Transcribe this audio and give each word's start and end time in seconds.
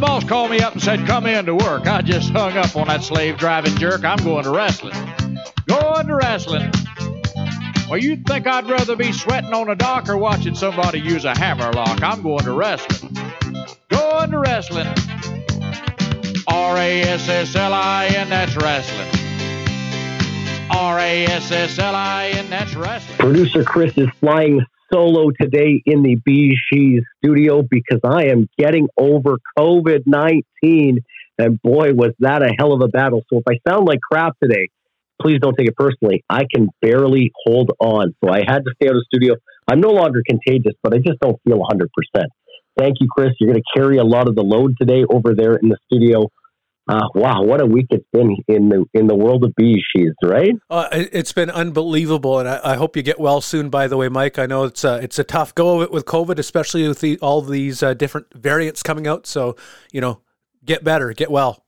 boss 0.00 0.24
called 0.24 0.50
me 0.50 0.60
up 0.60 0.72
and 0.72 0.82
said, 0.82 1.06
come 1.06 1.26
in 1.26 1.46
to 1.46 1.54
work. 1.54 1.86
I 1.86 2.02
just 2.02 2.30
hung 2.30 2.56
up 2.56 2.74
on 2.74 2.88
that 2.88 3.04
slave 3.04 3.36
driving 3.36 3.76
jerk. 3.76 4.04
I'm 4.04 4.18
going 4.24 4.44
to 4.44 4.50
wrestling. 4.50 4.94
Going 5.66 6.06
to 6.06 6.16
wrestling. 6.16 6.72
Well, 7.88 7.98
you'd 7.98 8.26
think 8.26 8.46
I'd 8.46 8.68
rather 8.68 8.96
be 8.96 9.12
sweating 9.12 9.52
on 9.52 9.68
a 9.68 9.74
dock 9.74 10.08
or 10.08 10.16
watching 10.16 10.54
somebody 10.54 11.00
use 11.00 11.24
a 11.24 11.36
hammer 11.36 11.72
lock. 11.72 12.02
I'm 12.02 12.22
going 12.22 12.44
to 12.44 12.52
wrestling. 12.52 13.16
Going 13.88 14.30
to 14.30 14.38
wrestling. 14.38 14.86
R 16.48 16.76
A 16.76 17.02
S 17.02 17.28
S 17.28 17.54
L 17.54 17.72
I 17.72 18.06
N, 18.06 18.30
that's 18.30 18.56
wrestling. 18.56 19.08
R 20.70 20.98
A 20.98 21.24
S 21.26 21.50
S 21.50 21.78
L 21.78 21.94
I 21.94 22.28
N, 22.28 22.48
that's 22.48 22.74
wrestling. 22.74 23.18
Producer 23.18 23.64
Chris 23.64 23.96
is 23.98 24.08
flying 24.20 24.64
solo 24.92 25.30
today 25.40 25.82
in 25.84 26.02
the 26.02 26.16
BG 26.28 27.00
studio 27.18 27.62
because 27.62 28.00
I 28.04 28.26
am 28.26 28.48
getting 28.58 28.88
over 28.96 29.38
COVID 29.58 30.02
19. 30.06 30.98
And 31.38 31.62
boy, 31.62 31.92
was 31.94 32.12
that 32.18 32.42
a 32.42 32.52
hell 32.58 32.72
of 32.72 32.82
a 32.82 32.88
battle. 32.88 33.22
So 33.32 33.38
if 33.38 33.44
I 33.48 33.58
sound 33.68 33.86
like 33.86 34.00
crap 34.00 34.36
today, 34.42 34.68
please 35.20 35.38
don't 35.40 35.54
take 35.56 35.68
it 35.68 35.76
personally. 35.76 36.24
I 36.28 36.44
can 36.52 36.68
barely 36.82 37.32
hold 37.46 37.70
on. 37.80 38.14
So 38.22 38.30
I 38.30 38.40
had 38.46 38.64
to 38.64 38.72
stay 38.76 38.88
out 38.88 38.96
of 38.96 39.04
studio. 39.06 39.36
I'm 39.68 39.80
no 39.80 39.90
longer 39.90 40.22
contagious, 40.26 40.74
but 40.82 40.94
I 40.94 40.98
just 40.98 41.20
don't 41.20 41.40
feel 41.46 41.58
100%. 41.58 41.86
Thank 42.78 42.96
you, 43.00 43.08
Chris. 43.14 43.30
You're 43.38 43.52
going 43.52 43.62
to 43.62 43.80
carry 43.80 43.98
a 43.98 44.04
lot 44.04 44.28
of 44.28 44.34
the 44.34 44.42
load 44.42 44.74
today 44.80 45.04
over 45.12 45.34
there 45.34 45.56
in 45.56 45.68
the 45.68 45.76
studio. 45.86 46.30
Uh, 46.90 47.06
wow, 47.14 47.42
what 47.42 47.60
a 47.60 47.66
week 47.66 47.86
it's 47.90 48.06
been 48.12 48.36
in 48.48 48.68
the 48.68 48.84
in 48.94 49.06
the 49.06 49.14
world 49.14 49.44
of 49.44 49.54
bees 49.54 49.80
sheaths, 49.94 50.16
right? 50.24 50.54
Uh, 50.68 50.88
it's 50.90 51.32
been 51.32 51.48
unbelievable, 51.48 52.40
and 52.40 52.48
I, 52.48 52.60
I, 52.64 52.74
hope 52.74 52.96
you 52.96 53.02
get 53.04 53.20
well 53.20 53.40
soon. 53.40 53.70
By 53.70 53.86
the 53.86 53.96
way, 53.96 54.08
Mike, 54.08 54.40
I 54.40 54.46
know 54.46 54.64
it's 54.64 54.82
a, 54.82 54.96
it's 54.96 55.16
a 55.16 55.22
tough 55.22 55.54
go 55.54 55.76
of 55.76 55.82
it 55.82 55.92
with 55.92 56.04
COVID, 56.04 56.40
especially 56.40 56.88
with 56.88 56.98
the, 56.98 57.16
all 57.20 57.42
these 57.42 57.84
uh, 57.84 57.94
different 57.94 58.26
variants 58.34 58.82
coming 58.82 59.06
out. 59.06 59.28
So 59.28 59.54
you 59.92 60.00
know, 60.00 60.22
get 60.64 60.82
better, 60.82 61.12
get 61.12 61.30
well. 61.30 61.64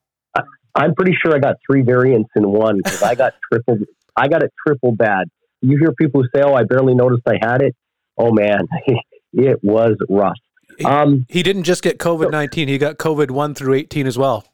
I'm 0.75 0.92
pretty 0.97 1.14
sure 1.23 1.36
I 1.36 1.39
got 1.39 1.55
three 1.70 1.83
variants 1.83 2.31
in 2.34 2.51
one 2.51 2.79
because 2.79 3.05
I 3.05 3.14
got 3.14 3.34
triple. 3.53 3.79
I 4.17 4.27
got 4.27 4.42
it 4.42 4.53
triple 4.67 4.91
bad. 4.91 5.29
You 5.61 5.79
hear 5.79 5.92
people 5.92 6.25
say, 6.34 6.42
"Oh, 6.45 6.55
I 6.55 6.64
barely 6.64 6.97
noticed 6.97 7.23
I 7.29 7.36
had 7.41 7.62
it." 7.62 7.77
Oh 8.19 8.33
man, 8.33 8.62
it 9.34 9.61
was 9.62 9.92
rough. 10.09 10.34
Um, 10.84 11.27
he 11.29 11.45
didn't 11.45 11.62
just 11.62 11.84
get 11.84 11.98
COVID 11.98 12.33
nineteen; 12.33 12.67
he 12.67 12.77
got 12.77 12.97
COVID 12.97 13.31
one 13.31 13.55
through 13.55 13.75
eighteen 13.75 14.09
as 14.09 14.19
well 14.19 14.52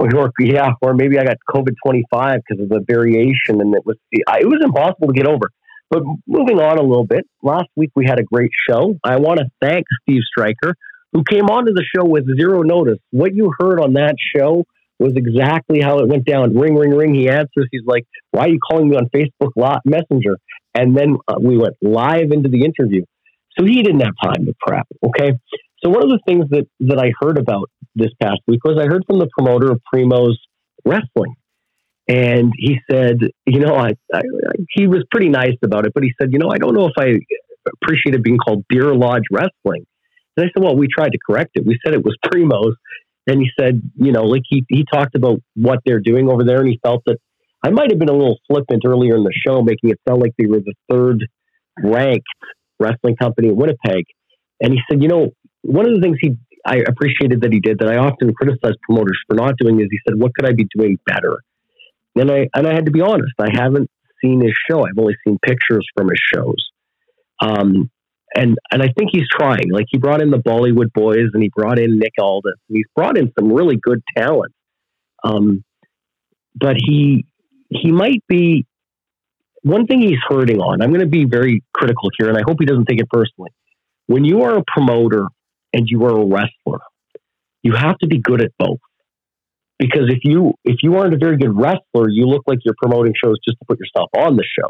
or 0.00 0.32
yeah, 0.40 0.70
or 0.80 0.94
maybe 0.94 1.18
I 1.18 1.24
got 1.24 1.36
COVID 1.48 1.74
twenty 1.84 2.04
five 2.10 2.40
because 2.46 2.62
of 2.62 2.68
the 2.68 2.84
variation, 2.86 3.60
and 3.60 3.74
it 3.74 3.84
was 3.84 3.96
it 4.12 4.46
was 4.46 4.60
impossible 4.64 5.08
to 5.08 5.12
get 5.12 5.26
over. 5.26 5.50
But 5.90 6.02
moving 6.26 6.60
on 6.60 6.78
a 6.78 6.82
little 6.82 7.06
bit, 7.06 7.26
last 7.42 7.68
week 7.76 7.90
we 7.94 8.06
had 8.06 8.18
a 8.18 8.22
great 8.22 8.50
show. 8.68 8.94
I 9.04 9.16
want 9.16 9.40
to 9.40 9.46
thank 9.60 9.84
Steve 10.02 10.22
Stryker, 10.24 10.74
who 11.12 11.24
came 11.24 11.46
onto 11.46 11.72
the 11.72 11.84
show 11.94 12.04
with 12.04 12.24
zero 12.36 12.62
notice. 12.62 12.98
What 13.10 13.34
you 13.34 13.52
heard 13.58 13.80
on 13.80 13.94
that 13.94 14.14
show 14.34 14.64
was 14.98 15.12
exactly 15.16 15.80
how 15.80 15.98
it 15.98 16.08
went 16.08 16.24
down. 16.24 16.56
Ring, 16.56 16.76
ring, 16.76 16.90
ring. 16.90 17.14
He 17.14 17.28
answers. 17.28 17.68
He's 17.70 17.84
like, 17.86 18.06
"Why 18.30 18.44
are 18.44 18.48
you 18.48 18.58
calling 18.58 18.88
me 18.88 18.96
on 18.96 19.08
Facebook 19.14 19.80
Messenger?" 19.84 20.38
And 20.74 20.96
then 20.96 21.16
uh, 21.26 21.34
we 21.40 21.58
went 21.58 21.74
live 21.82 22.30
into 22.30 22.48
the 22.48 22.64
interview. 22.64 23.04
So 23.58 23.66
he 23.66 23.82
didn't 23.82 24.00
have 24.00 24.14
time 24.22 24.46
to 24.46 24.54
prep. 24.60 24.86
Okay. 25.04 25.32
So 25.82 25.90
one 25.90 26.02
of 26.02 26.10
the 26.10 26.20
things 26.26 26.44
that, 26.50 26.66
that 26.80 26.98
I 26.98 27.10
heard 27.20 27.38
about 27.38 27.70
this 27.94 28.10
past 28.20 28.40
week 28.46 28.62
was 28.64 28.78
I 28.78 28.86
heard 28.86 29.04
from 29.06 29.18
the 29.18 29.28
promoter 29.36 29.70
of 29.72 29.80
Primo's 29.92 30.38
Wrestling. 30.84 31.34
And 32.08 32.52
he 32.56 32.78
said, 32.90 33.18
you 33.46 33.60
know, 33.60 33.76
I, 33.76 33.90
I, 34.12 34.20
he 34.70 34.86
was 34.86 35.04
pretty 35.10 35.28
nice 35.28 35.56
about 35.62 35.86
it, 35.86 35.92
but 35.94 36.02
he 36.02 36.12
said, 36.20 36.32
you 36.32 36.38
know, 36.38 36.50
I 36.50 36.58
don't 36.58 36.74
know 36.74 36.86
if 36.86 36.94
I 36.98 37.18
appreciated 37.82 38.22
being 38.22 38.38
called 38.38 38.64
Deer 38.68 38.94
Lodge 38.94 39.24
Wrestling. 39.30 39.86
And 40.36 40.46
I 40.46 40.50
said, 40.52 40.62
well, 40.62 40.76
we 40.76 40.88
tried 40.88 41.12
to 41.12 41.18
correct 41.24 41.50
it. 41.54 41.64
We 41.64 41.78
said 41.84 41.94
it 41.94 42.04
was 42.04 42.16
Primo's. 42.26 42.74
And 43.26 43.40
he 43.40 43.48
said, 43.58 43.80
you 43.96 44.12
know, 44.12 44.24
like 44.24 44.42
he, 44.48 44.64
he 44.68 44.84
talked 44.92 45.14
about 45.14 45.40
what 45.54 45.80
they're 45.84 46.00
doing 46.00 46.28
over 46.28 46.42
there, 46.42 46.58
and 46.60 46.68
he 46.68 46.80
felt 46.82 47.02
that 47.06 47.18
I 47.62 47.70
might 47.70 47.90
have 47.90 47.98
been 47.98 48.08
a 48.08 48.14
little 48.14 48.38
flippant 48.48 48.82
earlier 48.84 49.16
in 49.16 49.22
the 49.22 49.34
show, 49.46 49.62
making 49.62 49.90
it 49.90 50.00
sound 50.08 50.20
like 50.20 50.32
they 50.38 50.46
were 50.46 50.60
the 50.60 50.74
third 50.90 51.26
ranked 51.82 52.26
wrestling 52.78 53.16
company 53.16 53.48
in 53.48 53.56
Winnipeg. 53.56 54.04
And 54.60 54.72
he 54.72 54.80
said, 54.90 55.02
you 55.02 55.08
know, 55.08 55.30
one 55.62 55.86
of 55.86 55.94
the 55.94 56.00
things 56.00 56.16
he 56.20 56.36
I 56.70 56.76
appreciated 56.86 57.40
that 57.40 57.52
he 57.52 57.58
did 57.58 57.80
that 57.80 57.88
I 57.88 57.96
often 57.96 58.32
criticize 58.32 58.74
promoters 58.84 59.18
for 59.26 59.34
not 59.34 59.56
doing 59.58 59.80
is 59.80 59.88
he 59.90 59.98
said, 60.06 60.20
"What 60.20 60.32
could 60.34 60.46
I 60.46 60.52
be 60.52 60.68
doing 60.76 60.98
better?" 61.04 61.38
And 62.14 62.30
I 62.30 62.48
and 62.54 62.66
I 62.66 62.74
had 62.74 62.86
to 62.86 62.92
be 62.92 63.00
honest. 63.00 63.32
I 63.40 63.48
haven't 63.52 63.90
seen 64.22 64.40
his 64.40 64.54
show. 64.70 64.86
I've 64.86 64.98
only 64.98 65.16
seen 65.26 65.36
pictures 65.42 65.84
from 65.96 66.08
his 66.08 66.20
shows. 66.32 66.70
Um, 67.42 67.90
and 68.36 68.56
and 68.70 68.82
I 68.82 68.88
think 68.96 69.10
he's 69.10 69.26
trying. 69.28 69.72
Like 69.72 69.86
he 69.90 69.98
brought 69.98 70.22
in 70.22 70.30
the 70.30 70.38
Bollywood 70.38 70.92
Boys 70.92 71.30
and 71.34 71.42
he 71.42 71.50
brought 71.54 71.80
in 71.80 71.98
Nick 71.98 72.12
Aldis. 72.20 72.54
And 72.68 72.76
he's 72.76 72.86
brought 72.94 73.18
in 73.18 73.32
some 73.36 73.52
really 73.52 73.76
good 73.76 74.00
talent. 74.16 74.52
Um, 75.24 75.64
but 76.54 76.76
he 76.76 77.26
he 77.68 77.90
might 77.90 78.22
be 78.28 78.64
one 79.62 79.86
thing 79.86 80.00
he's 80.00 80.18
hurting 80.28 80.60
on. 80.60 80.82
I'm 80.82 80.90
going 80.90 81.00
to 81.00 81.06
be 81.06 81.24
very 81.24 81.64
critical 81.74 82.10
here, 82.18 82.28
and 82.28 82.38
I 82.38 82.42
hope 82.46 82.58
he 82.60 82.66
doesn't 82.66 82.86
take 82.86 83.00
it 83.00 83.08
personally. 83.10 83.50
When 84.06 84.24
you 84.24 84.42
are 84.42 84.56
a 84.56 84.64
promoter 84.66 85.26
and 85.72 85.86
you 85.86 86.04
are 86.04 86.16
a 86.16 86.24
wrestler. 86.24 86.80
You 87.62 87.74
have 87.74 87.98
to 87.98 88.06
be 88.06 88.18
good 88.18 88.42
at 88.42 88.52
both. 88.58 88.78
Because 89.78 90.08
if 90.08 90.18
you 90.24 90.52
if 90.64 90.76
you 90.82 90.96
aren't 90.96 91.14
a 91.14 91.18
very 91.18 91.38
good 91.38 91.56
wrestler, 91.56 92.08
you 92.08 92.26
look 92.26 92.42
like 92.46 92.58
you're 92.64 92.74
promoting 92.80 93.14
shows 93.22 93.36
just 93.46 93.58
to 93.60 93.64
put 93.66 93.78
yourself 93.78 94.10
on 94.16 94.36
the 94.36 94.44
show. 94.44 94.68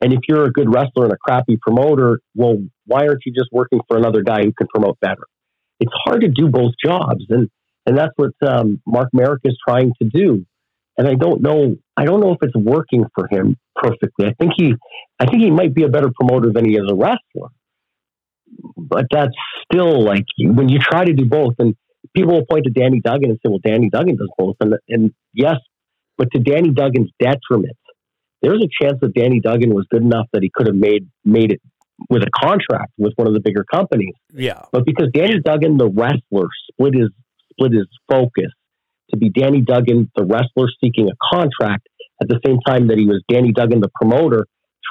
And 0.00 0.12
if 0.12 0.20
you're 0.28 0.44
a 0.44 0.50
good 0.50 0.72
wrestler 0.72 1.04
and 1.04 1.12
a 1.12 1.16
crappy 1.16 1.56
promoter, 1.62 2.20
well, 2.34 2.56
why 2.84 3.06
aren't 3.06 3.20
you 3.24 3.32
just 3.32 3.50
working 3.52 3.80
for 3.86 3.96
another 3.96 4.22
guy 4.22 4.42
who 4.42 4.52
can 4.52 4.66
promote 4.66 4.98
better? 5.00 5.22
It's 5.78 5.92
hard 6.04 6.22
to 6.22 6.28
do 6.28 6.48
both 6.48 6.72
jobs, 6.84 7.24
and 7.28 7.48
and 7.86 7.96
that's 7.96 8.12
what 8.16 8.32
um, 8.46 8.80
Mark 8.86 9.10
Merrick 9.12 9.42
is 9.44 9.56
trying 9.66 9.92
to 10.02 10.08
do. 10.08 10.44
And 10.96 11.08
I 11.08 11.14
don't 11.14 11.40
know, 11.42 11.76
I 11.96 12.04
don't 12.04 12.20
know 12.20 12.32
if 12.32 12.38
it's 12.42 12.54
working 12.54 13.04
for 13.14 13.28
him 13.28 13.56
perfectly. 13.74 14.26
I 14.26 14.34
think 14.38 14.52
he, 14.56 14.74
I 15.18 15.26
think 15.26 15.42
he 15.42 15.50
might 15.50 15.74
be 15.74 15.82
a 15.82 15.88
better 15.88 16.10
promoter 16.14 16.52
than 16.52 16.64
he 16.64 16.76
is 16.76 16.88
a 16.88 16.94
wrestler 16.94 17.50
but 18.76 19.06
that's 19.10 19.34
still 19.70 20.04
like 20.04 20.24
when 20.38 20.68
you 20.68 20.78
try 20.78 21.04
to 21.04 21.12
do 21.12 21.24
both, 21.24 21.54
and 21.58 21.74
people 22.14 22.34
will 22.34 22.46
point 22.46 22.64
to 22.64 22.70
Danny 22.70 23.00
Duggan 23.00 23.30
and 23.30 23.38
say, 23.38 23.48
"Well, 23.48 23.60
Danny 23.64 23.90
Duggan 23.90 24.16
does 24.16 24.30
both," 24.38 24.56
and 24.60 24.74
and 24.88 25.12
yes, 25.32 25.56
but 26.16 26.28
to 26.32 26.40
Danny 26.40 26.70
Duggan's 26.70 27.10
detriment, 27.18 27.76
there's 28.42 28.62
a 28.62 28.84
chance 28.84 28.98
that 29.00 29.14
Danny 29.14 29.40
Duggan 29.40 29.74
was 29.74 29.86
good 29.90 30.02
enough 30.02 30.26
that 30.32 30.42
he 30.42 30.50
could 30.52 30.66
have 30.66 30.76
made 30.76 31.08
made 31.24 31.52
it 31.52 31.60
with 32.10 32.22
a 32.22 32.30
contract 32.34 32.92
with 32.98 33.12
one 33.16 33.26
of 33.28 33.34
the 33.34 33.40
bigger 33.40 33.64
companies. 33.64 34.14
Yeah, 34.32 34.62
but 34.72 34.84
because 34.84 35.08
Danny 35.12 35.40
Duggan, 35.40 35.76
the 35.76 35.88
wrestler, 35.88 36.48
split 36.70 36.94
his 36.94 37.10
split 37.52 37.72
his 37.72 37.86
focus 38.08 38.52
to 39.10 39.16
be 39.16 39.30
Danny 39.30 39.60
Duggan, 39.60 40.10
the 40.16 40.24
wrestler 40.24 40.68
seeking 40.82 41.08
a 41.08 41.34
contract 41.34 41.86
at 42.20 42.28
the 42.28 42.40
same 42.44 42.58
time 42.66 42.88
that 42.88 42.98
he 42.98 43.06
was 43.06 43.22
Danny 43.28 43.52
Duggan, 43.52 43.80
the 43.80 43.90
promoter 44.00 44.46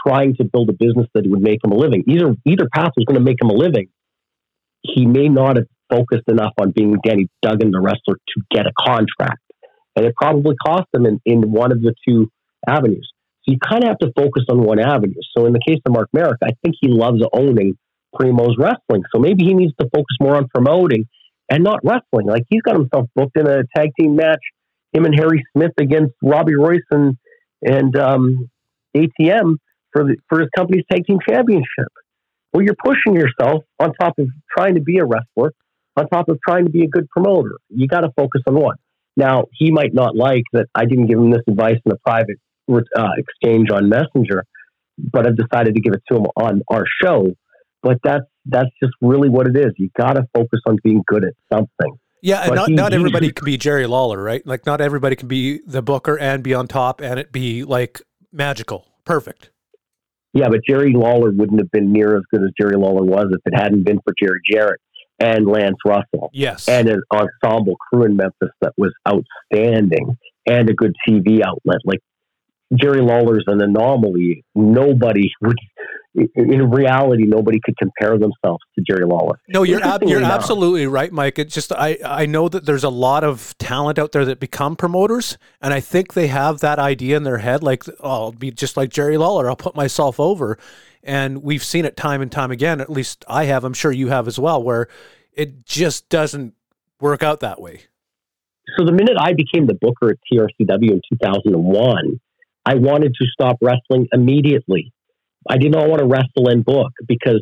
trying 0.06 0.36
to 0.36 0.44
build 0.44 0.69
a 0.69 0.74
business 0.74 1.08
that 1.14 1.25
would 1.28 1.41
make 1.41 1.59
him 1.64 1.72
a 1.72 1.75
living. 1.75 2.03
Either 2.08 2.36
either 2.46 2.68
path 2.74 2.91
was 2.96 3.06
going 3.06 3.18
to 3.18 3.24
make 3.24 3.41
him 3.41 3.50
a 3.50 3.53
living. 3.53 3.90
He 4.81 5.06
may 5.06 5.30
not 5.30 5.58
have 5.58 5.68
focused 5.90 6.28
enough 6.28 6.53
on 6.59 6.72
being 6.72 6.97
Danny 7.03 7.30
Duggan, 7.41 7.72
the 7.72 7.80
wrestler, 7.80 8.16
to 8.16 8.41
get 8.52 8.66
a 8.66 8.72
contract, 8.78 9.41
and 9.96 10.06
it 10.06 10.14
probably 10.16 10.56
cost 10.56 10.88
him 10.94 11.06
in, 11.06 11.22
in 11.25 11.52
one 11.52 11.72
of 11.72 11.81
the 11.81 11.94
two 12.08 12.31
avenues. 12.68 13.09
So 13.44 13.52
you 13.52 13.58
kind 13.59 13.84
of 13.84 13.90
have 13.90 14.00
to 14.00 14.12
focus 14.16 14.44
on 14.50 14.64
one 14.64 14.80
avenue. 14.80 15.19
So 15.36 15.46
in 15.46 15.53
the 15.53 15.59
case 15.66 15.80
of 15.86 15.94
Mark 15.94 16.09
Merrick, 16.14 16.40
I 16.44 16.52
think 16.64 16.75
he 16.80 16.88
loves 16.88 17.22
owning 17.34 17.78
Primo's 18.16 18.56
wrestling. 18.58 19.03
So 19.14 19.20
maybe 19.20 19.44
he 19.44 19.53
needs 19.53 19.74
to 19.80 19.90
focus 19.94 20.16
more 20.22 20.35
on 20.35 20.47
promoting 20.53 21.08
and 21.50 21.64
not 21.64 21.80
wrestling. 21.84 22.28
Like 22.28 22.44
he's 22.50 22.62
got 22.62 22.75
himself 22.75 23.08
booked 23.16 23.38
in 23.38 23.47
a 23.47 23.64
tag 23.75 23.90
team 24.00 24.16
match, 24.16 24.40
him 24.94 25.06
and 25.06 25.16
Harry 25.16 25.44
Smith 25.56 25.74
against 25.78 26.14
Robbie 26.22 26.56
Royce 26.56 26.79
and 26.91 27.17
and 27.61 27.96
um, 27.97 28.49
ATM 28.96 29.56
for 29.93 30.03
the, 30.03 30.17
for 30.28 30.40
his 30.41 30.49
company's 30.55 30.84
tag 30.91 31.05
team 31.05 31.19
championship. 31.28 31.87
Well, 32.51 32.63
you're 32.63 32.75
pushing 32.84 33.16
yourself 33.16 33.63
on 33.79 33.93
top 33.93 34.19
of 34.19 34.28
trying 34.55 34.75
to 34.75 34.81
be 34.81 34.97
a 34.97 35.05
wrestler, 35.05 35.53
on 35.95 36.07
top 36.09 36.29
of 36.29 36.37
trying 36.47 36.66
to 36.66 36.72
be 36.72 36.84
a 36.84 36.87
good 36.87 37.07
promoter. 37.09 37.51
You 37.69 37.87
got 37.87 38.01
to 38.01 38.11
focus 38.16 38.41
on 38.47 38.55
one. 38.55 38.75
Now, 39.16 39.45
he 39.53 39.72
might 39.72 39.93
not 39.93 40.16
like 40.16 40.43
that 40.53 40.66
I 40.75 40.85
didn't 40.85 41.07
give 41.07 41.19
him 41.19 41.31
this 41.31 41.43
advice 41.47 41.78
in 41.85 41.91
a 41.91 41.97
private 41.97 42.37
uh, 42.69 43.09
exchange 43.17 43.69
on 43.72 43.90
Messenger, 43.90 44.45
but 44.97 45.28
I've 45.28 45.37
decided 45.37 45.75
to 45.75 45.81
give 45.81 45.93
it 45.93 46.01
to 46.11 46.17
him 46.17 46.25
on 46.35 46.61
our 46.69 46.85
show. 47.01 47.28
But 47.81 47.97
that's 48.03 48.25
that's 48.46 48.69
just 48.81 48.93
really 49.01 49.29
what 49.29 49.47
it 49.47 49.55
is. 49.57 49.73
You 49.78 49.89
got 49.97 50.13
to 50.13 50.23
focus 50.34 50.59
on 50.66 50.78
being 50.84 51.03
good 51.05 51.23
at 51.23 51.34
something. 51.51 51.97
Yeah, 52.22 52.43
and 52.43 52.55
not, 52.55 52.69
he, 52.69 52.73
not 52.73 52.93
everybody 52.93 53.31
can 53.34 53.43
be 53.43 53.57
Jerry 53.57 53.85
Lawler, 53.85 54.22
right? 54.22 54.46
Like 54.47 54.66
not 54.66 54.79
everybody 54.79 55.17
can 55.17 55.28
be 55.28 55.59
the 55.67 55.81
booker 55.81 56.17
and 56.17 56.41
be 56.41 56.53
on 56.53 56.67
top 56.67 57.01
and 57.01 57.19
it 57.19 57.34
be 57.34 57.66
like 57.66 58.01
magical, 58.31 58.87
perfect. 59.03 59.51
Yeah, 60.34 60.50
but 60.50 60.62
Jerry 60.68 60.94
Lawler 60.94 61.32
wouldn't 61.32 61.59
have 61.59 61.72
been 61.72 61.91
near 61.91 62.18
as 62.18 62.24
good 62.32 62.41
as 62.41 62.50
Jerry 62.59 62.76
Lawler 62.76 63.03
was 63.03 63.28
if 63.32 63.41
it 63.46 63.56
hadn't 63.56 63.84
been 63.84 64.00
for 64.03 64.14
Jerry 64.20 64.40
Jarrett 64.50 64.82
and 65.20 65.46
Lance 65.47 65.78
Russell. 65.85 66.32
Yes. 66.34 66.68
And 66.68 66.90
an 66.90 67.02
ensemble 67.12 67.76
crew 67.76 68.06
in 68.06 68.18
Memphis 68.18 68.50
that 68.62 68.74
was 68.78 68.91
outstanding 69.08 70.18
and 70.47 70.70
a 70.70 70.74
good 70.74 70.94
TV 71.08 71.41
outlet. 71.46 71.78
Like 71.85 72.00
Jerry 72.74 73.02
Lawler's 73.02 73.46
an 73.47 73.62
anomaly. 73.62 74.44
Nobody 74.56 75.32
would 75.41 75.58
in 76.15 76.69
reality, 76.69 77.23
nobody 77.25 77.59
could 77.63 77.75
compare 77.77 78.17
themselves 78.17 78.63
to 78.75 78.83
Jerry 78.87 79.05
Lawler. 79.05 79.39
No, 79.47 79.63
you're 79.63 79.83
ab- 79.83 80.03
you're 80.03 80.23
absolutely 80.23 80.85
right, 80.85 81.11
Mike. 81.11 81.39
It's 81.39 81.53
just 81.53 81.71
I 81.71 81.97
I 82.05 82.25
know 82.25 82.49
that 82.49 82.65
there's 82.65 82.83
a 82.83 82.89
lot 82.89 83.23
of 83.23 83.57
talent 83.57 83.97
out 83.97 84.11
there 84.11 84.25
that 84.25 84.39
become 84.39 84.75
promoters, 84.75 85.37
and 85.61 85.73
I 85.73 85.79
think 85.79 86.13
they 86.13 86.27
have 86.27 86.59
that 86.59 86.77
idea 86.77 87.17
in 87.17 87.23
their 87.23 87.39
head, 87.39 87.63
like 87.63 87.87
oh, 87.99 88.09
I'll 88.25 88.31
be 88.31 88.51
just 88.51 88.77
like 88.77 88.89
Jerry 88.89 89.17
Lawler. 89.17 89.49
I'll 89.49 89.55
put 89.55 89.75
myself 89.75 90.19
over, 90.19 90.57
and 91.03 91.41
we've 91.41 91.63
seen 91.63 91.85
it 91.85 91.97
time 91.97 92.21
and 92.21 92.31
time 92.31 92.51
again. 92.51 92.79
At 92.79 92.89
least 92.89 93.25
I 93.27 93.45
have. 93.45 93.63
I'm 93.63 93.73
sure 93.73 93.91
you 93.91 94.09
have 94.09 94.27
as 94.27 94.37
well, 94.37 94.61
where 94.61 94.87
it 95.33 95.65
just 95.65 96.09
doesn't 96.09 96.53
work 96.99 97.23
out 97.23 97.39
that 97.39 97.59
way. 97.59 97.81
So 98.77 98.85
the 98.85 98.93
minute 98.93 99.17
I 99.19 99.33
became 99.33 99.67
the 99.67 99.73
booker 99.73 100.11
at 100.11 100.17
TRCW 100.31 100.91
in 100.91 101.01
2001, 101.11 102.19
I 102.65 102.75
wanted 102.75 103.13
to 103.19 103.25
stop 103.33 103.57
wrestling 103.61 104.07
immediately 104.13 104.93
I 105.49 105.57
did 105.57 105.72
not 105.72 105.87
want 105.87 105.99
to 105.99 106.07
wrestle 106.07 106.49
and 106.49 106.63
book 106.63 106.91
because 107.07 107.41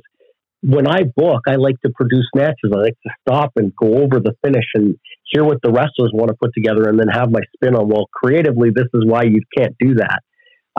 when 0.61 0.87
I 0.87 1.03
book, 1.15 1.41
I 1.47 1.55
like 1.55 1.79
to 1.85 1.91
produce 1.93 2.27
matches. 2.35 2.71
I 2.73 2.77
like 2.77 2.97
to 3.05 3.13
stop 3.27 3.51
and 3.55 3.73
go 3.75 3.95
over 3.95 4.19
the 4.19 4.33
finish 4.43 4.65
and 4.75 4.95
hear 5.25 5.43
what 5.43 5.57
the 5.63 5.71
wrestlers 5.71 6.11
want 6.13 6.29
to 6.29 6.35
put 6.39 6.51
together 6.53 6.87
and 6.87 6.99
then 6.99 7.07
have 7.07 7.31
my 7.31 7.39
spin 7.55 7.75
on, 7.75 7.87
well, 7.87 8.07
creatively, 8.13 8.69
this 8.69 8.87
is 8.93 9.03
why 9.05 9.23
you 9.23 9.41
can't 9.57 9.75
do 9.79 9.95
that. 9.95 10.19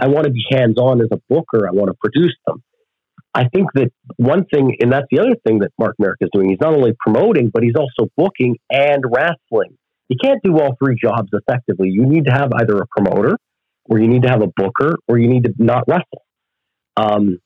I 0.00 0.08
want 0.08 0.26
to 0.26 0.32
be 0.32 0.44
hands 0.50 0.78
on 0.78 1.00
as 1.00 1.08
a 1.12 1.18
booker. 1.28 1.66
I 1.66 1.72
want 1.72 1.88
to 1.88 1.94
produce 2.00 2.34
them. 2.46 2.62
I 3.34 3.48
think 3.48 3.68
that 3.74 3.90
one 4.16 4.44
thing, 4.52 4.76
and 4.80 4.92
that's 4.92 5.06
the 5.10 5.20
other 5.20 5.36
thing 5.46 5.60
that 5.60 5.70
Mark 5.78 5.96
Merrick 5.98 6.18
is 6.20 6.28
doing, 6.32 6.50
he's 6.50 6.60
not 6.60 6.74
only 6.74 6.92
promoting, 7.00 7.50
but 7.52 7.62
he's 7.62 7.76
also 7.76 8.10
booking 8.16 8.56
and 8.70 9.02
wrestling. 9.04 9.76
You 10.08 10.16
can't 10.22 10.40
do 10.44 10.58
all 10.60 10.76
three 10.82 10.96
jobs 11.02 11.30
effectively. 11.32 11.88
You 11.88 12.04
need 12.04 12.26
to 12.26 12.32
have 12.32 12.50
either 12.54 12.76
a 12.76 12.86
promoter, 12.94 13.36
or 13.86 13.98
you 13.98 14.06
need 14.06 14.22
to 14.22 14.28
have 14.28 14.42
a 14.42 14.48
booker, 14.54 14.96
or 15.08 15.18
you 15.18 15.28
need 15.28 15.44
to 15.44 15.52
not 15.58 15.84
wrestle. 15.88 16.22
Um, 16.96 17.38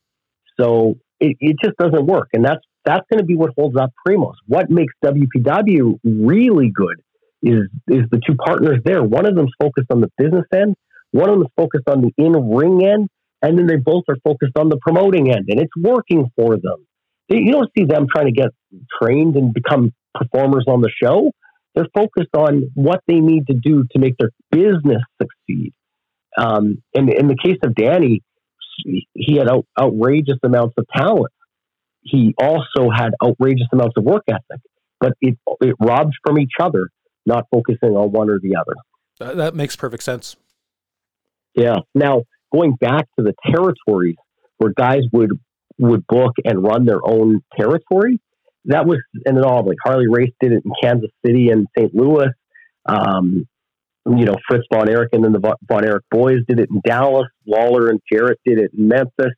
so 0.59 0.97
it, 1.21 1.37
it 1.41 1.57
just 1.63 1.77
doesn't 1.77 2.07
work. 2.07 2.29
And 2.33 2.45
that's 2.45 2.63
that's 2.85 3.05
going 3.11 3.19
to 3.19 3.25
be 3.27 3.35
what 3.35 3.51
holds 3.57 3.77
up 3.77 3.93
Primos. 4.07 4.35
What 4.47 4.71
makes 4.71 4.95
WPW 5.05 5.99
really 6.05 6.71
good 6.75 6.97
is 7.43 7.69
is 7.89 8.05
the 8.11 8.21
two 8.27 8.37
partners 8.37 8.79
there. 8.85 9.03
One 9.03 9.27
of 9.27 9.35
them's 9.35 9.53
focused 9.61 9.89
on 9.91 10.01
the 10.01 10.11
business 10.19 10.47
end, 10.55 10.75
one 11.11 11.29
of 11.29 11.37
them's 11.37 11.51
focused 11.57 11.89
on 11.89 12.03
the 12.03 12.13
in 12.17 12.33
ring 12.33 12.87
end, 12.87 13.09
and 13.43 13.59
then 13.59 13.67
they 13.67 13.77
both 13.77 14.05
are 14.09 14.17
focused 14.25 14.57
on 14.59 14.69
the 14.69 14.79
promoting 14.81 15.31
end, 15.31 15.47
and 15.49 15.61
it's 15.61 15.73
working 15.77 16.31
for 16.37 16.57
them. 16.57 16.87
You 17.29 17.51
don't 17.51 17.71
see 17.77 17.85
them 17.85 18.07
trying 18.13 18.27
to 18.27 18.33
get 18.33 18.51
trained 19.03 19.35
and 19.35 19.53
become 19.53 19.93
performers 20.15 20.65
on 20.69 20.81
the 20.81 20.91
show. 21.03 21.33
They're 21.75 21.89
focused 21.95 22.35
on 22.35 22.71
what 22.75 23.01
they 23.09 23.17
need 23.17 23.49
to 23.49 23.55
do 23.55 23.85
to 23.91 23.99
make 23.99 24.15
their 24.19 24.31
business 24.51 25.03
succeed. 25.21 25.75
Um, 26.39 26.83
and 26.95 27.13
in 27.13 27.27
the 27.27 27.37
case 27.37 27.59
of 27.65 27.75
Danny, 27.75 28.23
he 28.85 29.37
had 29.37 29.49
out, 29.49 29.67
outrageous 29.81 30.39
amounts 30.43 30.75
of 30.79 30.87
talent. 30.95 31.33
He 32.03 32.35
also 32.39 32.91
had 32.95 33.11
outrageous 33.23 33.67
amounts 33.73 33.95
of 33.97 34.05
work 34.05 34.25
ethic, 34.29 34.63
but 35.01 35.13
it 35.21 35.37
it 35.61 35.75
robs 35.81 36.13
from 36.25 36.39
each 36.39 36.53
other, 36.61 36.89
not 37.25 37.47
focusing 37.51 37.97
on 37.97 38.13
one 38.13 38.31
or 38.31 38.39
the 38.41 38.57
other. 38.57 39.35
That 39.37 39.55
makes 39.55 39.77
perfect 39.77 40.03
sense. 40.03 40.37
Yeah. 41.55 41.77
Now 41.95 42.23
going 42.53 42.75
back 42.75 43.09
to 43.19 43.25
the 43.25 43.35
territories 43.45 44.17
where 44.59 44.73
guys 44.77 45.03
would 45.13 45.31
would 45.79 46.07
book 46.07 46.33
and 46.45 46.63
run 46.63 46.87
their 46.87 47.01
own 47.05 47.43
territory, 47.59 48.21
that 48.67 48.87
was 48.87 48.99
an 49.25 49.43
all 49.43 49.65
like 49.65 49.77
Harley 49.85 50.09
Race 50.09 50.33
did 50.41 50.53
it 50.53 50.63
in 50.65 50.73
Kansas 50.83 51.11
City 51.25 51.51
and 51.51 51.67
St. 51.77 51.95
Louis. 51.95 52.29
Um, 52.89 53.47
you 54.07 54.25
know, 54.25 54.37
Fritz 54.49 54.65
von 54.73 54.89
Erich 54.89 55.09
and 55.13 55.25
then 55.25 55.33
the 55.33 55.57
von 55.69 55.85
Erich 55.85 56.05
boys 56.11 56.39
did 56.49 56.61
it 56.61 56.69
in 56.71 56.81
Dallas. 56.85 57.27
Lawler 57.47 57.89
and 57.89 58.01
Jarrett 58.11 58.39
did 58.47 58.59
it 58.59 58.71
in 58.77 58.89
Memphis. 58.89 59.33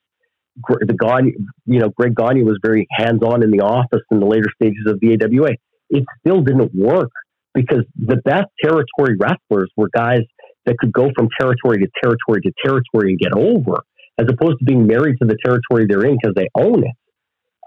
The 0.67 0.97
Gagne, 0.99 1.35
you 1.67 1.79
know, 1.79 1.89
Greg 1.97 2.15
Gagne 2.15 2.43
was 2.43 2.59
very 2.63 2.87
hands 2.91 3.23
on 3.23 3.43
in 3.43 3.51
the 3.51 3.61
office 3.61 4.03
in 4.11 4.19
the 4.21 4.27
later 4.27 4.49
stages 4.61 4.87
of 4.87 4.99
the 5.01 5.17
AWA. 5.17 5.53
It 5.91 6.05
still 6.21 6.43
didn't 6.43 6.75
work 6.75 7.11
because 7.55 7.85
the 7.97 8.17
best 8.17 8.49
territory 8.63 9.17
wrestlers 9.19 9.71
were 9.77 9.89
guys 9.95 10.21
that 10.67 10.77
could 10.79 10.93
go 10.93 11.11
from 11.17 11.29
territory 11.41 11.79
to 11.79 11.89
territory 12.03 12.43
to 12.43 12.53
territory 12.63 13.11
and 13.13 13.19
get 13.19 13.33
over, 13.33 13.79
as 14.19 14.27
opposed 14.29 14.59
to 14.59 14.65
being 14.65 14.87
married 14.87 15.17
to 15.23 15.29
the 15.29 15.37
territory 15.43 15.87
they're 15.89 16.05
in 16.05 16.19
because 16.21 16.35
they 16.35 16.49
own 16.57 16.85
it. 16.85 16.95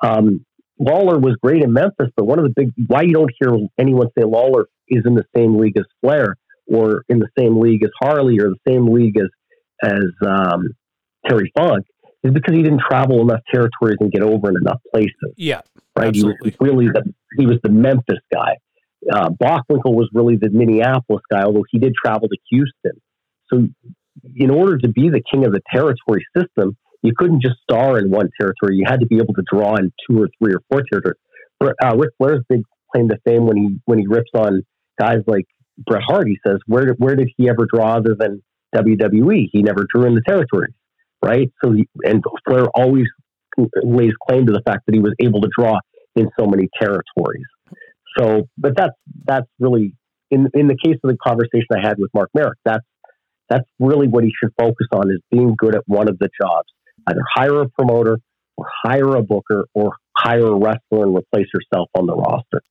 Um, 0.03 0.45
Lawler 0.77 1.17
was 1.17 1.35
great 1.41 1.63
in 1.63 1.73
Memphis, 1.73 2.09
but 2.15 2.25
one 2.25 2.39
of 2.39 2.45
the 2.45 2.53
big 2.55 2.71
why 2.87 3.03
you 3.03 3.13
don't 3.13 3.31
hear 3.39 3.55
anyone 3.79 4.07
say 4.17 4.25
Lawler 4.25 4.67
is 4.87 5.03
in 5.05 5.15
the 5.15 5.25
same 5.35 5.57
league 5.57 5.77
as 5.77 5.85
Flair 6.01 6.35
or 6.71 7.03
in 7.09 7.19
the 7.19 7.27
same 7.37 7.59
league 7.59 7.83
as 7.83 7.91
Harley 8.01 8.39
or 8.39 8.49
the 8.49 8.59
same 8.67 8.87
league 8.87 9.17
as 9.17 9.29
as 9.83 10.05
um, 10.25 10.69
Terry 11.27 11.51
Funk 11.57 11.85
is 12.23 12.33
because 12.33 12.55
he 12.55 12.61
didn't 12.61 12.81
travel 12.87 13.21
enough 13.21 13.41
territories 13.51 13.97
and 13.99 14.11
get 14.11 14.21
over 14.21 14.49
in 14.49 14.55
enough 14.61 14.79
places. 14.93 15.33
Yeah, 15.37 15.61
right. 15.97 16.09
Absolutely. 16.09 16.51
He 16.51 16.57
was 16.59 16.69
really 16.69 16.87
the 16.87 17.13
he 17.37 17.45
was 17.45 17.57
the 17.63 17.71
Memphis 17.71 18.19
guy. 18.33 18.57
Uh, 19.11 19.29
Bockwinkel 19.29 19.95
was 19.95 20.09
really 20.13 20.37
the 20.37 20.49
Minneapolis 20.51 21.23
guy, 21.31 21.43
although 21.43 21.65
he 21.71 21.79
did 21.79 21.93
travel 21.95 22.27
to 22.27 22.37
Houston. 22.51 23.01
So, 23.51 23.67
in 24.35 24.49
order 24.51 24.77
to 24.77 24.87
be 24.87 25.09
the 25.09 25.23
king 25.31 25.45
of 25.45 25.53
the 25.53 25.61
territory 25.73 26.23
system, 26.37 26.77
you 27.01 27.13
couldn't 27.17 27.41
just 27.41 27.55
star 27.63 27.97
in 27.97 28.11
one 28.11 28.29
territory. 28.39 28.77
You 28.77 28.83
had 28.87 28.99
to 28.99 29.07
be 29.07 29.17
able 29.17 29.33
to 29.33 29.43
draw 29.51 29.75
in 29.75 29.91
two 30.07 30.21
or 30.21 30.29
three 30.37 30.53
or 30.53 30.61
four 30.71 30.83
territories. 30.91 31.17
Uh, 31.61 31.95
Ric 31.95 32.11
Flair's 32.17 32.43
big 32.47 32.61
claim 32.93 33.09
to 33.09 33.17
fame 33.25 33.45
when 33.47 33.57
he 33.57 33.79
when 33.85 33.99
he 33.99 34.05
rips 34.07 34.29
on 34.35 34.63
guys 34.99 35.19
like 35.25 35.45
Bret 35.77 36.03
Hart, 36.05 36.27
he 36.27 36.37
says, 36.45 36.59
where, 36.67 36.93
where 36.97 37.15
did 37.15 37.29
he 37.37 37.49
ever 37.49 37.67
draw 37.71 37.97
other 37.97 38.15
than 38.17 38.41
WWE? 38.75 39.49
He 39.51 39.61
never 39.61 39.85
drew 39.93 40.05
in 40.05 40.15
the 40.15 40.21
territories, 40.27 40.73
right? 41.23 41.51
So, 41.63 41.71
he, 41.71 41.87
and 42.03 42.23
Flair 42.47 42.65
always 42.75 43.07
lays 43.83 44.13
claim 44.27 44.45
to 44.47 44.53
the 44.53 44.61
fact 44.65 44.85
that 44.85 44.93
he 44.93 45.01
was 45.01 45.13
able 45.21 45.41
to 45.41 45.49
draw 45.57 45.79
in 46.15 46.29
so 46.39 46.45
many 46.45 46.69
territories. 46.79 47.45
So, 48.17 48.47
but 48.57 48.73
that's 48.75 48.95
that's 49.25 49.47
really 49.59 49.93
in 50.29 50.47
in 50.53 50.67
the 50.67 50.77
case 50.83 50.97
of 51.03 51.09
the 51.09 51.17
conversation 51.25 51.67
I 51.73 51.85
had 51.85 51.97
with 51.97 52.11
Mark 52.13 52.29
Merrick, 52.33 52.57
that's 52.65 52.85
that's 53.49 53.67
really 53.79 54.07
what 54.07 54.23
he 54.23 54.31
should 54.41 54.53
focus 54.57 54.87
on 54.93 55.09
is 55.11 55.19
being 55.29 55.55
good 55.57 55.75
at 55.75 55.83
one 55.85 56.07
of 56.07 56.17
the 56.19 56.29
jobs. 56.41 56.67
Either 57.07 57.21
hire 57.33 57.61
a 57.61 57.69
promoter 57.69 58.19
or 58.57 58.65
hire 58.83 59.15
a 59.15 59.21
booker 59.21 59.65
or 59.73 59.95
hire 60.17 60.47
a 60.47 60.55
wrestler 60.55 61.05
and 61.05 61.17
replace 61.17 61.47
yourself 61.53 61.89
on 61.95 62.05
the 62.05 62.15
roster. 62.15 62.61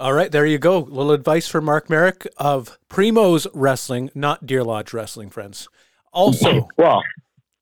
All 0.00 0.12
right, 0.12 0.30
there 0.30 0.46
you 0.46 0.58
go. 0.58 0.76
A 0.76 0.78
little 0.78 1.10
advice 1.10 1.48
for 1.48 1.60
Mark 1.60 1.90
Merrick 1.90 2.28
of 2.36 2.78
Primo's 2.88 3.48
Wrestling, 3.52 4.12
not 4.14 4.46
Deer 4.46 4.62
Lodge 4.62 4.92
Wrestling, 4.92 5.28
friends. 5.28 5.68
Also, 6.12 6.68
well, 6.78 7.02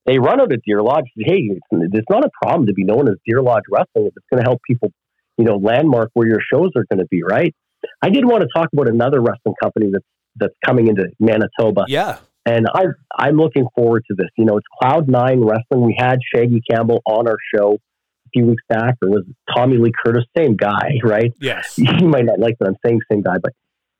they 0.05 0.19
run 0.19 0.38
out 0.43 0.52
of 0.52 0.62
Deer 0.62 0.83
Lodge. 0.83 1.07
Hey, 1.16 1.49
it's, 1.49 1.66
it's 1.95 2.07
not 2.11 2.26
a 2.26 2.31
problem 2.43 2.66
to 2.66 2.75
be 2.75 2.85
known 2.85 3.09
as 3.09 3.14
Deer 3.26 3.40
Lodge 3.40 3.62
Wrestling 3.71 4.05
if 4.05 4.12
it's 4.14 4.26
going 4.31 4.45
to 4.45 4.47
help 4.47 4.61
people, 4.69 4.93
you 5.38 5.47
know, 5.47 5.57
landmark 5.57 6.11
where 6.12 6.28
your 6.28 6.40
shows 6.52 6.73
are 6.76 6.85
going 6.90 6.99
to 6.99 7.07
be, 7.11 7.23
right? 7.23 7.55
I 8.02 8.11
did 8.11 8.26
want 8.26 8.43
to 8.43 8.49
talk 8.55 8.69
about 8.71 8.87
another 8.87 9.23
wrestling 9.23 9.55
company 9.62 9.88
that's 9.90 10.05
that's 10.38 10.55
coming 10.66 10.88
into 10.88 11.07
Manitoba. 11.19 11.87
Yeah. 11.88 12.19
And 12.45 12.66
I 12.75 12.85
I'm 13.16 13.38
looking 13.38 13.66
forward 13.75 14.05
to 14.11 14.14
this. 14.14 14.28
You 14.37 14.45
know, 14.45 14.59
it's 14.59 14.66
Cloud 14.78 15.09
Nine 15.09 15.40
Wrestling. 15.40 15.87
We 15.87 15.97
had 15.99 16.19
Shaggy 16.35 16.61
Campbell 16.71 17.00
on 17.07 17.26
our 17.28 17.38
show 17.55 17.78
few 18.37 18.47
weeks 18.47 18.62
back, 18.69 18.97
or 19.02 19.09
was 19.09 19.25
Tommy 19.55 19.78
Lee 19.78 19.93
Curtis? 20.05 20.25
Same 20.37 20.57
guy, 20.57 20.99
right? 21.02 21.33
Yes. 21.40 21.78
You 21.78 22.09
might 22.09 22.25
not 22.25 22.38
like 22.38 22.57
that 22.61 22.69
I'm 22.69 22.76
saying 22.85 23.00
same 23.11 23.23
guy, 23.23 23.37
but 23.43 23.52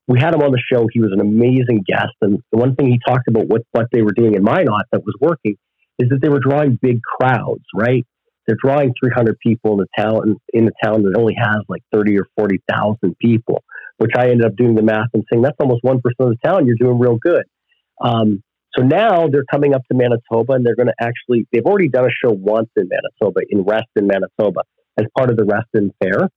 we 0.09 0.21
had 0.21 0.35
him 0.35 0.43
on 0.43 0.52
the 0.52 0.62
show. 0.71 0.87
He 0.93 1.00
was 1.00 1.11
an 1.12 1.21
amazing 1.21 1.85
guest, 1.87 2.14
and 2.21 2.38
the 2.52 2.59
one 2.59 2.75
thing 2.76 2.87
he 2.87 2.99
talked 3.07 3.28
about 3.28 3.47
what 3.49 3.62
what 3.73 3.87
they 3.93 4.02
were 4.02 4.12
doing 4.12 4.35
in 4.35 4.43
Minot 4.43 4.87
that 4.93 5.05
was 5.05 5.14
working 5.21 5.57
is 5.99 6.09
that 6.11 6.21
they 6.21 6.28
were 6.28 6.40
drawing 6.40 6.78
big 6.81 7.00
crowds, 7.02 7.64
right? 7.75 8.07
They're 8.47 8.57
drawing 8.62 8.93
300 9.02 9.38
people 9.40 9.73
in 9.73 9.78
the 9.78 10.02
town 10.02 10.37
in 10.52 10.66
the 10.66 10.73
town 10.85 11.02
that 11.02 11.16
only 11.19 11.35
has 11.35 11.59
like 11.69 11.83
30 11.93 12.19
or 12.19 12.26
40 12.37 12.62
thousand 12.69 13.16
people, 13.19 13.64
which 13.99 14.12
I 14.16 14.31
ended 14.31 14.47
up 14.47 14.57
doing 14.57 14.75
the 14.75 14.83
math 14.83 15.09
and 15.14 15.25
saying 15.31 15.43
that's 15.43 15.57
almost 15.59 15.83
one 15.83 16.00
percent 16.00 16.31
of 16.33 16.38
the 16.40 16.49
town. 16.49 16.66
You're 16.66 16.76
doing 16.76 16.99
real 16.99 17.16
good. 17.16 17.45
Um, 18.00 18.43
so 18.76 18.85
now 18.85 19.28
they're 19.28 19.45
coming 19.50 19.75
up 19.75 19.83
to 19.90 19.97
Manitoba 19.97 20.52
and 20.52 20.66
they're 20.66 20.76
going 20.76 20.88
to 20.88 20.95
actually, 21.00 21.47
they've 21.52 21.64
already 21.64 21.88
done 21.88 22.04
a 22.04 22.11
show 22.11 22.33
once 22.33 22.68
in 22.76 22.88
Manitoba, 22.88 23.40
in 23.49 23.62
Reston, 23.62 24.06
Manitoba, 24.06 24.62
as 24.99 25.06
part 25.16 25.30
of 25.30 25.37
the 25.37 25.45
Reston 25.45 25.92
Fair. 26.02 26.28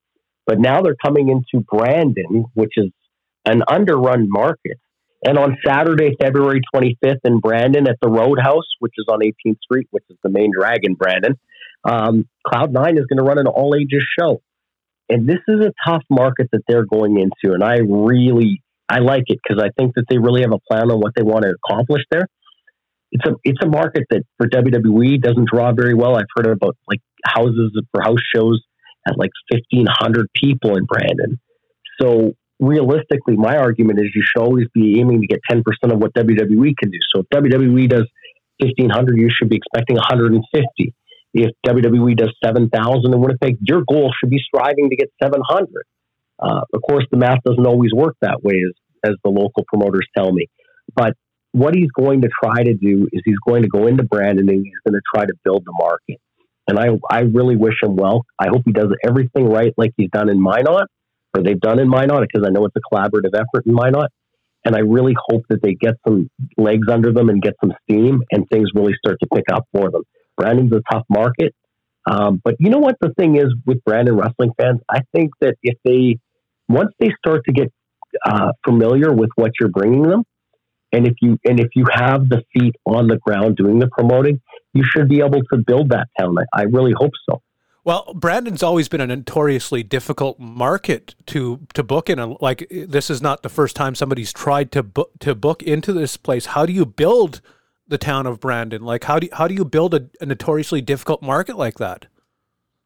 But 0.45 0.59
now 0.59 0.81
they're 0.81 0.95
coming 1.03 1.29
into 1.29 1.63
Brandon, 1.65 2.45
which 2.53 2.73
is 2.77 2.91
an 3.45 3.61
underrun 3.67 4.27
market. 4.29 4.77
And 5.23 5.37
on 5.37 5.57
Saturday, 5.65 6.15
February 6.19 6.61
25th 6.73 7.19
in 7.25 7.39
Brandon 7.39 7.87
at 7.89 7.97
the 8.01 8.07
Roadhouse, 8.07 8.67
which 8.79 8.93
is 8.97 9.05
on 9.09 9.19
18th 9.19 9.59
Street, 9.61 9.87
which 9.91 10.05
is 10.09 10.17
the 10.23 10.29
main 10.29 10.51
drag 10.57 10.79
in 10.83 10.93
Brandon, 10.93 11.37
um, 11.83 12.27
Cloud9 12.47 12.97
is 12.97 13.05
going 13.05 13.17
to 13.17 13.23
run 13.23 13.37
an 13.37 13.47
all 13.47 13.75
ages 13.75 14.05
show. 14.17 14.41
And 15.09 15.27
this 15.27 15.39
is 15.47 15.59
a 15.59 15.73
tough 15.85 16.03
market 16.09 16.49
that 16.51 16.61
they're 16.67 16.85
going 16.85 17.19
into. 17.19 17.53
And 17.53 17.63
I 17.63 17.79
really 17.79 18.61
I 18.89 18.99
like 18.99 19.23
it 19.27 19.39
because 19.43 19.63
I 19.63 19.69
think 19.77 19.93
that 19.95 20.05
they 20.09 20.17
really 20.17 20.41
have 20.41 20.51
a 20.51 20.59
plan 20.69 20.89
on 20.91 20.99
what 20.99 21.13
they 21.15 21.23
want 21.23 21.43
to 21.43 21.53
accomplish 21.63 22.01
there. 22.11 22.27
It's 23.11 23.25
a 23.25 23.33
it's 23.43 23.63
a 23.63 23.67
market 23.67 24.03
that 24.09 24.23
for 24.37 24.47
WWE 24.47 25.21
doesn't 25.21 25.49
draw 25.51 25.71
very 25.73 25.93
well. 25.93 26.15
I've 26.15 26.31
heard 26.35 26.47
about 26.47 26.75
like 26.87 27.01
houses 27.25 27.79
for 27.91 28.01
house 28.01 28.21
shows 28.33 28.61
at 29.07 29.17
like 29.17 29.31
fifteen 29.51 29.85
hundred 29.89 30.27
people 30.35 30.75
in 30.77 30.85
Brandon. 30.85 31.39
So 32.01 32.33
realistically, 32.59 33.35
my 33.35 33.57
argument 33.57 33.99
is 33.99 34.07
you 34.13 34.23
should 34.23 34.41
always 34.41 34.67
be 34.73 34.99
aiming 34.99 35.21
to 35.21 35.27
get 35.27 35.39
ten 35.49 35.63
percent 35.63 35.93
of 35.93 35.99
what 35.99 36.13
WWE 36.13 36.73
can 36.77 36.91
do. 36.91 36.99
So 37.13 37.21
if 37.21 37.27
WWE 37.29 37.89
does 37.89 38.07
fifteen 38.61 38.89
hundred, 38.89 39.17
you 39.17 39.29
should 39.31 39.49
be 39.49 39.57
expecting 39.57 39.95
one 39.95 40.05
hundred 40.07 40.33
and 40.33 40.43
fifty. 40.53 40.93
if 41.33 41.51
WWE 41.65 42.17
does 42.17 42.33
7,000 42.43 43.13
in 43.13 43.19
Winnipeg, 43.21 43.57
your 43.61 43.83
goal 43.87 44.11
should 44.19 44.29
be 44.31 44.39
striving 44.39 44.89
to 44.89 44.95
get 44.95 45.09
700. 45.21 45.67
Uh, 46.41 46.61
of 46.73 46.81
course, 46.87 47.05
the 47.11 47.17
math 47.17 47.39
doesn't 47.45 47.65
always 47.65 47.91
work 47.93 48.15
that 48.21 48.43
way, 48.43 48.55
as, 48.67 49.11
as 49.11 49.15
the 49.23 49.29
local 49.29 49.65
promoters 49.67 50.07
tell 50.17 50.31
me. 50.31 50.47
But 50.95 51.13
what 51.51 51.75
he's 51.75 51.91
going 51.91 52.21
to 52.21 52.29
try 52.43 52.63
to 52.63 52.73
do 52.73 53.07
is 53.11 53.21
he's 53.25 53.39
going 53.47 53.63
to 53.63 53.69
go 53.69 53.87
into 53.87 54.03
Brandon 54.03 54.47
and 54.49 54.65
he's 54.65 54.79
going 54.87 54.93
to 54.93 55.01
try 55.13 55.25
to 55.25 55.33
build 55.43 55.63
the 55.65 55.73
market. 55.77 56.21
And 56.67 56.77
I, 56.77 56.89
I 57.09 57.21
really 57.21 57.55
wish 57.55 57.75
him 57.81 57.95
well. 57.95 58.25
I 58.37 58.47
hope 58.49 58.61
he 58.65 58.71
does 58.71 58.93
everything 59.03 59.49
right 59.49 59.73
like 59.75 59.91
he's 59.97 60.11
done 60.11 60.29
in 60.29 60.39
Minot, 60.39 60.87
or 61.35 61.43
they've 61.43 61.59
done 61.59 61.79
in 61.79 61.89
Minot, 61.89 62.21
because 62.21 62.47
I 62.47 62.51
know 62.51 62.65
it's 62.65 62.75
a 62.75 62.95
collaborative 62.95 63.33
effort 63.33 63.65
in 63.65 63.73
Minot. 63.73 64.11
And 64.65 64.75
I 64.75 64.79
really 64.79 65.15
hope 65.29 65.43
that 65.49 65.61
they 65.63 65.73
get 65.73 65.95
some 66.07 66.29
legs 66.57 66.87
under 66.91 67.11
them 67.13 67.29
and 67.29 67.41
get 67.41 67.53
some 67.63 67.73
steam 67.83 68.21
and 68.31 68.45
things 68.51 68.69
really 68.75 68.93
start 69.03 69.17
to 69.21 69.27
pick 69.33 69.45
up 69.51 69.65
for 69.71 69.89
them. 69.89 70.03
Brandon's 70.37 70.73
a 70.73 70.81
tough 70.91 71.05
market. 71.09 71.55
Um, 72.09 72.41
but 72.43 72.55
you 72.59 72.69
know 72.69 72.79
what 72.79 72.95
the 73.01 73.13
thing 73.17 73.37
is 73.37 73.47
with 73.65 73.83
Brandon 73.83 74.15
wrestling 74.15 74.51
fans? 74.59 74.81
I 74.89 74.99
think 75.13 75.31
that 75.41 75.55
if 75.63 75.77
they, 75.83 76.19
once 76.69 76.91
they 76.99 77.09
start 77.17 77.41
to 77.45 77.51
get 77.51 77.71
uh, 78.25 78.51
familiar 78.65 79.11
with 79.13 79.29
what 79.35 79.51
you're 79.59 79.69
bringing 79.69 80.03
them, 80.03 80.23
and 80.91 81.07
if 81.07 81.15
you 81.21 81.37
and 81.45 81.59
if 81.59 81.69
you 81.75 81.85
have 81.91 82.29
the 82.29 82.43
feet 82.53 82.75
on 82.85 83.07
the 83.07 83.17
ground 83.17 83.57
doing 83.57 83.79
the 83.79 83.87
promoting, 83.87 84.39
you 84.73 84.83
should 84.83 85.09
be 85.09 85.19
able 85.19 85.41
to 85.53 85.57
build 85.57 85.89
that 85.89 86.07
town. 86.19 86.35
I, 86.37 86.61
I 86.61 86.63
really 86.63 86.93
hope 86.95 87.11
so. 87.29 87.41
Well, 87.85 88.13
Brandon's 88.13 88.61
always 88.61 88.87
been 88.87 89.01
a 89.01 89.07
notoriously 89.07 89.83
difficult 89.83 90.39
market 90.39 91.15
to 91.27 91.65
to 91.73 91.83
book 91.83 92.09
in. 92.09 92.37
Like 92.39 92.67
this 92.69 93.09
is 93.09 93.21
not 93.21 93.43
the 93.43 93.49
first 93.49 93.75
time 93.75 93.95
somebody's 93.95 94.33
tried 94.33 94.71
to 94.73 94.83
book 94.83 95.11
to 95.19 95.35
book 95.35 95.63
into 95.63 95.93
this 95.93 96.17
place. 96.17 96.47
How 96.47 96.65
do 96.65 96.73
you 96.73 96.85
build 96.85 97.41
the 97.87 97.97
town 97.97 98.27
of 98.27 98.39
Brandon? 98.39 98.83
Like 98.83 99.05
how 99.05 99.19
do 99.19 99.27
you, 99.27 99.35
how 99.35 99.47
do 99.47 99.55
you 99.55 99.65
build 99.65 99.93
a, 99.93 100.09
a 100.21 100.25
notoriously 100.25 100.81
difficult 100.81 101.21
market 101.21 101.57
like 101.57 101.77
that? 101.77 102.07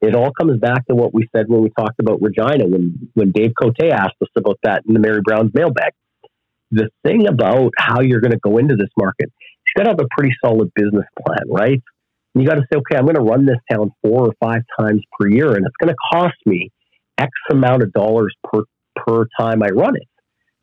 It 0.04 0.16
all 0.16 0.32
comes 0.34 0.60
back 0.60 0.86
to 0.88 0.96
what 0.96 1.14
we 1.14 1.30
said 1.34 1.46
when 1.48 1.64
we 1.64 1.70
talked 1.70 2.00
about 2.00 2.22
Regina 2.22 2.66
when 2.68 3.10
when 3.14 3.32
Dave 3.32 3.52
Cote 3.60 3.78
asked 3.82 4.16
us 4.22 4.30
about 4.36 4.60
that 4.64 4.84
in 4.86 4.94
the 4.94 5.00
Mary 5.00 5.22
Brown's 5.24 5.52
mailbag. 5.54 5.94
The 6.72 6.90
thing 7.06 7.28
about 7.28 7.72
how 7.78 8.02
you're 8.02 8.20
going 8.20 8.32
to 8.32 8.40
go 8.40 8.58
into 8.58 8.76
this 8.76 8.90
market, 8.98 9.32
you 9.32 9.74
got 9.78 9.84
to 9.84 9.90
have 9.92 10.00
a 10.00 10.08
pretty 10.18 10.36
solid 10.44 10.72
business 10.76 11.06
plan, 11.26 11.46
right? 11.48 11.82
you 12.36 12.48
got 12.48 12.56
to 12.56 12.62
say, 12.62 12.78
okay, 12.80 12.98
I'm 12.98 13.06
going 13.06 13.16
to 13.16 13.22
run 13.22 13.46
this 13.46 13.58
town 13.72 13.92
four 14.02 14.28
or 14.28 14.34
five 14.44 14.64
times 14.80 15.02
per 15.20 15.30
year, 15.30 15.54
and 15.54 15.66
it's 15.66 15.76
going 15.80 15.94
to 15.94 15.96
cost 16.12 16.36
me 16.46 16.72
X 17.18 17.30
amount 17.52 17.84
of 17.84 17.94
dollars 17.94 18.34
per 18.44 18.64
per 18.96 19.26
time 19.40 19.62
I 19.64 19.68
run 19.68 19.96
it. 19.96 20.08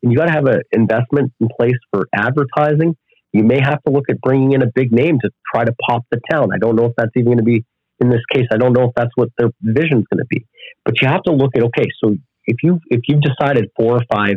And 0.03 0.11
you 0.11 0.17
got 0.17 0.25
to 0.25 0.31
have 0.31 0.45
an 0.45 0.61
investment 0.71 1.31
in 1.39 1.47
place 1.59 1.77
for 1.93 2.07
advertising. 2.13 2.95
You 3.33 3.43
may 3.43 3.59
have 3.61 3.81
to 3.83 3.91
look 3.91 4.05
at 4.09 4.19
bringing 4.21 4.51
in 4.51 4.61
a 4.61 4.67
big 4.73 4.91
name 4.91 5.17
to 5.23 5.29
try 5.53 5.63
to 5.63 5.73
pop 5.87 6.03
the 6.11 6.19
town. 6.29 6.49
I 6.53 6.57
don't 6.57 6.75
know 6.75 6.85
if 6.85 6.93
that's 6.97 7.11
even 7.15 7.25
going 7.25 7.37
to 7.37 7.43
be 7.43 7.63
in 8.01 8.09
this 8.09 8.21
case. 8.33 8.45
I 8.51 8.57
don't 8.57 8.73
know 8.73 8.85
if 8.85 8.91
that's 8.95 9.11
what 9.15 9.29
their 9.37 9.49
vision 9.61 9.99
is 9.99 10.05
going 10.11 10.19
to 10.19 10.25
be. 10.29 10.45
But 10.83 11.01
you 11.01 11.07
have 11.07 11.23
to 11.23 11.31
look 11.31 11.51
at 11.55 11.63
okay, 11.63 11.85
so 12.03 12.15
if 12.45 12.57
you 12.63 12.79
if 12.89 13.01
you've 13.07 13.21
decided 13.21 13.69
four 13.77 13.93
or 13.97 14.01
five 14.11 14.35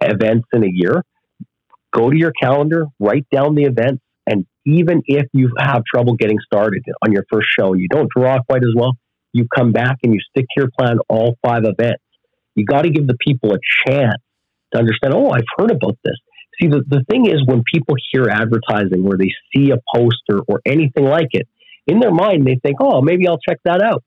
events 0.00 0.46
in 0.52 0.64
a 0.64 0.70
year, 0.70 1.02
go 1.92 2.10
to 2.10 2.16
your 2.16 2.32
calendar, 2.40 2.86
write 3.00 3.26
down 3.34 3.54
the 3.54 3.64
events, 3.64 4.02
and 4.26 4.46
even 4.66 5.02
if 5.06 5.26
you 5.32 5.50
have 5.58 5.82
trouble 5.92 6.14
getting 6.14 6.38
started 6.44 6.82
on 7.04 7.12
your 7.12 7.24
first 7.32 7.48
show, 7.58 7.74
you 7.74 7.88
don't 7.88 8.08
draw 8.16 8.38
quite 8.48 8.62
as 8.62 8.74
well, 8.76 8.92
you 9.32 9.46
come 9.54 9.72
back 9.72 9.96
and 10.02 10.12
you 10.12 10.20
stick 10.30 10.46
to 10.54 10.62
your 10.62 10.70
plan 10.78 10.98
all 11.08 11.36
five 11.44 11.62
events. 11.64 12.02
You 12.54 12.64
got 12.64 12.82
to 12.82 12.90
give 12.90 13.06
the 13.06 13.16
people 13.26 13.54
a 13.54 13.58
chance 13.86 14.20
to 14.72 14.78
understand, 14.78 15.14
oh, 15.14 15.30
I've 15.30 15.44
heard 15.56 15.70
about 15.70 15.98
this. 16.04 16.16
See, 16.60 16.68
the, 16.68 16.82
the 16.86 17.02
thing 17.10 17.26
is, 17.26 17.42
when 17.46 17.62
people 17.72 17.94
hear 18.12 18.26
advertising 18.28 19.06
or 19.06 19.16
they 19.16 19.30
see 19.54 19.70
a 19.70 19.78
poster 19.94 20.40
or 20.46 20.60
anything 20.66 21.04
like 21.04 21.28
it, 21.32 21.48
in 21.86 22.00
their 22.00 22.12
mind, 22.12 22.46
they 22.46 22.58
think, 22.62 22.76
oh, 22.80 23.02
maybe 23.02 23.26
I'll 23.26 23.38
check 23.38 23.58
that 23.64 23.82
out. 23.82 24.04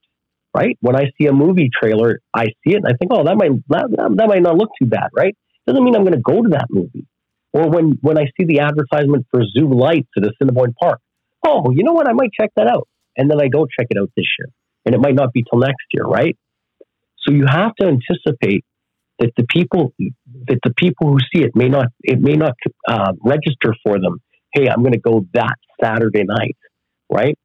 Right? 0.54 0.78
When 0.80 0.96
I 0.96 1.10
see 1.18 1.26
a 1.26 1.32
movie 1.32 1.68
trailer, 1.70 2.20
I 2.32 2.46
see 2.46 2.72
it 2.72 2.76
and 2.76 2.86
I 2.86 2.96
think, 2.96 3.10
oh, 3.12 3.24
that 3.24 3.36
might, 3.36 3.50
that, 3.68 4.14
that 4.16 4.28
might 4.28 4.42
not 4.42 4.56
look 4.56 4.70
too 4.80 4.88
bad, 4.88 5.08
right? 5.14 5.36
Doesn't 5.66 5.84
mean 5.84 5.94
I'm 5.94 6.02
going 6.02 6.14
to 6.14 6.20
go 6.20 6.42
to 6.42 6.48
that 6.50 6.68
movie. 6.70 7.06
Or 7.52 7.68
when, 7.68 7.98
when 8.00 8.18
I 8.18 8.24
see 8.36 8.46
the 8.46 8.60
advertisement 8.60 9.26
for 9.30 9.42
Zoo 9.44 9.68
Lights 9.68 10.08
at 10.16 10.22
Assiniboine 10.24 10.74
Park, 10.80 11.00
oh, 11.46 11.70
you 11.70 11.84
know 11.84 11.92
what? 11.92 12.08
I 12.08 12.12
might 12.12 12.30
check 12.38 12.50
that 12.56 12.68
out. 12.68 12.88
And 13.16 13.30
then 13.30 13.40
I 13.40 13.48
don't 13.48 13.70
check 13.78 13.88
it 13.90 13.98
out 13.98 14.10
this 14.16 14.26
year. 14.38 14.48
And 14.86 14.94
it 14.94 15.00
might 15.00 15.14
not 15.14 15.32
be 15.32 15.42
till 15.42 15.58
next 15.58 15.84
year, 15.92 16.04
right? 16.04 16.36
So 17.26 17.34
you 17.34 17.44
have 17.46 17.74
to 17.80 17.86
anticipate 17.86 18.64
that 19.18 19.32
the 19.36 19.44
people 19.48 19.92
that 20.48 20.58
the 20.62 20.72
people 20.76 21.08
who 21.08 21.18
see 21.32 21.42
it 21.42 21.56
may 21.56 21.68
not 21.68 21.86
it 22.02 22.20
may 22.20 22.34
not 22.34 22.54
uh, 22.88 23.12
register 23.24 23.74
for 23.84 23.98
them. 23.98 24.20
Hey, 24.52 24.68
I'm 24.68 24.80
going 24.80 24.92
to 24.92 25.00
go 25.00 25.26
that 25.34 25.56
Saturday 25.82 26.24
night, 26.24 26.56
right? 27.10 27.36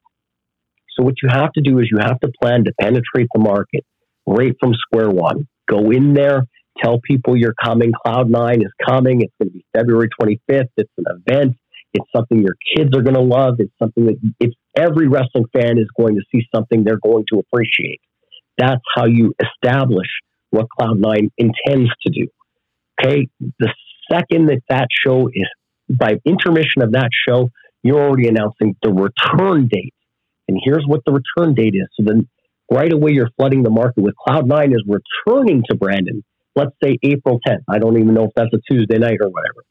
So 0.96 1.04
what 1.04 1.14
you 1.22 1.28
have 1.30 1.52
to 1.52 1.60
do 1.60 1.78
is 1.78 1.88
you 1.90 1.98
have 1.98 2.20
to 2.20 2.30
plan 2.40 2.64
to 2.64 2.72
penetrate 2.80 3.28
the 3.34 3.40
market 3.40 3.84
right 4.26 4.54
from 4.60 4.74
square 4.74 5.10
one. 5.10 5.48
Go 5.68 5.90
in 5.90 6.14
there 6.14 6.46
Tell 6.80 7.00
people 7.00 7.36
you're 7.36 7.54
coming. 7.62 7.92
Cloud 7.92 8.30
Nine 8.30 8.62
is 8.62 8.72
coming. 8.86 9.20
It's 9.20 9.32
going 9.38 9.50
to 9.50 9.52
be 9.52 9.64
February 9.76 10.08
25th. 10.20 10.68
It's 10.76 10.90
an 10.98 11.04
event. 11.28 11.56
It's 11.92 12.06
something 12.14 12.42
your 12.42 12.56
kids 12.74 12.96
are 12.96 13.02
going 13.02 13.14
to 13.14 13.20
love. 13.20 13.56
It's 13.58 13.72
something 13.78 14.06
that 14.06 14.16
it's 14.40 14.54
every 14.76 15.08
wrestling 15.08 15.44
fan 15.52 15.78
is 15.78 15.88
going 15.98 16.14
to 16.14 16.22
see 16.32 16.46
something 16.54 16.82
they're 16.82 17.00
going 17.02 17.24
to 17.32 17.40
appreciate. 17.40 18.00
That's 18.56 18.80
how 18.94 19.04
you 19.04 19.34
establish 19.40 20.06
what 20.50 20.66
Cloud 20.70 20.98
Nine 20.98 21.30
intends 21.36 21.90
to 22.06 22.12
do. 22.12 22.26
Okay. 23.00 23.28
The 23.58 23.72
second 24.10 24.46
that 24.46 24.62
that 24.70 24.88
show 24.90 25.28
is 25.28 25.48
by 25.90 26.14
intermission 26.24 26.82
of 26.82 26.92
that 26.92 27.10
show, 27.28 27.50
you're 27.82 28.00
already 28.00 28.28
announcing 28.28 28.76
the 28.82 28.90
return 28.90 29.68
date. 29.70 29.92
And 30.48 30.58
here's 30.62 30.84
what 30.86 31.00
the 31.06 31.12
return 31.12 31.54
date 31.54 31.74
is. 31.74 31.88
So 31.96 32.04
then 32.06 32.28
right 32.70 32.92
away 32.92 33.12
you're 33.12 33.30
flooding 33.36 33.62
the 33.62 33.70
market 33.70 34.02
with 34.02 34.14
Cloud 34.16 34.46
Nine 34.46 34.72
is 34.72 34.84
returning 34.86 35.62
to 35.70 35.76
Brandon 35.76 36.22
let's 36.54 36.72
say 36.82 36.98
April 37.02 37.40
10th. 37.46 37.62
I 37.68 37.78
don't 37.78 37.96
even 37.96 38.14
know 38.14 38.24
if 38.24 38.30
that's 38.36 38.52
a 38.52 38.60
Tuesday 38.70 38.98
night 38.98 39.18
or 39.20 39.30
whatever. 39.30 39.64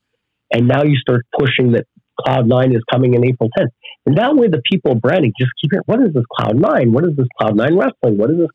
And 0.53 0.67
now 0.67 0.83
you 0.83 0.97
start 0.97 1.25
pushing 1.37 1.73
that 1.73 1.85
Cloud 2.19 2.47
Nine 2.47 2.71
is 2.73 2.81
coming 2.91 3.13
in 3.13 3.25
April 3.25 3.49
10th. 3.57 3.69
And 4.05 4.17
that 4.17 4.35
way 4.35 4.47
the 4.47 4.61
people 4.69 4.95
branding 4.95 5.33
just 5.39 5.51
keep 5.61 5.71
hearing, 5.71 5.83
what 5.85 6.01
is 6.01 6.13
this 6.13 6.23
Cloud 6.37 6.59
Nine? 6.59 6.91
What 6.91 7.05
is 7.05 7.15
this 7.15 7.27
Cloud 7.39 7.55
Nine 7.55 7.77
wrestling? 7.77 8.17
What 8.17 8.31
is 8.31 8.37
this? 8.37 8.49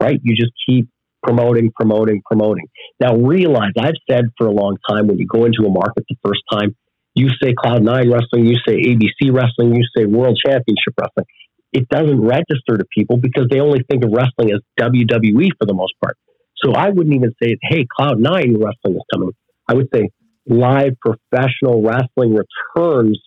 Right? 0.00 0.20
You 0.22 0.36
just 0.36 0.52
keep 0.66 0.88
promoting, 1.22 1.70
promoting, 1.74 2.22
promoting. 2.24 2.66
Now 3.00 3.16
realize 3.16 3.72
I've 3.78 3.98
said 4.10 4.24
for 4.38 4.46
a 4.46 4.52
long 4.52 4.76
time 4.88 5.06
when 5.06 5.18
you 5.18 5.26
go 5.26 5.44
into 5.44 5.66
a 5.66 5.70
market 5.70 6.04
the 6.08 6.16
first 6.24 6.40
time, 6.50 6.76
you 7.14 7.28
say 7.42 7.52
Cloud 7.52 7.82
Nine 7.82 8.10
wrestling, 8.10 8.46
you 8.46 8.56
say 8.66 8.76
ABC 8.76 9.32
wrestling, 9.32 9.74
you 9.74 9.84
say 9.96 10.04
World 10.06 10.38
Championship 10.44 10.94
wrestling. 10.98 11.26
It 11.72 11.88
doesn't 11.88 12.20
register 12.20 12.76
to 12.78 12.84
people 12.96 13.16
because 13.16 13.46
they 13.50 13.60
only 13.60 13.80
think 13.88 14.04
of 14.04 14.10
wrestling 14.12 14.52
as 14.52 14.60
WWE 14.80 15.48
for 15.58 15.66
the 15.66 15.74
most 15.74 15.92
part. 16.02 16.16
So 16.56 16.72
I 16.72 16.90
wouldn't 16.90 17.14
even 17.14 17.32
say, 17.42 17.56
hey, 17.62 17.86
Cloud 17.96 18.18
Nine 18.18 18.56
wrestling 18.58 18.96
is 18.96 19.02
coming. 19.12 19.30
I 19.68 19.74
would 19.74 19.88
say 19.94 20.08
live 20.46 20.94
professional 21.00 21.82
wrestling 21.82 22.34
returns 22.34 23.20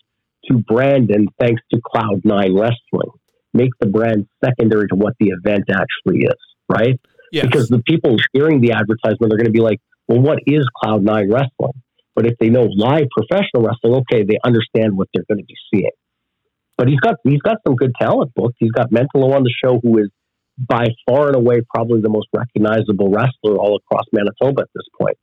to 0.49 0.57
Brandon 0.57 1.27
thanks 1.39 1.61
to 1.73 1.79
Cloud 1.85 2.21
Nine 2.23 2.53
Wrestling. 2.53 3.11
Make 3.53 3.71
the 3.79 3.87
brand 3.87 4.27
secondary 4.43 4.87
to 4.87 4.95
what 4.95 5.13
the 5.19 5.29
event 5.29 5.65
actually 5.69 6.23
is, 6.23 6.35
right? 6.69 6.99
Yes. 7.31 7.45
Because 7.45 7.69
the 7.69 7.81
people 7.87 8.17
hearing 8.33 8.61
the 8.61 8.73
advertisement 8.73 9.29
they're 9.29 9.37
going 9.37 9.45
to 9.45 9.51
be 9.51 9.61
like, 9.61 9.79
well, 10.07 10.19
what 10.19 10.39
is 10.45 10.65
Cloud 10.81 11.03
Nine 11.03 11.31
Wrestling? 11.31 11.81
But 12.15 12.27
if 12.27 12.37
they 12.39 12.49
know 12.49 12.63
live 12.63 13.07
professional 13.15 13.63
wrestling, 13.63 13.93
okay, 14.01 14.23
they 14.23 14.37
understand 14.43 14.97
what 14.97 15.07
they're 15.13 15.25
going 15.27 15.39
to 15.39 15.45
be 15.45 15.55
seeing. 15.73 15.91
But 16.83 16.89
he's 16.89 16.99
got 16.99 17.15
he's 17.23 17.41
got 17.41 17.59
some 17.65 17.77
good 17.77 17.93
talent 17.97 18.33
booked. 18.35 18.57
He's 18.59 18.71
got 18.71 18.91
Mentallo 18.91 19.33
on 19.33 19.43
the 19.43 19.53
show, 19.63 19.79
who 19.81 19.99
is 19.99 20.09
by 20.57 20.87
far 21.07 21.27
and 21.27 21.35
away 21.37 21.61
probably 21.73 22.01
the 22.01 22.09
most 22.09 22.27
recognizable 22.35 23.09
wrestler 23.09 23.55
all 23.55 23.77
across 23.77 24.03
Manitoba 24.11 24.63
at 24.63 24.67
this 24.75 24.83
point. 24.99 25.17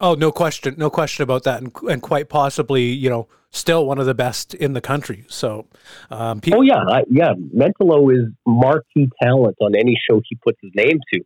Oh, 0.00 0.14
no 0.14 0.32
question, 0.32 0.76
no 0.78 0.88
question 0.88 1.24
about 1.24 1.42
that, 1.44 1.60
and, 1.60 1.70
and 1.90 2.00
quite 2.00 2.30
possibly, 2.30 2.84
you 2.84 3.10
know, 3.10 3.28
still 3.50 3.84
one 3.84 3.98
of 3.98 4.06
the 4.06 4.14
best 4.14 4.54
in 4.54 4.72
the 4.72 4.80
country. 4.80 5.26
So, 5.28 5.66
um, 6.10 6.40
people- 6.40 6.60
oh 6.60 6.62
yeah, 6.62 6.78
I, 6.78 7.02
yeah, 7.10 7.34
Mentallo 7.54 8.08
is 8.10 8.32
marquee 8.46 9.10
talent 9.22 9.56
on 9.60 9.74
any 9.74 10.00
show 10.08 10.22
he 10.26 10.38
puts 10.42 10.56
his 10.62 10.72
name 10.74 11.00
to. 11.12 11.20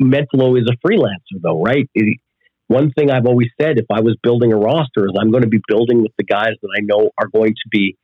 Mentallo 0.00 0.56
is 0.56 0.68
a 0.70 0.86
freelancer, 0.86 1.42
though, 1.42 1.60
right? 1.60 1.90
It, 1.96 2.20
one 2.68 2.92
thing 2.92 3.10
I've 3.10 3.26
always 3.26 3.48
said, 3.60 3.78
if 3.78 3.86
I 3.90 4.02
was 4.02 4.16
building 4.22 4.52
a 4.52 4.56
roster, 4.56 5.06
is 5.06 5.14
I'm 5.20 5.32
going 5.32 5.42
to 5.42 5.48
be 5.48 5.60
building 5.66 6.00
with 6.00 6.12
the 6.16 6.24
guys 6.24 6.54
that 6.62 6.68
I 6.78 6.80
know 6.82 7.10
are 7.18 7.26
going 7.26 7.54
to 7.54 7.68
be 7.72 7.96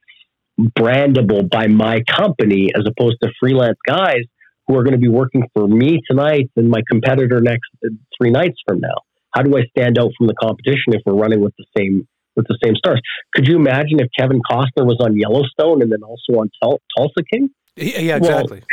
brandable 0.79 1.49
by 1.49 1.67
my 1.67 2.02
company, 2.02 2.71
as 2.76 2.85
opposed 2.87 3.17
to 3.23 3.31
freelance 3.40 3.79
guys 3.87 4.23
who 4.67 4.76
are 4.76 4.83
going 4.83 4.93
to 4.93 4.99
be 4.99 5.09
working 5.09 5.43
for 5.55 5.67
me 5.67 6.00
tonight 6.09 6.50
and 6.57 6.69
my 6.69 6.81
competitor 6.88 7.40
next 7.40 7.69
uh, 7.85 7.88
three 8.17 8.31
nights 8.31 8.57
from 8.67 8.81
now? 8.81 8.95
How 9.33 9.43
do 9.43 9.57
I 9.57 9.62
stand 9.76 9.99
out 9.99 10.11
from 10.17 10.26
the 10.26 10.35
competition 10.35 10.93
if 10.93 11.02
we're 11.07 11.14
running 11.14 11.40
with 11.40 11.55
the 11.59 11.64
same 11.76 12.07
with 12.37 12.47
the 12.49 12.59
same 12.62 12.76
stars? 12.76 13.00
Could 13.35 13.47
you 13.47 13.57
imagine 13.57 14.00
if 14.00 14.09
Kevin 14.19 14.40
Costner 14.50 14.87
was 14.87 14.99
on 15.00 15.17
Yellowstone 15.17 15.83
and 15.83 15.90
then 15.90 16.02
also 16.02 16.40
on 16.40 16.50
Tulsa 16.62 17.23
King? 17.33 17.50
Yeah, 17.76 18.17
exactly. 18.17 18.59
Well, 18.59 18.67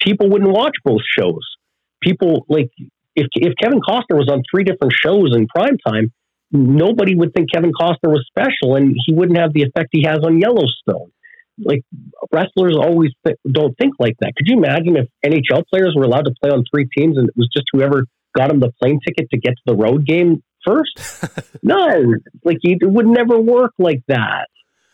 people 0.00 0.28
wouldn't 0.30 0.50
watch 0.50 0.74
both 0.84 1.02
shows. 1.18 1.42
People 2.00 2.44
like 2.48 2.70
if 3.16 3.26
if 3.34 3.54
Kevin 3.60 3.80
Costner 3.80 4.16
was 4.18 4.28
on 4.28 4.42
three 4.50 4.64
different 4.64 4.92
shows 4.92 5.34
in 5.34 5.46
prime 5.48 5.78
time, 5.86 6.12
nobody 6.52 7.14
would 7.14 7.32
think 7.34 7.50
Kevin 7.52 7.72
Costner 7.72 8.10
was 8.10 8.24
special, 8.28 8.76
and 8.76 8.94
he 9.06 9.12
wouldn't 9.12 9.38
have 9.38 9.52
the 9.52 9.62
effect 9.62 9.88
he 9.90 10.04
has 10.06 10.18
on 10.24 10.38
Yellowstone. 10.38 11.10
like 11.58 11.82
wrestlers 12.32 12.76
always 12.76 13.10
th- 13.26 13.38
don't 13.50 13.76
think 13.78 13.94
like 13.98 14.16
that. 14.20 14.32
Could 14.36 14.46
you 14.46 14.56
imagine 14.56 14.96
if 14.96 15.08
NHL 15.24 15.64
players 15.68 15.94
were 15.96 16.04
allowed 16.04 16.24
to 16.24 16.34
play 16.42 16.50
on 16.50 16.64
three 16.72 16.88
teams 16.96 17.18
and 17.18 17.28
it 17.28 17.34
was 17.36 17.48
just 17.52 17.66
whoever 17.72 18.06
got 18.36 18.48
them 18.48 18.60
the 18.60 18.72
plane 18.82 19.00
ticket 19.06 19.28
to 19.30 19.38
get 19.38 19.50
to 19.50 19.62
the 19.66 19.76
road 19.76 20.06
game 20.06 20.42
first? 20.66 20.98
no, 21.62 21.86
like 22.44 22.58
it 22.62 22.88
would 22.88 23.06
never 23.06 23.38
work 23.38 23.72
like 23.78 24.02
that. 24.08 24.48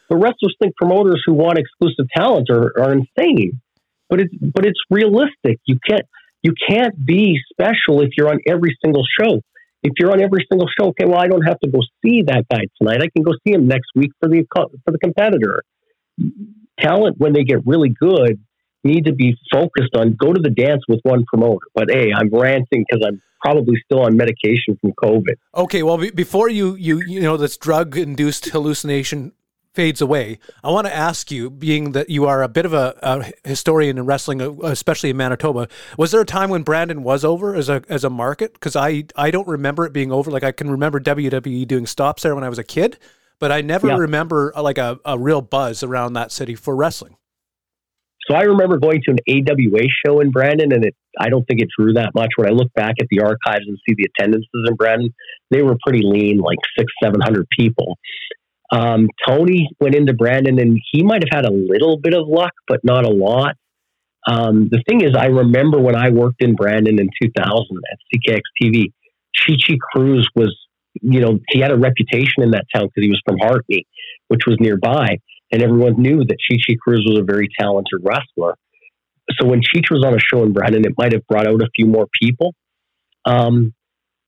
The 0.08 0.16
wrestlers 0.16 0.56
think 0.60 0.74
promoters 0.76 1.22
who 1.26 1.34
want 1.34 1.58
exclusive 1.58 2.06
talent 2.16 2.48
are, 2.50 2.72
are 2.80 2.92
insane, 2.92 3.60
but 4.08 4.20
it's 4.20 4.34
but 4.40 4.64
it's 4.64 4.80
realistic. 4.90 5.60
You 5.66 5.78
can't 5.88 6.06
you 6.42 6.54
can't 6.68 6.94
be 7.04 7.38
special 7.52 8.00
if 8.00 8.10
you're 8.16 8.30
on 8.30 8.38
every 8.46 8.76
single 8.82 9.04
show. 9.20 9.40
If 9.82 9.92
you're 9.98 10.10
on 10.10 10.20
every 10.20 10.44
single 10.50 10.66
show, 10.66 10.88
okay, 10.88 11.04
well, 11.06 11.18
I 11.18 11.28
don't 11.28 11.42
have 11.42 11.58
to 11.60 11.70
go 11.70 11.78
see 12.04 12.22
that 12.22 12.46
guy 12.50 12.62
tonight. 12.80 13.00
I 13.02 13.08
can 13.14 13.22
go 13.22 13.32
see 13.46 13.54
him 13.54 13.68
next 13.68 13.88
week 13.94 14.10
for 14.20 14.28
the 14.28 14.44
for 14.52 14.90
the 14.90 14.98
competitor. 14.98 15.62
Talent, 16.80 17.16
when 17.18 17.32
they 17.32 17.44
get 17.44 17.66
really 17.66 17.90
good, 17.90 18.40
need 18.84 19.04
to 19.06 19.12
be 19.12 19.36
focused 19.52 19.94
on 19.96 20.14
go 20.14 20.32
to 20.32 20.40
the 20.40 20.50
dance 20.50 20.82
with 20.88 21.00
one 21.02 21.24
promoter. 21.26 21.66
But 21.74 21.90
hey, 21.90 22.12
I'm 22.14 22.30
ranting 22.32 22.84
because 22.88 23.06
I'm 23.06 23.20
probably 23.40 23.76
still 23.84 24.02
on 24.02 24.16
medication 24.16 24.76
from 24.80 24.92
COVID. 25.02 25.36
Okay, 25.54 25.82
well, 25.82 25.98
before 25.98 26.48
you 26.48 26.74
you 26.74 27.00
you 27.06 27.20
know 27.20 27.36
this 27.36 27.56
drug 27.56 27.96
induced 27.96 28.46
hallucination 28.46 29.32
fades 29.74 30.00
away, 30.00 30.38
I 30.64 30.70
want 30.70 30.86
to 30.86 30.94
ask 30.94 31.30
you, 31.30 31.50
being 31.50 31.92
that 31.92 32.10
you 32.10 32.26
are 32.26 32.42
a 32.42 32.48
bit 32.48 32.66
of 32.66 32.72
a, 32.72 32.98
a, 33.02 33.48
historian 33.48 33.98
in 33.98 34.06
wrestling, 34.06 34.40
uh, 34.42 34.52
especially 34.62 35.10
in 35.10 35.16
Manitoba, 35.16 35.68
was 35.96 36.10
there 36.10 36.20
a 36.20 36.26
time 36.26 36.50
when 36.50 36.62
Brandon 36.62 37.02
was 37.02 37.24
over 37.24 37.54
as 37.54 37.68
a 37.68 37.82
as 37.88 38.04
a 38.04 38.10
market? 38.10 38.54
Because 38.54 38.76
I 38.76 39.04
I 39.16 39.30
don't 39.30 39.48
remember 39.48 39.86
it 39.86 39.92
being 39.92 40.12
over. 40.12 40.30
Like 40.30 40.44
I 40.44 40.52
can 40.52 40.70
remember 40.70 41.00
WWE 41.00 41.66
doing 41.66 41.86
stops 41.86 42.22
there 42.22 42.34
when 42.34 42.44
I 42.44 42.48
was 42.48 42.58
a 42.58 42.64
kid, 42.64 42.98
but 43.38 43.52
I 43.52 43.60
never 43.60 43.88
yeah. 43.88 43.96
remember 43.96 44.52
uh, 44.56 44.62
like 44.62 44.78
a, 44.78 44.98
a 45.04 45.18
real 45.18 45.42
buzz 45.42 45.82
around 45.82 46.14
that 46.14 46.32
city 46.32 46.54
for 46.54 46.74
wrestling. 46.74 47.16
So 48.28 48.36
I 48.36 48.42
remember 48.42 48.78
going 48.78 49.00
to 49.04 49.12
an 49.12 49.18
AWA 49.26 49.86
show 50.04 50.20
in 50.20 50.30
Brandon, 50.30 50.72
and 50.72 50.84
it 50.84 50.94
I 51.18 51.28
don't 51.30 51.44
think 51.44 51.60
it 51.60 51.68
drew 51.78 51.94
that 51.94 52.12
much. 52.14 52.30
When 52.36 52.48
I 52.48 52.52
look 52.52 52.72
back 52.74 52.94
at 53.00 53.06
the 53.10 53.20
archives 53.20 53.66
and 53.66 53.78
see 53.88 53.94
the 53.96 54.06
attendances 54.16 54.48
in 54.66 54.74
Brandon, 54.76 55.12
they 55.50 55.62
were 55.62 55.76
pretty 55.84 56.02
lean, 56.04 56.38
like 56.38 56.58
six, 56.78 56.92
seven 57.02 57.20
hundred 57.20 57.46
people. 57.58 57.96
Um, 58.70 59.08
Tony 59.26 59.70
went 59.80 59.94
into 59.94 60.12
Brandon 60.12 60.58
and 60.60 60.78
he 60.92 61.02
might 61.02 61.22
have 61.22 61.44
had 61.44 61.50
a 61.50 61.52
little 61.52 61.98
bit 61.98 62.14
of 62.14 62.28
luck, 62.28 62.52
but 62.66 62.80
not 62.84 63.04
a 63.04 63.10
lot. 63.10 63.56
Um, 64.26 64.68
the 64.70 64.82
thing 64.86 65.02
is, 65.02 65.14
I 65.16 65.26
remember 65.26 65.78
when 65.78 65.96
I 65.96 66.10
worked 66.10 66.42
in 66.42 66.54
Brandon 66.54 67.00
in 67.00 67.08
2000 67.22 67.36
at 67.90 67.98
CKX 68.12 68.40
TV, 68.60 68.92
Chi 69.36 69.54
Chi 69.66 69.76
Cruz 69.92 70.28
was, 70.34 70.54
you 71.00 71.20
know, 71.20 71.38
he 71.48 71.60
had 71.60 71.70
a 71.70 71.78
reputation 71.78 72.42
in 72.42 72.50
that 72.50 72.66
town 72.74 72.86
because 72.86 73.04
he 73.04 73.08
was 73.08 73.22
from 73.26 73.38
Hartney, 73.38 73.86
which 74.28 74.42
was 74.46 74.56
nearby. 74.60 75.18
And 75.50 75.62
everyone 75.62 75.94
knew 75.96 76.18
that 76.18 76.36
Chi 76.50 76.56
Chi 76.66 76.76
Cruz 76.82 77.06
was 77.08 77.18
a 77.18 77.24
very 77.24 77.48
talented 77.58 78.00
wrestler. 78.02 78.54
So 79.38 79.46
when 79.46 79.60
Cheech 79.60 79.90
was 79.90 80.04
on 80.04 80.14
a 80.14 80.18
show 80.18 80.42
in 80.42 80.52
Brandon, 80.52 80.84
it 80.84 80.92
might 80.98 81.12
have 81.12 81.26
brought 81.26 81.46
out 81.46 81.62
a 81.62 81.68
few 81.74 81.86
more 81.86 82.06
people. 82.20 82.54
Um, 83.24 83.74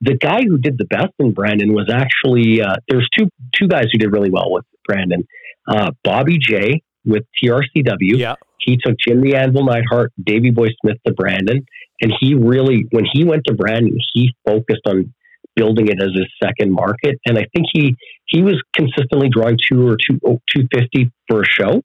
the 0.01 0.17
guy 0.17 0.41
who 0.43 0.59
did 0.59 0.79
the 0.79 0.87
best 0.87 1.13
in 1.19 1.33
Brandon 1.33 1.73
was 1.75 1.91
actually 1.93 2.63
uh, 2.63 2.77
there's 2.89 3.09
two 3.17 3.29
two 3.55 3.69
guys 3.69 3.87
who 3.93 3.99
did 3.99 4.13
really 4.13 4.31
well 4.31 4.51
with 4.51 4.65
Brandon. 4.87 5.27
Uh, 5.69 5.91
Bobby 6.03 6.39
J 6.39 6.83
with 7.05 7.25
TRCW. 7.43 8.17
Yeah. 8.17 8.35
He 8.59 8.77
took 8.77 8.97
Jim 8.99 9.23
the 9.23 9.37
Anvil 9.37 9.65
Neidhart, 9.65 10.13
Davy 10.23 10.51
Boy 10.51 10.69
Smith 10.81 10.99
to 11.07 11.13
Brandon, 11.13 11.65
and 12.01 12.13
he 12.21 12.35
really 12.35 12.87
when 12.91 13.05
he 13.11 13.25
went 13.25 13.45
to 13.47 13.55
Brandon, 13.55 13.97
he 14.15 14.35
focused 14.47 14.83
on 14.87 15.13
building 15.57 15.89
it 15.89 16.01
as 16.01 16.11
his 16.15 16.27
second 16.43 16.73
market. 16.73 17.19
And 17.27 17.39
I 17.39 17.47
think 17.55 17.67
he 17.73 17.95
he 18.27 18.43
was 18.43 18.63
consistently 18.75 19.29
drawing 19.29 19.59
two 19.71 19.89
or 19.89 19.97
two 19.97 20.19
oh, 20.27 20.41
two 20.55 20.67
fifty 20.73 21.11
for 21.29 21.43
a 21.43 21.47
show. 21.47 21.83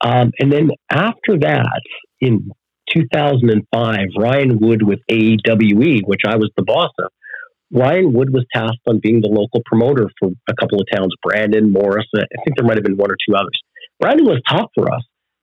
Um, 0.00 0.30
and 0.38 0.52
then 0.52 0.70
after 0.90 1.38
that, 1.40 1.80
in 2.20 2.50
2005, 2.94 3.98
Ryan 4.18 4.58
Wood 4.60 4.82
with 4.82 5.00
AEWE, 5.10 6.00
which 6.04 6.22
I 6.26 6.36
was 6.36 6.50
the 6.56 6.64
boss 6.64 6.90
of, 6.98 7.10
Ryan 7.70 8.12
Wood 8.12 8.32
was 8.32 8.46
tasked 8.54 8.80
on 8.88 8.98
being 9.00 9.20
the 9.20 9.28
local 9.28 9.60
promoter 9.66 10.08
for 10.18 10.30
a 10.48 10.54
couple 10.58 10.80
of 10.80 10.86
towns, 10.92 11.12
Brandon, 11.22 11.70
Morris. 11.70 12.06
I 12.16 12.24
think 12.44 12.56
there 12.56 12.66
might 12.66 12.76
have 12.76 12.84
been 12.84 12.96
one 12.96 13.10
or 13.10 13.16
two 13.28 13.34
others. 13.34 13.60
Brandon 14.00 14.26
was 14.26 14.40
tough 14.48 14.70
for 14.74 14.92
us, 14.92 15.02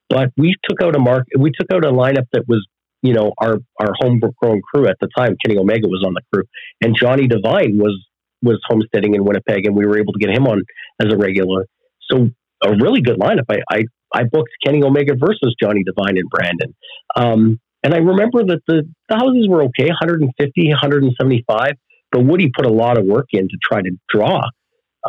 but 0.09 0.29
we 0.37 0.55
took 0.67 0.81
out 0.81 0.95
a 0.95 0.99
mark. 0.99 1.25
We 1.37 1.51
took 1.51 1.71
out 1.71 1.85
a 1.85 1.91
lineup 1.91 2.25
that 2.33 2.47
was, 2.47 2.65
you 3.03 3.13
know, 3.13 3.33
our 3.37 3.57
our 3.79 3.93
homegrown 3.99 4.61
crew 4.73 4.87
at 4.87 4.97
the 4.99 5.07
time. 5.15 5.35
Kenny 5.45 5.59
Omega 5.59 5.87
was 5.87 6.03
on 6.05 6.13
the 6.13 6.21
crew, 6.33 6.43
and 6.81 6.95
Johnny 6.99 7.27
Devine 7.27 7.77
was 7.77 7.95
was 8.41 8.59
homesteading 8.67 9.13
in 9.13 9.23
Winnipeg, 9.23 9.65
and 9.65 9.75
we 9.75 9.85
were 9.85 9.99
able 9.99 10.13
to 10.13 10.19
get 10.19 10.29
him 10.29 10.47
on 10.47 10.63
as 10.99 11.13
a 11.13 11.17
regular. 11.17 11.65
So 12.09 12.29
a 12.63 12.71
really 12.71 13.01
good 13.01 13.19
lineup. 13.19 13.45
I 13.49 13.59
I, 13.69 13.83
I 14.15 14.23
booked 14.23 14.51
Kenny 14.65 14.81
Omega 14.83 15.13
versus 15.17 15.55
Johnny 15.61 15.83
Devine 15.83 16.17
and 16.17 16.29
Brandon. 16.29 16.73
Um, 17.15 17.59
and 17.83 17.93
I 17.93 17.97
remember 17.97 18.43
that 18.45 18.61
the, 18.67 18.83
the 19.09 19.15
houses 19.15 19.47
were 19.47 19.63
okay, 19.65 19.87
150, 19.87 20.69
175 20.69 21.73
but 22.15 22.23
Woody 22.23 22.49
put 22.55 22.65
a 22.65 22.71
lot 22.71 22.97
of 22.97 23.05
work 23.05 23.27
in 23.33 23.49
to 23.49 23.57
try 23.61 23.81
to 23.81 23.91
draw. 24.09 24.41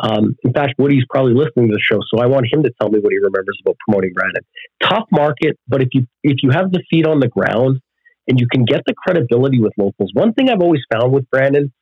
Um, 0.01 0.35
in 0.43 0.53
fact, 0.53 0.73
Woody's 0.77 1.05
probably 1.09 1.33
listening 1.33 1.69
to 1.69 1.73
the 1.73 1.81
show, 1.81 1.99
so 2.13 2.21
I 2.21 2.27
want 2.27 2.45
him 2.51 2.63
to 2.63 2.71
tell 2.79 2.89
me 2.89 2.99
what 2.99 3.11
he 3.11 3.17
remembers 3.17 3.57
about 3.65 3.77
promoting 3.87 4.11
Brandon. 4.13 4.43
Tough 4.83 5.05
market, 5.11 5.57
but 5.67 5.81
if 5.81 5.87
you 5.93 6.05
if 6.23 6.37
you 6.43 6.51
have 6.51 6.71
the 6.71 6.83
feet 6.89 7.07
on 7.07 7.19
the 7.19 7.29
ground 7.29 7.79
and 8.27 8.39
you 8.39 8.47
can 8.51 8.65
get 8.65 8.81
the 8.85 8.93
credibility 8.93 9.59
with 9.59 9.71
locals, 9.77 10.11
one 10.13 10.33
thing 10.33 10.49
I've 10.49 10.61
always 10.61 10.81
found 10.93 11.13
with 11.13 11.27
Brandon, 11.31 11.73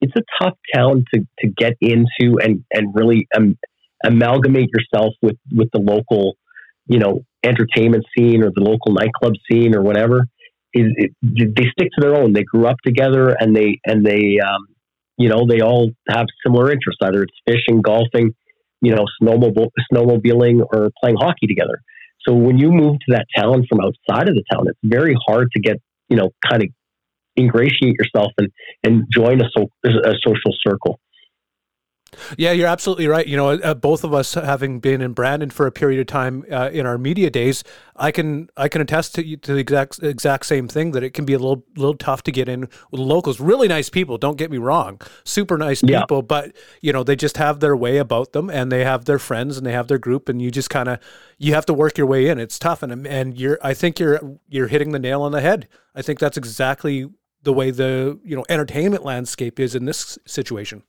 it's 0.00 0.12
a 0.14 0.22
tough 0.40 0.56
town 0.72 1.04
to 1.14 1.26
to 1.40 1.48
get 1.48 1.72
into 1.80 2.38
and 2.40 2.62
and 2.72 2.94
really 2.94 3.26
um, 3.36 3.58
amalgamate 4.04 4.68
yourself 4.68 5.14
with 5.20 5.36
with 5.50 5.70
the 5.72 5.80
local, 5.80 6.36
you 6.86 6.98
know, 6.98 7.20
entertainment 7.42 8.04
scene 8.16 8.42
or 8.42 8.50
the 8.54 8.62
local 8.62 8.92
nightclub 8.92 9.34
scene 9.50 9.74
or 9.74 9.82
whatever. 9.82 10.26
It, 10.72 11.12
they 11.22 11.66
stick 11.70 11.88
to 11.96 12.00
their 12.00 12.16
own. 12.16 12.32
They 12.32 12.42
grew 12.42 12.66
up 12.66 12.76
together, 12.84 13.34
and 13.38 13.54
they 13.54 13.78
and 13.86 14.04
they 14.04 14.38
um, 14.44 14.66
you 15.16 15.28
know, 15.28 15.46
they 15.48 15.60
all 15.60 15.90
have 16.08 16.26
similar 16.44 16.70
interests. 16.70 16.98
Either 17.02 17.22
it's 17.22 17.34
fishing, 17.46 17.82
golfing, 17.82 18.34
you 18.80 18.94
know, 18.94 19.04
snowmobile, 19.22 19.68
snowmobiling, 19.92 20.60
or 20.72 20.90
playing 21.00 21.16
hockey 21.18 21.46
together. 21.46 21.80
So 22.26 22.34
when 22.34 22.58
you 22.58 22.70
move 22.70 22.96
to 23.06 23.14
that 23.14 23.26
town 23.36 23.66
from 23.68 23.80
outside 23.80 24.28
of 24.28 24.34
the 24.34 24.42
town, 24.50 24.66
it's 24.66 24.78
very 24.82 25.14
hard 25.26 25.48
to 25.52 25.60
get, 25.60 25.76
you 26.08 26.16
know, 26.16 26.30
kind 26.48 26.62
of 26.62 26.68
ingratiate 27.36 27.96
yourself 27.98 28.32
and, 28.38 28.48
and 28.82 29.04
join 29.12 29.40
a, 29.40 29.44
so, 29.56 29.66
a 29.84 30.14
social 30.24 30.52
circle. 30.66 30.98
Yeah, 32.38 32.52
you're 32.52 32.68
absolutely 32.68 33.06
right. 33.06 33.26
You 33.26 33.36
know, 33.36 33.50
uh, 33.50 33.74
both 33.74 34.04
of 34.04 34.14
us 34.14 34.34
having 34.34 34.80
been 34.80 35.00
in 35.00 35.12
Brandon 35.12 35.50
for 35.50 35.66
a 35.66 35.72
period 35.72 36.00
of 36.00 36.06
time 36.06 36.44
uh, 36.50 36.70
in 36.72 36.86
our 36.86 36.98
media 36.98 37.30
days, 37.30 37.64
I 37.96 38.10
can 38.10 38.48
I 38.56 38.68
can 38.68 38.80
attest 38.80 39.14
to, 39.16 39.36
to 39.36 39.54
the 39.54 39.58
exact 39.58 40.02
exact 40.02 40.46
same 40.46 40.68
thing 40.68 40.92
that 40.92 41.02
it 41.02 41.10
can 41.10 41.24
be 41.24 41.32
a 41.32 41.38
little 41.38 41.64
little 41.76 41.96
tough 41.96 42.22
to 42.24 42.32
get 42.32 42.48
in 42.48 42.68
with 42.90 43.00
locals. 43.00 43.40
Really 43.40 43.68
nice 43.68 43.88
people, 43.88 44.18
don't 44.18 44.36
get 44.36 44.50
me 44.50 44.58
wrong, 44.58 45.00
super 45.24 45.56
nice 45.56 45.82
people, 45.82 46.18
yeah. 46.18 46.22
but 46.22 46.52
you 46.80 46.92
know 46.92 47.04
they 47.04 47.16
just 47.16 47.36
have 47.36 47.60
their 47.60 47.76
way 47.76 47.98
about 47.98 48.32
them, 48.32 48.50
and 48.50 48.70
they 48.72 48.84
have 48.84 49.04
their 49.04 49.18
friends 49.18 49.56
and 49.56 49.66
they 49.66 49.72
have 49.72 49.88
their 49.88 49.98
group, 49.98 50.28
and 50.28 50.40
you 50.40 50.50
just 50.50 50.70
kind 50.70 50.88
of 50.88 50.98
you 51.38 51.54
have 51.54 51.66
to 51.66 51.74
work 51.74 51.98
your 51.98 52.06
way 52.06 52.28
in. 52.28 52.38
It's 52.38 52.58
tough, 52.58 52.82
and 52.82 53.06
and 53.06 53.38
you're 53.38 53.58
I 53.62 53.74
think 53.74 53.98
you're 53.98 54.20
you're 54.48 54.68
hitting 54.68 54.92
the 54.92 54.98
nail 54.98 55.22
on 55.22 55.32
the 55.32 55.40
head. 55.40 55.68
I 55.94 56.02
think 56.02 56.18
that's 56.18 56.36
exactly 56.36 57.08
the 57.42 57.52
way 57.52 57.70
the 57.70 58.18
you 58.24 58.34
know 58.34 58.44
entertainment 58.48 59.04
landscape 59.04 59.60
is 59.60 59.74
in 59.74 59.84
this 59.84 60.18
situation 60.26 60.82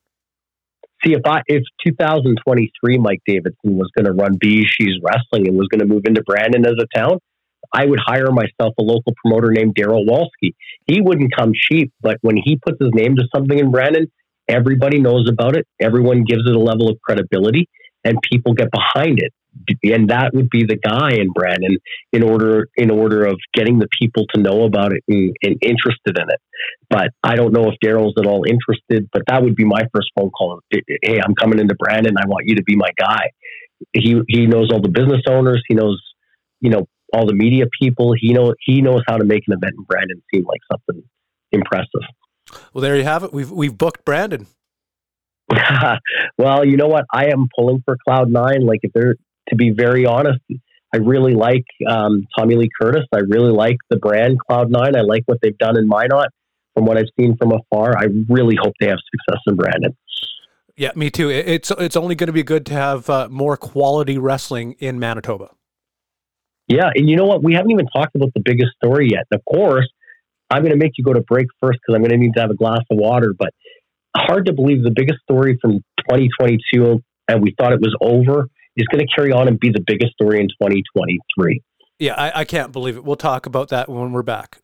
see 1.03 1.13
if 1.13 1.21
I 1.25 1.41
if 1.47 1.63
2023 1.85 2.97
Mike 2.97 3.21
Davidson 3.25 3.77
was 3.77 3.89
going 3.95 4.05
to 4.05 4.13
run 4.13 4.37
BeezSheez 4.37 5.01
Wrestling 5.03 5.47
and 5.47 5.57
was 5.57 5.67
going 5.67 5.79
to 5.79 5.85
move 5.85 6.03
into 6.05 6.21
Brandon 6.23 6.65
as 6.65 6.75
a 6.79 6.97
town, 6.97 7.19
I 7.73 7.85
would 7.85 7.99
hire 8.03 8.31
myself 8.31 8.73
a 8.79 8.83
local 8.83 9.13
promoter 9.21 9.51
named 9.51 9.75
Daryl 9.75 10.05
Walski. 10.07 10.53
He 10.87 11.01
wouldn't 11.01 11.35
come 11.35 11.51
cheap, 11.53 11.91
but 12.01 12.17
when 12.21 12.37
he 12.37 12.57
puts 12.57 12.77
his 12.79 12.91
name 12.93 13.15
to 13.15 13.23
something 13.35 13.57
in 13.57 13.71
Brandon, 13.71 14.11
everybody 14.47 14.99
knows 14.99 15.27
about 15.29 15.55
it. 15.55 15.67
Everyone 15.79 16.23
gives 16.23 16.43
it 16.45 16.55
a 16.55 16.59
level 16.59 16.89
of 16.89 16.97
credibility, 17.01 17.67
and 18.03 18.17
people 18.31 18.53
get 18.53 18.69
behind 18.71 19.19
it 19.19 19.33
and 19.83 20.09
that 20.09 20.31
would 20.33 20.49
be 20.49 20.63
the 20.63 20.77
guy 20.77 21.13
in 21.13 21.31
Brandon 21.31 21.77
in 22.11 22.23
order 22.23 22.67
in 22.75 22.91
order 22.91 23.25
of 23.25 23.37
getting 23.53 23.79
the 23.79 23.87
people 23.99 24.25
to 24.33 24.41
know 24.41 24.63
about 24.63 24.93
it 24.93 25.03
and, 25.07 25.35
and 25.43 25.57
interested 25.61 26.17
in 26.17 26.29
it. 26.29 26.39
But 26.89 27.09
I 27.23 27.35
don't 27.35 27.53
know 27.53 27.69
if 27.69 27.75
Daryl's 27.83 28.15
at 28.19 28.25
all 28.25 28.45
interested. 28.47 29.09
But 29.11 29.23
that 29.27 29.43
would 29.43 29.55
be 29.55 29.65
my 29.65 29.81
first 29.93 30.11
phone 30.17 30.29
call. 30.31 30.59
Hey, 30.71 31.19
I'm 31.23 31.35
coming 31.35 31.59
into 31.59 31.75
Brandon. 31.75 32.15
I 32.17 32.27
want 32.27 32.47
you 32.47 32.55
to 32.55 32.63
be 32.63 32.75
my 32.75 32.89
guy. 32.97 33.31
He 33.93 34.21
he 34.27 34.47
knows 34.47 34.69
all 34.71 34.81
the 34.81 34.89
business 34.89 35.21
owners. 35.29 35.63
He 35.67 35.75
knows 35.75 36.01
you 36.61 36.69
know 36.69 36.87
all 37.13 37.25
the 37.25 37.33
media 37.33 37.65
people. 37.81 38.13
He 38.17 38.33
know 38.33 38.53
he 38.59 38.81
knows 38.81 39.01
how 39.07 39.17
to 39.17 39.25
make 39.25 39.43
an 39.47 39.53
event 39.53 39.75
in 39.77 39.83
Brandon 39.83 40.21
seem 40.33 40.45
like 40.45 40.61
something 40.71 41.03
impressive. 41.51 42.01
Well, 42.73 42.81
there 42.81 42.95
you 42.95 43.03
have 43.03 43.23
it. 43.23 43.33
We've 43.33 43.51
we've 43.51 43.77
booked 43.77 44.05
Brandon. 44.05 44.47
well, 46.37 46.65
you 46.65 46.77
know 46.77 46.87
what? 46.87 47.05
I 47.13 47.25
am 47.27 47.47
pulling 47.55 47.83
for 47.85 47.97
Cloud 48.07 48.31
Nine. 48.31 48.65
Like 48.65 48.79
if 48.83 48.91
there 48.93 49.15
to 49.49 49.55
be 49.55 49.71
very 49.71 50.05
honest, 50.05 50.39
I 50.93 50.97
really 50.97 51.33
like 51.33 51.65
um, 51.89 52.25
Tommy 52.37 52.55
Lee 52.55 52.69
Curtis. 52.79 53.03
I 53.13 53.19
really 53.19 53.51
like 53.51 53.77
the 53.89 53.97
brand 53.97 54.37
Cloud9. 54.49 54.95
I 54.95 55.01
like 55.01 55.23
what 55.25 55.39
they've 55.41 55.57
done 55.57 55.77
in 55.77 55.87
Minot 55.87 56.29
from 56.73 56.85
what 56.85 56.97
I've 56.97 57.09
seen 57.19 57.35
from 57.37 57.51
afar. 57.51 57.97
I 57.97 58.07
really 58.29 58.55
hope 58.61 58.73
they 58.79 58.87
have 58.87 58.99
success 59.11 59.41
in 59.47 59.55
Brandon. 59.55 59.95
Yeah, 60.77 60.91
me 60.95 61.09
too. 61.09 61.29
It's 61.29 61.71
it's 61.71 61.95
only 61.95 62.15
going 62.15 62.27
to 62.27 62.33
be 62.33 62.43
good 62.43 62.65
to 62.65 62.73
have 62.73 63.09
uh, 63.09 63.29
more 63.29 63.55
quality 63.55 64.17
wrestling 64.17 64.75
in 64.79 64.99
Manitoba. 64.99 65.51
Yeah, 66.67 66.89
and 66.93 67.09
you 67.09 67.15
know 67.15 67.25
what? 67.25 67.43
We 67.43 67.53
haven't 67.53 67.71
even 67.71 67.87
talked 67.87 68.15
about 68.15 68.29
the 68.33 68.41
biggest 68.43 68.71
story 68.83 69.09
yet. 69.11 69.25
Of 69.31 69.41
course, 69.45 69.87
I'm 70.49 70.63
going 70.63 70.71
to 70.71 70.77
make 70.77 70.93
you 70.97 71.03
go 71.03 71.13
to 71.13 71.21
break 71.21 71.47
first 71.61 71.79
because 71.79 71.95
I'm 71.95 72.01
going 72.01 72.11
to 72.11 72.17
need 72.17 72.33
to 72.33 72.41
have 72.41 72.51
a 72.51 72.55
glass 72.55 72.81
of 72.91 72.97
water. 72.97 73.33
But 73.37 73.49
hard 74.17 74.47
to 74.47 74.53
believe 74.53 74.83
the 74.83 74.91
biggest 74.91 75.19
story 75.21 75.57
from 75.61 75.83
2022, 76.09 77.01
and 77.27 77.41
we 77.41 77.53
thought 77.57 77.71
it 77.71 77.79
was 77.79 77.95
over, 78.01 78.47
is 78.77 78.87
going 78.87 79.05
to 79.05 79.13
carry 79.13 79.31
on 79.31 79.47
and 79.47 79.59
be 79.59 79.69
the 79.69 79.83
biggest 79.85 80.13
story 80.13 80.39
in 80.39 80.47
2023. 80.47 81.61
Yeah, 81.99 82.15
I, 82.15 82.41
I 82.41 82.45
can't 82.45 82.71
believe 82.71 82.97
it. 82.97 83.03
We'll 83.03 83.15
talk 83.15 83.45
about 83.45 83.69
that 83.69 83.87
when 83.87 84.11
we're 84.11 84.23
back. 84.23 84.59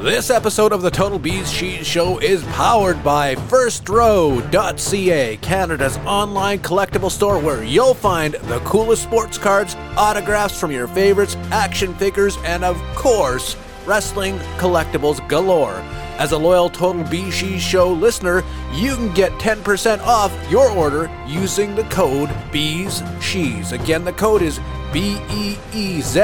This 0.00 0.28
episode 0.28 0.72
of 0.72 0.82
the 0.82 0.90
Total 0.90 1.18
BeezSheez 1.18 1.84
Show 1.84 2.18
is 2.18 2.42
powered 2.44 3.02
by 3.02 3.36
FirstRow.ca, 3.36 5.36
Canada's 5.38 5.96
online 5.98 6.58
collectible 6.58 7.10
store 7.10 7.38
where 7.38 7.64
you'll 7.64 7.94
find 7.94 8.34
the 8.34 8.58
coolest 8.60 9.04
sports 9.04 9.38
cards, 9.38 9.76
autographs 9.96 10.60
from 10.60 10.72
your 10.72 10.88
favorites, 10.88 11.36
action 11.52 11.94
figures, 11.94 12.36
and 12.44 12.64
of 12.64 12.76
course, 12.96 13.56
wrestling 13.86 14.36
collectibles 14.58 15.26
galore. 15.28 15.82
As 16.18 16.30
a 16.30 16.38
loyal 16.38 16.70
Total 16.70 17.02
BeezSheez 17.02 17.58
Show 17.58 17.92
listener, 17.92 18.44
you 18.72 18.94
can 18.94 19.12
get 19.14 19.32
10% 19.32 20.00
off 20.00 20.32
your 20.48 20.70
order 20.70 21.10
using 21.26 21.74
the 21.74 21.82
code 21.84 22.30
Bees 22.52 23.02
Shees. 23.20 23.72
Again, 23.72 24.04
the 24.04 24.12
code 24.12 24.42
is 24.42 24.60
B 24.92 25.18
E 25.30 25.56
E 25.72 26.00
Z 26.00 26.20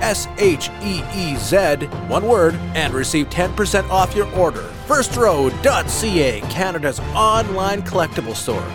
S 0.00 0.26
H 0.38 0.70
E 0.82 1.02
E 1.14 1.36
Z, 1.36 1.86
one 2.08 2.26
word, 2.26 2.54
and 2.74 2.94
receive 2.94 3.28
10% 3.28 3.90
off 3.90 4.16
your 4.16 4.32
order. 4.34 4.62
FirstRow.ca, 4.86 6.40
Canada's 6.48 7.00
online 7.14 7.82
collectible 7.82 8.34
store. 8.34 8.66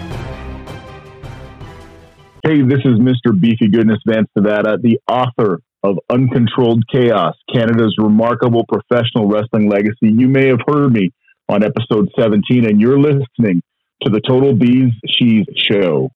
Hey, 2.44 2.62
this 2.62 2.82
is 2.86 3.00
Mr. 3.00 3.38
Beefy 3.38 3.68
Goodness 3.68 4.00
Vance 4.06 4.30
Nevada, 4.36 4.78
the 4.78 5.00
author 5.10 5.62
of 5.86 6.00
Uncontrolled 6.10 6.84
Chaos, 6.92 7.36
Canada's 7.54 7.96
remarkable 8.00 8.66
professional 8.66 9.28
wrestling 9.28 9.70
legacy. 9.70 10.10
You 10.10 10.28
may 10.28 10.48
have 10.48 10.60
heard 10.68 10.92
me 10.92 11.12
on 11.48 11.64
episode 11.64 12.10
17, 12.20 12.66
and 12.66 12.82
you're 12.82 13.00
listening 13.00 13.62
to 14.02 14.10
the 14.10 14.20
Total 14.28 14.56
Bees 14.56 14.92
She's 15.08 15.46
Show. 15.56 16.10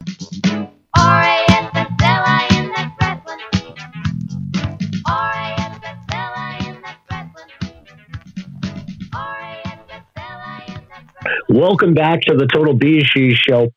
Welcome 11.47 11.93
back 11.93 12.21
to 12.21 12.35
the 12.35 12.47
Total 12.51 12.75
BeezSheez 12.75 13.35
Show. 13.47 13.67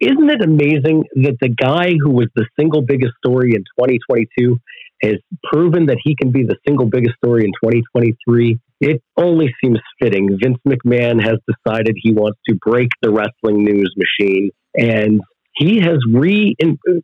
Isn't 0.00 0.30
it 0.30 0.42
amazing 0.42 1.04
that 1.16 1.36
the 1.40 1.48
guy 1.48 1.96
who 2.00 2.10
was 2.10 2.28
the 2.34 2.46
single 2.58 2.80
biggest 2.80 3.12
story 3.22 3.50
in 3.50 3.60
2022 3.78 4.58
has 5.02 5.16
proven 5.44 5.86
that 5.86 5.98
he 6.02 6.14
can 6.16 6.32
be 6.32 6.44
the 6.44 6.56
single 6.66 6.86
biggest 6.86 7.16
story 7.16 7.44
in 7.44 7.50
2023. 7.62 8.58
It 8.80 9.02
only 9.16 9.52
seems 9.62 9.78
fitting. 10.00 10.38
Vince 10.42 10.58
McMahon 10.66 11.22
has 11.22 11.38
decided 11.48 11.96
he 11.96 12.12
wants 12.12 12.38
to 12.48 12.56
break 12.64 12.88
the 13.02 13.10
wrestling 13.10 13.64
news 13.64 13.94
machine 13.96 14.50
and 14.74 15.20
he 15.56 15.80
has 15.80 15.98
re- 16.12 16.54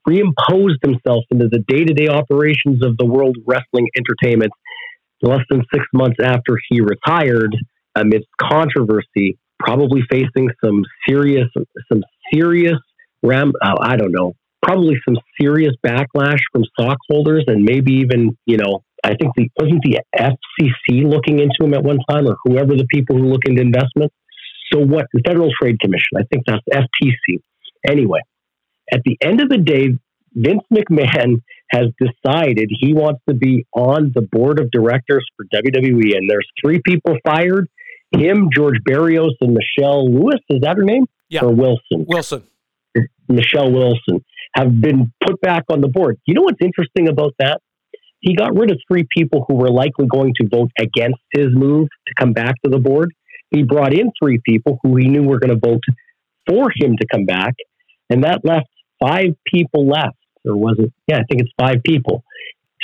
reimposed 0.07 0.77
himself 0.83 1.25
into 1.31 1.49
the 1.49 1.65
day 1.67 1.85
to 1.85 1.95
day 1.95 2.09
operations 2.09 2.85
of 2.85 2.97
the 2.99 3.07
World 3.07 3.37
Wrestling 3.47 3.89
Entertainment 3.97 4.53
less 5.23 5.41
than 5.49 5.63
six 5.73 5.85
months 5.95 6.17
after 6.23 6.59
he 6.69 6.81
retired 6.81 7.57
amidst 7.95 8.29
controversy, 8.41 9.39
probably 9.59 10.03
facing 10.11 10.51
some 10.63 10.83
serious, 11.09 11.47
some 11.91 12.03
serious 12.33 12.79
ram, 13.23 13.53
uh, 13.65 13.75
I 13.81 13.97
don't 13.97 14.13
know, 14.13 14.35
probably 14.63 14.95
some 15.05 15.17
serious 15.41 15.73
backlash 15.85 16.39
from 16.53 16.65
stockholders 16.79 17.45
and 17.49 17.65
maybe 17.65 17.95
even, 17.95 18.37
you 18.47 18.57
know, 18.57 18.85
I 19.05 19.15
think 19.15 19.33
the 19.37 19.51
wasn't 19.59 19.83
the 19.83 20.01
FCC 20.17 21.05
looking 21.05 21.41
into 21.41 21.57
him 21.61 21.75
at 21.75 21.83
one 21.83 21.99
time 22.09 22.27
or 22.27 22.37
whoever 22.45 22.77
the 22.77 22.87
people 22.89 23.17
who 23.17 23.25
look 23.25 23.43
into 23.45 23.61
investments. 23.61 24.15
So 24.73 24.79
what 24.79 25.07
the 25.13 25.21
Federal 25.27 25.51
Trade 25.61 25.81
Commission, 25.81 26.17
I 26.17 26.23
think 26.31 26.45
that's 26.47 26.63
FTC. 26.73 27.41
Anyway, 27.87 28.21
at 28.93 29.01
the 29.05 29.19
end 29.21 29.41
of 29.41 29.49
the 29.49 29.59
day, 29.59 29.99
Vince 30.35 30.63
McMahon 30.73 31.43
has 31.71 31.87
decided 32.01 32.71
he 32.71 32.95
wants 32.95 33.21
to 33.29 33.35
be 33.35 33.67
on 33.75 34.13
the 34.15 34.23
board 34.23 34.61
of 34.61 34.71
directors 34.71 35.27
for 35.37 35.45
WWE, 35.53 36.17
and 36.17 36.31
there's 36.31 36.49
three 36.65 36.81
people 36.87 37.17
fired: 37.25 37.69
him, 38.17 38.49
George 38.55 38.77
Barrios, 38.85 39.35
and 39.41 39.55
Michelle 39.55 40.11
Lewis. 40.11 40.41
Is 40.49 40.61
that 40.63 40.77
her 40.77 40.85
name? 40.85 41.07
Yeah. 41.29 41.41
Or 41.43 41.53
Wilson? 41.53 42.07
Wilson. 42.07 42.45
Michelle 43.29 43.73
Wilson 43.73 44.23
have 44.55 44.81
been 44.81 45.13
put 45.25 45.41
back 45.41 45.65
on 45.71 45.81
the 45.81 45.89
board. 45.89 46.19
You 46.27 46.35
know 46.35 46.43
what's 46.43 46.61
interesting 46.61 47.09
about 47.09 47.35
that? 47.39 47.61
He 48.21 48.37
got 48.37 48.57
rid 48.57 48.71
of 48.71 48.79
three 48.91 49.07
people 49.17 49.45
who 49.49 49.57
were 49.57 49.71
likely 49.71 50.07
going 50.07 50.33
to 50.41 50.49
vote 50.49 50.71
against 50.79 51.21
his 51.33 51.47
move 51.51 51.89
to 52.07 52.15
come 52.19 52.33
back 52.33 52.55
to 52.65 52.71
the 52.71 52.79
board. 52.79 53.13
He 53.51 53.65
brought 53.65 53.93
in 53.93 54.11
three 54.23 54.41
people 54.47 54.79
who 54.83 54.97
he 54.97 55.09
knew 55.09 55.25
were 55.25 55.41
going 55.41 55.59
to 55.59 55.69
vote 55.69 55.83
for 56.47 56.71
him 56.75 56.97
to 57.01 57.07
come 57.13 57.27
back, 57.27 57.55
and 58.09 58.25
that 58.25 58.41
left 58.45 58.69
five 59.01 59.35
people 59.53 59.89
left. 59.89 60.17
Or 60.45 60.57
was 60.57 60.77
it? 60.79 60.93
Yeah, 61.07 61.17
I 61.17 61.25
think 61.29 61.43
it's 61.43 61.53
five 61.59 61.83
people. 61.85 62.25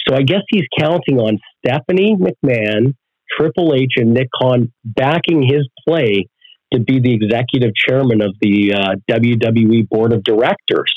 So 0.07 0.14
I 0.14 0.22
guess 0.22 0.42
he's 0.50 0.64
counting 0.78 1.18
on 1.18 1.38
Stephanie 1.64 2.16
McMahon, 2.16 2.94
Triple 3.37 3.74
H, 3.74 3.94
and 3.96 4.14
Nick 4.14 4.28
Khan 4.40 4.72
backing 4.85 5.42
his 5.42 5.68
play 5.87 6.26
to 6.72 6.81
be 6.81 7.00
the 7.00 7.14
executive 7.14 7.74
chairman 7.74 8.20
of 8.20 8.35
the 8.40 8.74
uh, 8.74 8.94
WWE 9.11 9.88
board 9.88 10.12
of 10.12 10.22
directors. 10.22 10.94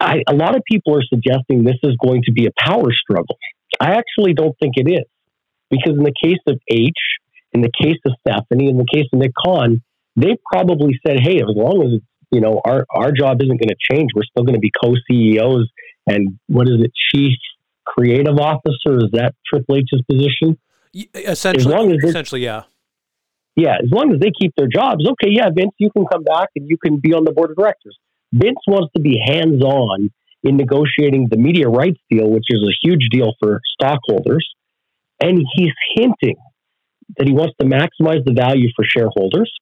I, 0.00 0.22
a 0.28 0.34
lot 0.34 0.56
of 0.56 0.62
people 0.64 0.96
are 0.96 1.02
suggesting 1.02 1.64
this 1.64 1.78
is 1.82 1.96
going 2.02 2.22
to 2.24 2.32
be 2.32 2.46
a 2.46 2.50
power 2.58 2.92
struggle. 2.92 3.36
I 3.80 3.92
actually 3.92 4.32
don't 4.34 4.56
think 4.60 4.74
it 4.76 4.90
is, 4.90 5.04
because 5.70 5.96
in 5.96 6.04
the 6.04 6.14
case 6.22 6.38
of 6.46 6.58
H, 6.70 6.92
in 7.52 7.62
the 7.62 7.70
case 7.80 7.98
of 8.06 8.12
Stephanie, 8.20 8.68
in 8.68 8.78
the 8.78 8.86
case 8.92 9.06
of 9.12 9.18
Nick 9.18 9.32
Khan, 9.44 9.82
they 10.16 10.36
probably 10.50 10.98
said, 11.06 11.20
"Hey, 11.20 11.36
as 11.36 11.48
long 11.48 11.82
as 11.82 12.00
you 12.30 12.40
know 12.40 12.60
our 12.64 12.86
our 12.94 13.12
job 13.12 13.42
isn't 13.42 13.58
going 13.60 13.68
to 13.68 13.76
change, 13.90 14.10
we're 14.14 14.24
still 14.24 14.44
going 14.44 14.54
to 14.54 14.60
be 14.60 14.70
co 14.82 14.94
CEOs." 15.10 15.68
And 16.06 16.38
what 16.46 16.68
is 16.68 16.80
it, 16.80 16.92
chief 17.12 17.36
creative 17.84 18.38
officer? 18.38 18.96
Is 18.96 19.10
that 19.12 19.34
Triple 19.46 19.76
H's 19.76 20.02
position? 20.10 20.58
Essentially, 21.14 21.74
as 21.74 21.78
long 21.78 21.92
as 21.92 22.02
essentially, 22.02 22.42
yeah 22.42 22.62
yeah, 23.58 23.74
as 23.82 23.90
long 23.90 24.14
as 24.14 24.20
they 24.20 24.30
keep 24.30 24.54
their 24.56 24.68
jobs, 24.68 25.04
okay, 25.04 25.30
yeah, 25.30 25.50
Vince, 25.52 25.74
you 25.78 25.90
can 25.90 26.06
come 26.06 26.22
back 26.22 26.50
and 26.54 26.68
you 26.68 26.78
can 26.78 26.98
be 26.98 27.12
on 27.12 27.24
the 27.24 27.32
board 27.32 27.50
of 27.50 27.56
directors. 27.56 27.98
Vince 28.32 28.58
wants 28.66 28.92
to 28.96 29.00
be 29.00 29.20
hands 29.24 29.62
on 29.62 30.10
in 30.42 30.56
negotiating 30.56 31.28
the 31.30 31.36
media 31.36 31.68
rights 31.68 31.98
deal, 32.10 32.30
which 32.30 32.44
is 32.48 32.62
a 32.62 32.86
huge 32.86 33.08
deal 33.10 33.34
for 33.40 33.60
stockholders. 33.72 34.48
And 35.20 35.40
he's 35.54 35.72
hinting 35.94 36.36
that 37.16 37.26
he 37.26 37.32
wants 37.32 37.54
to 37.60 37.66
maximize 37.66 38.24
the 38.24 38.34
value 38.34 38.68
for 38.76 38.84
shareholders. 38.84 39.52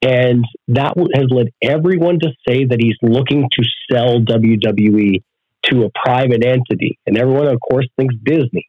And 0.00 0.44
that 0.68 0.94
has 1.14 1.26
led 1.30 1.48
everyone 1.62 2.18
to 2.20 2.30
say 2.48 2.64
that 2.64 2.78
he's 2.80 2.96
looking 3.02 3.48
to 3.52 3.64
sell 3.90 4.18
WWE 4.20 5.22
to 5.66 5.84
a 5.84 5.90
private 6.04 6.44
entity. 6.44 6.98
And 7.06 7.16
everyone, 7.16 7.46
of 7.46 7.60
course, 7.70 7.86
thinks 7.96 8.14
Disney. 8.24 8.68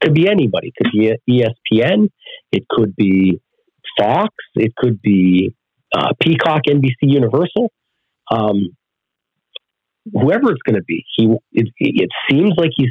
Could 0.00 0.14
be 0.14 0.28
anybody. 0.28 0.72
Could 0.80 0.92
be 0.92 1.12
ESPN. 1.28 2.08
It 2.52 2.68
could 2.68 2.94
be 2.94 3.40
Fox, 3.98 4.34
it 4.54 4.74
could 4.76 5.00
be 5.02 5.54
uh, 5.96 6.12
Peacock, 6.20 6.62
NBC, 6.68 7.02
Universal, 7.02 7.72
um, 8.30 8.76
whoever 10.12 10.50
it's 10.50 10.62
going 10.64 10.76
to 10.76 10.84
be. 10.84 11.04
He 11.16 11.26
it, 11.52 11.68
it, 11.78 12.10
seems 12.30 12.52
like 12.56 12.70
he's 12.76 12.90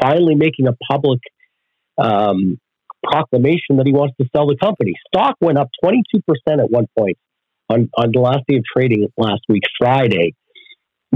finally 0.00 0.34
making 0.34 0.66
a 0.68 0.76
public 0.90 1.20
um, 1.98 2.58
proclamation 3.02 3.76
that 3.76 3.86
he 3.86 3.92
wants 3.92 4.16
to 4.20 4.28
sell 4.34 4.46
the 4.46 4.56
company. 4.60 4.92
Stock 5.08 5.36
went 5.40 5.58
up 5.58 5.68
twenty 5.82 6.02
two 6.12 6.20
percent 6.26 6.60
at 6.60 6.70
one 6.70 6.86
point 6.96 7.18
on 7.68 7.88
on 7.96 8.10
the 8.12 8.20
last 8.20 8.40
day 8.48 8.56
of 8.56 8.64
trading 8.64 9.08
last 9.16 9.42
week, 9.48 9.62
Friday, 9.78 10.34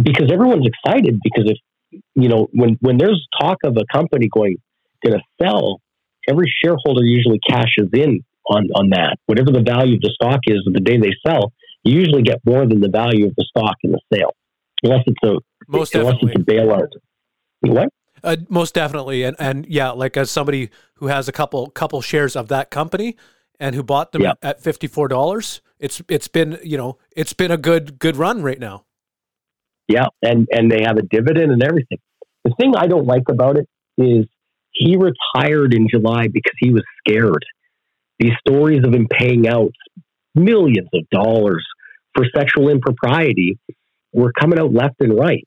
because 0.00 0.30
everyone's 0.32 0.66
excited 0.66 1.18
because 1.22 1.50
if 1.50 2.00
you 2.14 2.28
know 2.28 2.48
when 2.52 2.76
when 2.80 2.98
there's 2.98 3.26
talk 3.40 3.58
of 3.64 3.76
a 3.76 3.84
company 3.92 4.28
going 4.28 4.56
going 5.04 5.18
to 5.18 5.44
sell, 5.44 5.80
every 6.28 6.52
shareholder 6.62 7.04
usually 7.04 7.40
cashes 7.48 7.88
in 7.92 8.24
on 8.48 8.68
on 8.74 8.90
that. 8.90 9.16
Whatever 9.26 9.50
the 9.50 9.62
value 9.62 9.96
of 9.96 10.00
the 10.00 10.10
stock 10.14 10.40
is 10.46 10.62
the 10.64 10.80
day 10.80 10.98
they 10.98 11.12
sell, 11.26 11.52
you 11.84 12.00
usually 12.00 12.22
get 12.22 12.40
more 12.44 12.66
than 12.66 12.80
the 12.80 12.88
value 12.88 13.26
of 13.26 13.34
the 13.36 13.44
stock 13.48 13.76
in 13.82 13.92
the 13.92 14.00
sale, 14.12 14.34
unless 14.82 15.02
it's 15.06 15.22
a 15.24 15.38
most 15.68 15.94
unless 15.94 16.14
definitely. 16.14 16.32
it's 16.32 16.42
a 16.42 16.52
bailout. 16.52 16.88
What? 17.60 17.88
Uh, 18.24 18.36
most 18.48 18.74
definitely, 18.74 19.24
and 19.24 19.36
and 19.38 19.66
yeah, 19.66 19.90
like 19.90 20.16
as 20.16 20.30
somebody 20.30 20.70
who 20.94 21.06
has 21.08 21.28
a 21.28 21.32
couple 21.32 21.68
couple 21.70 22.00
shares 22.00 22.36
of 22.36 22.48
that 22.48 22.70
company 22.70 23.16
and 23.58 23.74
who 23.74 23.82
bought 23.82 24.12
them 24.12 24.22
at 24.42 24.60
fifty 24.60 24.86
four 24.86 25.08
dollars, 25.08 25.60
it's 25.78 26.00
it's 26.08 26.28
been 26.28 26.58
you 26.62 26.76
know 26.76 26.98
it's 27.16 27.32
been 27.32 27.50
a 27.50 27.56
good 27.56 27.98
good 27.98 28.16
run 28.16 28.42
right 28.42 28.60
now. 28.60 28.84
Yeah, 29.88 30.06
and 30.22 30.46
and 30.52 30.70
they 30.70 30.82
have 30.82 30.96
a 30.96 31.02
dividend 31.02 31.50
and 31.50 31.62
everything. 31.62 31.98
The 32.44 32.54
thing 32.60 32.74
I 32.76 32.86
don't 32.86 33.06
like 33.06 33.24
about 33.28 33.56
it 33.56 33.68
is 33.98 34.26
he 34.70 34.96
retired 34.96 35.74
in 35.74 35.88
July 35.88 36.28
because 36.28 36.54
he 36.58 36.72
was 36.72 36.82
scared. 36.98 37.44
These 38.18 38.32
stories 38.46 38.84
of 38.84 38.94
him 38.94 39.08
paying 39.08 39.48
out 39.48 39.72
millions 40.34 40.88
of 40.94 41.08
dollars 41.10 41.66
for 42.14 42.24
sexual 42.34 42.68
impropriety 42.68 43.58
were 44.12 44.32
coming 44.38 44.58
out 44.58 44.72
left 44.72 44.96
and 45.00 45.18
right. 45.18 45.46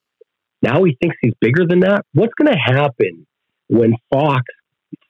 Now 0.62 0.84
he 0.84 0.98
thinks 1.02 1.16
he's 1.22 1.34
bigger 1.40 1.66
than 1.68 1.82
that. 1.82 2.06
What's 2.14 2.34
going 2.34 2.52
to 2.52 2.58
happen 2.58 3.28
when 3.68 3.94
Fox 4.12 4.44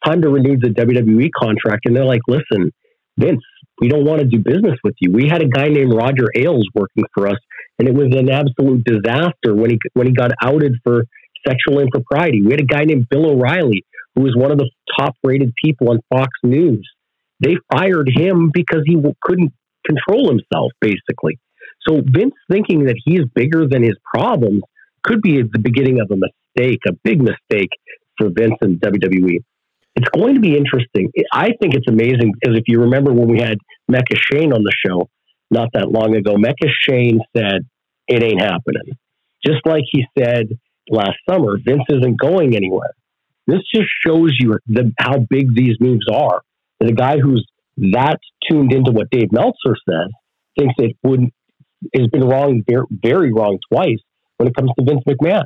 time 0.06 0.22
to 0.22 0.30
renew 0.30 0.58
the 0.58 0.70
WWE 0.70 1.30
contract 1.38 1.86
and 1.86 1.96
they're 1.96 2.06
like, 2.06 2.22
listen, 2.28 2.72
Vince, 3.18 3.44
we 3.80 3.88
don't 3.88 4.06
want 4.06 4.20
to 4.20 4.26
do 4.26 4.40
business 4.40 4.78
with 4.84 4.96
you. 5.00 5.12
We 5.12 5.28
had 5.28 5.42
a 5.42 5.48
guy 5.48 5.68
named 5.68 5.94
Roger 5.94 6.28
Ailes 6.36 6.68
working 6.74 7.04
for 7.14 7.28
us, 7.28 7.38
and 7.80 7.88
it 7.88 7.94
was 7.94 8.08
an 8.16 8.30
absolute 8.30 8.84
disaster 8.86 9.54
when 9.54 9.72
he 9.72 9.80
when 9.94 10.08
he 10.08 10.14
got 10.14 10.32
outed 10.42 10.76
for 10.84 11.04
sexual 11.46 11.80
impropriety. 11.80 12.42
We 12.42 12.52
had 12.52 12.62
a 12.62 12.66
guy 12.66 12.84
named 12.86 13.08
Bill 13.10 13.32
O'Reilly 13.32 13.86
who 14.16 14.24
was 14.24 14.36
one 14.36 14.52
of 14.52 14.58
the 14.58 14.70
top 14.98 15.16
rated 15.24 15.54
people 15.62 15.90
on 15.90 16.00
Fox 16.10 16.30
News. 16.44 16.90
They 17.42 17.58
fired 17.72 18.10
him 18.14 18.50
because 18.54 18.84
he 18.86 18.96
couldn't 19.22 19.54
control 19.86 20.30
himself, 20.30 20.72
basically. 20.82 21.40
So 21.88 22.02
Vince 22.06 22.34
thinking 22.50 22.86
that 22.86 22.96
he's 23.06 23.22
bigger 23.34 23.68
than 23.68 23.84
his 23.84 23.96
problems 24.14 24.64
could 25.04 25.22
be 25.22 25.42
the 25.42 25.60
beginning 25.60 26.00
of 26.02 26.10
a 26.12 26.16
mistake, 26.16 26.80
a 26.88 26.94
big 27.04 27.22
mistake 27.22 27.70
for 28.18 28.30
Vince 28.30 28.56
and 28.62 28.80
WWE. 28.80 29.44
It's 29.96 30.10
going 30.10 30.36
to 30.36 30.42
be 30.42 30.58
interesting. 30.58 31.12
I 31.32 31.52
think 31.62 31.74
it's 31.74 31.88
amazing 31.88 32.34
because 32.40 32.58
if 32.58 32.64
you 32.68 32.82
remember 32.82 33.14
when 33.14 33.30
we 33.30 33.40
had 33.40 33.58
Mecca 33.88 34.16
Shane 34.16 34.52
on 34.52 34.64
the 34.64 34.74
show 34.86 35.10
not 35.52 35.70
that 35.74 35.90
long 35.92 36.16
ago, 36.16 36.36
Mecca 36.38 36.68
Shane 36.82 37.20
said, 37.36 37.68
It 38.08 38.24
ain't 38.24 38.42
happening. 38.42 38.98
Just 39.46 39.66
like 39.66 39.84
he 39.90 40.06
said 40.18 40.48
last 40.90 41.18
summer, 41.30 41.58
Vince 41.64 41.84
isn't 41.90 42.20
going 42.20 42.56
anywhere. 42.56 42.92
This 43.48 43.62
just 43.74 43.88
shows 44.06 44.32
you 44.40 44.58
the, 44.68 44.92
how 45.00 45.20
big 45.20 45.56
these 45.56 45.76
moves 45.80 46.08
are. 46.12 46.42
And 46.80 46.90
a 46.90 46.94
guy 46.94 47.20
who's 47.20 47.46
that 47.78 48.20
tuned 48.50 48.74
into 48.74 48.92
what 48.92 49.10
Dave 49.10 49.32
Meltzer 49.32 49.76
says 49.88 50.12
thinks 50.58 50.76
it 50.78 50.96
would 51.04 51.32
has 51.94 52.08
been 52.08 52.24
wrong, 52.24 52.64
very 52.90 53.32
wrong 53.34 53.60
twice 53.72 54.00
when 54.38 54.48
it 54.48 54.56
comes 54.56 54.72
to 54.78 54.86
Vince 54.86 55.04
McMahon. 55.08 55.44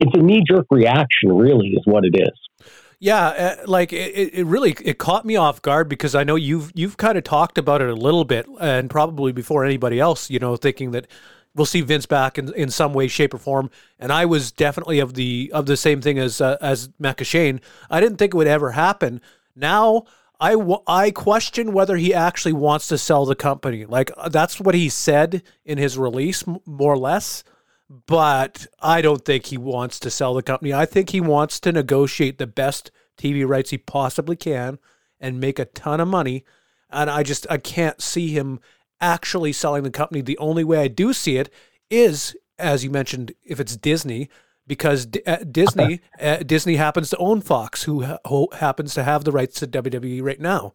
It's 0.00 0.12
a 0.14 0.22
knee 0.22 0.42
jerk 0.48 0.66
reaction, 0.70 1.32
really, 1.32 1.68
is 1.68 1.82
what 1.84 2.04
it 2.04 2.14
is. 2.14 2.66
Yeah, 3.00 3.26
uh, 3.26 3.56
like 3.66 3.92
it, 3.92 4.34
it 4.34 4.46
really 4.46 4.74
it 4.82 4.98
caught 4.98 5.26
me 5.26 5.36
off 5.36 5.60
guard 5.60 5.88
because 5.88 6.14
I 6.14 6.24
know 6.24 6.36
you've 6.36 6.70
you've 6.74 6.96
kind 6.96 7.18
of 7.18 7.24
talked 7.24 7.58
about 7.58 7.82
it 7.82 7.90
a 7.90 7.94
little 7.94 8.24
bit 8.24 8.46
and 8.60 8.88
probably 8.88 9.32
before 9.32 9.64
anybody 9.64 10.00
else, 10.00 10.30
you 10.30 10.38
know, 10.38 10.56
thinking 10.56 10.92
that 10.92 11.06
we'll 11.54 11.66
see 11.66 11.80
Vince 11.80 12.06
back 12.06 12.38
in, 12.38 12.52
in 12.54 12.70
some 12.70 12.94
way, 12.94 13.06
shape, 13.08 13.34
or 13.34 13.38
form. 13.38 13.70
And 13.98 14.12
I 14.12 14.24
was 14.24 14.52
definitely 14.52 15.00
of 15.00 15.14
the 15.14 15.50
of 15.52 15.66
the 15.66 15.76
same 15.76 16.00
thing 16.00 16.18
as 16.18 16.40
uh, 16.40 16.56
as 16.60 16.88
Mecca 16.98 17.24
Shane. 17.24 17.60
I 17.90 18.00
didn't 18.00 18.16
think 18.16 18.32
it 18.32 18.36
would 18.36 18.46
ever 18.46 18.72
happen. 18.72 19.20
Now 19.54 20.04
I, 20.44 20.76
I 20.86 21.10
question 21.10 21.72
whether 21.72 21.96
he 21.96 22.12
actually 22.12 22.52
wants 22.52 22.86
to 22.88 22.98
sell 22.98 23.24
the 23.24 23.34
company. 23.34 23.86
Like 23.86 24.10
uh, 24.16 24.28
that's 24.28 24.60
what 24.60 24.74
he 24.74 24.90
said 24.90 25.42
in 25.64 25.78
his 25.78 25.96
release, 25.96 26.44
more 26.46 26.92
or 26.92 26.98
less. 26.98 27.44
But 27.88 28.66
I 28.80 29.00
don't 29.00 29.24
think 29.24 29.46
he 29.46 29.56
wants 29.56 29.98
to 30.00 30.10
sell 30.10 30.34
the 30.34 30.42
company. 30.42 30.74
I 30.74 30.84
think 30.84 31.10
he 31.10 31.20
wants 31.20 31.60
to 31.60 31.72
negotiate 31.72 32.36
the 32.36 32.46
best 32.46 32.90
TV 33.16 33.46
rights 33.46 33.70
he 33.70 33.78
possibly 33.78 34.36
can 34.36 34.78
and 35.18 35.40
make 35.40 35.58
a 35.58 35.64
ton 35.64 36.00
of 36.00 36.08
money. 36.08 36.44
And 36.90 37.08
I 37.08 37.22
just 37.22 37.46
I 37.48 37.56
can't 37.56 38.02
see 38.02 38.28
him 38.28 38.60
actually 39.00 39.52
selling 39.52 39.82
the 39.82 39.90
company. 39.90 40.20
The 40.20 40.38
only 40.38 40.64
way 40.64 40.78
I 40.78 40.88
do 40.88 41.14
see 41.14 41.38
it 41.38 41.50
is, 41.88 42.36
as 42.58 42.84
you 42.84 42.90
mentioned, 42.90 43.32
if 43.44 43.60
it's 43.60 43.76
Disney, 43.76 44.28
because 44.66 45.06
D- 45.06 45.22
uh, 45.26 45.38
Disney 45.50 46.00
uh, 46.20 46.38
Disney 46.38 46.76
happens 46.76 47.10
to 47.10 47.16
own 47.18 47.40
Fox, 47.40 47.84
who, 47.84 48.02
ha- 48.02 48.18
who 48.26 48.48
happens 48.52 48.94
to 48.94 49.02
have 49.02 49.24
the 49.24 49.32
rights 49.32 49.60
to 49.60 49.66
WWE 49.66 50.22
right 50.22 50.40
now. 50.40 50.74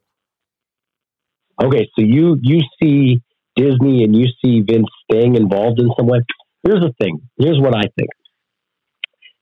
Okay, 1.62 1.90
so 1.98 2.06
you 2.06 2.38
you 2.42 2.62
see 2.82 3.22
Disney 3.56 4.04
and 4.04 4.16
you 4.16 4.28
see 4.44 4.62
Vince 4.62 4.88
staying 5.10 5.36
involved 5.36 5.80
in 5.80 5.90
some 5.98 6.08
way. 6.08 6.20
Here's 6.64 6.80
the 6.80 6.94
thing. 7.02 7.20
Here's 7.38 7.60
what 7.60 7.76
I 7.76 7.84
think. 7.98 8.10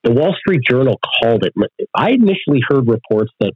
The 0.03 0.11
Wall 0.13 0.33
Street 0.39 0.61
Journal 0.67 0.99
called 1.21 1.43
it. 1.43 1.53
I 1.95 2.11
initially 2.11 2.61
heard 2.67 2.87
reports 2.87 3.31
that 3.39 3.51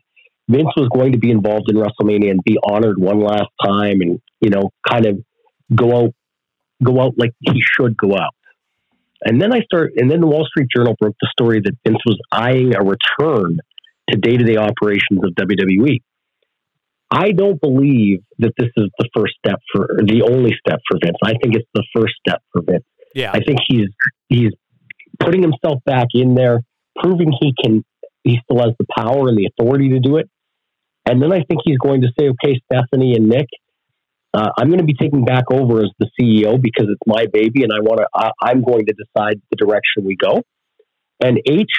Vince 0.48 0.70
was 0.76 0.90
going 0.94 1.14
to 1.14 1.18
be 1.18 1.32
involved 1.32 1.70
in 1.70 1.78
WrestleMania 1.78 2.32
and 2.32 2.44
be 2.44 2.58
honored 2.64 3.00
one 3.00 3.20
last 3.20 3.50
time, 3.64 4.02
and 4.02 4.20
you 4.42 4.50
know, 4.50 4.70
kind 4.88 5.06
of 5.06 5.20
go 5.74 5.96
out, 5.96 6.14
go 6.84 7.02
out 7.02 7.14
like 7.18 7.32
he 7.40 7.62
should 7.62 7.96
go 7.98 8.14
out. 8.14 8.34
And 9.24 9.42
then 9.42 9.54
I 9.54 9.62
start, 9.62 9.92
and 9.96 10.10
then 10.10 10.20
the 10.20 10.28
Wall 10.28 10.46
Street 10.46 10.68
Journal 10.76 10.96
broke 11.00 11.16
the 11.22 11.30
story 11.32 11.62
that 11.64 11.74
Vince 11.86 12.02
was 12.06 12.18
eyeing 12.32 12.74
a 12.76 12.80
return 12.80 13.58
to 14.10 14.18
day 14.18 14.38
to 14.38 14.44
day 14.44 14.58
operations 14.58 15.22
of 15.24 15.34
WWE. 15.36 16.00
I 17.12 17.32
don't 17.32 17.60
believe 17.60 18.20
that 18.40 18.54
this 18.58 18.70
is 18.78 18.90
the 18.98 19.10
first 19.16 19.34
step 19.46 19.60
for 19.72 19.88
the 20.00 20.24
only 20.24 20.54
step 20.66 20.80
for 20.90 20.98
Vince. 21.04 21.18
I 21.24 21.34
think 21.42 21.56
it's 21.56 21.68
the 21.74 21.84
first 21.96 22.14
step 22.26 22.42
for 22.52 22.62
Vince. 22.66 22.86
Yeah. 23.14 23.32
I 23.34 23.42
think 23.46 23.60
he's 23.68 23.90
he's 24.30 24.52
putting 25.20 25.42
himself 25.42 25.84
back 25.86 26.08
in 26.14 26.36
there, 26.36 26.62
proving 26.96 27.34
he 27.40 27.54
can 27.62 27.84
he 28.24 28.40
still 28.44 28.64
has 28.64 28.74
the 28.80 28.86
power 28.98 29.28
and 29.28 29.38
the 29.38 29.50
authority 29.52 29.90
to 29.90 30.00
do 30.00 30.18
it. 30.18 30.30
And 31.06 31.22
then 31.22 31.34
I 31.34 31.44
think 31.44 31.62
he's 31.66 31.78
going 31.78 32.02
to 32.02 32.08
say, 32.18 32.30
okay, 32.30 32.60
Stephanie 32.72 33.16
and 33.16 33.28
Nick, 33.28 33.48
uh, 34.34 34.50
I'm 34.58 34.68
going 34.68 34.80
to 34.80 34.86
be 34.86 34.94
taking 34.94 35.26
back 35.26 35.46
over 35.52 35.80
as 35.80 35.90
the 36.00 36.10
CEO 36.20 36.62
because 36.62 36.88
it's 36.90 37.02
my 37.06 37.26
baby, 37.32 37.64
and 37.64 37.72
I 37.74 37.82
want 37.82 38.00
to. 38.00 38.32
I'm 38.42 38.64
going 38.64 38.86
to 38.86 38.94
decide 38.94 39.42
the 39.50 39.58
direction 39.58 40.06
we 40.06 40.16
go. 40.16 40.42
And 41.22 41.40
H, 41.46 41.72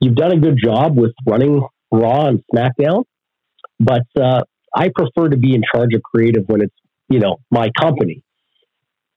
you've 0.00 0.14
done 0.14 0.32
a 0.32 0.38
good 0.38 0.58
job 0.62 0.96
with 0.96 1.12
running 1.26 1.66
Raw 1.90 2.26
and 2.26 2.42
SmackDown, 2.54 3.04
but 3.80 4.06
uh, 4.20 4.42
I 4.74 4.90
prefer 4.94 5.30
to 5.30 5.38
be 5.38 5.54
in 5.54 5.62
charge 5.74 5.94
of 5.94 6.02
creative 6.02 6.44
when 6.46 6.62
it's 6.62 6.74
you 7.08 7.20
know 7.20 7.36
my 7.50 7.70
company. 7.78 8.22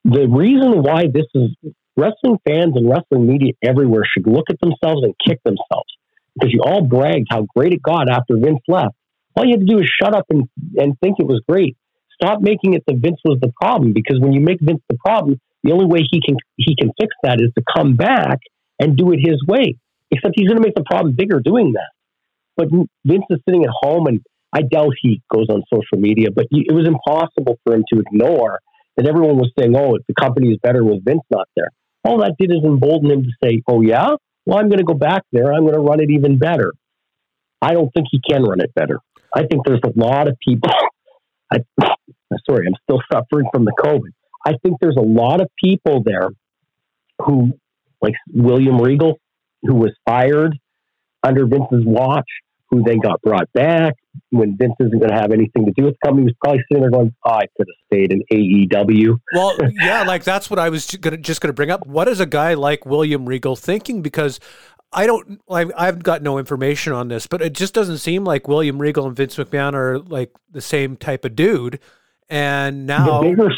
The 0.06 0.28
reason 0.28 0.82
why 0.82 1.08
this 1.14 1.26
is 1.36 1.52
wrestling 1.98 2.40
fans 2.48 2.74
and 2.76 2.90
wrestling 2.90 3.28
media 3.28 3.52
everywhere 3.62 4.04
should 4.06 4.28
look 4.28 4.46
at 4.50 4.60
themselves 4.62 5.04
and 5.04 5.14
kick 5.28 5.44
themselves 5.44 5.92
because 6.34 6.54
you 6.54 6.62
all 6.66 6.82
bragged 6.82 7.28
how 7.30 7.46
great 7.54 7.74
it 7.74 7.84
got 7.84 8.10
after 8.10 8.38
Vince 8.38 8.62
left. 8.70 8.96
All 9.36 9.46
you 9.46 9.52
had 9.52 9.60
to 9.60 9.66
do 9.66 9.80
is 9.80 9.90
shut 10.02 10.16
up 10.16 10.26
and, 10.30 10.48
and 10.78 10.98
think 11.00 11.18
it 11.20 11.28
was 11.28 11.42
great 11.48 11.76
stop 12.22 12.42
making 12.42 12.74
it 12.74 12.84
that 12.88 12.98
Vince 12.98 13.20
was 13.26 13.40
the 13.42 13.52
problem 13.62 13.94
because 13.94 14.20
when 14.20 14.34
you 14.34 14.42
make 14.42 14.60
Vince 14.62 14.82
the 14.90 14.98
problem, 15.04 15.40
the 15.64 15.72
only 15.72 15.86
way 15.86 16.02
he 16.10 16.22
can 16.22 16.36
he 16.58 16.76
can 16.76 16.92
fix 17.00 17.14
that 17.24 17.40
is 17.42 17.52
to 17.58 17.64
come 17.76 17.96
back 17.96 18.40
and 18.80 18.98
do 18.98 19.12
it 19.12 19.20
his 19.20 19.44
way. 19.48 19.78
Except 20.12 20.34
he's 20.36 20.48
going 20.48 20.62
to 20.62 20.68
make 20.68 20.76
the 20.76 20.84
problem 20.84 21.16
bigger 21.16 21.40
doing 21.40 21.74
that. 21.74 21.92
But 22.58 22.68
Vince 23.06 23.24
is 23.30 23.40
sitting 23.48 23.64
at 23.64 23.70
home, 23.72 24.08
and 24.08 24.20
I 24.52 24.62
doubt 24.62 24.94
he 25.02 25.22
goes 25.34 25.48
on 25.50 25.64
social 25.74 25.98
media. 25.98 26.32
But 26.36 26.48
it 26.52 26.74
was 26.74 26.86
impossible 26.86 27.58
for 27.64 27.74
him 27.74 27.86
to 27.94 28.00
ignore 28.00 28.60
that 28.98 29.08
everyone 29.08 29.38
was 29.38 29.52
saying, 29.58 29.76
"Oh, 29.76 29.98
the 30.08 30.14
company 30.14 30.52
is 30.52 30.58
better 30.62 30.84
with 30.84 31.06
Vince 31.06 31.24
not 31.30 31.48
there." 31.56 31.70
All 32.04 32.20
that 32.20 32.36
did 32.38 32.52
is 32.52 32.64
embolden 32.64 33.12
him 33.12 33.24
to 33.24 33.30
say, 33.44 33.62
"Oh 33.68 33.82
yeah, 33.82 34.16
well 34.46 34.58
I'm 34.58 34.68
going 34.68 34.80
to 34.80 34.84
go 34.84 34.96
back 34.96 35.24
there. 35.32 35.54
I'm 35.54 35.62
going 35.62 35.76
to 35.76 35.80
run 35.80 36.02
it 36.02 36.10
even 36.10 36.38
better." 36.38 36.74
I 37.62 37.74
don't 37.74 37.94
think 37.94 38.08
he 38.10 38.20
can 38.28 38.44
run 38.44 38.60
it 38.60 38.74
better. 38.74 39.00
I 39.36 39.46
think 39.46 39.66
there's 39.66 39.82
a 39.86 39.94
lot 39.96 40.28
of 40.28 40.36
people 40.40 40.72
I, 41.52 41.60
sorry, 42.50 42.68
I'm 42.68 42.76
still 42.84 43.02
suffering 43.12 43.48
from 43.54 43.66
the 43.66 43.74
COVID. 43.80 44.12
I 44.46 44.54
think 44.64 44.78
there's 44.80 44.98
a 44.98 45.02
lot 45.02 45.42
of 45.42 45.50
people 45.64 46.02
there 46.04 46.30
who, 47.20 47.54
like 48.02 48.14
William 48.34 48.80
Regal, 48.80 49.20
who 49.64 49.76
was 49.76 49.92
fired 50.08 50.58
under 51.24 51.46
Vince's 51.46 51.86
watch, 51.86 52.28
who 52.72 52.82
then 52.84 53.00
got 53.00 53.22
brought 53.22 53.52
back 53.54 53.96
when 54.30 54.58
Vince 54.58 54.74
isn't 54.80 54.98
going 54.98 55.12
to 55.12 55.16
have 55.16 55.32
anything 55.32 55.66
to 55.66 55.74
do 55.76 55.84
with 55.86 55.96
the 56.02 56.08
company. 56.08 56.24
He 56.24 56.26
was 56.28 56.36
probably 56.42 56.64
sitting 56.70 56.82
there 56.82 56.90
going, 56.90 57.14
oh, 57.26 57.32
I 57.32 57.46
could 57.58 57.68
have 57.68 57.86
stayed 57.88 58.14
in 58.14 58.24
AEW. 58.32 59.20
Well, 59.34 59.58
yeah, 59.74 60.04
like 60.04 60.24
that's 60.24 60.50
what 60.50 60.58
I 60.58 60.70
was 60.70 60.90
gonna, 60.96 61.18
just 61.18 61.42
going 61.42 61.50
to 61.50 61.54
bring 61.54 61.70
up. 61.70 61.86
What 61.86 62.08
is 62.08 62.22
a 62.22 62.26
guy 62.26 62.54
like 62.54 62.86
William 62.86 63.28
Regal 63.28 63.58
thinking? 63.58 64.02
Because 64.02 64.40
I 64.94 65.06
don't. 65.06 65.42
I, 65.50 65.66
I've 65.78 66.04
got 66.04 66.22
no 66.22 66.38
information 66.38 66.92
on 66.94 67.08
this, 67.08 67.26
but 67.28 67.42
it 67.42 67.54
just 67.54 67.74
doesn't 67.74 68.00
seem 68.00 68.26
like 68.26 68.48
William 68.48 68.80
Regal 68.80 69.08
and 69.08 69.16
Vince 69.16 69.38
McMahon 69.38 69.74
are 69.74 70.00
like 70.00 70.32
the 70.52 70.62
same 70.62 70.98
type 70.98 71.24
of 71.24 71.36
dude. 71.36 71.80
And 72.30 72.86
now, 72.86 73.22
the 73.22 73.30
bigger, 73.30 73.50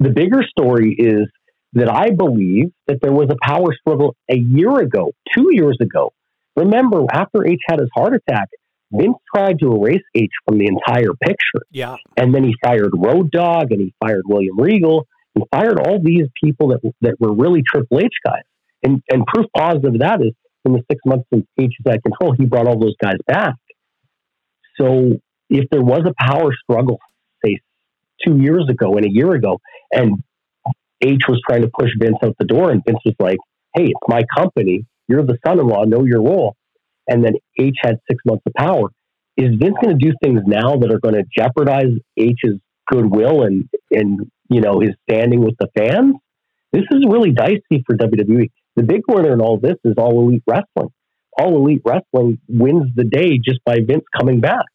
the 0.00 0.10
bigger 0.10 0.42
story 0.48 0.96
is 0.98 1.28
that 1.74 1.88
I 1.88 2.10
believe 2.10 2.72
that 2.86 2.98
there 3.02 3.12
was 3.12 3.28
a 3.30 3.36
power 3.42 3.74
struggle 3.80 4.16
a 4.28 4.36
year 4.36 4.78
ago, 4.80 5.12
two 5.36 5.48
years 5.52 5.78
ago. 5.80 6.12
Remember, 6.56 7.04
after 7.12 7.46
H 7.46 7.60
had 7.68 7.78
his 7.78 7.88
heart 7.94 8.14
attack, 8.14 8.48
Vince 8.90 9.16
tried 9.32 9.60
to 9.60 9.74
erase 9.74 10.02
H 10.14 10.30
from 10.44 10.58
the 10.58 10.66
entire 10.66 11.12
picture. 11.22 11.64
Yeah, 11.70 11.96
and 12.16 12.34
then 12.34 12.42
he 12.42 12.54
fired 12.64 12.90
Road 12.96 13.30
Dog, 13.30 13.70
and 13.70 13.80
he 13.80 13.94
fired 14.00 14.22
William 14.26 14.58
Regal, 14.58 15.06
and 15.36 15.44
fired 15.52 15.78
all 15.78 16.00
these 16.02 16.26
people 16.42 16.68
that 16.68 16.80
that 17.02 17.14
were 17.20 17.32
really 17.32 17.62
Triple 17.64 18.00
H 18.00 18.14
guys. 18.24 18.42
And, 18.82 19.02
and 19.10 19.26
proof 19.26 19.46
positive 19.56 19.94
of 19.94 20.00
that 20.00 20.20
is 20.20 20.32
in 20.64 20.72
the 20.72 20.82
six 20.90 21.00
months 21.04 21.26
since 21.32 21.46
H 21.58 21.72
is 21.78 21.92
at 21.92 22.02
control, 22.02 22.34
he 22.36 22.44
brought 22.44 22.66
all 22.66 22.78
those 22.78 22.94
guys 23.02 23.16
back. 23.26 23.54
So 24.80 25.20
if 25.50 25.68
there 25.70 25.82
was 25.82 26.02
a 26.06 26.14
power 26.18 26.50
struggle, 26.62 26.98
say 27.44 27.58
two 28.24 28.38
years 28.38 28.66
ago 28.68 28.96
and 28.96 29.06
a 29.06 29.10
year 29.10 29.32
ago, 29.32 29.60
and 29.92 30.22
H 31.00 31.22
was 31.28 31.40
trying 31.48 31.62
to 31.62 31.70
push 31.78 31.90
Vince 31.98 32.16
out 32.22 32.34
the 32.38 32.44
door, 32.44 32.70
and 32.70 32.82
Vince 32.84 32.98
was 33.04 33.14
like, 33.18 33.38
"Hey, 33.74 33.86
it's 33.86 34.08
my 34.08 34.22
company. 34.36 34.84
You're 35.06 35.22
the 35.22 35.38
son-in-law. 35.46 35.84
Know 35.84 36.04
your 36.04 36.22
role." 36.22 36.56
And 37.06 37.24
then 37.24 37.34
H 37.58 37.76
had 37.82 37.98
six 38.10 38.22
months 38.26 38.42
of 38.46 38.52
power. 38.54 38.90
Is 39.36 39.54
Vince 39.56 39.76
going 39.80 39.96
to 39.96 40.04
do 40.06 40.12
things 40.22 40.40
now 40.46 40.76
that 40.76 40.92
are 40.92 40.98
going 40.98 41.14
to 41.14 41.24
jeopardize 41.36 41.92
H's 42.16 42.58
goodwill 42.86 43.42
and 43.42 43.68
and 43.90 44.30
you 44.50 44.60
know 44.60 44.80
his 44.80 44.90
standing 45.08 45.40
with 45.40 45.54
the 45.60 45.68
fans? 45.76 46.16
This 46.72 46.84
is 46.90 47.04
really 47.08 47.32
dicey 47.32 47.82
for 47.86 47.96
WWE. 47.96 48.50
The 48.78 48.84
big 48.84 49.02
winner 49.08 49.32
in 49.32 49.40
all 49.40 49.58
this 49.58 49.76
is 49.84 49.94
All 49.98 50.20
Elite 50.20 50.42
Wrestling. 50.46 50.92
All 51.38 51.56
Elite 51.56 51.82
Wrestling 51.84 52.38
wins 52.48 52.90
the 52.94 53.04
day 53.04 53.38
just 53.38 53.60
by 53.64 53.78
Vince 53.86 54.04
coming 54.18 54.40
back 54.40 54.66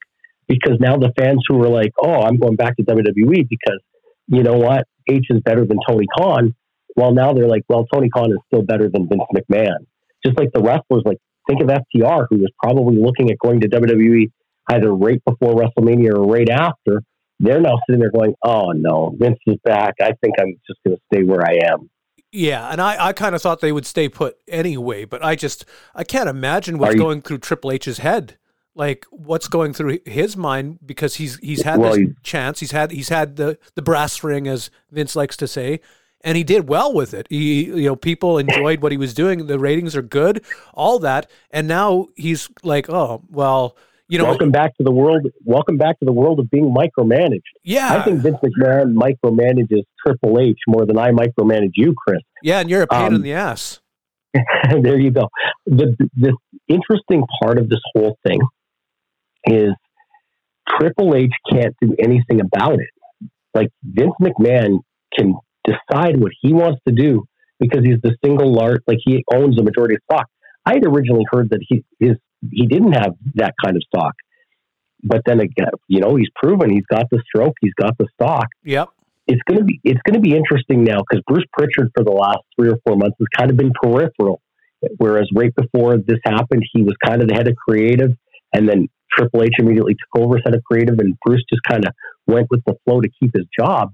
because 0.47 0.77
now 0.79 0.97
the 0.97 1.11
fans 1.17 1.43
who 1.47 1.61
are 1.63 1.69
like, 1.69 1.91
oh, 2.01 2.21
I'm 2.21 2.37
going 2.37 2.55
back 2.55 2.75
to 2.77 2.83
WWE 2.83 3.47
because 3.49 3.79
you 4.27 4.43
know 4.43 4.57
what, 4.57 4.85
H 5.09 5.25
is 5.29 5.41
better 5.43 5.65
than 5.65 5.79
Tony 5.87 6.05
Khan. 6.17 6.55
Well, 6.95 7.13
now 7.13 7.33
they're 7.33 7.47
like, 7.47 7.63
well, 7.67 7.85
Tony 7.91 8.09
Khan 8.09 8.31
is 8.31 8.37
still 8.47 8.61
better 8.61 8.89
than 8.89 9.09
Vince 9.09 9.23
McMahon. 9.35 9.85
Just 10.25 10.37
like 10.37 10.49
the 10.53 10.61
wrestlers, 10.61 11.03
like 11.05 11.17
think 11.47 11.61
of 11.61 11.67
FTR, 11.67 12.27
who 12.29 12.37
was 12.37 12.51
probably 12.61 12.97
looking 12.97 13.31
at 13.31 13.37
going 13.43 13.59
to 13.61 13.69
WWE 13.69 14.31
either 14.69 14.93
right 14.93 15.21
before 15.25 15.55
WrestleMania 15.55 16.13
or 16.13 16.25
right 16.25 16.49
after. 16.49 17.01
They're 17.39 17.59
now 17.59 17.79
sitting 17.85 17.99
there 17.99 18.11
going, 18.11 18.35
oh 18.45 18.71
no, 18.71 19.15
Vince 19.19 19.39
is 19.47 19.57
back. 19.65 19.95
I 20.01 20.13
think 20.21 20.35
I'm 20.39 20.53
just 20.67 20.79
going 20.85 20.95
to 20.95 21.01
stay 21.13 21.23
where 21.23 21.41
I 21.41 21.71
am. 21.71 21.89
Yeah, 22.35 22.67
and 22.71 22.81
I, 22.81 23.09
I 23.09 23.13
kind 23.13 23.35
of 23.35 23.43
thought 23.43 23.61
they 23.61 23.71
would 23.71 23.85
stay 23.85 24.09
put 24.09 24.37
anyway, 24.47 25.05
but 25.05 25.23
I 25.23 25.35
just 25.35 25.65
I 25.93 26.03
can't 26.03 26.27
imagine 26.27 26.79
what's 26.79 26.95
going 26.95 27.21
through 27.21 27.37
Triple 27.37 27.71
H's 27.71 27.99
head. 27.99 28.39
Like 28.73 29.05
what's 29.11 29.47
going 29.47 29.71
through 29.71 29.99
his 30.03 30.35
mind 30.35 30.79
because 30.83 31.15
he's 31.17 31.37
he's 31.37 31.61
had 31.61 31.79
well, 31.79 31.93
this 31.93 32.09
chance. 32.23 32.59
He's 32.59 32.71
had 32.71 32.89
he's 32.89 33.09
had 33.09 33.35
the 33.35 33.59
the 33.75 33.83
brass 33.83 34.23
ring, 34.23 34.47
as 34.47 34.71
Vince 34.89 35.15
likes 35.15 35.37
to 35.37 35.47
say, 35.47 35.79
and 36.21 36.35
he 36.35 36.43
did 36.43 36.67
well 36.67 36.91
with 36.91 37.13
it. 37.13 37.27
He 37.29 37.65
you 37.65 37.89
know 37.89 37.95
people 37.95 38.39
enjoyed 38.39 38.81
what 38.81 38.91
he 38.91 38.97
was 38.97 39.13
doing. 39.13 39.45
The 39.45 39.59
ratings 39.59 39.95
are 39.95 40.01
good, 40.01 40.43
all 40.73 40.97
that, 40.99 41.29
and 41.51 41.67
now 41.67 42.07
he's 42.15 42.49
like, 42.63 42.89
oh 42.89 43.21
well 43.29 43.77
you 44.13 44.19
know, 44.19 44.25
welcome 44.25 44.51
back 44.51 44.77
to 44.77 44.83
the 44.83 44.91
world. 44.91 45.25
Welcome 45.43 45.77
back 45.77 45.97
to 45.97 46.05
the 46.05 46.13
world 46.13 46.39
of 46.39 46.47
being 46.51 46.71
micromanaged. 46.71 47.41
Yeah, 47.63 47.95
I 47.95 48.03
think 48.03 48.21
Vince 48.21 48.37
McMahon 48.45 48.93
micromanages 48.93 49.81
Triple 50.05 50.39
H 50.39 50.59
more 50.67 50.85
than 50.85 50.99
I 50.99 51.09
micromanage 51.09 51.71
you, 51.73 51.95
Chris. 51.97 52.21
Yeah, 52.43 52.59
and 52.59 52.69
you're 52.69 52.83
a 52.83 52.87
pain 52.87 53.07
um, 53.07 53.15
in 53.15 53.21
the 53.23 53.33
ass. 53.33 53.81
there 54.33 54.99
you 54.99 55.09
go. 55.09 55.29
The 55.65 55.95
the 56.15 56.37
interesting 56.67 57.23
part 57.41 57.57
of 57.57 57.69
this 57.69 57.79
whole 57.95 58.15
thing 58.23 58.39
is 59.45 59.71
Triple 60.79 61.15
H 61.15 61.31
can't 61.51 61.75
do 61.81 61.95
anything 61.97 62.39
about 62.39 62.75
it. 62.75 63.29
Like 63.55 63.69
Vince 63.83 64.13
McMahon 64.21 64.81
can 65.17 65.33
decide 65.65 66.19
what 66.21 66.33
he 66.39 66.53
wants 66.53 66.79
to 66.87 66.93
do 66.93 67.25
because 67.59 67.83
he's 67.83 68.01
the 68.03 68.15
single 68.23 68.53
large, 68.53 68.81
like 68.85 68.99
he 69.03 69.23
owns 69.33 69.55
the 69.55 69.63
majority 69.63 69.95
of 69.95 70.01
stock. 70.11 70.27
I 70.67 70.75
had 70.75 70.85
originally 70.85 71.25
heard 71.31 71.49
that 71.49 71.61
he 71.67 71.83
his 71.99 72.15
he 72.51 72.67
didn't 72.67 72.93
have 72.93 73.13
that 73.35 73.53
kind 73.63 73.75
of 73.75 73.83
stock. 73.83 74.13
But 75.03 75.21
then 75.25 75.41
again, 75.41 75.71
you 75.87 75.99
know, 75.99 76.15
he's 76.15 76.29
proven 76.35 76.69
he's 76.69 76.85
got 76.89 77.09
the 77.11 77.21
stroke, 77.27 77.55
he's 77.61 77.73
got 77.73 77.97
the 77.97 78.07
stock. 78.13 78.47
Yep. 78.63 78.89
It's 79.27 79.41
going 79.47 79.59
to 79.59 79.65
be 79.65 79.79
it's 79.83 79.99
to 80.11 80.19
be 80.19 80.35
interesting 80.35 80.83
now 80.83 80.99
because 80.99 81.23
Bruce 81.27 81.45
Pritchard 81.53 81.91
for 81.95 82.03
the 82.03 82.11
last 82.11 82.39
three 82.57 82.69
or 82.69 82.77
four 82.85 82.97
months 82.97 83.15
has 83.19 83.27
kind 83.37 83.51
of 83.51 83.57
been 83.57 83.71
peripheral, 83.81 84.41
whereas 84.97 85.29
right 85.33 85.53
before 85.55 85.97
this 85.97 86.19
happened, 86.25 86.63
he 86.73 86.83
was 86.83 86.93
kind 87.05 87.21
of 87.21 87.29
the 87.29 87.35
head 87.35 87.47
of 87.47 87.55
creative, 87.55 88.11
and 88.53 88.67
then 88.67 88.87
Triple 89.11 89.43
H 89.43 89.53
immediately 89.59 89.93
took 89.93 90.23
over 90.23 90.37
as 90.37 90.43
head 90.45 90.55
of 90.55 90.63
creative, 90.63 90.99
and 90.99 91.17
Bruce 91.25 91.43
just 91.49 91.63
kind 91.63 91.85
of 91.85 91.93
went 92.27 92.47
with 92.49 92.63
the 92.65 92.75
flow 92.83 92.99
to 93.01 93.09
keep 93.19 93.31
his 93.33 93.45
job. 93.57 93.93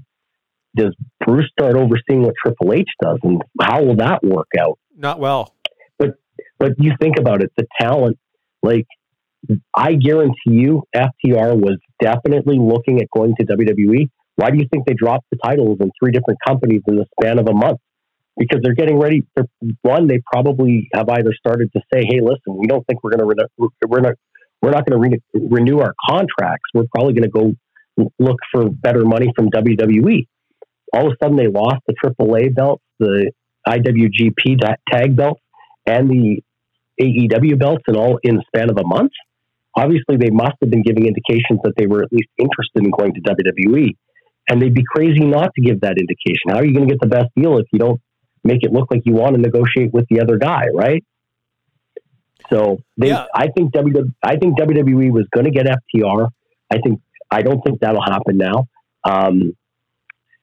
Does 0.76 0.96
Bruce 1.26 1.50
start 1.52 1.76
overseeing 1.76 2.22
what 2.24 2.36
Triple 2.44 2.74
H 2.74 2.90
does, 3.02 3.20
and 3.24 3.42
how 3.62 3.84
will 3.84 3.98
that 3.98 4.24
work 4.24 4.50
out? 4.60 4.80
Not 4.96 5.20
well. 5.20 5.56
But 5.98 6.16
but 6.58 6.74
you 6.78 6.94
think 7.00 7.20
about 7.20 7.44
it, 7.44 7.52
the 7.58 7.68
talent 7.80 8.18
like, 8.62 8.86
I 9.76 9.94
guarantee 9.94 10.36
you, 10.48 10.84
FTR 10.96 11.56
was 11.56 11.78
definitely 12.02 12.58
looking 12.60 13.02
at 13.02 13.08
going 13.16 13.36
to 13.40 13.46
WWE. 13.46 14.10
Why 14.36 14.52
do 14.52 14.58
you 14.58 14.68
think 14.72 14.86
they 14.86 14.94
dropped 14.94 15.26
the 15.32 15.38
titles 15.44 15.78
in 15.82 15.92
three 16.02 16.12
different 16.12 16.40
companies 16.46 16.82
in 16.88 16.96
the 16.96 17.06
span 17.20 17.40
of 17.40 17.48
a 17.48 17.54
month? 17.54 17.80
Because 18.38 18.60
they're 18.64 18.74
getting 18.74 19.00
ready. 19.00 19.26
They're, 19.36 19.46
one, 19.82 20.08
they 20.08 20.22
probably 20.32 20.88
have 20.94 21.10
either 21.10 21.34
started 21.38 21.72
to 21.74 21.82
say, 21.94 22.06
"Hey, 22.06 22.22
listen, 22.22 22.58
we 22.58 22.68
don't 22.68 22.86
think 22.88 23.04
we're 23.04 23.12
going 23.12 23.20
to 23.20 23.26
re- 23.26 23.70
we're 23.86 24.00
not 24.00 24.14
we're 24.62 24.72
not 24.72 24.86
going 24.86 25.02
to 25.02 25.10
re- 25.10 25.48
renew 25.50 25.80
our 25.80 25.94
contracts. 26.10 26.70
We're 26.74 26.86
probably 26.94 27.14
going 27.14 27.24
to 27.24 27.30
go 27.30 28.08
look 28.18 28.38
for 28.52 28.70
better 28.70 29.04
money 29.04 29.34
from 29.36 29.50
WWE." 29.50 30.28
All 30.94 31.08
of 31.08 31.14
a 31.14 31.16
sudden, 31.22 31.36
they 31.36 31.48
lost 31.48 31.82
the 31.88 31.96
AAA 32.02 32.56
belts, 32.56 32.84
the 32.98 33.32
IWGP 33.68 34.58
tag 34.90 35.18
belts, 35.18 35.42
and 35.86 36.10
the 36.10 36.42
AEW 37.02 37.58
belts 37.58 37.84
and 37.88 37.98
all 37.98 38.20
in 38.24 38.36
the 38.36 38.44
span 38.48 38.70
of 38.70 38.78
a 38.78 38.86
month. 38.86 39.12
Obviously, 39.76 40.18
they 40.18 40.30
must 40.30 40.56
have 40.62 40.70
been 40.70 40.82
giving 40.82 41.06
indications 41.06 41.60
that 41.64 41.74
they 41.78 41.86
were 41.86 42.04
at 42.04 42.12
least 42.12 42.30
interested 42.38 42.84
in 42.84 42.92
going 42.92 43.14
to 43.14 43.22
WWE. 43.22 43.96
And 44.50 44.62
they'd 44.62 44.74
be 44.74 44.84
crazy 44.84 45.24
not 45.24 45.52
to 45.56 45.62
give 45.62 45.82
that 45.82 45.98
indication. 45.98 46.50
How 46.50 46.58
are 46.58 46.66
you 46.66 46.74
going 46.74 46.88
to 46.88 46.94
get 46.94 47.00
the 47.02 47.08
best 47.08 47.28
deal 47.36 47.58
if 47.60 47.68
you 47.72 47.80
don't 47.80 48.02
make 48.44 48.64
it 48.64 48.72
look 48.72 48.90
like 48.90 49.02
you 49.06 49.14
want 49.14 49.36
to 49.36 49.42
negotiate 49.42 49.94
with 49.94 50.06
the 50.10 50.22
other 50.22 50.38
guy, 50.38 50.64
right? 50.74 51.04
So 52.52 52.80
they, 52.98 53.10
yeah. 53.10 53.26
I 53.34 53.48
think 53.56 53.74
WWE, 53.74 54.12
I 54.24 54.38
think 54.38 54.58
WWE 54.58 55.12
was 55.12 55.28
going 55.32 55.46
to 55.46 55.52
get 55.52 55.68
FTR. 55.68 56.30
I 56.72 56.80
think 56.80 57.00
I 57.30 57.44
don't 57.44 57.62
think 57.62 57.80
that'll 57.80 58.02
happen 58.02 58.38
now. 58.38 58.66
Um, 59.04 59.56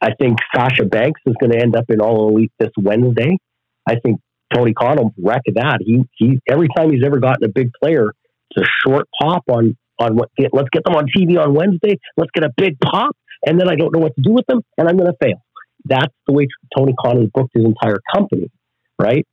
I 0.00 0.10
think 0.14 0.38
Sasha 0.54 0.84
Banks 0.84 1.20
is 1.26 1.34
going 1.40 1.52
to 1.52 1.58
end 1.58 1.74
up 1.74 1.86
in 1.88 2.00
All 2.00 2.28
Elite 2.28 2.52
this 2.58 2.70
Wednesday. 2.78 3.38
I 3.86 3.96
think 3.96 4.20
Tony 4.54 4.72
Khan 4.74 4.98
wrecked 5.18 5.50
that. 5.54 5.78
He 5.80 6.02
he 6.16 6.40
every 6.48 6.68
time 6.76 6.92
he's 6.92 7.02
ever 7.04 7.18
gotten 7.18 7.44
a 7.44 7.48
big 7.48 7.70
player, 7.82 8.12
it's 8.50 8.66
a 8.66 8.88
short 8.88 9.08
pop 9.20 9.44
on 9.48 9.76
on 9.98 10.16
what 10.16 10.30
get, 10.36 10.50
let's 10.52 10.68
get 10.70 10.84
them 10.84 10.94
on 10.94 11.06
TV 11.06 11.38
on 11.38 11.54
Wednesday. 11.54 11.98
Let's 12.16 12.30
get 12.34 12.44
a 12.44 12.52
big 12.56 12.78
pop, 12.80 13.16
and 13.44 13.60
then 13.60 13.68
I 13.68 13.74
don't 13.74 13.92
know 13.94 14.00
what 14.00 14.14
to 14.16 14.22
do 14.22 14.32
with 14.32 14.46
them, 14.46 14.60
and 14.78 14.88
I'm 14.88 14.96
going 14.96 15.10
to 15.10 15.16
fail. 15.22 15.42
That's 15.84 16.12
the 16.26 16.32
way 16.32 16.48
Tony 16.76 16.94
has 17.04 17.28
booked 17.32 17.52
his 17.54 17.64
entire 17.64 17.98
company, 18.14 18.50
right? 18.98 19.26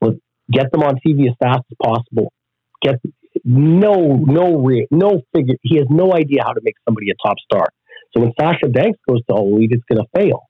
Let's 0.00 0.18
get 0.50 0.70
them 0.72 0.82
on 0.82 0.98
TV 1.06 1.28
as 1.28 1.34
fast 1.42 1.62
as 1.70 1.76
possible. 1.82 2.32
Get 2.82 2.96
no 3.44 4.16
no 4.16 4.58
re, 4.58 4.86
no 4.90 5.22
figure. 5.34 5.56
He 5.62 5.76
has 5.76 5.86
no 5.90 6.14
idea 6.14 6.42
how 6.44 6.52
to 6.52 6.60
make 6.62 6.76
somebody 6.84 7.10
a 7.10 7.14
top 7.26 7.36
star. 7.44 7.66
So 8.12 8.22
when 8.22 8.32
Sasha 8.40 8.68
Banks 8.68 8.98
goes 9.08 9.20
to 9.28 9.34
All 9.34 9.56
Elite, 9.56 9.72
it's 9.72 9.84
going 9.90 10.02
to 10.02 10.08
fail. 10.18 10.42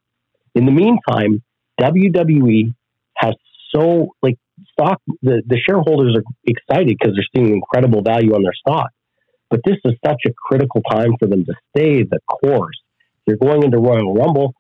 In 0.55 0.67
the 0.67 0.73
meantime, 0.73 1.43
WWE 1.81 2.75
has 3.17 3.35
so 3.75 4.09
like 4.23 4.37
stock 4.73 5.01
the, 5.23 5.43
the 5.47 5.59
shareholders 5.69 6.17
are 6.17 6.23
excited 6.45 6.97
because 6.99 7.15
they're 7.15 7.29
seeing 7.35 7.55
incredible 7.55 8.03
value 8.03 8.35
on 8.35 8.43
their 8.43 8.55
stock. 8.55 8.91
But 9.51 9.61
this 9.65 9.77
is 9.85 9.93
such 10.05 10.23
a 10.27 10.31
critical 10.33 10.83
time 10.91 11.13
for 11.19 11.29
them 11.29 11.45
to 11.45 11.55
stay 11.71 12.03
the 12.03 12.19
course. 12.29 12.77
They're 13.27 13.37
going 13.37 13.63
into 13.63 13.79
Royal 13.79 14.15
Rumble, 14.15 14.55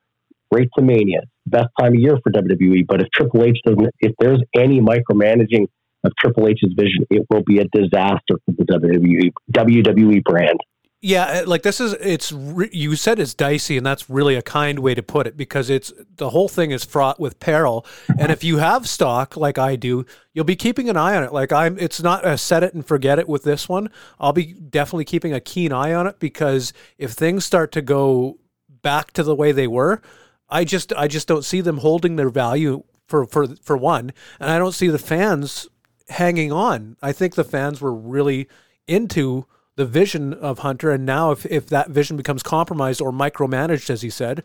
right 0.52 0.68
to 0.76 0.84
Mania, 0.84 1.22
best 1.46 1.68
time 1.78 1.94
of 1.94 2.00
year 2.00 2.18
for 2.22 2.30
WWE. 2.30 2.86
But 2.86 3.00
if 3.00 3.08
Triple 3.12 3.44
H 3.44 3.58
doesn't, 3.64 3.94
if 4.00 4.12
there's 4.18 4.40
any 4.54 4.80
micromanaging 4.80 5.66
of 6.04 6.12
Triple 6.20 6.48
H's 6.48 6.72
vision, 6.76 7.04
it 7.10 7.26
will 7.30 7.42
be 7.44 7.58
a 7.58 7.64
disaster 7.64 8.36
for 8.44 8.52
the 8.56 8.64
WWE 8.64 9.32
WWE 9.52 10.22
brand. 10.24 10.60
Yeah, 11.06 11.22
uh, 11.22 11.44
like 11.46 11.62
this 11.62 11.80
is 11.80 11.92
it's 12.00 12.32
you 12.32 12.96
said 12.96 13.20
it's 13.20 13.32
dicey, 13.32 13.76
and 13.76 13.86
that's 13.86 14.10
really 14.10 14.34
a 14.34 14.42
kind 14.42 14.80
way 14.80 14.92
to 14.92 15.04
put 15.04 15.28
it 15.28 15.36
because 15.36 15.70
it's 15.70 15.92
the 16.16 16.30
whole 16.30 16.48
thing 16.48 16.72
is 16.72 16.84
fraught 16.84 17.20
with 17.20 17.38
peril. 17.38 17.86
And 18.18 18.32
if 18.32 18.42
you 18.42 18.56
have 18.56 18.88
stock 18.88 19.36
like 19.36 19.56
I 19.56 19.76
do, 19.76 20.04
you'll 20.32 20.44
be 20.44 20.56
keeping 20.56 20.88
an 20.88 20.96
eye 20.96 21.14
on 21.14 21.22
it. 21.22 21.32
Like 21.32 21.52
I'm, 21.52 21.78
it's 21.78 22.02
not 22.02 22.26
a 22.26 22.36
set 22.36 22.64
it 22.64 22.74
and 22.74 22.84
forget 22.84 23.20
it 23.20 23.28
with 23.28 23.44
this 23.44 23.68
one. 23.68 23.88
I'll 24.18 24.32
be 24.32 24.52
definitely 24.52 25.04
keeping 25.04 25.32
a 25.32 25.38
keen 25.38 25.70
eye 25.70 25.92
on 25.92 26.08
it 26.08 26.18
because 26.18 26.72
if 26.98 27.12
things 27.12 27.44
start 27.44 27.70
to 27.72 27.82
go 27.82 28.40
back 28.82 29.12
to 29.12 29.22
the 29.22 29.36
way 29.36 29.52
they 29.52 29.68
were, 29.68 30.02
I 30.48 30.64
just 30.64 30.92
I 30.94 31.06
just 31.06 31.28
don't 31.28 31.44
see 31.44 31.60
them 31.60 31.78
holding 31.78 32.16
their 32.16 32.30
value 32.30 32.82
for 33.06 33.26
for 33.26 33.46
for 33.62 33.76
one, 33.76 34.12
and 34.40 34.50
I 34.50 34.58
don't 34.58 34.74
see 34.74 34.88
the 34.88 34.98
fans 34.98 35.68
hanging 36.08 36.50
on. 36.50 36.96
I 37.00 37.12
think 37.12 37.36
the 37.36 37.44
fans 37.44 37.80
were 37.80 37.94
really 37.94 38.48
into 38.88 39.46
the 39.76 39.86
vision 39.86 40.32
of 40.32 40.60
Hunter, 40.60 40.90
and 40.90 41.06
now 41.06 41.30
if 41.30 41.46
if 41.46 41.66
that 41.68 41.90
vision 41.90 42.16
becomes 42.16 42.42
compromised 42.42 43.00
or 43.00 43.12
micromanaged, 43.12 43.90
as 43.90 44.02
he 44.02 44.10
said, 44.10 44.42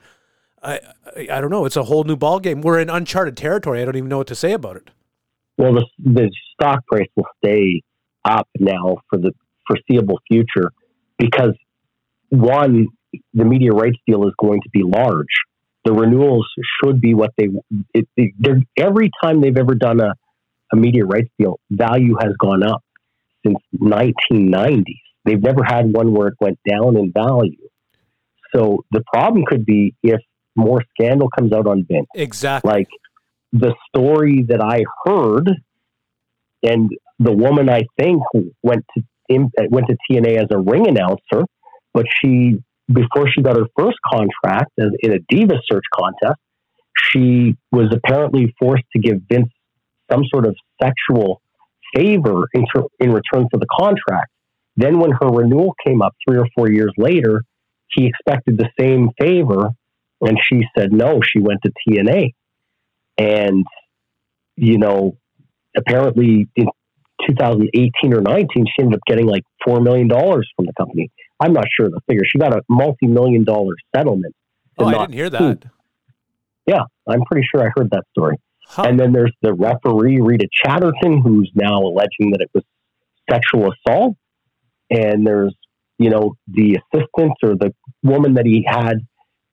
I, 0.62 0.80
I, 1.16 1.28
I 1.32 1.42
don't 1.42 1.50
know. 1.50 1.66
It's 1.66 1.78
a 1.78 1.84
whole 1.84 2.04
new 2.04 2.18
ball 2.18 2.40
game. 2.40 2.62
We're 2.62 2.80
in 2.80 2.90
uncharted 2.90 3.38
territory. 3.38 3.82
I 3.82 3.86
don't 3.86 3.96
even 3.96 4.10
know 4.10 4.20
what 4.20 4.28
to 4.28 4.36
say 4.36 4.52
about 4.54 4.76
it. 4.76 4.90
Well, 5.58 5.74
the 5.74 5.86
the 6.00 6.32
stock 6.54 6.86
price 6.88 7.08
will 7.16 7.28
stay 7.44 7.82
up 8.26 8.48
now 8.60 8.98
for 9.10 9.18
the 9.18 9.32
foreseeable 9.68 10.20
future 10.30 10.72
because 11.18 11.56
one, 12.30 12.88
the 13.34 13.46
media 13.46 13.72
rights 13.72 13.98
deal 14.08 14.28
is 14.28 14.34
going 14.40 14.62
to 14.62 14.70
be 14.70 14.84
large. 14.84 15.26
The 15.86 15.94
renewals 15.94 16.48
should 16.84 17.02
be 17.02 17.14
what 17.14 17.32
they. 17.38 17.48
It, 17.94 18.08
it, 18.18 18.64
every 18.78 19.10
time 19.24 19.42
they've 19.42 19.58
ever 19.58 19.76
done 19.76 20.00
a, 20.00 20.14
a 20.72 20.76
media 20.76 21.06
rights 21.06 21.30
deal, 21.40 21.60
value 21.70 22.16
has 22.20 22.34
gone 22.40 22.64
up 22.64 22.84
since 23.46 23.58
1990s. 23.76 24.84
They've 25.26 25.42
never 25.42 25.64
had 25.64 25.92
one 25.92 26.14
where 26.14 26.30
it 26.30 26.36
went 26.40 26.60
down 26.68 26.98
in 26.98 27.12
value. 27.12 27.70
So 28.54 28.84
the 28.92 29.04
problem 29.14 29.46
could 29.46 29.66
be 29.66 29.96
if 30.04 30.20
more 30.56 30.84
scandal 30.92 31.30
comes 31.30 31.54
out 31.54 31.68
on 31.68 31.86
Vince. 31.90 32.08
Exactly. 32.16 32.70
Like 32.70 32.88
the 33.54 33.74
story 33.90 34.46
that 34.50 34.62
I 34.62 34.84
heard, 35.06 35.50
and 36.64 36.90
the 37.20 37.32
woman 37.32 37.70
I 37.70 37.84
think 38.00 38.22
went 38.64 38.86
to 38.98 39.04
went 39.70 39.88
to 39.88 39.98
TNA 40.10 40.38
as 40.38 40.48
a 40.52 40.58
ring 40.58 40.88
announcer, 40.88 41.46
but 41.94 42.06
she 42.20 42.58
before 42.92 43.30
she 43.30 43.42
got 43.42 43.56
her 43.56 43.68
first 43.78 43.98
contract 44.12 44.72
in 44.78 45.14
a 45.14 45.20
Diva 45.30 45.56
Search 45.70 45.86
contest, 45.94 46.40
she 47.10 47.56
was 47.72 47.94
apparently 47.94 48.54
forced 48.60 48.84
to 48.94 49.02
give 49.02 49.22
Vince 49.32 49.50
some 50.12 50.24
sort 50.30 50.46
of 50.46 50.56
sexual 50.82 51.42
favor 51.96 52.48
in, 52.54 52.66
ter- 52.74 52.88
in 53.00 53.12
return 53.12 53.48
for 53.50 53.58
the 53.60 53.68
contract. 53.72 54.30
Then, 54.82 55.00
when 55.00 55.12
her 55.12 55.28
renewal 55.28 55.74
came 55.86 56.02
up 56.02 56.16
three 56.28 56.38
or 56.38 56.48
four 56.56 56.70
years 56.70 56.92
later, 56.98 57.44
he 57.90 58.06
expected 58.06 58.58
the 58.58 58.70
same 58.80 59.10
favor, 59.20 59.70
and 60.22 60.38
she 60.44 60.62
said 60.78 60.92
no. 60.92 61.20
She 61.22 61.40
went 61.40 61.62
to 61.64 61.72
TNA, 61.88 62.34
and 63.18 63.66
you 64.56 64.78
know, 64.78 65.18
apparently 65.76 66.48
in 66.56 66.68
2018 67.28 68.14
or 68.14 68.22
19, 68.22 68.48
she 68.54 68.66
ended 68.80 68.96
up 68.96 69.02
getting 69.08 69.28
like 69.28 69.44
four 69.66 69.80
million 69.82 70.08
dollars 70.08 70.50
from 70.56 70.66
the 70.66 70.74
company. 70.78 71.12
I'm 71.40 71.54
not 71.54 71.66
sure 71.76 71.88
of 71.88 71.94
the 71.94 72.02
figure. 72.08 72.24
She 72.26 72.38
got 72.38 72.54
a 72.54 72.62
multi-million 72.70 73.44
dollar 73.44 73.74
settlement. 73.96 74.36
Oh, 74.78 74.86
I 74.86 74.92
didn't 74.92 75.14
hear 75.14 75.30
that. 75.30 75.64
Yeah, 76.68 76.84
I'm 77.08 77.24
pretty 77.24 77.48
sure 77.50 77.64
I 77.66 77.72
heard 77.76 77.90
that 77.92 78.04
story. 78.12 78.38
Huh. 78.68 78.84
And 78.84 79.00
then 79.00 79.12
there's 79.12 79.34
the 79.42 79.54
referee, 79.54 80.22
Rita 80.22 80.48
Chatterton, 80.64 81.22
who's 81.22 81.52
now 81.56 81.80
alleging 81.80 82.32
that 82.32 82.42
it 82.42 82.50
was 82.54 82.64
sexual 83.30 83.72
assault. 83.74 84.16
And 84.92 85.26
there's, 85.26 85.56
you 85.98 86.10
know, 86.10 86.36
the 86.48 86.78
assistant 86.78 87.34
or 87.44 87.56
the 87.56 87.74
woman 88.04 88.36
that 88.36 88.46
he 88.46 88.66
had 88.68 88.98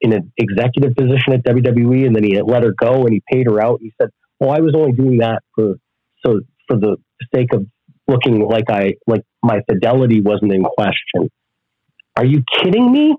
in 0.01 0.13
an 0.13 0.33
executive 0.37 0.95
position 0.95 1.33
at 1.33 1.45
WWE, 1.45 2.07
and 2.07 2.15
then 2.15 2.25
he 2.25 2.41
let 2.43 2.63
her 2.63 2.75
go 2.79 3.05
and 3.05 3.13
he 3.13 3.23
paid 3.33 3.47
her 3.47 3.63
out. 3.63 3.79
He 3.81 3.93
said, 4.01 4.11
"Well, 4.41 4.51
I 4.51 4.61
was 4.61 4.75
only 4.75 4.93
doing 4.93 5.19
that 5.19 5.43
for 5.55 5.75
so 6.25 6.41
for 6.67 6.77
the 6.77 6.97
sake 7.35 7.53
of 7.53 7.67
looking 8.07 8.47
like 8.47 8.71
I 8.71 8.95
like 9.07 9.23
my 9.43 9.61
fidelity 9.71 10.21
wasn't 10.21 10.53
in 10.53 10.63
question." 10.63 11.31
Are 12.17 12.27
you 12.27 12.43
kidding 12.61 12.91
me? 12.91 13.15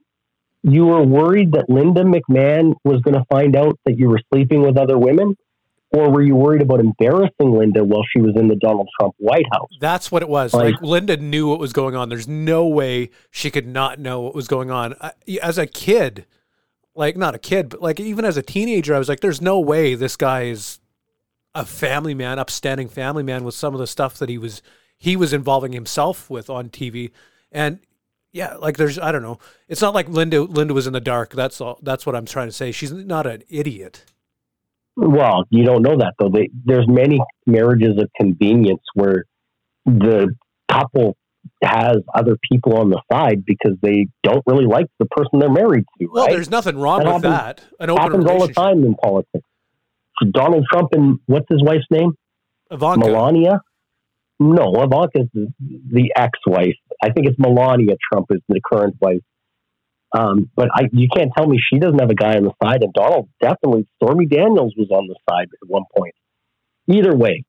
You 0.64 0.88
were 0.88 1.04
worried 1.06 1.54
that 1.54 1.70
Linda 1.70 2.04
McMahon 2.04 2.74
was 2.84 3.00
going 3.02 3.16
to 3.16 3.24
find 3.32 3.56
out 3.56 3.80
that 3.86 3.98
you 3.98 4.10
were 4.10 4.20
sleeping 4.34 4.62
with 4.62 4.78
other 4.78 4.98
women? 4.98 5.36
Or 5.92 6.12
were 6.12 6.22
you 6.22 6.36
worried 6.36 6.62
about 6.62 6.80
embarrassing 6.80 7.52
Linda 7.58 7.84
while 7.84 8.04
she 8.16 8.22
was 8.22 8.36
in 8.36 8.48
the 8.48 8.56
Donald 8.56 8.88
Trump 9.00 9.16
White 9.18 9.46
House? 9.52 9.70
That's 9.80 10.12
what 10.12 10.22
it 10.22 10.30
was. 10.30 10.54
Like- 10.54 10.76
Like, 10.76 10.82
Linda 10.84 11.18
knew 11.18 11.48
what 11.48 11.60
was 11.60 11.74
going 11.74 11.96
on. 11.96 12.10
There's 12.10 12.28
no 12.28 12.68
way 12.68 13.10
she 13.32 13.50
could 13.50 13.66
not 13.68 13.98
know 14.00 14.22
what 14.22 14.36
was 14.36 14.48
going 14.48 14.70
on. 14.70 14.94
I, 15.02 15.14
as 15.42 15.58
a 15.58 15.66
kid, 15.66 16.26
like 16.96 17.18
not 17.18 17.34
a 17.34 17.40
kid, 17.40 17.70
but 17.70 17.82
like 17.82 18.00
even 18.00 18.24
as 18.24 18.38
a 18.38 18.42
teenager, 18.44 18.94
I 18.94 19.00
was 19.00 19.10
like, 19.10 19.22
"There's 19.22 19.42
no 19.42 19.60
way 19.60 19.96
this 19.96 20.16
guy 20.16 20.44
is 20.44 20.80
a 21.56 21.66
family 21.66 22.14
man, 22.14 22.38
upstanding 22.38 22.88
family 22.88 23.24
man 23.24 23.44
with 23.44 23.56
some 23.56 23.74
of 23.74 23.80
the 23.80 23.88
stuff 23.88 24.18
that 24.20 24.30
he 24.30 24.38
was 24.38 24.62
he 24.98 25.16
was 25.16 25.34
involving 25.34 25.72
himself 25.72 26.30
with 26.30 26.50
on 26.52 26.70
TV." 26.70 27.10
And 27.52 27.80
yeah, 28.32 28.56
like 28.56 28.78
there's 28.78 29.00
I 29.00 29.12
don't 29.12 29.24
know. 29.24 29.40
It's 29.68 29.82
not 29.82 29.96
like 29.96 30.08
Linda 30.10 30.42
Linda 30.44 30.74
was 30.76 30.86
in 30.86 30.94
the 30.94 31.00
dark. 31.02 31.32
That's 31.32 31.60
all. 31.62 31.80
That's 31.82 32.06
what 32.06 32.16
I'm 32.16 32.26
trying 32.26 32.48
to 32.48 32.52
say. 32.54 32.72
She's 32.72 32.92
not 32.92 33.26
an 33.26 33.42
idiot. 33.50 34.04
Well, 35.02 35.46
you 35.50 35.64
don't 35.64 35.82
know 35.82 35.98
that 35.98 36.14
though. 36.20 36.30
They, 36.30 36.50
there's 36.66 36.88
many 36.88 37.20
marriages 37.46 37.98
of 37.98 38.10
convenience 38.20 38.82
where 38.94 39.24
the 39.86 40.36
couple 40.70 41.16
has 41.64 41.98
other 42.14 42.38
people 42.52 42.78
on 42.78 42.90
the 42.90 43.02
side 43.12 43.46
because 43.46 43.78
they 43.82 44.08
don't 44.24 44.44
really 44.46 44.66
like 44.66 44.88
the 45.00 45.06
person 45.06 45.40
they're 45.40 45.50
married 45.50 45.86
to. 46.00 46.08
Well, 46.12 46.26
right? 46.26 46.34
there's 46.34 46.50
nothing 46.50 46.78
wrong 46.78 47.00
That 47.04 47.14
with 47.16 47.24
happens- 47.24 47.62
that. 47.80 47.84
An 47.84 47.90
open 47.90 48.04
happens 48.04 48.26
all 48.26 48.46
the 48.48 48.54
time 48.54 48.84
in 48.84 48.96
politics. 48.96 49.46
Donald 50.32 50.66
Trump 50.72 50.90
and 50.92 51.20
what's 51.28 51.46
his 51.50 51.64
wife's 51.64 51.86
name? 51.90 52.12
Ivanka. 52.70 53.08
Melania? 53.08 53.62
No, 54.42 54.74
Ivanka's 54.84 55.28
the, 55.34 55.48
the 55.60 56.12
ex-wife. 56.16 56.76
I 57.02 57.12
think 57.12 57.28
it's 57.28 57.40
Melania 57.40 57.96
Trump 58.12 58.28
is 58.32 58.42
the 58.50 58.60
current 58.70 58.96
wife. 59.02 59.22
Um, 60.18 60.50
but 60.56 60.70
I, 60.74 60.84
you 60.92 61.08
can't 61.16 61.32
tell 61.38 61.48
me 61.48 61.60
she 61.60 61.80
doesn't 61.80 62.00
have 62.00 62.10
a 62.10 62.16
guy 62.16 62.36
on 62.36 62.44
the 62.44 62.54
side. 62.64 62.82
And 62.82 62.94
Donald 62.94 63.30
definitely, 63.42 63.88
Stormy 64.02 64.26
Daniels 64.26 64.74
was 64.78 64.90
on 64.92 65.08
the 65.08 65.16
side 65.30 65.48
at 65.62 65.70
one 65.70 65.84
point. 65.96 66.16
Either 66.88 67.16
way, 67.16 67.44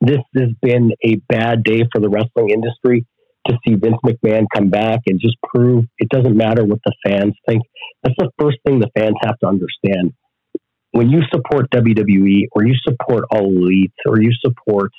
this 0.00 0.20
has 0.36 0.48
been 0.62 0.92
a 1.04 1.16
bad 1.28 1.62
day 1.62 1.84
for 1.92 2.00
the 2.00 2.08
wrestling 2.08 2.50
industry 2.50 3.06
to 3.46 3.56
see 3.66 3.74
Vince 3.74 3.96
McMahon 4.04 4.46
come 4.54 4.70
back 4.70 5.00
and 5.06 5.20
just 5.20 5.36
prove 5.42 5.84
it 5.98 6.08
doesn't 6.08 6.36
matter 6.36 6.64
what 6.64 6.80
the 6.84 6.94
fans 7.06 7.34
think. 7.46 7.62
That's 8.02 8.16
the 8.18 8.30
first 8.38 8.58
thing 8.64 8.80
the 8.80 8.90
fans 8.96 9.16
have 9.22 9.38
to 9.40 9.46
understand. 9.46 10.12
When 10.92 11.10
you 11.10 11.20
support 11.32 11.70
WWE 11.70 12.48
or 12.52 12.66
you 12.66 12.74
support 12.82 13.24
All 13.30 13.44
Elite 13.44 13.92
or 14.06 14.20
you 14.20 14.32
support 14.44 14.90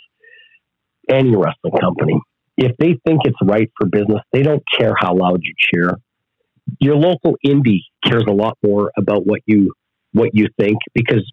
any 1.09 1.35
wrestling 1.35 1.73
company, 1.79 2.19
if 2.57 2.75
they 2.77 2.99
think 3.05 3.21
it's 3.25 3.37
right 3.43 3.69
for 3.77 3.87
business, 3.87 4.21
they 4.31 4.43
don't 4.43 4.63
care 4.77 4.93
how 4.97 5.15
loud 5.15 5.41
you 5.43 5.53
cheer. 5.57 5.97
Your 6.79 6.95
local 6.95 7.35
indie 7.45 7.81
cares 8.05 8.23
a 8.27 8.33
lot 8.33 8.57
more 8.63 8.91
about 8.97 9.25
what 9.25 9.41
you 9.45 9.73
what 10.13 10.29
you 10.33 10.47
think 10.59 10.77
because 10.93 11.23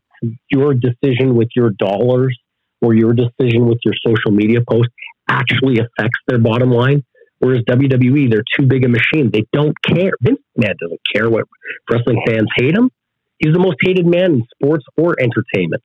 your 0.51 0.75
decision 0.75 1.35
with 1.35 1.49
your 1.55 1.71
dollars 1.71 2.37
or 2.81 2.95
your 2.95 3.13
decision 3.13 3.67
with 3.67 3.79
your 3.85 3.95
social 4.07 4.31
media 4.31 4.61
post 4.69 4.89
actually 5.29 5.79
affects 5.79 6.19
their 6.27 6.39
bottom 6.39 6.71
line. 6.71 7.03
Whereas 7.41 7.63
WWE, 7.69 8.31
they're 8.31 8.43
too 8.59 8.67
big 8.67 8.85
a 8.85 8.89
machine. 8.89 9.31
They 9.33 9.45
don't 9.53 9.75
care. 9.85 10.11
Vince 10.21 10.41
McMahon 10.59 10.75
doesn't 10.81 11.01
care 11.13 11.31
what 11.31 11.45
wrestling 11.91 12.21
fans 12.27 12.49
hate 12.57 12.75
him. 12.75 12.91
He's 13.39 13.53
the 13.53 13.61
most 13.61 13.77
hated 13.81 14.07
man 14.07 14.35
in 14.35 14.45
sports 14.55 14.85
or 14.97 15.15
entertainment. 15.21 15.83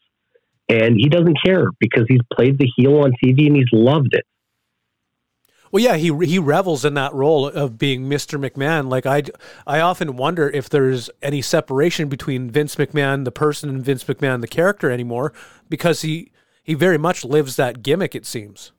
And 0.70 0.96
he 0.98 1.10
doesn't 1.10 1.38
care 1.46 1.68
because 1.80 2.06
he's 2.08 2.22
played 2.34 2.58
the 2.58 2.68
heel 2.76 2.98
on 3.00 3.12
TV 3.24 3.48
and 3.48 3.56
he's 3.56 3.68
loved 3.72 4.14
it. 4.14 4.26
Well, 5.74 5.82
yeah, 5.82 5.96
he 5.96 6.16
he 6.24 6.38
revels 6.38 6.86
in 6.86 6.94
that 6.94 7.16
role 7.16 7.48
of 7.48 7.80
being 7.80 8.04
Mr. 8.04 8.40
McMahon. 8.40 8.92
Like 8.92 9.08
I, 9.08 9.24
I 9.66 9.80
often 9.80 10.16
wonder 10.16 10.48
if 10.48 10.70
there's 10.70 11.10
any 11.24 11.42
separation 11.42 12.10
between 12.10 12.52
Vince 12.52 12.76
McMahon, 12.76 13.26
the 13.26 13.32
person, 13.32 13.70
and 13.70 13.84
Vince 13.84 14.04
McMahon, 14.04 14.42
the 14.42 14.48
character, 14.48 14.92
anymore, 14.92 15.34
because 15.70 16.04
he 16.04 16.32
he 16.62 16.76
very 16.76 17.00
much 17.00 17.26
lives 17.26 17.56
that 17.56 17.82
gimmick. 17.82 18.14
It 18.14 18.28
seems. 18.28 18.72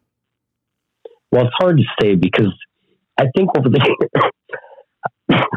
Well, 1.33 1.47
it's 1.47 1.55
hard 1.59 1.79
to 1.79 1.85
say 2.01 2.15
because 2.15 2.55
I 3.19 3.25
think 3.37 3.51
over 3.59 3.69
the 3.69 4.31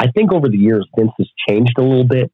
I 0.00 0.10
think 0.10 0.32
over 0.32 0.48
the 0.48 0.58
years 0.58 0.88
Vince 0.98 1.12
has 1.18 1.28
changed 1.48 1.78
a 1.78 1.82
little 1.82 2.02
bit 2.02 2.32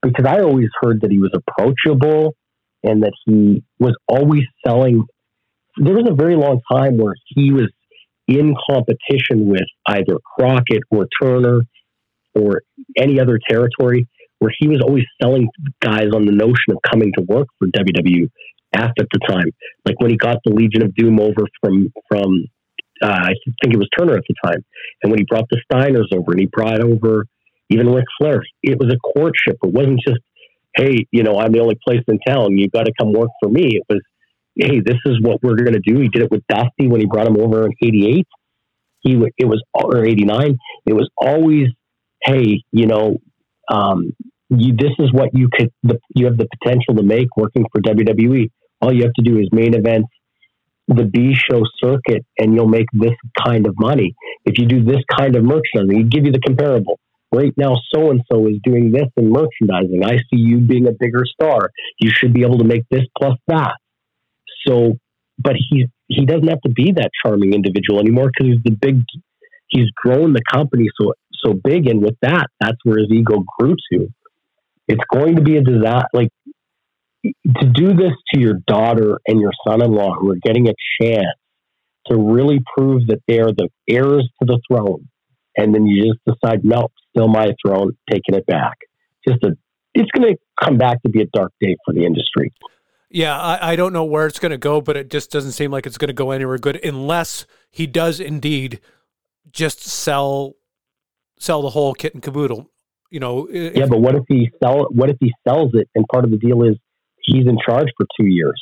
because 0.00 0.24
I 0.24 0.40
always 0.40 0.68
heard 0.80 1.02
that 1.02 1.10
he 1.10 1.18
was 1.18 1.30
approachable 1.34 2.34
and 2.82 3.02
that 3.02 3.12
he 3.26 3.62
was 3.78 3.94
always 4.08 4.44
selling. 4.66 5.04
There 5.76 5.94
was 5.94 6.08
a 6.08 6.14
very 6.14 6.36
long 6.36 6.60
time 6.70 6.96
where 6.96 7.14
he 7.26 7.52
was 7.52 7.70
in 8.28 8.54
competition 8.68 9.46
with 9.48 9.66
either 9.88 10.18
Crockett 10.36 10.82
or 10.90 11.06
Turner 11.20 11.60
or 12.34 12.62
any 12.96 13.20
other 13.20 13.38
territory 13.48 14.08
where 14.38 14.52
he 14.58 14.68
was 14.68 14.80
always 14.86 15.04
selling 15.22 15.48
guys 15.80 16.08
on 16.14 16.26
the 16.26 16.32
notion 16.32 16.70
of 16.70 16.78
coming 16.90 17.12
to 17.16 17.24
work 17.24 17.46
for 17.58 17.68
WWF 17.68 18.28
at 18.74 18.92
the 18.96 19.20
time. 19.26 19.50
Like 19.84 19.98
when 20.00 20.10
he 20.10 20.16
got 20.16 20.38
the 20.44 20.52
Legion 20.52 20.82
of 20.82 20.94
Doom 20.94 21.20
over 21.20 21.46
from 21.60 21.92
from 22.08 22.44
uh, 23.02 23.08
I 23.08 23.32
think 23.62 23.74
it 23.74 23.78
was 23.78 23.88
Turner 23.96 24.14
at 24.14 24.24
the 24.28 24.34
time, 24.44 24.64
and 25.02 25.10
when 25.10 25.18
he 25.18 25.26
brought 25.28 25.46
the 25.50 25.60
Steiners 25.70 26.06
over 26.12 26.32
and 26.32 26.40
he 26.40 26.46
brought 26.46 26.82
over 26.82 27.26
even 27.68 27.88
Ric 27.88 28.04
Flair, 28.18 28.42
it 28.62 28.78
was 28.78 28.92
a 28.92 28.96
courtship. 28.96 29.58
It 29.62 29.72
wasn't 29.72 30.00
just 30.06 30.20
hey, 30.76 31.06
you 31.10 31.22
know, 31.22 31.38
I'm 31.38 31.52
the 31.52 31.60
only 31.60 31.78
place 31.86 32.02
in 32.06 32.18
town. 32.26 32.58
You've 32.58 32.72
got 32.72 32.84
to 32.84 32.92
come 32.98 33.12
work 33.12 33.30
for 33.42 33.48
me. 33.48 33.76
It 33.76 33.82
was 33.88 34.00
hey, 34.56 34.80
this 34.80 34.98
is 35.06 35.20
what 35.20 35.42
we're 35.42 35.56
going 35.56 35.74
to 35.74 35.80
do. 35.84 36.00
He 36.00 36.08
did 36.08 36.22
it 36.22 36.30
with 36.30 36.42
Dusty 36.48 36.88
when 36.88 37.00
he 37.00 37.06
brought 37.06 37.26
him 37.26 37.38
over 37.38 37.66
in 37.66 37.72
'88. 37.82 38.26
He 39.00 39.22
it 39.38 39.46
was 39.46 39.62
or 39.74 40.04
'89. 40.04 40.58
It 40.86 40.92
was 40.92 41.08
always 41.16 41.68
hey, 42.22 42.62
you 42.72 42.86
know. 42.86 43.18
Um, 43.70 44.14
you, 44.48 44.76
this 44.76 44.92
is 45.00 45.12
what 45.12 45.30
you 45.34 45.48
could 45.52 45.72
the, 45.82 45.98
you 46.14 46.26
have 46.26 46.36
the 46.36 46.46
potential 46.62 46.94
to 46.94 47.02
make 47.02 47.36
working 47.36 47.64
for 47.72 47.80
WWE. 47.80 48.50
All 48.80 48.92
you 48.92 49.02
have 49.02 49.12
to 49.14 49.22
do 49.24 49.38
is 49.38 49.48
main 49.52 49.74
event 49.74 50.06
the 50.88 51.04
B 51.04 51.34
show 51.34 51.62
circuit, 51.82 52.24
and 52.38 52.54
you'll 52.54 52.68
make 52.68 52.86
this 52.92 53.14
kind 53.44 53.66
of 53.66 53.74
money. 53.78 54.14
If 54.44 54.58
you 54.58 54.66
do 54.66 54.84
this 54.84 55.02
kind 55.18 55.34
of 55.36 55.42
merchandising, 55.42 55.98
you 55.98 56.04
give 56.08 56.24
you 56.24 56.32
the 56.32 56.40
comparable. 56.40 56.98
Right 57.32 57.52
now, 57.56 57.74
so 57.92 58.12
and 58.12 58.22
so 58.30 58.46
is 58.46 58.58
doing 58.62 58.92
this 58.92 59.08
in 59.16 59.30
merchandising. 59.30 60.04
I 60.04 60.18
see 60.30 60.38
you 60.38 60.58
being 60.58 60.86
a 60.86 60.92
bigger 60.92 61.24
star. 61.26 61.70
You 61.98 62.10
should 62.10 62.32
be 62.32 62.42
able 62.42 62.58
to 62.58 62.64
make 62.64 62.84
this 62.88 63.02
plus 63.18 63.36
that. 63.48 63.74
So, 64.66 64.98
but 65.38 65.54
he 65.56 65.86
he 66.08 66.24
doesn't 66.24 66.48
have 66.48 66.60
to 66.62 66.70
be 66.70 66.92
that 66.92 67.10
charming 67.24 67.52
individual 67.52 68.00
anymore 68.00 68.30
because 68.32 68.54
he's 68.54 68.62
the 68.64 68.76
big. 68.76 69.02
He's 69.68 69.90
grown 69.96 70.32
the 70.32 70.42
company 70.50 70.86
so 71.00 71.12
so 71.44 71.52
big, 71.52 71.88
and 71.88 72.00
with 72.00 72.16
that, 72.22 72.46
that's 72.60 72.78
where 72.84 72.98
his 72.98 73.08
ego 73.10 73.44
grew 73.58 73.74
to. 73.92 74.08
It's 74.88 75.02
going 75.12 75.36
to 75.36 75.42
be 75.42 75.56
a 75.56 75.62
disaster. 75.62 76.06
Like 76.12 76.28
to 77.24 77.66
do 77.74 77.94
this 77.94 78.12
to 78.32 78.40
your 78.40 78.54
daughter 78.66 79.18
and 79.26 79.40
your 79.40 79.50
son-in-law 79.66 80.14
who 80.20 80.30
are 80.30 80.38
getting 80.42 80.68
a 80.68 80.74
chance 81.00 81.26
to 82.06 82.16
really 82.16 82.60
prove 82.76 83.06
that 83.08 83.20
they 83.26 83.40
are 83.40 83.52
the 83.52 83.68
heirs 83.88 84.28
to 84.40 84.46
the 84.46 84.60
throne, 84.68 85.08
and 85.56 85.74
then 85.74 85.86
you 85.86 86.04
just 86.04 86.20
decide, 86.24 86.64
no, 86.64 86.88
still 87.10 87.28
my 87.28 87.52
throne, 87.64 87.96
taking 88.10 88.34
it 88.34 88.46
back. 88.46 88.76
Just 89.26 89.42
a, 89.42 89.56
it's 89.94 90.10
going 90.12 90.34
to 90.34 90.38
come 90.62 90.78
back 90.78 91.02
to 91.02 91.08
be 91.08 91.22
a 91.22 91.26
dark 91.32 91.52
day 91.60 91.76
for 91.84 91.92
the 91.92 92.04
industry. 92.04 92.52
Yeah, 93.08 93.38
I, 93.38 93.72
I 93.72 93.76
don't 93.76 93.92
know 93.92 94.04
where 94.04 94.26
it's 94.26 94.38
going 94.40 94.50
to 94.50 94.58
go, 94.58 94.80
but 94.80 94.96
it 94.96 95.10
just 95.10 95.30
doesn't 95.30 95.52
seem 95.52 95.70
like 95.70 95.86
it's 95.86 95.98
going 95.98 96.08
to 96.08 96.14
go 96.14 96.32
anywhere 96.32 96.58
good 96.58 96.84
unless 96.84 97.46
he 97.70 97.86
does 97.86 98.18
indeed 98.20 98.80
just 99.52 99.80
sell 99.80 100.54
sell 101.38 101.62
the 101.62 101.70
whole 101.70 101.94
kit 101.94 102.14
and 102.14 102.22
caboodle. 102.22 102.70
You 103.10 103.20
know, 103.20 103.46
if- 103.50 103.76
Yeah, 103.76 103.86
but 103.86 104.00
what 104.00 104.14
if 104.16 104.24
he 104.28 104.50
sell? 104.62 104.88
What 104.90 105.08
if 105.10 105.16
he 105.20 105.32
sells 105.46 105.70
it, 105.74 105.88
and 105.94 106.04
part 106.12 106.24
of 106.24 106.30
the 106.30 106.36
deal 106.38 106.62
is 106.64 106.76
he's 107.20 107.46
in 107.46 107.58
charge 107.64 107.88
for 107.96 108.06
two 108.20 108.26
years 108.26 108.60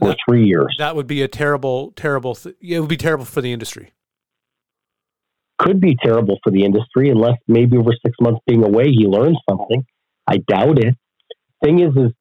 or 0.00 0.08
That- 0.08 0.16
three 0.26 0.46
years. 0.46 0.74
That 0.78 0.96
would 0.96 1.06
be 1.06 1.20
a 1.22 1.28
terrible, 1.28 1.92
terrible. 1.96 2.34
Th- 2.34 2.56
it 2.60 2.80
would 2.80 2.88
be 2.88 2.96
terrible 2.96 3.24
for 3.26 3.40
the 3.42 3.52
industry. 3.52 3.92
Could 5.58 5.80
be 5.80 5.96
terrible 6.02 6.38
for 6.44 6.50
the 6.50 6.64
industry 6.64 7.08
unless 7.10 7.38
maybe 7.48 7.76
over 7.78 7.90
six 8.04 8.14
months 8.20 8.40
being 8.46 8.62
away 8.64 8.90
he 8.90 9.06
learns 9.06 9.38
something. 9.48 9.84
I 10.26 10.38
doubt 10.38 10.78
it. 10.78 10.94
Thing 11.64 11.80
is, 11.80 11.96
is 11.96 12.12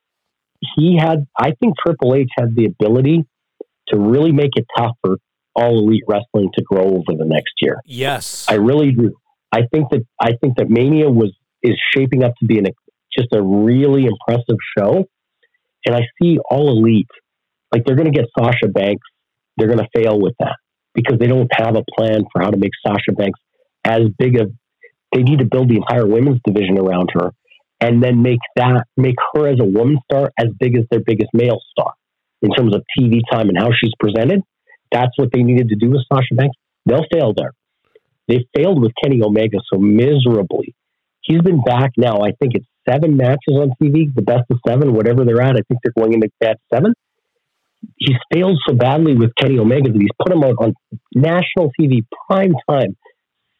he 0.76 0.98
had. 0.98 1.28
I 1.38 1.52
think 1.60 1.76
Triple 1.86 2.16
H 2.16 2.30
had 2.38 2.56
the 2.56 2.66
ability 2.66 3.26
to 3.90 4.00
really 4.00 4.32
make 4.32 4.52
it 4.56 4.66
tough 4.78 4.96
for 5.02 5.18
all 5.56 5.80
elite 5.80 6.04
wrestling 6.08 6.50
to 6.56 6.64
grow 6.64 6.84
over 6.84 7.18
the 7.18 7.26
next 7.26 7.54
year. 7.62 7.82
Yes. 7.86 8.46
I 8.50 8.56
really 8.56 8.92
do. 8.92 9.14
I 9.52 9.62
think 9.72 9.90
that 9.92 10.06
I 10.20 10.34
think 10.42 10.58
that 10.58 10.70
Mania 10.70 11.10
was 11.10 11.34
is 11.64 11.80
shaping 11.94 12.24
up 12.24 12.34
to 12.40 12.46
be 12.46 12.60
an, 12.60 12.66
just 13.18 13.30
a 13.34 13.42
really 13.42 14.06
impressive 14.06 14.58
show, 14.78 15.06
and 15.86 15.96
I 15.96 16.02
see 16.22 16.38
all 16.50 16.70
elite 16.70 17.08
like 17.72 17.84
they're 17.86 17.96
going 17.96 18.12
to 18.12 18.18
get 18.18 18.26
Sasha 18.38 18.68
Banks. 18.68 19.08
They're 19.58 19.68
going 19.68 19.80
to 19.80 19.88
fail 19.96 20.20
with 20.20 20.34
that 20.40 20.58
because 20.94 21.18
they 21.20 21.28
don't 21.28 21.50
have 21.54 21.76
a 21.76 21.84
plan 21.98 22.24
for 22.32 22.42
how 22.42 22.50
to 22.50 22.58
make 22.58 22.72
Sasha 22.86 23.14
Banks 23.14 23.40
as 23.84 24.02
big 24.18 24.40
of. 24.40 24.52
They 25.14 25.24
need 25.24 25.40
to 25.40 25.46
build 25.46 25.70
the 25.70 25.78
entire 25.78 26.06
women's 26.06 26.42
division 26.44 26.78
around 26.78 27.10
her, 27.14 27.32
and 27.86 28.02
then 28.02 28.24
make 28.24 28.40
that 28.56 28.88
make 28.98 29.16
her 29.34 29.48
as 29.48 29.60
a 29.62 29.66
woman 29.66 30.00
star 30.06 30.32
as 30.40 30.48
big 30.60 30.76
as 30.76 30.86
their 30.90 31.02
biggest 31.06 31.30
male 31.34 31.62
star 31.70 31.94
in 32.42 32.50
terms 32.52 32.74
of 32.76 32.82
TV 32.98 33.22
time 33.32 33.48
and 33.50 33.58
how 33.58 33.70
she's 33.80 33.94
presented. 34.00 34.42
That's 34.92 35.16
what 35.18 35.30
they 35.32 35.44
needed 35.44 35.70
to 35.70 35.76
do 35.76 35.92
with 35.92 36.02
Sasha 36.12 36.34
Banks. 36.34 36.56
They'll 36.88 37.06
fail 37.14 37.34
there. 37.38 37.52
They 38.28 38.48
failed 38.56 38.82
with 38.82 38.92
Kenny 39.04 39.22
Omega 39.22 39.60
so 39.72 39.80
miserably. 39.80 40.74
He's 41.22 41.42
been 41.42 41.62
back 41.62 41.92
now. 41.96 42.22
I 42.22 42.32
think 42.40 42.54
it's 42.56 42.66
seven 42.90 43.18
matches 43.18 43.54
on 43.54 43.72
TV, 43.82 44.14
the 44.14 44.24
best 44.24 44.46
of 44.50 44.60
seven, 44.68 44.94
whatever 44.94 45.24
they're 45.24 45.42
at. 45.42 45.56
I 45.56 45.62
think 45.68 45.80
they're 45.84 45.94
going 45.96 46.14
into 46.14 46.30
that 46.42 46.58
seven. 46.74 46.94
He's 47.98 48.18
failed 48.34 48.58
so 48.68 48.74
badly 48.74 49.16
with 49.16 49.30
Kenny 49.40 49.60
Omega 49.60 49.92
that 49.92 50.02
he's 50.02 50.10
put 50.20 50.34
him 50.34 50.44
out 50.44 50.56
on 50.60 50.74
national 51.14 51.72
TV 51.80 52.04
prime 52.28 52.54
time 52.68 52.96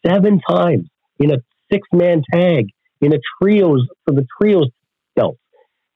seven 0.06 0.42
times 0.50 0.88
in 1.20 1.32
a 1.32 1.38
six 1.72 1.88
man 1.94 2.24
tag 2.34 2.70
in 3.06 3.14
a 3.14 3.20
trios 3.42 3.88
for 4.06 4.14
the 4.14 4.26
trios 4.40 4.70
belt. 5.16 5.38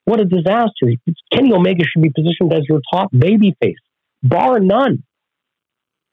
What 0.06 0.20
a 0.20 0.26
disaster! 0.26 0.94
Kenny 1.32 1.54
Omega 1.54 1.84
should 1.86 2.02
be 2.02 2.10
positioned 2.10 2.54
as 2.54 2.62
your 2.68 2.82
top 2.92 3.12
babyface, 3.14 3.76
bar 4.24 4.60
none 4.60 5.04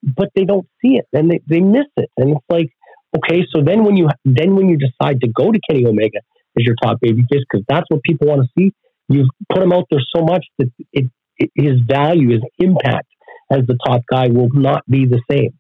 but 0.03 0.31
they 0.35 0.45
don't 0.45 0.67
see 0.83 0.97
it 0.97 1.07
and 1.13 1.31
they, 1.31 1.41
they 1.49 1.61
miss 1.61 1.87
it. 1.97 2.11
And 2.17 2.33
it's 2.33 2.45
like, 2.49 2.71
okay, 3.17 3.45
so 3.55 3.63
then 3.63 3.85
when 3.85 3.97
you 3.97 4.09
then 4.25 4.55
when 4.55 4.69
you 4.69 4.79
decide 4.79 5.21
to 5.23 5.29
go 5.29 5.51
to 5.51 5.59
Kenny 5.69 5.87
Omega 5.87 6.19
as 6.59 6.65
your 6.65 6.75
top 6.83 6.99
babyface, 7.05 7.43
because 7.51 7.65
that's 7.69 7.87
what 7.89 8.03
people 8.03 8.29
want 8.29 8.43
to 8.43 8.49
see, 8.59 8.73
you've 9.09 9.29
put 9.53 9.63
him 9.63 9.73
out 9.73 9.85
there 9.91 10.01
so 10.15 10.23
much 10.23 10.45
that 10.59 10.71
it, 10.93 11.11
it, 11.39 11.51
his 11.55 11.81
value, 11.87 12.31
his 12.31 12.43
impact 12.59 13.09
as 13.51 13.61
the 13.67 13.77
top 13.87 14.03
guy 14.11 14.29
will 14.29 14.49
not 14.53 14.83
be 14.89 15.07
the 15.07 15.21
same. 15.31 15.51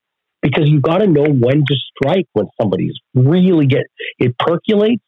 Because 0.43 0.69
you've 0.69 0.83
got 0.83 0.99
to 0.99 1.07
know 1.07 1.25
when 1.25 1.65
to 1.67 1.75
strike 1.97 2.27
when 2.35 2.47
somebody's 2.61 2.95
really 3.15 3.67
get 3.67 3.85
it 4.19 4.37
percolates 4.39 5.03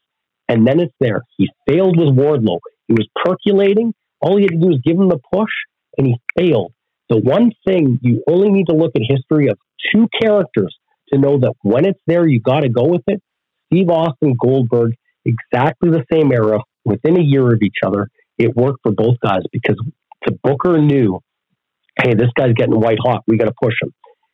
and 0.48 0.66
then 0.66 0.80
it's 0.80 0.94
there. 1.00 1.22
He 1.36 1.48
failed 1.68 1.98
with 1.98 2.08
Wardlow. 2.08 2.58
He 2.88 2.94
was 2.94 3.06
percolating. 3.24 3.94
All 4.20 4.36
he 4.36 4.44
had 4.44 4.52
to 4.52 4.56
do 4.56 4.68
was 4.68 4.80
give 4.84 4.96
him 4.98 5.08
the 5.08 5.20
push 5.32 5.50
and 5.96 6.06
he 6.06 6.16
failed. 6.36 6.72
The 7.08 7.18
one 7.18 7.52
thing 7.66 7.98
you 8.02 8.22
only 8.28 8.50
need 8.50 8.66
to 8.66 8.74
look 8.74 8.92
at 8.96 9.02
history 9.06 9.48
of 9.48 9.58
two 9.92 10.08
characters 10.20 10.74
to 11.12 11.18
know 11.18 11.38
that 11.38 11.54
when 11.62 11.86
it's 11.86 12.00
there, 12.06 12.26
you 12.26 12.40
got 12.40 12.60
to 12.60 12.68
go 12.68 12.84
with 12.84 13.02
it. 13.06 13.22
Steve 13.66 13.88
Austin, 13.90 14.36
Goldberg, 14.40 14.94
exactly 15.24 15.90
the 15.90 16.04
same 16.12 16.32
era, 16.32 16.60
within 16.84 17.18
a 17.18 17.22
year 17.22 17.46
of 17.52 17.60
each 17.62 17.78
other. 17.84 18.08
It 18.38 18.54
worked 18.56 18.80
for 18.82 18.92
both 18.92 19.16
guys 19.22 19.42
because 19.52 19.76
the 20.24 20.32
Booker 20.42 20.80
knew, 20.80 21.20
hey, 22.02 22.14
this 22.14 22.30
guy's 22.36 22.54
getting 22.54 22.78
white 22.78 22.98
hot. 23.02 23.22
We 23.26 23.36
got 23.36 23.46
to 23.46 23.54
push 23.60 23.74
him. 23.82 23.92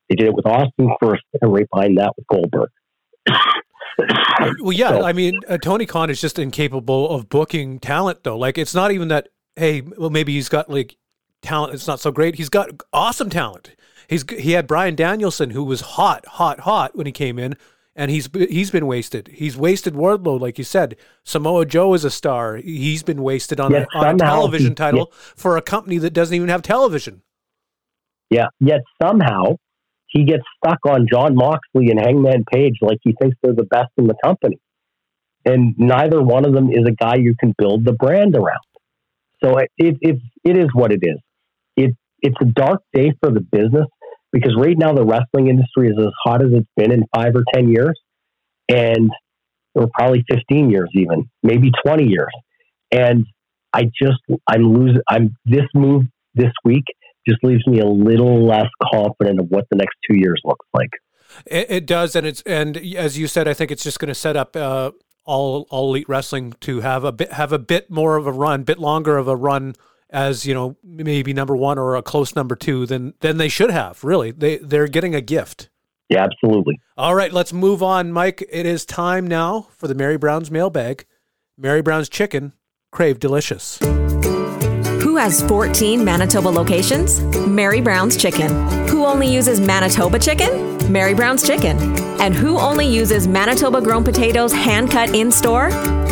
They 0.09 0.17
did 0.17 0.29
it 0.29 0.35
with 0.35 0.47
Austin 0.47 0.95
first, 1.01 1.23
and 1.41 1.53
right 1.53 1.67
behind 1.73 1.99
that 1.99 2.13
with 2.17 2.27
Goldberg. 2.27 2.71
Well, 4.61 4.73
yeah. 4.73 4.91
So- 4.91 5.05
I 5.05 5.13
mean, 5.13 5.41
uh, 5.49 5.59
Tony 5.59 5.87
Khan 5.87 6.11
is 6.11 6.21
just 6.21 6.39
incapable 6.39 7.09
of 7.11 7.29
booking 7.29 7.79
talent, 7.79 8.25
though. 8.25 8.37
Like, 8.39 8.59
it's 8.59 8.75
not 8.75 8.93
even 8.93 9.09
that. 9.09 9.29
Hey, 9.57 9.83
well, 9.83 10.11
maybe 10.11 10.33
he's 10.33 10.49
got 10.49 10.69
like 10.69 10.97
talent. 11.43 11.75
It's 11.75 11.87
not 11.87 12.01
so 12.01 12.11
great. 12.11 12.35
He's 12.37 12.49
got 12.49 12.71
awesome 12.93 13.31
talent. 13.31 13.77
He's 14.09 14.25
he 14.39 14.53
had 14.53 14.67
Bryan 14.67 14.95
Danielson, 14.97 15.51
who 15.51 15.63
was 15.65 15.81
hot, 15.81 16.27
hot, 16.27 16.61
hot 16.61 16.97
when 16.97 17.07
he 17.07 17.13
came 17.13 17.39
in, 17.39 17.57
and 17.95 18.11
he's 18.11 18.29
he's 18.35 18.71
been 18.73 18.87
wasted. 18.87 19.29
He's 19.33 19.57
wasted 19.57 19.95
Wardlow, 19.95 20.41
like 20.41 20.59
you 20.59 20.65
said. 20.65 20.97
Samoa 21.23 21.65
Joe 21.67 21.95
is 21.95 22.05
a 22.05 22.11
star. 22.11 22.57
He's 22.57 23.03
been 23.05 23.23
wasted 23.23 23.61
on, 23.61 23.71
Yet 23.71 23.87
a, 23.95 23.99
on 23.99 24.15
a 24.17 24.19
television 24.19 24.71
he- 24.71 24.75
title 24.75 25.13
for 25.37 25.57
a 25.57 25.63
company 25.63 25.99
that 25.99 26.11
doesn't 26.11 26.35
even 26.35 26.49
have 26.49 26.63
television. 26.63 27.23
Yeah. 28.31 28.49
Yet 28.59 28.81
somehow 29.01 29.57
he 30.15 30.25
gets 30.25 30.45
stuck 30.57 30.79
on 30.87 31.07
Jon 31.11 31.35
Moxley 31.35 31.91
and 31.91 32.01
Hangman 32.01 32.45
Page 32.51 32.77
like 32.81 32.99
he 33.03 33.15
thinks 33.21 33.37
they're 33.43 33.53
the 33.53 33.65
best 33.65 33.91
in 33.99 34.07
the 34.07 34.15
company. 34.25 34.59
And 35.45 35.75
neither 35.77 36.23
one 36.23 36.47
of 36.47 36.55
them 36.55 36.71
is 36.71 36.87
a 36.87 36.93
guy 36.93 37.17
you 37.17 37.35
can 37.39 37.53
build 37.59 37.85
the 37.85 37.93
brand 37.93 38.35
around. 38.37 38.61
So 39.43 39.59
it, 39.59 39.71
it, 39.77 40.19
it 40.45 40.57
is 40.57 40.69
what 40.73 40.93
it 40.93 41.01
is. 41.03 41.19
It, 41.77 41.97
it's 42.23 42.37
a 42.41 42.47
dark 42.47 42.81
day 42.95 43.13
for 43.21 43.31
the 43.31 43.41
business 43.41 43.87
because 44.33 44.55
right 44.57 44.79
now 44.79 44.95
the 44.95 45.05
wrestling 45.05 45.49
industry 45.49 45.89
is 45.89 45.97
as 45.99 46.13
hot 46.25 46.43
as 46.43 46.53
it's 46.53 46.69
been 46.77 46.93
in 46.93 47.05
five 47.15 47.35
or 47.35 47.45
10 47.53 47.69
years. 47.69 48.01
And 48.69 49.11
or 49.75 49.89
probably 49.93 50.25
15 50.31 50.71
years 50.71 50.89
even, 50.95 51.29
maybe 51.43 51.71
20 51.85 52.09
years. 52.09 52.33
And 52.93 53.27
I 53.73 53.85
just, 54.01 54.21
I'm 54.49 54.73
losing, 54.73 55.03
I'm, 55.09 55.37
this 55.45 55.65
move 55.75 56.05
this 56.35 56.53
week 56.65 56.85
just 57.27 57.43
leaves 57.43 57.67
me 57.67 57.81
a 57.81 57.87
little 57.87 58.47
less 58.47 58.69
confident 58.93 59.41
of 59.41 59.47
what 59.49 59.65
the 59.71 59.77
next 59.77 59.97
two 60.09 60.17
years 60.19 60.41
looks 60.45 60.67
like. 60.75 60.91
It, 61.47 61.67
it 61.71 61.87
does, 61.87 62.15
and 62.15 62.27
it's 62.27 62.43
and 62.43 62.77
as 62.77 63.19
you 63.19 63.27
said, 63.27 63.49
I 63.49 63.55
think 63.55 63.71
it's 63.71 63.83
just 63.83 63.99
going 63.99 64.09
to 64.09 64.15
set 64.15 64.37
up 64.37 64.55
uh, 64.57 64.93
all 65.25 65.67
all 65.71 65.91
elite 65.91 66.09
wrestling 66.09 66.55
to 66.61 66.81
have 66.81 67.05
a 67.05 67.13
bit 67.13 67.33
have 67.33 67.53
a 67.53 67.59
bit 67.59 67.91
more 67.91 68.17
of 68.17 68.27
a 68.27 68.33
run, 68.33 68.63
bit 68.63 68.79
longer 68.79 69.17
of 69.17 69.29
a 69.29 69.37
run 69.37 69.75
as 70.11 70.47
you 70.47 70.55
know 70.55 70.77
maybe 70.83 71.33
number 71.33 71.57
one 71.57 71.79
or 71.79 71.97
a 71.97 72.03
close 72.03 72.37
number 72.37 72.55
two 72.55 72.87
than 72.87 73.15
than 73.21 73.37
they 73.37 73.49
should 73.49 73.71
have. 73.71 74.03
Really, 74.05 74.31
they 74.31 74.59
they're 74.59 74.89
getting 74.89 75.15
a 75.15 75.21
gift. 75.21 75.71
Yeah, 76.09 76.25
absolutely. 76.25 76.79
All 76.97 77.15
right, 77.15 77.33
let's 77.33 77.53
move 77.53 77.83
on, 77.83 78.13
Mike. 78.13 78.47
It 78.51 78.67
is 78.67 78.85
time 78.85 79.27
now 79.27 79.69
for 79.77 79.89
the 79.89 79.95
Mary 79.95 80.19
Brown's 80.19 80.51
mailbag. 80.51 81.07
Mary 81.57 81.83
Brown's 81.83 82.09
chicken, 82.09 82.53
crave 82.93 83.19
delicious. 83.19 83.81
Who 85.15 85.21
has 85.21 85.43
14 85.43 86.05
Manitoba 86.05 86.49
locations? 86.49 87.21
Mary 87.47 87.81
Brown's 87.81 88.17
Chicken. 88.17 88.51
Who 88.89 89.07
only 89.07 89.33
uses 89.33 89.61
Manitoba 89.61 90.19
chicken? 90.19 90.91
Mary 90.91 91.15
Brown's 91.15 91.47
Chicken. 91.47 91.79
And 92.21 92.35
who 92.35 92.59
only 92.59 92.89
uses 92.89 93.29
Manitoba 93.29 93.81
grown 93.81 94.03
potatoes 94.03 94.53
hand 94.53 94.91
cut 94.91 95.15
in 95.15 95.31
store? 95.31 95.69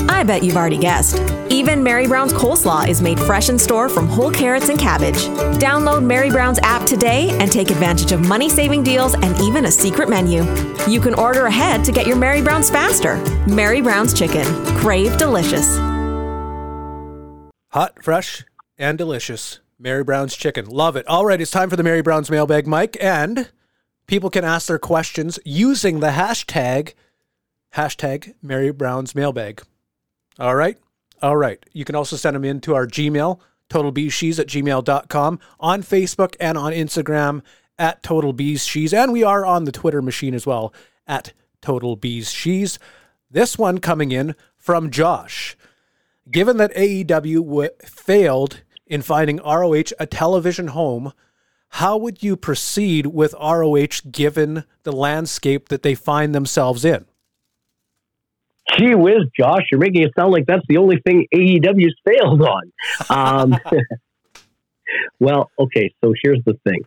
I 0.08 0.22
bet 0.22 0.44
you've 0.44 0.56
already 0.56 0.78
guessed. 0.78 1.18
Even 1.50 1.82
Mary 1.82 2.06
Brown's 2.06 2.32
coleslaw 2.32 2.86
is 2.86 3.02
made 3.02 3.18
fresh 3.18 3.48
in 3.48 3.58
store 3.58 3.88
from 3.88 4.06
whole 4.06 4.30
carrots 4.30 4.68
and 4.68 4.78
cabbage. 4.78 5.26
Download 5.58 6.04
Mary 6.04 6.30
Brown's 6.30 6.60
app 6.60 6.86
today 6.86 7.30
and 7.40 7.50
take 7.50 7.72
advantage 7.72 8.12
of 8.12 8.20
money 8.28 8.48
saving 8.48 8.84
deals 8.84 9.14
and 9.14 9.36
even 9.40 9.64
a 9.64 9.70
secret 9.72 10.08
menu. 10.08 10.44
You 10.88 11.00
can 11.00 11.14
order 11.14 11.46
ahead 11.46 11.82
to 11.86 11.90
get 11.90 12.06
your 12.06 12.14
Mary 12.16 12.40
Brown's 12.40 12.70
faster. 12.70 13.16
Mary 13.48 13.80
Brown's 13.80 14.14
Chicken. 14.14 14.46
Crave 14.76 15.18
delicious. 15.18 15.76
Hot, 17.72 18.04
fresh, 18.04 18.44
and 18.82 18.98
delicious. 18.98 19.60
Mary 19.78 20.02
Brown's 20.04 20.36
chicken. 20.36 20.66
Love 20.66 20.96
it. 20.96 21.06
All 21.06 21.24
right, 21.24 21.40
it's 21.40 21.50
time 21.50 21.70
for 21.70 21.76
the 21.76 21.82
Mary 21.82 22.02
Brown's 22.02 22.30
mailbag, 22.30 22.66
Mike. 22.66 22.96
And 23.00 23.50
people 24.06 24.28
can 24.28 24.44
ask 24.44 24.66
their 24.66 24.78
questions 24.78 25.38
using 25.44 26.00
the 26.00 26.08
hashtag, 26.08 26.94
hashtag 27.74 28.34
Mary 28.42 28.72
Brown's 28.72 29.14
mailbag. 29.14 29.62
All 30.38 30.54
right? 30.56 30.78
All 31.22 31.36
right. 31.36 31.64
You 31.72 31.84
can 31.84 31.94
also 31.94 32.16
send 32.16 32.34
them 32.34 32.44
in 32.44 32.60
to 32.62 32.74
our 32.74 32.86
Gmail, 32.86 33.38
totalbeezsheez 33.70 34.38
at 34.40 34.48
gmail.com, 34.48 35.38
on 35.60 35.82
Facebook 35.82 36.34
and 36.40 36.58
on 36.58 36.72
Instagram 36.72 37.42
at 37.78 38.02
totalbeezsheez. 38.02 38.92
And 38.92 39.12
we 39.12 39.22
are 39.22 39.46
on 39.46 39.64
the 39.64 39.72
Twitter 39.72 40.02
machine 40.02 40.34
as 40.34 40.46
well 40.46 40.74
at 41.06 41.32
totalbeezsheez. 41.62 42.78
This 43.30 43.56
one 43.56 43.78
coming 43.78 44.10
in 44.10 44.34
from 44.56 44.90
Josh. 44.90 45.56
Given 46.30 46.56
that 46.58 46.74
AEW 46.74 47.44
w- 47.44 47.70
failed 47.84 48.62
in 48.92 49.00
finding 49.00 49.38
ROH 49.38 49.94
a 49.98 50.06
television 50.06 50.68
home, 50.68 51.14
how 51.70 51.96
would 51.96 52.22
you 52.22 52.36
proceed 52.36 53.06
with 53.06 53.34
ROH 53.40 54.02
given 54.10 54.64
the 54.82 54.92
landscape 54.92 55.70
that 55.70 55.82
they 55.82 55.94
find 55.94 56.34
themselves 56.34 56.84
in? 56.84 57.06
Gee 58.76 58.94
whiz, 58.94 59.22
Josh, 59.34 59.62
you're 59.70 59.80
making 59.80 60.02
it 60.02 60.12
sound 60.14 60.30
like 60.30 60.44
that's 60.46 60.66
the 60.68 60.76
only 60.76 60.98
thing 61.06 61.26
AEW's 61.34 61.94
failed 62.06 62.42
on. 62.42 62.72
Um, 63.08 63.58
well, 65.20 65.50
okay, 65.58 65.90
so 66.04 66.12
here's 66.22 66.40
the 66.44 66.58
thing. 66.68 66.82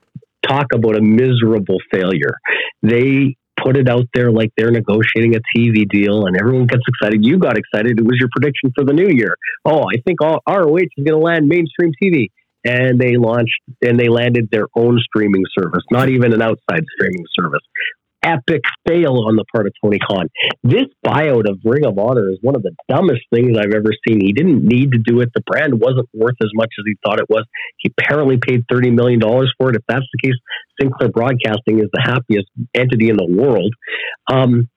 Talk 0.47 0.68
about 0.74 0.95
a 0.95 1.01
miserable 1.01 1.80
failure. 1.91 2.36
They 2.84 3.36
put 3.66 3.76
it 3.76 3.89
out 3.89 4.05
there 4.13 4.32
like 4.32 4.51
they're 4.55 4.72
negotiating 4.72 5.36
a 5.36 5.39
TV 5.55 5.89
deal, 5.89 6.28
and 6.28 6.38
everyone 6.39 6.68
gets 6.68 6.84
excited. 6.88 7.26
You 7.26 7.39
got 7.39 7.57
excited. 7.57 7.99
It 7.99 8.05
was 8.05 8.18
your 8.20 8.30
prediction 8.32 8.72
for 8.76 8.86
the 8.86 8.93
new 8.93 9.09
year. 9.09 9.36
Oh, 9.66 9.84
I 9.91 9.99
think 10.05 10.22
all 10.22 10.41
ROH 10.47 10.78
is 10.78 11.03
going 11.03 11.07
to 11.07 11.18
land 11.18 11.47
mainstream 11.47 11.91
TV, 12.01 12.30
and 12.63 12.99
they 12.99 13.18
launched 13.18 13.59
and 13.82 13.99
they 13.99 14.09
landed 14.09 14.49
their 14.51 14.68
own 14.76 14.99
streaming 14.99 15.43
service, 15.57 15.84
not 15.91 16.09
even 16.09 16.34
an 16.34 16.41
outside 16.41 16.84
streaming 16.95 17.26
service 17.39 17.63
epic 18.26 18.61
fail 18.88 19.23
on 19.28 19.36
the 19.36 19.45
part 19.53 19.67
of 19.67 19.73
Tony 19.84 19.99
Khan. 19.99 20.28
This 20.63 20.86
buyout 21.05 21.47
of 21.47 21.59
Ring 21.63 21.86
of 21.86 21.97
Honor 21.97 22.30
is 22.30 22.39
one 22.41 22.55
of 22.55 22.63
the 22.63 22.76
dumbest 22.89 23.21
things 23.34 23.57
I've 23.57 23.73
ever 23.73 23.91
seen. 24.07 24.19
He 24.19 24.34
didn't 24.34 24.65
need 24.65 24.91
to 24.93 24.97
do 24.97 25.21
it. 25.21 25.30
The 25.36 25.41
brand 25.45 25.80
wasn't 25.80 26.09
worth 26.13 26.36
as 26.41 26.49
much 26.53 26.71
as 26.80 26.84
he 26.86 26.95
thought 27.05 27.19
it 27.19 27.30
was. 27.30 27.45
He 27.78 27.93
apparently 27.97 28.38
paid 28.38 28.65
$30 28.67 28.93
million 28.93 29.21
for 29.21 29.69
it. 29.69 29.76
If 29.76 29.84
that's 29.88 30.05
the 30.11 30.28
case, 30.28 30.38
Sinclair 30.82 31.09
Broadcasting 31.09 31.80
is 31.80 31.88
the 31.93 32.01
happiest 32.01 32.47
entity 32.73 33.09
in 33.09 33.17
the 33.17 33.28
world. 33.30 33.73
Um, 34.28 34.69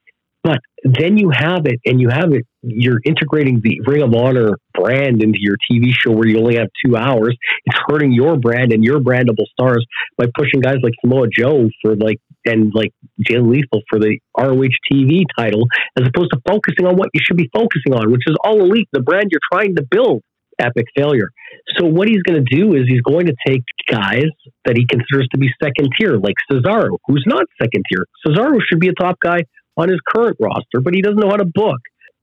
but 0.45 0.61
then 0.85 1.19
you 1.19 1.31
have 1.31 1.67
it, 1.67 1.81
and 1.85 2.01
you 2.01 2.09
have 2.09 2.33
it. 2.33 2.47
You're 2.63 3.01
integrating 3.05 3.61
the 3.63 3.81
Ring 3.87 4.03
of 4.03 4.15
Honor 4.15 4.53
brand 4.73 5.23
into 5.23 5.39
your 5.41 5.57
TV 5.71 5.91
show 5.93 6.13
where 6.13 6.29
you 6.29 6.39
only 6.39 6.57
have 6.57 6.69
two 6.85 6.97
hours. 6.97 7.37
It's 7.67 7.79
hurting 7.89 8.13
your 8.13 8.37
brand 8.37 8.73
and 8.73 8.85
your 8.85 9.01
brandable 9.01 9.47
stars 9.53 9.85
by 10.17 10.27
pushing 10.37 10.61
guys 10.61 10.77
like 10.83 10.93
Samoa 11.01 11.27
Joe 11.29 11.69
for 11.83 11.97
like 11.97 12.19
and 12.45 12.73
like 12.75 12.93
Jay 13.21 13.39
Lethal 13.39 13.83
for 13.89 13.99
the 13.99 14.19
ROH 14.39 14.75
TV 14.91 15.23
title, 15.39 15.67
as 15.99 16.07
opposed 16.07 16.31
to 16.33 16.41
focusing 16.47 16.87
on 16.87 16.97
what 16.97 17.11
you 17.13 17.21
should 17.23 17.37
be 17.37 17.51
focusing 17.53 17.95
on, 17.95 18.11
which 18.11 18.23
is 18.27 18.37
all 18.45 18.61
elite, 18.61 18.89
the 18.93 19.01
brand 19.01 19.27
you're 19.31 19.41
trying 19.53 19.77
to 19.77 19.83
build. 19.91 20.23
Epic 20.61 20.87
failure. 20.97 21.31
So 21.77 21.87
what 21.87 22.09
he's 22.09 22.23
going 22.23 22.45
to 22.45 22.57
do 22.57 22.75
is 22.75 22.83
he's 22.89 23.01
going 23.03 23.27
to 23.27 23.35
take 23.47 23.63
guys 23.89 24.27
that 24.65 24.77
he 24.77 24.85
considers 24.87 25.29
to 25.31 25.39
be 25.39 25.49
second 25.63 25.89
tier, 25.97 26.17
like 26.17 26.35
Cesaro, 26.51 26.99
who's 27.07 27.23
not 27.29 27.45
second 27.63 27.85
tier. 27.89 28.05
Cesaro 28.27 28.59
should 28.69 28.81
be 28.81 28.89
a 28.89 28.93
top 28.93 29.21
guy 29.23 29.39
on 29.77 29.89
his 29.89 30.01
current 30.13 30.37
roster, 30.41 30.81
but 30.83 30.95
he 30.95 31.01
doesn't 31.01 31.21
know 31.21 31.31
how 31.31 31.37
to 31.37 31.45
book. 31.45 31.79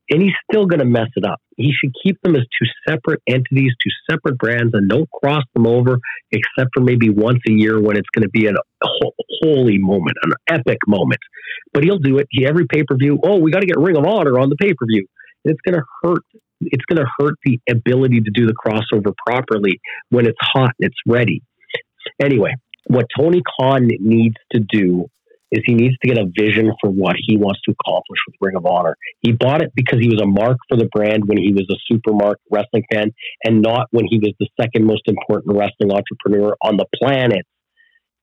And 0.09 0.21
he's 0.21 0.33
still 0.49 0.67
going 0.67 0.79
to 0.79 0.85
mess 0.85 1.09
it 1.15 1.25
up. 1.25 1.39
He 1.57 1.71
should 1.73 1.91
keep 2.03 2.21
them 2.21 2.35
as 2.35 2.43
two 2.43 2.67
separate 2.87 3.21
entities, 3.27 3.71
two 3.83 3.89
separate 4.09 4.37
brands, 4.37 4.71
and 4.73 4.87
don't 4.89 5.09
cross 5.09 5.43
them 5.55 5.65
over 5.65 5.97
except 6.31 6.71
for 6.75 6.81
maybe 6.81 7.09
once 7.09 7.39
a 7.47 7.51
year 7.51 7.81
when 7.81 7.97
it's 7.97 8.09
going 8.13 8.23
to 8.23 8.29
be 8.29 8.47
a 8.47 8.53
holy 9.41 9.77
moment, 9.79 10.17
an 10.23 10.33
epic 10.47 10.77
moment. 10.87 11.21
But 11.73 11.83
he'll 11.83 11.97
do 11.97 12.19
it. 12.19 12.27
He, 12.29 12.45
every 12.45 12.67
pay 12.67 12.83
per 12.83 12.95
view, 12.95 13.19
oh, 13.23 13.39
we 13.39 13.51
got 13.51 13.61
to 13.61 13.67
get 13.67 13.79
Ring 13.79 13.97
of 13.97 14.05
Honor 14.05 14.39
on 14.39 14.49
the 14.49 14.55
pay 14.57 14.73
per 14.73 14.85
view. 14.87 15.07
It's 15.43 15.59
going 15.65 15.75
to 15.75 15.83
hurt. 16.03 16.23
It's 16.61 16.85
going 16.85 17.03
to 17.03 17.09
hurt 17.19 17.35
the 17.43 17.59
ability 17.69 18.21
to 18.21 18.31
do 18.31 18.45
the 18.45 18.53
crossover 18.53 19.13
properly 19.25 19.79
when 20.09 20.25
it's 20.25 20.37
hot 20.41 20.71
and 20.79 20.89
it's 20.89 20.95
ready. 21.05 21.41
Anyway, 22.21 22.53
what 22.87 23.07
Tony 23.17 23.41
Khan 23.59 23.89
needs 23.99 24.35
to 24.51 24.59
do 24.59 25.07
is 25.55 25.63
he 25.65 25.73
needs 25.73 25.95
to 26.03 26.07
get 26.07 26.17
a 26.17 26.25
vision 26.37 26.71
for 26.81 26.89
what 26.89 27.15
he 27.17 27.37
wants 27.37 27.61
to 27.65 27.73
accomplish 27.79 28.19
with 28.27 28.35
Ring 28.41 28.55
of 28.57 28.65
Honor. 28.65 28.97
He 29.21 29.31
bought 29.31 29.61
it 29.61 29.71
because 29.73 29.99
he 30.01 30.09
was 30.09 30.21
a 30.21 30.27
mark 30.27 30.57
for 30.67 30.77
the 30.77 30.89
brand 30.93 31.23
when 31.25 31.37
he 31.37 31.53
was 31.53 31.65
a 31.71 31.79
super 31.87 32.13
mark 32.13 32.39
wrestling 32.51 32.83
fan 32.91 33.11
and 33.43 33.61
not 33.61 33.87
when 33.91 34.05
he 34.09 34.19
was 34.19 34.33
the 34.39 34.47
second 34.59 34.85
most 34.85 35.07
important 35.07 35.55
wrestling 35.55 35.91
entrepreneur 35.91 36.55
on 36.61 36.77
the 36.77 36.85
planet. 37.01 37.45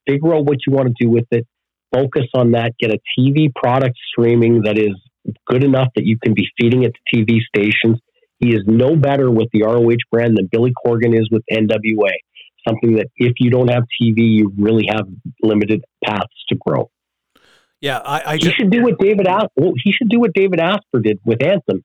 Figure 0.06 0.34
out 0.34 0.44
what 0.44 0.58
you 0.66 0.74
want 0.74 0.88
to 0.88 0.94
do 1.00 1.10
with 1.10 1.26
it. 1.30 1.46
Focus 1.92 2.26
on 2.34 2.52
that. 2.52 2.72
Get 2.78 2.90
a 2.90 2.98
TV 3.18 3.54
product 3.54 3.96
streaming 4.10 4.62
that 4.64 4.78
is 4.78 4.92
good 5.46 5.64
enough 5.64 5.88
that 5.94 6.04
you 6.04 6.18
can 6.22 6.34
be 6.34 6.46
feeding 6.60 6.82
it 6.82 6.92
to 6.94 7.16
TV 7.16 7.38
stations. 7.54 7.98
He 8.38 8.48
is 8.48 8.62
no 8.66 8.96
better 8.96 9.30
with 9.30 9.48
the 9.52 9.62
ROH 9.62 10.02
brand 10.10 10.36
than 10.36 10.48
Billy 10.50 10.72
Corgan 10.84 11.14
is 11.14 11.28
with 11.30 11.42
NWA. 11.50 12.10
Something 12.66 12.96
that 12.96 13.06
if 13.16 13.34
you 13.38 13.50
don't 13.50 13.68
have 13.68 13.84
TV, 14.00 14.18
you 14.18 14.52
really 14.58 14.86
have 14.88 15.06
limited 15.42 15.82
paths 16.04 16.44
to 16.48 16.56
grow. 16.56 16.90
Yeah, 17.82 17.98
I, 17.98 18.22
I 18.24 18.36
he 18.36 18.50
should 18.52 18.70
do 18.70 18.84
what 18.84 18.98
David 19.00 19.26
well, 19.26 19.72
he 19.82 19.90
should 19.90 20.08
do 20.08 20.20
what 20.20 20.32
David 20.32 20.60
Asper 20.60 21.00
did 21.00 21.18
with 21.24 21.44
Anthem. 21.44 21.84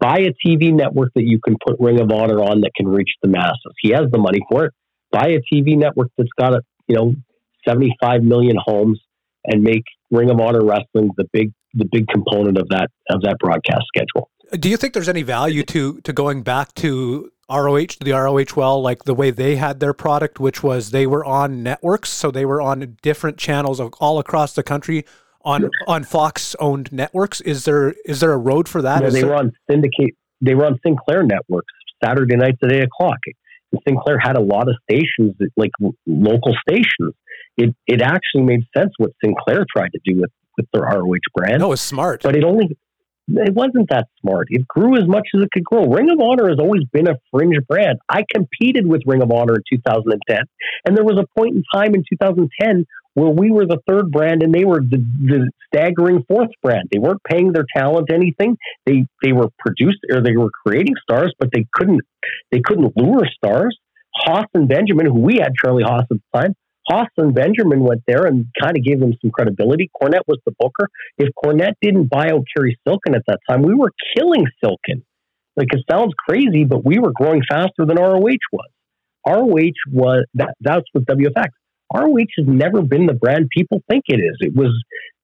Buy 0.00 0.20
a 0.20 0.32
TV 0.44 0.72
network 0.72 1.10
that 1.14 1.24
you 1.24 1.38
can 1.38 1.56
put 1.64 1.76
Ring 1.78 2.00
of 2.00 2.10
Honor 2.10 2.40
on 2.40 2.62
that 2.62 2.70
can 2.74 2.88
reach 2.88 3.10
the 3.22 3.28
masses. 3.28 3.74
He 3.80 3.90
has 3.90 4.10
the 4.10 4.18
money 4.18 4.40
for 4.50 4.64
it. 4.64 4.72
Buy 5.12 5.28
a 5.28 5.54
TV 5.54 5.76
network 5.76 6.08
that's 6.16 6.30
got 6.40 6.54
a 6.54 6.62
you 6.88 6.96
know 6.96 7.14
seventy 7.68 7.94
five 8.00 8.22
million 8.22 8.56
homes 8.58 8.98
and 9.44 9.62
make 9.62 9.84
Ring 10.10 10.30
of 10.30 10.40
Honor 10.40 10.64
wrestling 10.64 11.10
the 11.18 11.26
big 11.30 11.52
the 11.74 11.84
big 11.84 12.08
component 12.08 12.56
of 12.56 12.66
that 12.70 12.88
of 13.10 13.20
that 13.20 13.36
broadcast 13.38 13.84
schedule. 13.94 14.30
Do 14.58 14.70
you 14.70 14.78
think 14.78 14.94
there's 14.94 15.10
any 15.10 15.22
value 15.22 15.62
to 15.64 16.00
to 16.00 16.12
going 16.14 16.42
back 16.42 16.72
to 16.76 17.30
ROH 17.50 17.86
to 17.86 18.04
the 18.04 18.12
ROH 18.12 18.56
well, 18.56 18.80
like 18.80 19.04
the 19.04 19.14
way 19.14 19.30
they 19.30 19.56
had 19.56 19.80
their 19.80 19.92
product, 19.92 20.40
which 20.40 20.62
was 20.62 20.90
they 20.90 21.06
were 21.06 21.22
on 21.22 21.62
networks, 21.62 22.08
so 22.08 22.30
they 22.30 22.46
were 22.46 22.62
on 22.62 22.96
different 23.02 23.36
channels 23.36 23.78
all 23.78 24.18
across 24.18 24.54
the 24.54 24.62
country 24.62 25.04
on 25.44 25.70
on 25.86 26.04
Fox 26.04 26.54
owned 26.58 26.92
networks. 26.92 27.40
Is 27.42 27.64
there 27.64 27.94
is 28.04 28.20
there 28.20 28.32
a 28.32 28.38
road 28.38 28.68
for 28.68 28.82
that? 28.82 29.02
Yeah, 29.02 29.10
they 29.10 29.20
there... 29.20 29.30
were 29.30 29.36
on 29.36 29.52
syndicate. 29.70 30.14
They 30.40 30.54
were 30.54 30.66
on 30.66 30.78
Sinclair 30.84 31.22
networks 31.22 31.72
Saturday 32.04 32.36
nights 32.36 32.58
at 32.62 32.72
eight 32.72 32.84
o'clock. 32.84 33.18
And 33.72 33.80
Sinclair 33.86 34.18
had 34.18 34.36
a 34.36 34.40
lot 34.40 34.68
of 34.68 34.76
stations, 34.90 35.34
like 35.56 35.70
local 36.06 36.54
stations. 36.68 37.14
It 37.56 37.74
it 37.86 38.02
actually 38.02 38.42
made 38.42 38.60
sense 38.76 38.92
what 38.98 39.10
Sinclair 39.24 39.64
tried 39.74 39.90
to 39.92 40.00
do 40.04 40.20
with 40.20 40.30
with 40.56 40.66
their 40.72 40.82
ROH 40.82 41.18
brand. 41.34 41.60
No, 41.60 41.66
it 41.66 41.70
was 41.70 41.80
smart, 41.80 42.22
but 42.22 42.36
it 42.36 42.44
only 42.44 42.76
it 43.28 43.54
wasn't 43.54 43.88
that 43.90 44.06
smart. 44.20 44.48
It 44.50 44.66
grew 44.68 44.96
as 44.96 45.06
much 45.06 45.28
as 45.34 45.42
it 45.42 45.50
could 45.52 45.64
grow. 45.64 45.86
Ring 45.86 46.10
of 46.10 46.20
Honor 46.20 46.48
has 46.48 46.58
always 46.58 46.84
been 46.92 47.08
a 47.08 47.16
fringe 47.30 47.56
brand. 47.68 47.98
I 48.08 48.24
competed 48.32 48.86
with 48.86 49.02
Ring 49.06 49.22
of 49.22 49.30
Honor 49.30 49.54
in 49.54 49.62
2010, 49.78 50.38
and 50.86 50.96
there 50.96 51.04
was 51.04 51.18
a 51.18 51.38
point 51.38 51.56
in 51.56 51.62
time 51.72 51.94
in 51.94 52.04
2010 52.08 52.84
where 53.14 53.30
we 53.30 53.50
were 53.50 53.64
the 53.64 53.78
third 53.88 54.10
brand 54.10 54.42
and 54.42 54.52
they 54.52 54.64
were 54.64 54.80
the, 54.80 54.98
the 54.98 55.50
staggering 55.66 56.24
fourth 56.28 56.50
brand. 56.62 56.88
They 56.92 56.98
weren't 56.98 57.22
paying 57.22 57.52
their 57.52 57.64
talent 57.76 58.10
anything. 58.12 58.56
They 58.86 59.06
they 59.22 59.32
were 59.32 59.48
produced 59.58 60.00
or 60.10 60.20
they 60.20 60.36
were 60.36 60.50
creating 60.66 60.94
stars, 61.02 61.32
but 61.38 61.50
they 61.52 61.66
couldn't 61.72 62.02
they 62.50 62.60
couldn't 62.64 62.96
lure 62.96 63.26
stars. 63.36 63.78
Haas 64.16 64.46
and 64.54 64.68
Benjamin, 64.68 65.06
who 65.06 65.20
we 65.20 65.36
had 65.36 65.52
Charlie 65.60 65.84
Haas 65.84 66.06
at 66.10 66.18
the 66.18 66.38
time, 66.40 66.54
Haas 66.88 67.08
and 67.16 67.34
Benjamin 67.34 67.80
went 67.80 68.02
there 68.06 68.26
and 68.26 68.46
kind 68.60 68.76
of 68.76 68.84
gave 68.84 69.00
them 69.00 69.14
some 69.20 69.30
credibility. 69.30 69.90
Cornette 70.00 70.26
was 70.26 70.38
the 70.44 70.52
booker. 70.58 70.88
If 71.18 71.30
Cornette 71.42 71.74
didn't 71.80 72.10
buy 72.10 72.30
out 72.30 72.44
Cary 72.54 72.78
Silkin 72.86 73.14
at 73.14 73.22
that 73.26 73.40
time, 73.48 73.62
we 73.62 73.74
were 73.74 73.90
killing 74.16 74.46
Silkin. 74.62 75.02
Like 75.56 75.68
it 75.72 75.84
sounds 75.90 76.12
crazy, 76.18 76.64
but 76.64 76.84
we 76.84 76.98
were 76.98 77.12
growing 77.14 77.42
faster 77.48 77.86
than 77.86 77.96
ROH 77.96 78.36
was. 78.52 78.68
ROH 79.26 79.72
was 79.92 80.26
that 80.34 80.54
that's 80.60 80.84
with 80.92 81.06
WFX. 81.06 81.48
ROH 81.94 82.26
has 82.38 82.46
never 82.46 82.82
been 82.82 83.06
the 83.06 83.14
brand 83.14 83.48
people 83.56 83.80
think 83.88 84.04
it 84.08 84.16
is. 84.18 84.36
It 84.40 84.54
was 84.54 84.72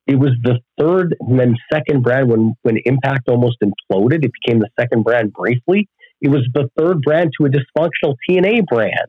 it 0.06 0.18
was 0.18 0.30
the 0.42 0.58
third 0.78 1.16
and 1.20 1.38
then 1.38 1.56
second 1.72 2.02
brand 2.02 2.30
when 2.30 2.54
when 2.62 2.78
Impact 2.84 3.28
almost 3.28 3.58
imploded. 3.62 4.24
It 4.24 4.32
became 4.44 4.60
the 4.60 4.70
second 4.78 5.04
brand 5.04 5.32
briefly. 5.32 5.88
It 6.20 6.28
was 6.28 6.48
the 6.54 6.68
third 6.78 7.02
brand 7.02 7.32
to 7.38 7.46
a 7.46 7.48
dysfunctional 7.48 8.14
TNA 8.28 8.66
brand. 8.66 9.08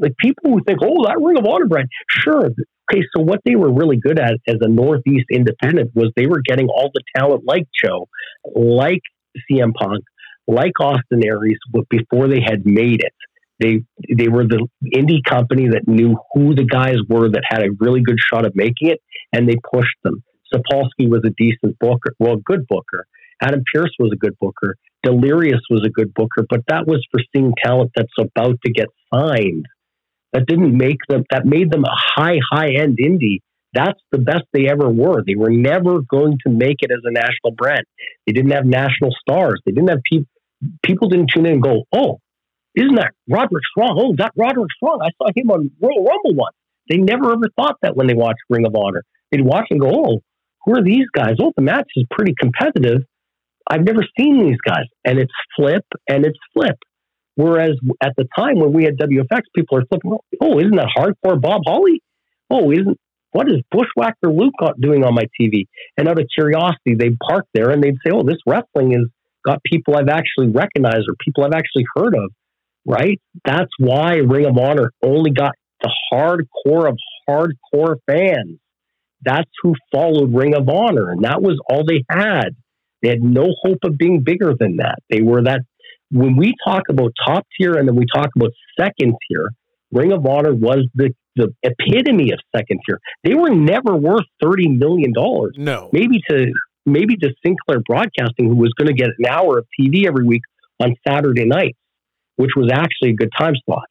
Like 0.00 0.14
people 0.18 0.50
who 0.52 0.60
think, 0.66 0.80
oh, 0.82 1.04
that 1.06 1.18
Ring 1.20 1.38
of 1.38 1.46
Honor 1.46 1.66
brand, 1.66 1.88
sure. 2.08 2.46
Okay, 2.46 3.02
so 3.14 3.22
what 3.22 3.40
they 3.44 3.56
were 3.56 3.72
really 3.72 3.96
good 3.96 4.18
at 4.18 4.34
as 4.46 4.56
a 4.60 4.68
Northeast 4.68 5.26
independent 5.30 5.90
was 5.94 6.10
they 6.16 6.26
were 6.26 6.42
getting 6.44 6.68
all 6.68 6.90
the 6.92 7.02
talent 7.16 7.42
like 7.46 7.66
Joe, 7.82 8.08
like 8.54 9.00
CM 9.50 9.72
Punk, 9.74 10.04
like 10.46 10.72
Austin 10.80 11.24
Aries, 11.24 11.58
but 11.72 11.88
before 11.88 12.28
they 12.28 12.40
had 12.40 12.66
made 12.66 13.02
it. 13.02 13.14
They 13.60 13.82
they 14.16 14.28
were 14.28 14.44
the 14.44 14.66
indie 14.86 15.22
company 15.22 15.68
that 15.68 15.86
knew 15.86 16.16
who 16.32 16.54
the 16.54 16.64
guys 16.64 16.96
were 17.08 17.28
that 17.28 17.42
had 17.46 17.62
a 17.62 17.70
really 17.78 18.00
good 18.00 18.18
shot 18.18 18.46
of 18.46 18.52
making 18.54 18.88
it, 18.88 19.00
and 19.34 19.46
they 19.46 19.56
pushed 19.70 19.96
them. 20.02 20.22
Sapolsky 20.52 21.08
was 21.08 21.20
a 21.24 21.30
decent 21.36 21.78
booker, 21.78 22.14
well, 22.18 22.36
good 22.36 22.66
booker. 22.66 23.06
Adam 23.42 23.62
Pearce 23.72 23.94
was 23.98 24.12
a 24.12 24.16
good 24.16 24.36
booker. 24.40 24.76
Delirious 25.02 25.60
was 25.70 25.82
a 25.84 25.90
good 25.90 26.12
booker, 26.14 26.44
but 26.48 26.60
that 26.68 26.86
was 26.86 27.06
for 27.10 27.20
seeing 27.34 27.52
talent 27.62 27.90
that's 27.94 28.12
about 28.18 28.56
to 28.64 28.72
get 28.72 28.88
signed. 29.14 29.66
That 30.32 30.46
didn't 30.46 30.76
make 30.76 30.98
them. 31.08 31.24
That 31.30 31.44
made 31.44 31.70
them 31.70 31.84
a 31.84 31.94
high, 31.94 32.38
high 32.52 32.74
end 32.74 32.98
indie. 32.98 33.38
That's 33.72 34.00
the 34.10 34.18
best 34.18 34.44
they 34.52 34.68
ever 34.68 34.88
were. 34.88 35.22
They 35.24 35.36
were 35.36 35.50
never 35.50 36.00
going 36.00 36.38
to 36.46 36.52
make 36.52 36.78
it 36.80 36.90
as 36.90 37.02
a 37.04 37.12
national 37.12 37.52
brand. 37.56 37.84
They 38.26 38.32
didn't 38.32 38.50
have 38.50 38.64
national 38.64 39.10
stars. 39.20 39.60
They 39.64 39.72
didn't 39.72 39.90
have 39.90 40.00
people. 40.10 40.26
People 40.84 41.08
didn't 41.08 41.30
tune 41.34 41.46
in 41.46 41.54
and 41.54 41.62
go, 41.62 41.84
"Oh, 41.92 42.18
isn't 42.74 42.94
that 42.96 43.12
Roderick 43.28 43.64
Strong? 43.70 43.96
Oh, 43.98 44.14
that 44.18 44.32
Roderick 44.36 44.70
Strong. 44.76 45.00
I 45.02 45.10
saw 45.18 45.30
him 45.34 45.50
on 45.50 45.70
Royal 45.80 46.04
Rumble 46.04 46.34
once. 46.34 46.56
They 46.88 46.98
never 46.98 47.32
ever 47.32 47.48
thought 47.56 47.76
that 47.82 47.96
when 47.96 48.06
they 48.06 48.14
watched 48.14 48.40
Ring 48.48 48.66
of 48.66 48.74
Honor. 48.74 49.04
They'd 49.30 49.44
watch 49.44 49.66
and 49.70 49.80
go, 49.80 49.90
oh, 49.92 50.20
who 50.64 50.76
are 50.76 50.82
these 50.82 51.06
guys? 51.14 51.36
Oh, 51.40 51.52
the 51.56 51.62
match 51.62 51.88
is 51.96 52.04
pretty 52.10 52.34
competitive. 52.38 53.02
I've 53.68 53.84
never 53.84 54.04
seen 54.18 54.38
these 54.38 54.58
guys. 54.64 54.86
And 55.04 55.18
it's 55.18 55.32
flip 55.56 55.84
and 56.08 56.24
it's 56.24 56.38
flip. 56.52 56.76
Whereas 57.36 57.72
at 58.02 58.12
the 58.16 58.26
time 58.36 58.58
when 58.58 58.72
we 58.72 58.84
had 58.84 58.98
WFX, 58.98 59.42
people 59.54 59.78
are 59.78 59.84
flipping, 59.86 60.16
oh, 60.40 60.58
isn't 60.58 60.76
that 60.76 60.88
hardcore 60.96 61.40
Bob 61.40 61.62
Holly? 61.64 62.02
Oh, 62.50 62.70
isn't 62.70 62.98
what 63.32 63.46
is 63.48 63.62
Bushwhacker 63.70 64.32
Luke 64.32 64.54
doing 64.80 65.04
on 65.04 65.14
my 65.14 65.24
TV? 65.40 65.66
And 65.96 66.08
out 66.08 66.18
of 66.18 66.26
curiosity, 66.34 66.96
they'd 66.98 67.16
park 67.18 67.46
there 67.54 67.70
and 67.70 67.82
they'd 67.82 67.94
say, 68.04 68.10
oh, 68.12 68.24
this 68.24 68.38
wrestling 68.44 68.90
has 68.90 69.06
got 69.44 69.62
people 69.62 69.94
I've 69.96 70.08
actually 70.08 70.48
recognized 70.48 71.06
or 71.08 71.14
people 71.24 71.44
I've 71.44 71.54
actually 71.54 71.84
heard 71.96 72.14
of 72.14 72.32
right? 72.86 73.20
That's 73.44 73.70
why 73.78 74.16
Ring 74.16 74.46
of 74.46 74.58
Honor 74.58 74.92
only 75.02 75.30
got 75.30 75.52
the 75.82 75.92
hardcore 76.12 76.88
of 76.88 76.96
hardcore 77.28 77.96
fans. 78.06 78.58
that's 79.22 79.50
who 79.62 79.74
followed 79.92 80.34
Ring 80.34 80.54
of 80.54 80.68
Honor, 80.68 81.10
and 81.10 81.24
that 81.24 81.42
was 81.42 81.58
all 81.68 81.84
they 81.84 82.04
had. 82.10 82.56
They 83.02 83.10
had 83.10 83.22
no 83.22 83.48
hope 83.62 83.78
of 83.84 83.98
being 83.98 84.22
bigger 84.22 84.54
than 84.58 84.78
that. 84.78 84.98
They 85.10 85.20
were 85.20 85.42
that. 85.42 85.60
When 86.10 86.36
we 86.36 86.54
talk 86.66 86.82
about 86.88 87.12
top 87.26 87.46
tier 87.58 87.74
and 87.74 87.88
then 87.88 87.96
we 87.96 88.04
talk 88.12 88.28
about 88.36 88.50
second 88.78 89.14
tier, 89.28 89.50
Ring 89.92 90.12
of 90.12 90.26
Honor 90.26 90.54
was 90.54 90.86
the 90.94 91.14
the 91.36 91.54
epitome 91.62 92.32
of 92.32 92.40
second 92.54 92.80
tier. 92.86 92.98
They 93.22 93.34
were 93.34 93.50
never 93.50 93.96
worth 93.96 94.24
thirty 94.42 94.68
million 94.68 95.12
dollars. 95.12 95.54
No, 95.56 95.90
maybe 95.92 96.20
to 96.28 96.52
maybe 96.86 97.16
to 97.16 97.30
Sinclair 97.44 97.80
Broadcasting, 97.86 98.48
who 98.48 98.56
was 98.56 98.72
going 98.78 98.88
to 98.88 98.94
get 98.94 99.10
an 99.18 99.26
hour 99.26 99.58
of 99.58 99.66
TV 99.78 100.06
every 100.06 100.24
week 100.24 100.42
on 100.80 100.94
Saturday 101.06 101.44
nights, 101.44 101.78
which 102.36 102.50
was 102.56 102.70
actually 102.72 103.10
a 103.10 103.14
good 103.14 103.30
time 103.38 103.54
slot. 103.64 103.86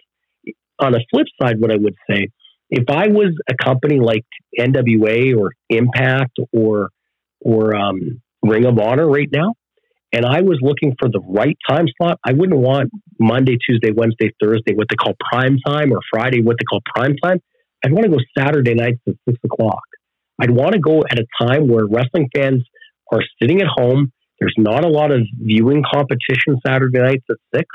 On 0.79 0.91
the 0.91 1.03
flip 1.11 1.27
side, 1.41 1.59
what 1.59 1.71
I 1.71 1.75
would 1.75 1.95
say, 2.09 2.29
if 2.69 2.85
I 2.89 3.07
was 3.07 3.33
a 3.49 3.55
company 3.55 3.99
like 3.99 4.25
NWA 4.57 5.37
or 5.37 5.51
Impact 5.69 6.37
or 6.53 6.89
or 7.41 7.75
um, 7.75 8.21
Ring 8.43 8.65
of 8.65 8.77
Honor 8.79 9.07
right 9.07 9.29
now, 9.31 9.53
and 10.11 10.25
I 10.25 10.41
was 10.41 10.57
looking 10.61 10.95
for 10.99 11.07
the 11.09 11.21
right 11.21 11.57
time 11.69 11.85
slot, 11.97 12.19
I 12.25 12.33
wouldn't 12.33 12.59
want 12.59 12.89
Monday, 13.19 13.57
Tuesday, 13.65 13.91
Wednesday, 13.95 14.31
Thursday, 14.41 14.73
what 14.73 14.87
they 14.89 14.95
call 14.95 15.13
prime 15.31 15.57
time, 15.65 15.91
or 15.91 15.99
Friday, 16.11 16.41
what 16.41 16.57
they 16.59 16.65
call 16.65 16.81
prime 16.95 17.15
time. 17.23 17.39
I'd 17.83 17.91
want 17.91 18.05
to 18.05 18.11
go 18.11 18.17
Saturday 18.37 18.73
nights 18.73 18.99
at 19.07 19.13
six 19.27 19.39
o'clock. 19.45 19.83
I'd 20.41 20.51
want 20.51 20.73
to 20.73 20.79
go 20.79 21.03
at 21.09 21.19
a 21.19 21.25
time 21.41 21.67
where 21.67 21.85
wrestling 21.85 22.29
fans 22.35 22.63
are 23.11 23.21
sitting 23.41 23.61
at 23.61 23.67
home. 23.67 24.11
There's 24.39 24.55
not 24.57 24.83
a 24.83 24.87
lot 24.87 25.11
of 25.11 25.21
viewing 25.37 25.83
competition 25.91 26.59
Saturday 26.65 26.99
nights 26.99 27.25
at 27.29 27.37
six. 27.53 27.67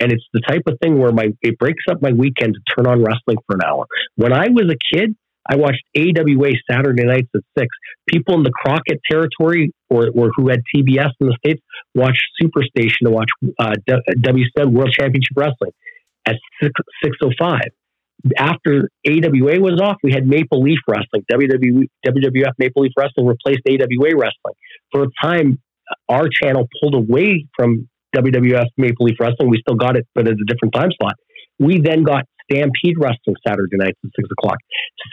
And 0.00 0.12
it's 0.12 0.24
the 0.32 0.40
type 0.46 0.62
of 0.66 0.74
thing 0.82 0.98
where 0.98 1.12
my 1.12 1.28
it 1.40 1.58
breaks 1.58 1.84
up 1.90 2.02
my 2.02 2.12
weekend 2.12 2.54
to 2.54 2.60
turn 2.74 2.86
on 2.86 3.02
wrestling 3.02 3.38
for 3.46 3.56
an 3.56 3.62
hour. 3.64 3.86
When 4.16 4.32
I 4.32 4.48
was 4.48 4.70
a 4.70 4.96
kid, 4.96 5.16
I 5.48 5.56
watched 5.56 5.82
AWA 5.96 6.50
Saturday 6.68 7.04
nights 7.04 7.28
at 7.34 7.42
six. 7.56 7.68
People 8.08 8.34
in 8.34 8.42
the 8.42 8.50
Crockett 8.50 9.00
territory 9.08 9.72
or, 9.88 10.08
or 10.14 10.30
who 10.34 10.48
had 10.48 10.60
TBS 10.74 11.10
in 11.20 11.28
the 11.28 11.36
States 11.44 11.62
watched 11.94 12.22
Superstation 12.42 13.04
to 13.04 13.10
watch 13.10 13.28
uh, 13.58 13.72
WCW 13.88 14.72
World 14.72 14.92
Championship 14.92 15.36
Wrestling 15.36 15.72
at 16.26 16.36
6, 16.62 16.72
605. 17.04 17.60
After 18.38 18.88
AWA 19.06 19.60
was 19.60 19.80
off, 19.80 19.96
we 20.02 20.12
had 20.12 20.26
Maple 20.26 20.62
Leaf 20.62 20.78
Wrestling. 20.88 21.24
WWE, 21.30 21.86
WWF 22.04 22.52
Maple 22.58 22.82
Leaf 22.82 22.92
Wrestling 22.96 23.26
replaced 23.26 23.60
AWA 23.68 24.16
Wrestling. 24.16 24.54
For 24.90 25.04
a 25.04 25.06
time, 25.22 25.60
our 26.08 26.28
channel 26.28 26.66
pulled 26.80 26.94
away 26.94 27.46
from 27.56 27.88
WWF 28.16 28.66
Maple 28.76 29.06
Leaf 29.06 29.16
Wrestling. 29.20 29.50
We 29.50 29.60
still 29.60 29.76
got 29.76 29.96
it, 29.96 30.06
but 30.14 30.26
at 30.26 30.34
a 30.34 30.44
different 30.46 30.74
time 30.74 30.88
slot. 31.00 31.14
We 31.58 31.80
then 31.80 32.02
got 32.02 32.24
Stampede 32.50 32.96
Wrestling 32.98 33.36
Saturday 33.46 33.76
nights 33.76 33.98
at 34.04 34.10
six 34.16 34.28
o'clock. 34.30 34.58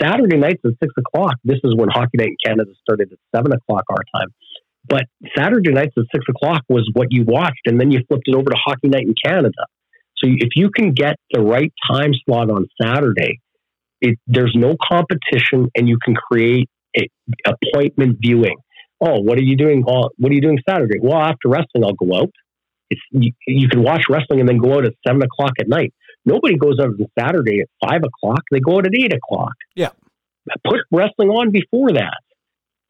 Saturday 0.01 0.37
nights 0.37 0.61
at 0.65 0.71
six 0.81 0.93
o'clock. 0.97 1.35
This 1.43 1.59
is 1.63 1.75
when 1.75 1.89
Hockey 1.89 2.17
Night 2.17 2.29
in 2.29 2.37
Canada 2.45 2.71
started 2.81 3.11
at 3.11 3.19
seven 3.35 3.51
o'clock 3.53 3.83
our 3.89 4.03
time. 4.15 4.29
But 4.87 5.03
Saturday 5.37 5.71
nights 5.71 5.93
at 5.97 6.05
six 6.13 6.25
o'clock 6.29 6.63
was 6.69 6.89
what 6.93 7.07
you 7.09 7.23
watched, 7.25 7.65
and 7.65 7.79
then 7.79 7.91
you 7.91 8.01
flipped 8.07 8.27
it 8.27 8.35
over 8.35 8.49
to 8.49 8.57
Hockey 8.65 8.89
Night 8.89 9.03
in 9.03 9.15
Canada. 9.23 9.63
So 10.17 10.29
if 10.29 10.49
you 10.55 10.69
can 10.69 10.93
get 10.93 11.15
the 11.31 11.41
right 11.41 11.73
time 11.89 12.11
slot 12.25 12.49
on 12.49 12.67
Saturday, 12.81 13.39
it, 14.01 14.19
there's 14.27 14.53
no 14.55 14.75
competition, 14.91 15.69
and 15.75 15.87
you 15.87 15.97
can 16.03 16.15
create 16.15 16.69
a, 16.97 17.07
appointment 17.45 18.17
viewing. 18.21 18.55
Oh, 19.01 19.19
what 19.19 19.37
are 19.37 19.43
you 19.43 19.57
doing? 19.57 19.81
What 19.81 20.11
are 20.31 20.33
you 20.33 20.41
doing 20.41 20.59
Saturday? 20.67 20.99
Well, 21.01 21.17
after 21.17 21.49
wrestling, 21.49 21.83
I'll 21.83 21.93
go 21.93 22.15
out. 22.15 22.29
It's 22.89 23.01
you, 23.11 23.31
you 23.47 23.67
can 23.67 23.83
watch 23.83 24.03
wrestling 24.09 24.39
and 24.39 24.47
then 24.47 24.57
go 24.57 24.75
out 24.75 24.85
at 24.85 24.93
seven 25.05 25.21
o'clock 25.21 25.53
at 25.59 25.67
night. 25.67 25.93
Nobody 26.25 26.57
goes 26.57 26.79
out 26.79 26.87
on 26.87 27.05
Saturday 27.19 27.61
at 27.61 27.67
five 27.87 28.01
o'clock. 28.03 28.43
They 28.51 28.59
go 28.59 28.77
out 28.77 28.85
at 28.85 28.93
eight 28.95 29.13
o'clock. 29.13 29.53
Yeah. 29.75 29.89
Put 30.65 30.79
wrestling 30.91 31.29
on 31.29 31.51
before 31.51 31.91
that 31.93 32.19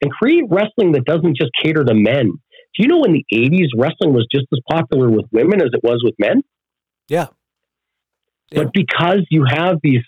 and 0.02 0.12
create 0.12 0.44
wrestling 0.50 0.92
that 0.94 1.06
doesn't 1.06 1.38
just 1.38 1.52
cater 1.62 1.84
to 1.84 1.94
men. 1.94 2.34
Do 2.76 2.84
you 2.84 2.88
know 2.88 3.04
in 3.04 3.14
the 3.14 3.26
80s, 3.32 3.68
wrestling 3.78 4.14
was 4.14 4.28
just 4.32 4.48
as 4.52 4.60
popular 4.70 5.10
with 5.10 5.26
women 5.32 5.62
as 5.62 5.70
it 5.74 5.82
was 5.84 6.02
with 6.04 6.16
men? 6.18 6.42
Yeah. 7.08 7.28
yeah. 8.52 8.64
But 8.64 8.74
because 8.74 9.26
you 9.30 9.46
have 9.48 9.78
these 9.82 10.04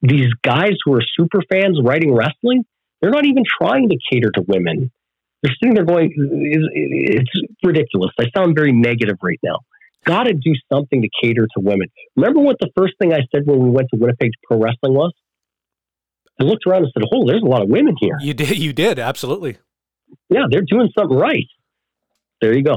these 0.00 0.32
guys 0.42 0.74
who 0.84 0.94
are 0.94 1.02
super 1.16 1.40
fans 1.50 1.80
writing 1.82 2.14
wrestling, 2.14 2.64
they're 3.00 3.10
not 3.10 3.26
even 3.26 3.42
trying 3.60 3.88
to 3.88 3.96
cater 4.10 4.30
to 4.30 4.44
women. 4.46 4.92
They're 5.42 5.54
sitting 5.62 5.74
there 5.74 5.84
going, 5.84 6.12
it's 6.16 7.30
ridiculous. 7.62 8.10
I 8.18 8.26
sound 8.36 8.56
very 8.56 8.72
negative 8.72 9.16
right 9.22 9.38
now 9.42 9.58
got 10.08 10.24
to 10.24 10.32
do 10.32 10.52
something 10.72 11.02
to 11.02 11.08
cater 11.22 11.46
to 11.54 11.60
women. 11.60 11.88
Remember 12.16 12.40
what 12.40 12.56
the 12.60 12.70
first 12.76 12.94
thing 12.98 13.12
I 13.12 13.20
said 13.30 13.42
when 13.44 13.60
we 13.60 13.70
went 13.70 13.88
to 13.92 14.00
Winnipeg 14.00 14.30
Pro 14.44 14.58
Wrestling 14.58 14.94
was? 14.94 15.12
I 16.40 16.44
looked 16.44 16.66
around 16.66 16.84
and 16.84 16.92
said, 16.94 17.02
"Oh, 17.12 17.26
there's 17.26 17.42
a 17.42 17.46
lot 17.46 17.62
of 17.62 17.68
women 17.68 17.96
here." 18.00 18.16
You 18.20 18.32
did, 18.32 18.56
you 18.58 18.72
did, 18.72 18.98
absolutely. 18.98 19.58
Yeah, 20.30 20.44
they're 20.50 20.62
doing 20.62 20.88
something 20.96 21.16
right. 21.16 21.46
There 22.40 22.56
you 22.56 22.62
go. 22.62 22.76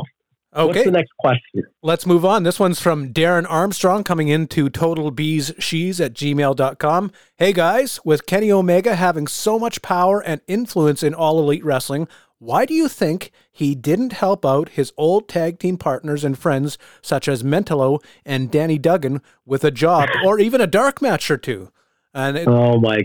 Okay. 0.54 0.68
What's 0.68 0.84
the 0.84 0.92
next 0.92 1.12
question? 1.18 1.64
Let's 1.82 2.06
move 2.06 2.26
on. 2.26 2.44
This 2.44 2.60
one's 2.60 2.82
from 2.82 3.14
Darren 3.14 3.46
Armstrong 3.48 4.04
coming 4.04 4.28
into 4.28 4.70
totalbeezsheez 4.70 6.04
at 6.04 6.14
gmail.com. 6.14 7.12
Hey 7.38 7.54
guys, 7.54 8.02
with 8.04 8.26
Kenny 8.26 8.52
Omega 8.52 8.96
having 8.96 9.28
so 9.28 9.58
much 9.58 9.82
power 9.82 10.20
and 10.22 10.42
influence 10.48 11.04
in 11.04 11.14
all 11.14 11.40
elite 11.40 11.64
wrestling, 11.64 12.08
why 12.42 12.66
do 12.66 12.74
you 12.74 12.88
think 12.88 13.32
he 13.52 13.76
didn't 13.76 14.14
help 14.14 14.44
out 14.44 14.70
his 14.70 14.92
old 14.98 15.30
tag 15.30 15.60
team 15.60 15.78
partners 15.78 16.24
and 16.24 16.36
friends 16.36 16.80
such 17.00 17.28
as 17.28 17.44
Mentallo 17.44 18.00
and 18.26 18.50
Danny 18.50 18.80
Duggan 18.80 19.22
with 19.46 19.64
a 19.64 19.70
job 19.70 20.10
or 20.26 20.40
even 20.40 20.60
a 20.60 20.66
dark 20.66 21.04
match 21.04 21.30
or 21.30 21.38
two? 21.38 21.72
And 22.16 22.36
it, 22.36 22.48
oh 22.48 22.80
my, 22.80 23.02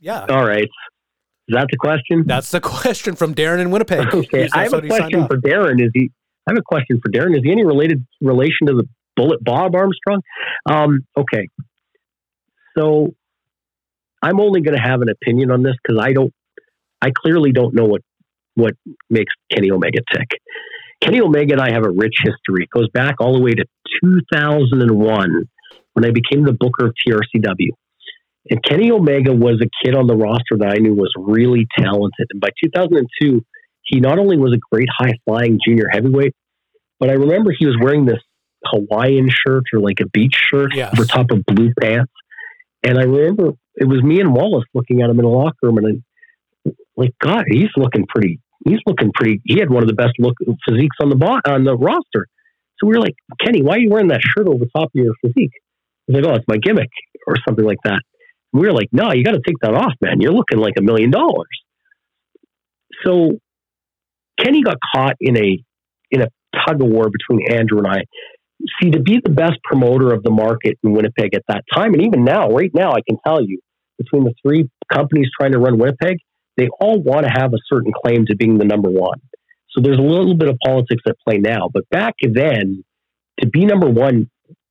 yeah. 0.00 0.26
All 0.28 0.44
right, 0.44 0.64
is 0.64 1.54
that 1.54 1.68
the 1.70 1.76
question? 1.76 2.24
That's 2.26 2.50
the 2.50 2.60
question 2.60 3.14
from 3.14 3.36
Darren 3.36 3.60
in 3.60 3.70
Winnipeg. 3.70 4.12
Okay, 4.12 4.48
I 4.52 4.64
have 4.64 4.72
a 4.72 4.82
question 4.82 5.28
for 5.28 5.36
Darren. 5.36 5.80
Is 5.80 5.92
he? 5.94 6.10
I 6.48 6.50
have 6.50 6.58
a 6.58 6.62
question 6.62 7.00
for 7.00 7.08
Darren. 7.08 7.36
Is 7.36 7.44
he 7.44 7.52
any 7.52 7.64
related 7.64 8.04
relation 8.20 8.66
to 8.66 8.74
the 8.74 8.88
Bullet 9.14 9.44
Bob 9.44 9.76
Armstrong? 9.76 10.22
Um, 10.68 11.06
okay, 11.16 11.46
so 12.76 13.14
I'm 14.20 14.40
only 14.40 14.60
going 14.60 14.76
to 14.76 14.82
have 14.82 15.02
an 15.02 15.08
opinion 15.08 15.52
on 15.52 15.62
this 15.62 15.76
because 15.80 16.02
I 16.02 16.14
don't. 16.14 16.34
I 17.00 17.12
clearly 17.12 17.52
don't 17.52 17.74
know 17.74 17.84
what 17.84 18.02
what 18.60 18.74
makes 19.08 19.32
Kenny 19.52 19.70
Omega 19.70 20.00
tick. 20.12 20.28
Kenny 21.00 21.20
Omega 21.20 21.54
and 21.54 21.62
I 21.62 21.72
have 21.72 21.84
a 21.84 21.90
rich 21.90 22.16
history. 22.22 22.64
It 22.64 22.70
goes 22.70 22.88
back 22.90 23.16
all 23.20 23.34
the 23.34 23.40
way 23.40 23.52
to 23.52 23.64
2001 24.04 25.48
when 25.94 26.04
I 26.04 26.10
became 26.10 26.44
the 26.44 26.52
booker 26.52 26.86
of 26.86 26.94
TRCW. 27.06 27.70
And 28.50 28.62
Kenny 28.64 28.90
Omega 28.90 29.32
was 29.32 29.62
a 29.62 29.68
kid 29.84 29.94
on 29.94 30.06
the 30.06 30.16
roster 30.16 30.56
that 30.58 30.68
I 30.68 30.78
knew 30.78 30.94
was 30.94 31.12
really 31.16 31.66
talented. 31.76 32.26
And 32.30 32.40
by 32.40 32.48
2002, 32.62 33.44
he 33.82 34.00
not 34.00 34.18
only 34.18 34.36
was 34.36 34.52
a 34.52 34.60
great 34.72 34.88
high 34.96 35.14
flying 35.24 35.58
junior 35.64 35.86
heavyweight, 35.90 36.34
but 36.98 37.10
I 37.10 37.14
remember 37.14 37.52
he 37.56 37.66
was 37.66 37.76
wearing 37.80 38.04
this 38.04 38.20
Hawaiian 38.64 39.28
shirt 39.30 39.64
or 39.72 39.80
like 39.80 40.00
a 40.00 40.06
beach 40.06 40.36
shirt 40.50 40.74
yes. 40.74 40.92
over 40.92 41.04
top 41.04 41.30
of 41.30 41.44
blue 41.46 41.72
pants. 41.80 42.12
And 42.82 42.98
I 42.98 43.02
remember 43.02 43.52
it 43.74 43.88
was 43.88 44.02
me 44.02 44.20
and 44.20 44.34
Wallace 44.34 44.64
looking 44.74 45.02
at 45.02 45.10
him 45.10 45.18
in 45.18 45.24
the 45.24 45.30
locker 45.30 45.56
room, 45.62 45.78
and 45.78 46.02
like 46.96 47.14
God, 47.20 47.44
he's 47.48 47.70
looking 47.76 48.06
pretty. 48.06 48.40
He's 48.64 48.78
looking 48.86 49.10
pretty. 49.14 49.40
He 49.44 49.58
had 49.58 49.70
one 49.70 49.82
of 49.82 49.88
the 49.88 49.94
best 49.94 50.12
look 50.18 50.34
physiques 50.68 50.96
on 51.02 51.08
the 51.08 51.16
bo- 51.16 51.40
on 51.46 51.64
the 51.64 51.76
roster. 51.76 52.26
So 52.78 52.86
we 52.86 52.94
were 52.94 53.00
like, 53.00 53.14
Kenny, 53.44 53.62
why 53.62 53.76
are 53.76 53.78
you 53.78 53.90
wearing 53.90 54.08
that 54.08 54.20
shirt 54.22 54.46
over 54.48 54.64
top 54.74 54.86
of 54.86 54.90
your 54.94 55.14
physique? 55.22 55.52
He's 56.06 56.16
like, 56.16 56.24
oh, 56.26 56.34
it's 56.34 56.44
my 56.48 56.56
gimmick 56.56 56.90
or 57.26 57.36
something 57.46 57.64
like 57.64 57.78
that. 57.84 58.00
And 58.52 58.60
we 58.60 58.66
were 58.66 58.72
like, 58.72 58.88
no, 58.92 59.12
you 59.12 59.24
got 59.24 59.32
to 59.32 59.42
take 59.46 59.56
that 59.62 59.74
off, 59.74 59.92
man. 60.00 60.20
You're 60.20 60.32
looking 60.32 60.58
like 60.58 60.74
a 60.78 60.82
million 60.82 61.10
dollars. 61.10 61.48
So 63.04 63.38
Kenny 64.38 64.62
got 64.62 64.76
caught 64.94 65.16
in 65.20 65.36
a 65.36 65.62
in 66.10 66.22
a 66.22 66.28
tug 66.66 66.82
of 66.82 66.88
war 66.88 67.08
between 67.10 67.52
Andrew 67.52 67.78
and 67.78 67.86
I. 67.86 68.02
See, 68.82 68.90
to 68.90 69.00
be 69.00 69.20
the 69.24 69.30
best 69.30 69.58
promoter 69.64 70.12
of 70.12 70.22
the 70.22 70.30
market 70.30 70.78
in 70.82 70.92
Winnipeg 70.92 71.34
at 71.34 71.42
that 71.48 71.64
time, 71.72 71.94
and 71.94 72.02
even 72.02 72.24
now, 72.24 72.48
right 72.48 72.70
now, 72.74 72.90
I 72.92 73.00
can 73.08 73.16
tell 73.26 73.42
you, 73.42 73.58
between 73.96 74.24
the 74.24 74.34
three 74.42 74.68
companies 74.92 75.28
trying 75.38 75.52
to 75.52 75.58
run 75.58 75.78
Winnipeg, 75.78 76.18
they 76.56 76.68
all 76.80 77.00
want 77.00 77.26
to 77.26 77.30
have 77.30 77.52
a 77.54 77.58
certain 77.68 77.92
claim 78.04 78.26
to 78.26 78.36
being 78.36 78.58
the 78.58 78.64
number 78.64 78.90
one. 78.90 79.20
So 79.70 79.80
there's 79.80 79.98
a 79.98 80.02
little 80.02 80.34
bit 80.34 80.48
of 80.48 80.58
politics 80.64 81.02
at 81.06 81.16
play 81.26 81.38
now. 81.38 81.70
But 81.72 81.88
back 81.90 82.14
then, 82.20 82.84
to 83.40 83.48
be 83.48 83.64
number 83.64 83.88
one, 83.88 84.28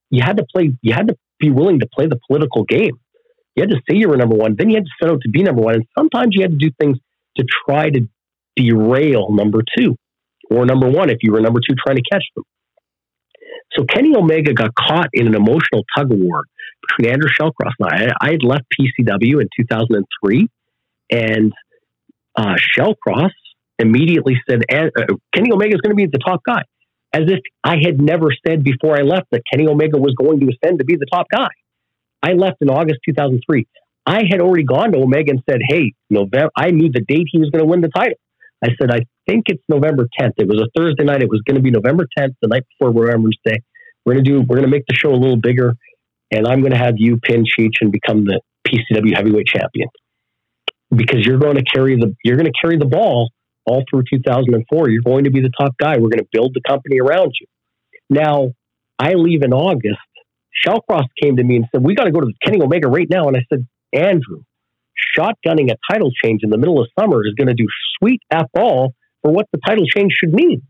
you 0.10 0.22
had 0.24 0.38
to 0.38 0.46
play, 0.54 0.74
you 0.82 0.94
had 0.94 1.08
to 1.08 1.18
be 1.40 1.50
willing 1.50 1.80
to 1.80 1.88
play 1.88 2.08
the 2.08 2.20
political 2.28 2.64
game. 2.64 3.00
You 3.56 3.64
had 3.64 3.70
to 3.70 3.82
say 3.90 3.98
you 3.98 4.10
were 4.10 4.18
number 4.18 4.36
one, 4.36 4.56
then 4.58 4.70
you 4.70 4.76
had 4.76 4.86
to 4.86 4.92
set 5.02 5.12
out 5.12 5.22
to 5.22 5.30
be 5.30 5.44
number 5.44 5.62
one. 5.62 5.76
And 5.76 5.86
sometimes 5.98 6.30
you 6.32 6.42
had 6.42 6.52
to 6.52 6.58
do 6.58 6.72
things 6.80 6.98
to 7.38 7.46
try 7.66 7.90
to 7.90 8.08
derail 8.56 9.32
number 9.32 9.62
two 9.78 9.96
or 10.50 10.66
number 10.66 10.90
one 10.90 11.10
if 11.10 11.18
you 11.22 11.32
were 11.32 11.42
number 11.42 11.60
two 11.60 11.76
trying 11.76 11.96
to 11.96 12.04
catch 12.12 12.24
them. 12.36 12.44
So 13.78 13.86
Kenny 13.86 14.16
Omega 14.16 14.54
got 14.54 14.74
caught 14.76 15.10
in 15.14 15.28
an 15.28 15.36
emotional 15.36 15.84
tug 15.96 16.12
of 16.12 16.18
war 16.18 16.44
between 16.88 17.14
Andrew 17.14 17.30
Shellcross 17.30 17.74
and 17.80 17.90
I. 17.90 18.28
I 18.28 18.32
had 18.32 18.44
left 18.44 18.66
PCW 18.80 19.42
in 19.42 19.48
2003, 19.58 20.48
and 21.12 21.54
uh, 22.36 22.56
Shellcross 22.78 23.32
immediately 23.80 24.36
said, 24.50 24.64
uh, 24.72 24.90
Kenny 25.34 25.52
Omega 25.52 25.76
is 25.76 25.82
going 25.82 25.92
to 25.92 25.96
be 25.96 26.06
the 26.06 26.20
top 26.20 26.42
guy. 26.46 26.62
As 27.12 27.24
if 27.28 27.40
I 27.64 27.78
had 27.84 28.00
never 28.00 28.28
said 28.46 28.64
before 28.64 28.96
I 28.96 29.02
left 29.02 29.28
that 29.32 29.42
Kenny 29.52 29.68
Omega 29.68 29.98
was 29.98 30.14
going 30.14 30.40
to 30.42 30.48
ascend 30.48 30.78
to 30.80 30.86
be 30.86 30.96
the 30.96 31.08
top 31.12 31.26
guy. 31.32 31.48
I 32.22 32.34
left 32.34 32.58
in 32.62 32.70
August 32.70 33.00
2003. 33.08 33.66
I 34.06 34.24
had 34.30 34.42
already 34.42 34.64
gone 34.64 34.92
to 34.92 35.00
Omega 35.00 35.32
and 35.32 35.42
said, 35.50 35.62
"Hey, 35.68 35.94
November." 36.10 36.52
I 36.56 36.72
knew 36.72 36.92
the 36.92 37.02
date 37.02 37.28
he 37.32 37.40
was 37.40 37.50
going 37.50 37.64
to 37.64 37.66
win 37.66 37.82
the 37.82 37.90
title. 37.90 38.18
I 38.64 38.70
said, 38.80 38.92
"I 38.92 39.06
think 39.28 39.46
it's 39.48 39.64
November 39.70 40.08
10th." 40.20 40.34
It 40.38 40.48
was 40.48 40.62
a 40.62 40.68
Thursday 40.78 41.04
night. 41.04 41.24
It 41.24 41.30
was 41.30 41.42
going 41.48 41.56
to 41.56 41.62
be 41.62 41.72
November 41.72 42.06
10th, 42.18 42.36
the 42.42 42.48
night 42.48 42.64
before 42.70 42.94
Remembrance 42.94 43.38
Day. 43.44 43.58
We're 44.06 44.14
going 44.14 44.26
to 44.26 44.32
do. 44.32 44.42
We're 44.42 44.58
going 44.58 44.70
to 44.70 44.76
make 44.76 44.86
the 44.88 44.96
show 44.96 45.12
a 45.12 45.18
little 45.18 45.38
bigger, 45.38 45.74
and 46.32 46.48
I'm 46.48 46.60
going 46.62 46.74
to 46.74 46.78
have 46.78 46.96
you 46.98 47.18
pin 47.18 47.44
Cheech 47.44 47.82
and 47.82 47.92
become 47.92 48.26
the 48.26 48.42
PCW 48.68 49.16
heavyweight 49.16 49.48
champion 49.48 49.90
because 50.96 51.26
you're 51.26 51.40
going 51.40 51.56
to 51.56 51.64
carry 51.64 51.96
the 51.96 52.16
you're 52.24 52.38
going 52.38 52.52
to 52.52 52.60
carry 52.62 52.78
the 52.78 52.86
ball 52.86 53.30
all 53.66 53.84
through 53.90 54.04
2004. 54.12 54.90
You're 54.90 55.02
going 55.02 55.26
to 55.26 55.32
be 55.32 55.42
the 55.42 55.52
top 55.60 55.76
guy. 55.78 55.94
We're 55.94 56.10
going 56.10 56.20
to 56.20 56.28
build 56.32 56.54
the 56.54 56.62
company 56.68 57.00
around 57.00 57.34
you. 57.40 57.48
Now, 58.10 58.54
I 58.98 59.14
leave 59.14 59.44
in 59.44 59.54
August. 59.54 60.00
Shellcross 60.66 61.06
came 61.22 61.38
to 61.38 61.44
me 61.44 61.58
and 61.58 61.66
said, 61.72 61.84
"We 61.84 61.96
got 61.96 62.06
to 62.06 62.12
go 62.12 62.22
to 62.22 62.32
Kenny 62.44 62.62
Omega 62.62 62.88
right 62.88 63.08
now." 63.10 63.28
And 63.28 63.38
I 63.38 63.42
said, 63.50 63.68
"Andrew, 63.94 64.42
shotgunning 65.18 65.72
a 65.72 65.78
title 65.92 66.12
change 66.24 66.42
in 66.44 66.50
the 66.50 66.58
middle 66.58 66.82
of 66.82 66.88
summer 67.00 67.26
is 67.26 67.34
going 67.36 67.48
to 67.48 67.54
do 67.54 67.68
sweet 67.98 68.22
f 68.32 68.48
all 68.58 68.94
for 69.22 69.32
what 69.32 69.46
the 69.52 69.60
title 69.66 69.86
change 69.86 70.14
should 70.14 70.34
mean. 70.34 70.62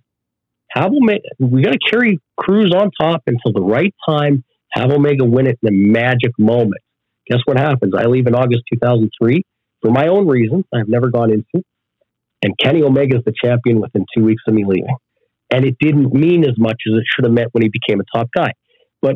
Have 0.71 0.91
Omega, 0.91 1.23
we 1.39 1.63
got 1.63 1.71
to 1.71 1.79
carry 1.79 2.19
Cruz 2.37 2.71
on 2.71 2.91
top 2.99 3.23
until 3.25 3.53
the 3.53 3.61
right 3.61 3.93
time. 4.07 4.43
Have 4.71 4.91
Omega 4.91 5.25
win 5.25 5.47
it 5.47 5.57
in 5.63 5.69
a 5.69 5.71
magic 5.71 6.31
moment. 6.37 6.81
Guess 7.27 7.39
what 7.45 7.57
happens? 7.57 7.93
I 7.97 8.05
leave 8.05 8.27
in 8.27 8.35
August 8.35 8.63
2003 8.71 9.43
for 9.81 9.91
my 9.91 10.07
own 10.07 10.27
reasons. 10.27 10.65
I've 10.73 10.87
never 10.87 11.09
gone 11.09 11.31
into, 11.31 11.63
and 12.41 12.53
Kenny 12.57 12.83
Omega 12.83 13.17
is 13.17 13.23
the 13.25 13.33
champion 13.43 13.81
within 13.81 14.05
two 14.15 14.23
weeks 14.23 14.43
of 14.47 14.53
me 14.53 14.63
leaving. 14.65 14.95
And 15.51 15.65
it 15.65 15.75
didn't 15.79 16.13
mean 16.13 16.43
as 16.43 16.57
much 16.57 16.81
as 16.87 16.93
it 16.97 17.03
should 17.13 17.25
have 17.25 17.33
meant 17.33 17.49
when 17.53 17.63
he 17.63 17.69
became 17.69 17.99
a 17.99 18.17
top 18.17 18.29
guy. 18.35 18.51
But 19.01 19.15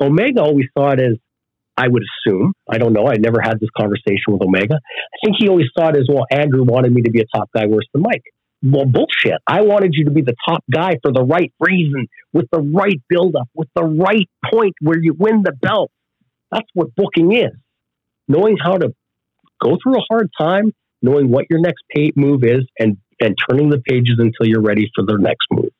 Omega 0.00 0.40
always 0.40 0.66
saw 0.76 0.92
it 0.92 1.00
as 1.00 1.16
I 1.76 1.88
would 1.88 2.02
assume. 2.02 2.54
I 2.70 2.78
don't 2.78 2.92
know. 2.92 3.06
I 3.06 3.16
never 3.18 3.40
had 3.42 3.60
this 3.60 3.70
conversation 3.76 4.28
with 4.28 4.42
Omega. 4.42 4.74
I 4.76 5.16
think 5.24 5.36
he 5.38 5.48
always 5.48 5.66
thought 5.76 5.96
as 5.96 6.06
well, 6.08 6.24
Andrew 6.30 6.64
wanted 6.64 6.92
me 6.92 7.02
to 7.02 7.10
be 7.10 7.20
a 7.20 7.36
top 7.36 7.50
guy 7.54 7.66
worse 7.66 7.86
than 7.92 8.02
Mike. 8.02 8.22
Well, 8.62 8.86
bullshit. 8.86 9.40
I 9.46 9.60
wanted 9.60 9.90
you 9.92 10.06
to 10.06 10.10
be 10.10 10.22
the 10.22 10.34
top 10.48 10.64
guy 10.72 10.96
for 11.02 11.12
the 11.12 11.22
right 11.22 11.52
reason, 11.60 12.06
with 12.32 12.46
the 12.50 12.60
right 12.60 13.00
buildup, 13.10 13.48
with 13.54 13.68
the 13.74 13.84
right 13.84 14.28
point 14.50 14.74
where 14.80 14.98
you 14.98 15.14
win 15.18 15.42
the 15.42 15.52
belt. 15.52 15.90
That's 16.50 16.68
what 16.72 16.94
booking 16.94 17.32
is. 17.32 17.52
Knowing 18.26 18.56
how 18.56 18.78
to 18.78 18.94
go 19.64 19.76
through 19.82 19.96
a 19.96 20.04
hard 20.10 20.28
time, 20.38 20.72
knowing 21.02 21.30
what 21.30 21.46
your 21.50 21.60
next 21.60 21.82
pay 21.94 22.12
move 22.16 22.42
is, 22.44 22.64
and 22.78 22.96
and 23.20 23.34
turning 23.48 23.70
the 23.70 23.78
pages 23.78 24.16
until 24.18 24.46
you're 24.46 24.62
ready 24.62 24.90
for 24.94 25.04
the 25.06 25.16
next 25.18 25.46
move. 25.50 25.70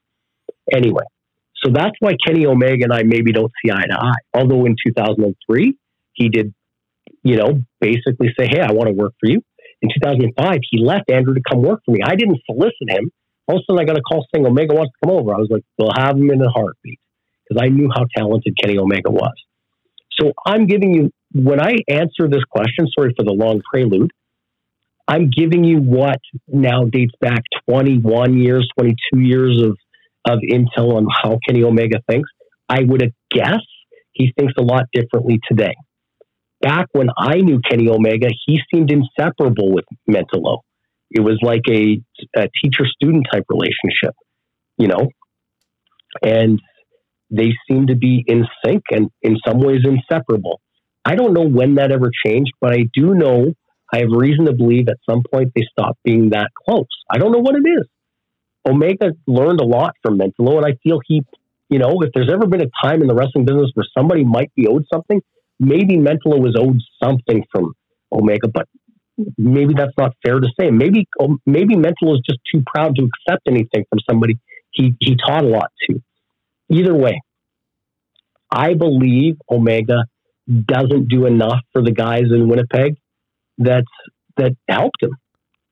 Anyway, 0.73 1.05
so 1.63 1.71
that's 1.73 1.95
why 2.01 2.13
Kenny 2.25 2.47
Omega 2.47 2.85
and 2.85 2.93
I 2.93 3.03
maybe 3.03 3.33
don't 3.33 3.51
see 3.65 3.73
eye 3.73 3.87
to 3.91 3.99
eye. 3.99 4.23
Although 4.35 4.67
in 4.67 4.77
2003, 4.87 5.75
he 6.13 6.29
did, 6.29 6.55
you 7.23 7.37
know, 7.37 7.63
basically 7.81 8.29
say, 8.39 8.47
Hey, 8.49 8.61
I 8.61 8.73
want 8.73 8.89
to 8.89 8.95
work 8.95 9.13
for 9.21 9.31
you. 9.31 9.41
In 9.83 9.89
2005, 10.03 10.59
he 10.71 10.83
left 10.83 11.11
Andrew 11.11 11.35
to 11.35 11.41
come 11.49 11.63
work 11.63 11.81
for 11.85 11.93
me. 11.93 12.01
I 12.05 12.17
didn't 12.17 12.39
solicit 12.47 12.89
him. 12.89 13.11
All 13.47 13.57
of 13.57 13.63
a 13.69 13.73
sudden, 13.73 13.83
I 13.83 13.85
got 13.85 13.99
a 13.99 14.03
call 14.03 14.25
saying 14.35 14.47
Omega 14.47 14.75
wants 14.75 14.93
to 14.93 15.07
come 15.07 15.17
over. 15.17 15.35
I 15.35 15.39
was 15.39 15.49
like, 15.51 15.63
We'll 15.79 15.93
have 15.97 16.17
him 16.17 16.31
in 16.31 16.41
a 16.41 16.51
heartbeat 16.51 17.01
because 17.49 17.63
I 17.63 17.69
knew 17.69 17.89
how 17.95 18.05
talented 18.17 18.57
Kenny 18.61 18.79
Omega 18.79 19.11
was. 19.11 19.35
So 20.21 20.33
I'm 20.47 20.67
giving 20.67 20.95
you, 20.95 21.11
when 21.35 21.61
I 21.61 21.77
answer 21.89 22.29
this 22.29 22.45
question, 22.45 22.87
sorry 22.97 23.13
for 23.17 23.25
the 23.25 23.33
long 23.33 23.61
prelude, 23.71 24.11
I'm 25.07 25.31
giving 25.31 25.65
you 25.65 25.79
what 25.79 26.21
now 26.49 26.85
dates 26.85 27.15
back 27.21 27.43
21 27.69 28.39
years, 28.39 28.67
22 28.79 29.21
years 29.21 29.61
of, 29.63 29.77
of 30.27 30.39
intel 30.41 30.95
on 30.95 31.07
how 31.23 31.39
Kenny 31.47 31.63
Omega 31.63 31.99
thinks. 32.09 32.31
I 32.69 32.83
would 32.83 33.13
guess 33.31 33.61
he 34.13 34.33
thinks 34.39 34.55
a 34.57 34.63
lot 34.63 34.85
differently 34.93 35.41
today 35.47 35.75
back 36.65 36.89
when 36.93 37.09
I 37.17 37.37
knew 37.37 37.61
Kenny 37.69 37.89
Omega, 37.91 38.29
he 38.47 38.61
seemed 38.73 38.91
inseparable 38.91 39.73
with 39.73 39.85
Mentallo. 40.09 40.61
It 41.11 41.21
was 41.21 41.39
like 41.43 41.61
a, 41.69 42.01
a 42.35 42.49
teacher 42.63 42.87
student 42.87 43.27
type 43.31 43.45
relationship, 43.51 44.15
you 44.79 44.89
know, 44.89 45.09
and 46.23 46.59
they 47.31 47.53
seem 47.69 47.89
to 47.89 47.97
be 47.97 48.25
in 48.27 48.47
sync 48.65 48.83
and 48.91 49.11
in 49.23 49.37
some 49.47 49.61
ways 49.61 49.81
inseparable. 49.85 50.61
I 51.05 51.15
don't 51.17 51.35
know 51.35 51.47
when 51.47 51.75
that 51.77 51.93
ever 51.93 52.11
changed, 52.25 52.53
but 52.61 52.73
I 52.73 52.87
do 52.95 53.15
know 53.15 53.53
I 53.93 53.99
have 53.99 54.09
reason 54.11 54.47
to 54.47 54.53
believe 54.53 54.89
at 54.89 54.97
some 55.09 55.23
point 55.31 55.53
they 55.55 55.63
stopped 55.71 55.99
being 56.05 56.31
that 56.31 56.51
close. 56.67 56.87
I 57.11 57.19
don't 57.19 57.33
know 57.33 57.41
what 57.41 57.55
it 57.55 57.69
is. 57.69 57.87
Omega 58.67 59.13
learned 59.27 59.61
a 59.61 59.65
lot 59.65 59.95
from 60.03 60.19
Mentallo, 60.19 60.57
and 60.57 60.67
I 60.67 60.79
feel 60.83 61.01
he, 61.07 61.23
you 61.69 61.79
know, 61.79 62.01
if 62.03 62.11
there's 62.15 62.31
ever 62.33 62.47
been 62.47 62.63
a 62.63 62.71
time 62.83 63.03
in 63.03 63.09
the 63.09 63.15
wrestling 63.15 63.45
business 63.45 63.71
where 63.75 63.87
somebody 63.97 64.25
might 64.25 64.55
be 64.55 64.67
owed 64.67 64.85
something, 64.93 65.21
maybe 65.61 65.97
Mentallo 65.97 66.41
was 66.41 66.57
owed 66.59 66.81
something 67.03 67.45
from 67.53 67.75
Omega, 68.11 68.49
but 68.49 68.67
maybe 69.37 69.75
that's 69.75 69.93
not 69.99 70.17
fair 70.25 70.41
to 70.41 70.49
say. 70.59 70.71
Maybe 70.71 71.07
um, 71.21 71.41
maybe 71.45 71.77
Mentallo 71.77 72.15
is 72.15 72.23
just 72.27 72.41
too 72.53 72.63
proud 72.67 72.97
to 72.97 73.09
accept 73.09 73.43
anything 73.47 73.85
from 73.91 73.99
somebody 74.09 74.39
he, 74.71 74.95
he 75.01 75.17
taught 75.17 75.45
a 75.45 75.49
lot 75.49 75.71
to. 75.89 76.03
Either 76.71 76.95
way, 76.95 77.21
I 78.51 78.75
believe 78.75 79.37
Omega 79.51 80.05
doesn't 80.49 81.09
do 81.09 81.27
enough 81.27 81.61
for 81.73 81.83
the 81.83 81.93
guys 81.93 82.25
in 82.31 82.49
Winnipeg 82.49 82.97
that 83.59 83.85
that 84.37 84.53
helped 84.69 85.03
him. 85.03 85.17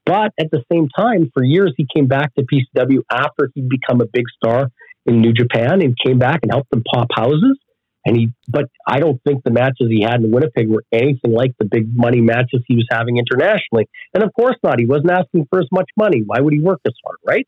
But 0.05 0.33
at 0.39 0.51
the 0.51 0.63
same 0.71 0.89
time, 0.97 1.31
for 1.33 1.45
years 1.45 1.75
he 1.77 1.87
came 1.95 2.07
back 2.07 2.35
to 2.35 2.45
PCW 2.45 3.03
after 3.11 3.51
he'd 3.55 3.69
become 3.69 4.01
a 4.01 4.07
big 4.07 4.25
star 4.37 4.69
in 5.07 5.21
New 5.21 5.33
Japan 5.33 5.83
and 5.83 5.97
came 6.05 6.19
back 6.19 6.41
and 6.43 6.51
helped 6.51 6.71
them 6.71 6.83
pop 6.93 7.09
houses. 7.15 7.59
And 8.05 8.17
he, 8.17 8.31
but 8.49 8.65
I 8.87 8.99
don't 8.99 9.21
think 9.23 9.45
the 9.45 9.53
matches 9.53 9.87
he 9.89 10.03
had 10.03 10.23
in 10.23 10.33
Winnipeg 10.33 10.69
were 10.69 10.83
anything 10.93 11.33
like 11.33 11.53
the 11.59 11.67
big 11.67 11.87
money 11.95 12.21
matches 12.21 12.63
he 12.67 12.75
was 12.75 12.87
having 12.91 13.17
internationally. 13.17 13.89
And 14.13 14.25
of 14.25 14.33
course 14.35 14.57
not. 14.65 14.81
He 14.81 14.87
wasn't 14.87 15.13
asking 15.13 15.47
for 15.51 15.61
as 15.61 15.69
much 15.71 15.89
money. 15.97 16.23
Why 16.27 16.41
would 16.41 16.53
he 16.53 16.61
work 16.61 16.81
this 16.85 16.95
hard, 17.05 17.19
right? 17.25 17.47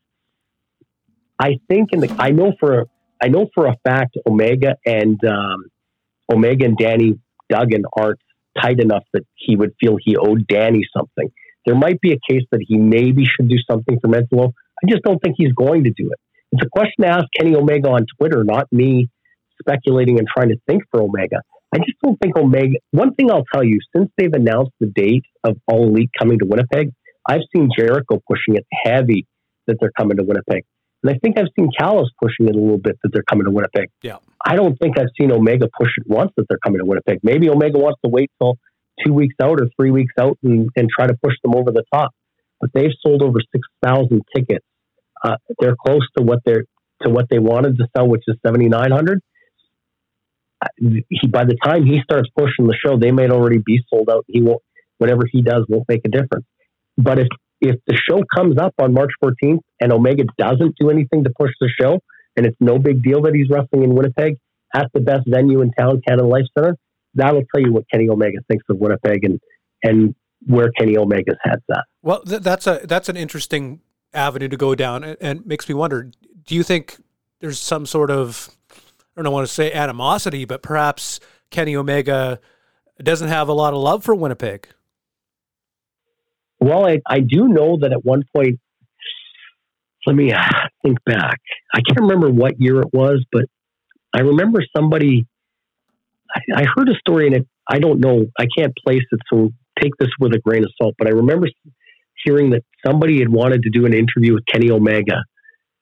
I 1.37 1.59
think 1.67 1.89
in 1.91 1.99
the, 1.99 2.15
I 2.17 2.29
know 2.29 2.53
for, 2.57 2.85
I 3.21 3.27
know 3.27 3.49
for 3.53 3.67
a 3.67 3.75
fact 3.85 4.17
Omega 4.25 4.77
and 4.85 5.19
um, 5.25 5.65
Omega 6.31 6.65
and 6.65 6.77
Danny 6.77 7.19
Duggan 7.49 7.83
aren't 7.97 8.19
tight 8.59 8.79
enough 8.79 9.03
that 9.13 9.23
he 9.35 9.55
would 9.55 9.73
feel 9.79 9.97
he 9.99 10.15
owed 10.17 10.47
Danny 10.47 10.81
something. 10.95 11.29
There 11.65 11.75
might 11.75 11.99
be 12.01 12.13
a 12.13 12.19
case 12.29 12.43
that 12.51 12.63
he 12.65 12.77
maybe 12.77 13.25
should 13.25 13.49
do 13.49 13.57
something 13.69 13.99
for 13.99 14.07
Mentallo. 14.07 14.53
I 14.83 14.89
just 14.89 15.03
don't 15.03 15.19
think 15.19 15.35
he's 15.37 15.53
going 15.53 15.83
to 15.85 15.89
do 15.89 16.09
it. 16.11 16.19
It's 16.51 16.63
a 16.65 16.69
question 16.69 17.03
to 17.03 17.07
ask 17.07 17.25
Kenny 17.37 17.55
Omega 17.55 17.89
on 17.89 18.05
Twitter, 18.17 18.43
not 18.43 18.67
me 18.71 19.09
speculating 19.59 20.19
and 20.19 20.27
trying 20.27 20.49
to 20.49 20.57
think 20.67 20.83
for 20.91 21.01
Omega. 21.01 21.41
I 21.73 21.79
just 21.79 21.97
don't 22.03 22.17
think 22.21 22.37
Omega. 22.37 22.77
One 22.91 23.13
thing 23.15 23.31
I'll 23.31 23.45
tell 23.53 23.63
you, 23.63 23.79
since 23.95 24.09
they've 24.17 24.31
announced 24.31 24.71
the 24.79 24.87
date 24.87 25.25
of 25.43 25.57
All 25.67 25.89
Elite 25.89 26.11
coming 26.17 26.39
to 26.39 26.45
Winnipeg, 26.45 26.91
I've 27.27 27.41
seen 27.53 27.69
Jericho 27.77 28.21
pushing 28.29 28.55
it 28.55 28.65
heavy 28.85 29.27
that 29.67 29.77
they're 29.79 29.91
coming 29.97 30.17
to 30.17 30.23
Winnipeg. 30.23 30.63
And 31.05 31.15
I 31.15 31.19
think 31.19 31.37
I've 31.37 31.47
seen 31.57 31.69
Callis 31.77 32.09
pushing 32.21 32.47
it 32.47 32.55
a 32.55 32.59
little 32.59 32.77
bit 32.77 32.97
that 33.03 33.09
they're 33.13 33.23
coming 33.23 33.45
to 33.45 33.51
Winnipeg. 33.51 33.89
Yeah. 34.01 34.17
I 34.45 34.55
don't 34.55 34.75
think 34.79 34.97
I've 34.97 35.13
seen 35.19 35.31
Omega 35.31 35.67
push 35.79 35.91
it 35.97 36.07
once 36.07 36.31
that 36.37 36.45
they're 36.49 36.59
coming 36.63 36.79
to 36.79 36.85
Winnipeg. 36.85 37.19
Maybe 37.23 37.49
Omega 37.49 37.77
wants 37.77 37.99
to 38.03 38.09
wait 38.09 38.31
till 38.41 38.57
two 39.05 39.13
weeks 39.13 39.35
out 39.41 39.59
or 39.61 39.67
three 39.75 39.91
weeks 39.91 40.13
out 40.19 40.37
and, 40.43 40.69
and 40.75 40.89
try 40.89 41.07
to 41.07 41.15
push 41.23 41.35
them 41.43 41.55
over 41.55 41.71
the 41.71 41.83
top. 41.93 42.11
But 42.59 42.71
they've 42.73 42.91
sold 43.05 43.21
over 43.21 43.39
6,000 43.39 44.21
tickets. 44.35 44.65
Uh, 45.23 45.35
they're 45.59 45.75
close 45.75 46.07
to 46.17 46.23
what 46.23 46.39
they're 46.45 46.65
to 47.01 47.09
what 47.09 47.25
they 47.29 47.39
wanted 47.39 47.77
to 47.77 47.87
sell, 47.95 48.07
which 48.07 48.23
is 48.27 48.37
7,900 48.45 49.19
he 50.79 51.27
by 51.27 51.43
the 51.45 51.55
time 51.63 51.85
he 51.85 52.01
starts 52.01 52.29
pushing 52.37 52.67
the 52.67 52.75
show, 52.75 52.97
they 52.97 53.11
might 53.11 53.31
already 53.31 53.59
be 53.65 53.79
sold 53.89 54.09
out. 54.09 54.25
He 54.27 54.41
won't. 54.41 54.61
Whatever 54.97 55.23
he 55.29 55.41
does 55.41 55.65
won't 55.67 55.87
make 55.89 56.01
a 56.05 56.09
difference. 56.09 56.45
But 56.97 57.19
if 57.19 57.27
if 57.61 57.75
the 57.87 57.97
show 58.09 58.21
comes 58.35 58.57
up 58.57 58.73
on 58.79 58.93
March 58.93 59.11
14th 59.23 59.59
and 59.79 59.91
Omega 59.91 60.23
doesn't 60.37 60.75
do 60.79 60.89
anything 60.89 61.23
to 61.23 61.31
push 61.37 61.51
the 61.59 61.69
show, 61.79 61.99
and 62.35 62.45
it's 62.45 62.57
no 62.59 62.77
big 62.77 63.01
deal 63.01 63.21
that 63.23 63.33
he's 63.33 63.49
wrestling 63.49 63.83
in 63.83 63.95
Winnipeg 63.95 64.37
at 64.75 64.87
the 64.93 64.99
best 64.99 65.21
venue 65.27 65.61
in 65.61 65.71
town, 65.71 66.01
Canada 66.05 66.27
Life 66.27 66.45
Center, 66.57 66.75
that'll 67.15 67.43
tell 67.53 67.63
you 67.63 67.73
what 67.73 67.85
Kenny 67.91 68.09
Omega 68.09 68.39
thinks 68.47 68.65
of 68.69 68.77
Winnipeg 68.77 69.23
and 69.23 69.39
and 69.83 70.15
where 70.45 70.69
Kenny 70.77 70.97
Omega's 70.97 71.37
head's 71.41 71.63
at. 71.71 71.85
Well, 72.01 72.21
th- 72.23 72.41
that's 72.41 72.67
a 72.67 72.81
that's 72.83 73.09
an 73.09 73.17
interesting 73.17 73.81
avenue 74.13 74.47
to 74.49 74.57
go 74.57 74.75
down, 74.75 75.03
and, 75.03 75.17
and 75.21 75.45
makes 75.45 75.67
me 75.67 75.75
wonder: 75.75 76.11
Do 76.45 76.55
you 76.55 76.63
think 76.63 76.97
there's 77.39 77.59
some 77.59 77.85
sort 77.85 78.11
of 78.11 78.49
I 79.17 79.21
don't 79.21 79.33
want 79.33 79.47
to 79.47 79.53
say 79.53 79.71
animosity, 79.71 80.45
but 80.45 80.61
perhaps 80.61 81.19
Kenny 81.49 81.75
Omega 81.75 82.39
doesn't 83.01 83.27
have 83.27 83.47
a 83.47 83.53
lot 83.53 83.73
of 83.73 83.79
love 83.79 84.03
for 84.03 84.13
Winnipeg. 84.15 84.69
Well, 86.65 86.87
I, 86.87 86.97
I 87.07 87.19
do 87.19 87.47
know 87.47 87.77
that 87.81 87.91
at 87.91 88.03
one 88.03 88.23
point, 88.35 88.59
let 90.07 90.15
me 90.15 90.33
think 90.83 90.97
back. 91.05 91.39
I 91.75 91.81
can't 91.87 92.01
remember 92.01 92.31
what 92.31 92.59
year 92.59 92.81
it 92.81 92.87
was, 92.91 93.23
but 93.31 93.45
I 94.15 94.21
remember 94.21 94.63
somebody, 94.75 95.27
I, 96.35 96.61
I 96.61 96.65
heard 96.75 96.89
a 96.89 96.95
story 96.95 97.27
and 97.27 97.35
it, 97.35 97.47
I 97.69 97.77
don't 97.77 97.99
know, 97.99 98.25
I 98.39 98.47
can't 98.57 98.73
place 98.83 99.03
it, 99.11 99.19
so 99.31 99.51
take 99.79 99.91
this 99.99 100.09
with 100.19 100.33
a 100.33 100.39
grain 100.39 100.63
of 100.63 100.71
salt, 100.81 100.95
but 100.97 101.07
I 101.07 101.11
remember 101.11 101.47
hearing 102.25 102.49
that 102.49 102.63
somebody 102.83 103.19
had 103.19 103.29
wanted 103.29 103.61
to 103.61 103.69
do 103.69 103.85
an 103.85 103.93
interview 103.93 104.33
with 104.33 104.43
Kenny 104.51 104.71
Omega 104.71 105.23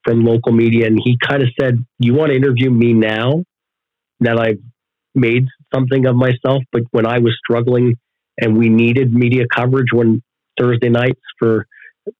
from 0.03 0.25
local 0.25 0.51
media, 0.51 0.85
and 0.87 0.99
he 1.01 1.17
kind 1.25 1.41
of 1.43 1.49
said, 1.61 1.77
"You 1.99 2.13
want 2.13 2.31
to 2.31 2.35
interview 2.35 2.69
me 2.69 2.91
now 2.91 3.45
that 4.19 4.37
I've 4.37 4.59
made 5.15 5.45
something 5.73 6.05
of 6.07 6.15
myself, 6.17 6.63
but 6.73 6.81
when 6.91 7.05
I 7.05 7.19
was 7.19 7.33
struggling 7.41 7.95
and 8.37 8.57
we 8.57 8.67
needed 8.67 9.13
media 9.13 9.45
coverage 9.55 9.93
when 9.93 10.21
Thursday 10.59 10.89
nights 10.89 11.21
for, 11.39 11.65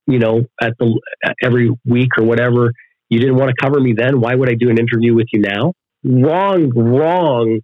you 0.08 0.20
know, 0.20 0.44
at 0.62 0.74
the 0.80 1.00
every 1.44 1.70
week 1.86 2.10
or 2.18 2.24
whatever. 2.24 2.72
You 3.10 3.20
didn't 3.20 3.36
want 3.36 3.50
to 3.50 3.56
cover 3.62 3.80
me 3.80 3.94
then. 3.94 4.20
Why 4.22 4.34
would 4.34 4.50
I 4.50 4.56
do 4.56 4.70
an 4.70 4.80
interview 4.80 5.14
with 5.14 5.28
you 5.32 5.42
now? 5.42 5.74
Wrong, 6.04 6.72
wrong 6.76 7.60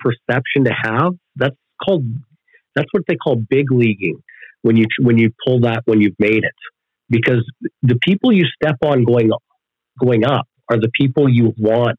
perception 0.00 0.64
to 0.64 0.72
have. 0.72 1.12
That's 1.36 1.56
called 1.84 2.04
that's 2.74 2.88
what 2.92 3.04
they 3.06 3.16
call 3.16 3.36
big 3.36 3.70
leaguing 3.70 4.22
when 4.62 4.76
you 4.76 4.86
when 5.00 5.18
you 5.18 5.30
pull 5.46 5.60
that 5.60 5.82
when 5.84 6.00
you've 6.00 6.18
made 6.18 6.44
it. 6.44 6.54
Because 7.08 7.44
the 7.82 7.98
people 8.02 8.32
you 8.32 8.46
step 8.46 8.76
on 8.84 9.04
going 9.04 9.30
going 10.00 10.24
up 10.24 10.48
are 10.70 10.78
the 10.78 10.90
people 10.98 11.28
you 11.28 11.52
want 11.58 11.98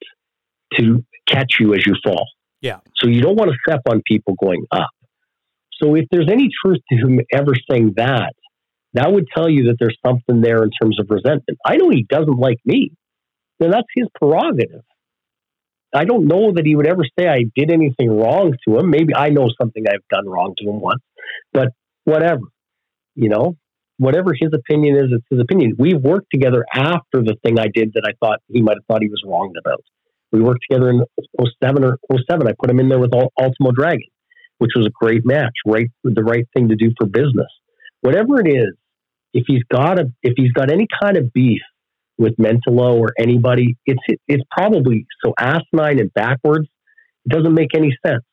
to 0.78 1.04
catch 1.28 1.58
you 1.60 1.74
as 1.74 1.86
you 1.86 1.96
fall. 2.04 2.26
Yeah. 2.62 2.80
So 2.96 3.08
you 3.08 3.22
don't 3.22 3.36
want 3.36 3.52
to 3.52 3.58
step 3.68 3.82
on 3.88 4.02
people 4.06 4.36
going 4.42 4.66
up. 4.72 4.90
So 5.84 5.96
if 5.96 6.06
there's 6.12 6.30
any 6.32 6.50
truth 6.64 6.80
to 6.90 6.98
whomever 6.98 7.54
saying 7.70 7.94
that, 7.98 8.34
that 8.94 9.12
would 9.12 9.28
tell 9.36 9.50
you 9.50 9.66
that 9.66 9.78
there's 9.80 9.98
something 10.06 10.42
there 10.42 10.64
in 10.64 10.70
terms 10.82 11.00
of 11.00 11.08
resentment. 11.10 11.60
I 11.66 11.76
know 11.76 11.90
he 11.90 12.06
doesn't 12.08 12.38
like 12.38 12.60
me. 12.64 12.92
Then 13.60 13.72
that's 13.72 13.88
his 13.96 14.08
prerogative. 14.16 14.82
I 15.94 16.06
don't 16.06 16.28
know 16.28 16.54
that 16.54 16.66
he 16.66 16.76
would 16.76 16.88
ever 16.88 17.04
say 17.18 17.28
I 17.28 17.46
did 17.56 17.72
anything 17.72 18.10
wrong 18.10 18.54
to 18.68 18.78
him. 18.78 18.90
Maybe 18.90 19.16
I 19.16 19.30
know 19.30 19.50
something 19.60 19.84
I've 19.88 20.08
done 20.10 20.28
wrong 20.28 20.54
to 20.58 20.70
him 20.70 20.80
once, 20.80 21.02
but 21.52 21.70
whatever, 22.06 22.42
you 23.16 23.30
know, 23.30 23.56
whatever 23.98 24.34
his 24.34 24.52
opinion 24.54 24.96
is, 24.96 25.12
it's 25.12 25.26
his 25.30 25.40
opinion. 25.40 25.76
We've 25.78 26.02
worked 26.02 26.28
together 26.32 26.66
after 26.74 27.22
the 27.22 27.36
thing 27.44 27.60
I 27.60 27.68
did 27.74 27.94
that 27.94 28.04
I 28.08 28.14
thought 28.26 28.40
he 28.48 28.62
might 28.62 28.78
have 28.78 28.86
thought 28.88 29.02
he 29.02 29.10
was 29.10 29.22
wrong 29.26 29.54
about. 29.60 29.84
We 30.32 30.42
worked 30.42 30.62
together 30.70 30.90
in 30.90 31.04
07 31.62 31.84
or 31.84 32.00
07. 32.12 32.48
I 32.48 32.54
put 32.60 32.72
him 32.72 32.80
in 32.80 32.90
there 32.90 33.00
with 33.00 33.12
Ultimo 33.14 33.72
Dragon, 33.72 34.08
which 34.64 34.72
was 34.78 34.88
a 34.88 34.92
great 34.94 35.26
match, 35.26 35.52
right? 35.66 35.90
The 36.06 36.24
right 36.24 36.48
thing 36.56 36.70
to 36.70 36.76
do 36.76 36.94
for 36.98 37.06
business. 37.06 37.52
Whatever 38.00 38.40
it 38.40 38.48
is, 38.48 38.74
if 39.34 39.44
he's 39.46 39.64
got 39.70 40.00
a, 40.00 40.06
if 40.22 40.36
he's 40.38 40.54
got 40.54 40.72
any 40.72 40.88
kind 41.02 41.18
of 41.18 41.34
beef 41.34 41.60
with 42.18 42.38
Mentallo 42.38 42.98
or 42.98 43.12
anybody, 43.20 43.76
it's 43.86 44.00
it's 44.30 44.44
probably 44.50 45.06
so 45.22 45.34
asinine 45.38 46.00
and 46.00 46.14
backwards. 46.14 46.70
It 47.26 47.34
doesn't 47.34 47.54
make 47.54 47.76
any 47.76 47.94
sense. 48.06 48.24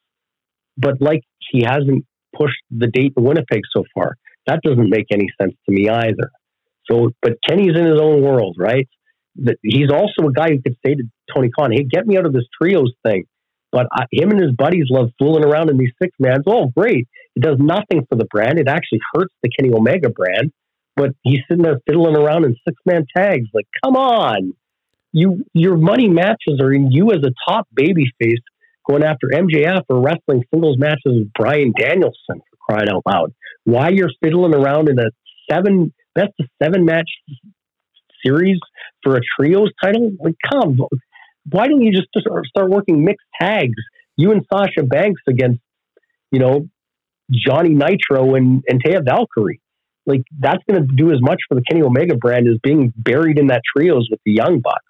But 0.77 1.01
like 1.01 1.23
he 1.51 1.65
hasn't 1.67 2.05
pushed 2.39 2.63
the 2.71 2.87
date 2.87 3.15
in 3.17 3.25
Winnipeg 3.25 3.63
so 3.77 3.83
far, 3.93 4.15
that 4.47 4.61
doesn't 4.63 4.89
make 4.89 5.07
any 5.13 5.27
sense 5.41 5.55
to 5.67 5.75
me 5.75 5.89
either. 5.89 6.31
So, 6.89 7.11
but 7.23 7.33
Kenny's 7.49 7.77
in 7.77 7.87
his 7.87 8.01
own 8.01 8.23
world, 8.23 8.55
right? 8.57 8.89
He's 9.63 9.91
also 9.93 10.29
a 10.29 10.33
guy 10.33 10.51
who 10.51 10.63
could 10.63 10.77
say 10.87 10.95
to 10.95 11.03
Tony 11.35 11.51
Khan, 11.51 11.73
"Hey, 11.73 11.83
get 11.83 12.07
me 12.07 12.17
out 12.19 12.27
of 12.27 12.33
this 12.33 12.47
trios 12.61 12.93
thing." 13.05 13.25
But 13.73 13.87
I, 13.93 14.05
him 14.11 14.31
and 14.31 14.41
his 14.41 14.53
buddies 14.53 14.87
love 14.91 15.11
fooling 15.19 15.45
around 15.45 15.71
in 15.71 15.79
these 15.79 15.93
six 16.03 16.15
mans. 16.19 16.45
Oh, 16.47 16.73
great! 16.77 17.09
It 17.37 17.43
does 17.43 17.57
nothing 17.59 18.07
for 18.09 18.17
the 18.17 18.25
brand. 18.25 18.59
It 18.59 18.69
actually 18.69 19.01
hurts 19.15 19.35
the 19.43 19.51
Kenny 19.57 19.73
Omega 19.73 20.11
brand 20.11 20.53
but 21.01 21.13
he's 21.23 21.41
sitting 21.49 21.63
there 21.63 21.81
fiddling 21.87 22.17
around 22.17 22.45
in 22.45 22.55
six 22.69 22.77
man 22.85 23.07
tags. 23.17 23.49
Like, 23.55 23.67
come 23.83 23.97
on, 23.97 24.53
you 25.13 25.45
your 25.55 25.77
money 25.77 26.09
matches 26.09 26.61
are 26.61 26.73
in 26.73 26.91
you 26.91 27.11
as 27.11 27.23
a 27.25 27.33
top 27.49 27.67
baby 27.75 28.05
face 28.21 28.43
going 28.87 29.03
after 29.03 29.29
MJF 29.33 29.83
or 29.89 30.01
wrestling 30.01 30.45
singles 30.53 30.77
matches 30.79 31.01
with 31.07 31.33
Bryan 31.33 31.73
Danielson 31.79 32.13
for 32.29 32.57
crying 32.69 32.89
out 32.91 33.03
loud. 33.07 33.33
Why 33.65 33.89
you're 33.91 34.11
fiddling 34.23 34.55
around 34.55 34.89
in 34.89 34.99
a 34.99 35.11
seven 35.51 35.93
best 36.15 36.33
of 36.39 36.47
seven 36.63 36.85
match 36.85 37.09
series 38.25 38.59
for 39.03 39.17
a 39.17 39.21
trios 39.39 39.71
title? 39.83 40.11
Like, 40.23 40.37
come, 40.51 40.79
why 41.51 41.69
don't 41.69 41.83
you 41.83 41.93
just 41.93 42.09
start 42.49 42.71
working 42.71 43.05
mixed 43.05 43.27
tags? 43.41 43.75
You 44.17 44.33
and 44.33 44.45
Sasha 44.53 44.83
Banks 44.83 45.23
against, 45.29 45.61
you 46.31 46.39
know, 46.39 46.69
Johnny 47.31 47.71
Nitro 47.71 48.35
and, 48.35 48.63
and 48.69 48.83
Taya 48.83 49.05
Valkyrie 49.05 49.61
like 50.07 50.23
that's 50.39 50.63
going 50.69 50.87
to 50.87 50.95
do 50.95 51.13
as 51.13 51.21
much 51.21 51.41
for 51.49 51.55
the 51.55 51.63
Kenny 51.69 51.83
Omega 51.83 52.17
brand 52.17 52.49
as 52.49 52.59
being 52.63 52.93
buried 52.97 53.39
in 53.39 53.49
that 53.49 53.63
trios 53.65 54.09
with 54.11 54.21
the 54.25 54.33
Young 54.33 54.61
Bucks. 54.61 54.85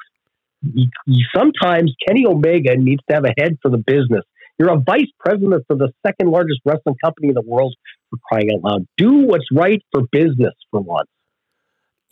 Sometimes 1.35 1.95
Kenny 2.07 2.27
Omega 2.27 2.77
needs 2.77 3.03
to 3.09 3.15
have 3.15 3.25
a 3.25 3.35
head 3.39 3.59
for 3.63 3.71
the 3.71 3.79
business. 3.79 4.25
You're 4.59 4.73
a 4.73 4.79
vice 4.79 5.11
president 5.19 5.65
for 5.67 5.77
the 5.77 5.91
second 6.07 6.31
largest 6.31 6.61
wrestling 6.65 6.97
company 7.03 7.29
in 7.29 7.35
the 7.35 7.43
world 7.43 7.75
for 8.11 8.19
crying 8.29 8.51
out 8.55 8.63
loud. 8.63 8.87
Do 8.97 9.27
what's 9.27 9.47
right 9.53 9.83
for 9.91 10.03
business 10.13 10.55
for 10.71 10.81
once. 10.81 11.09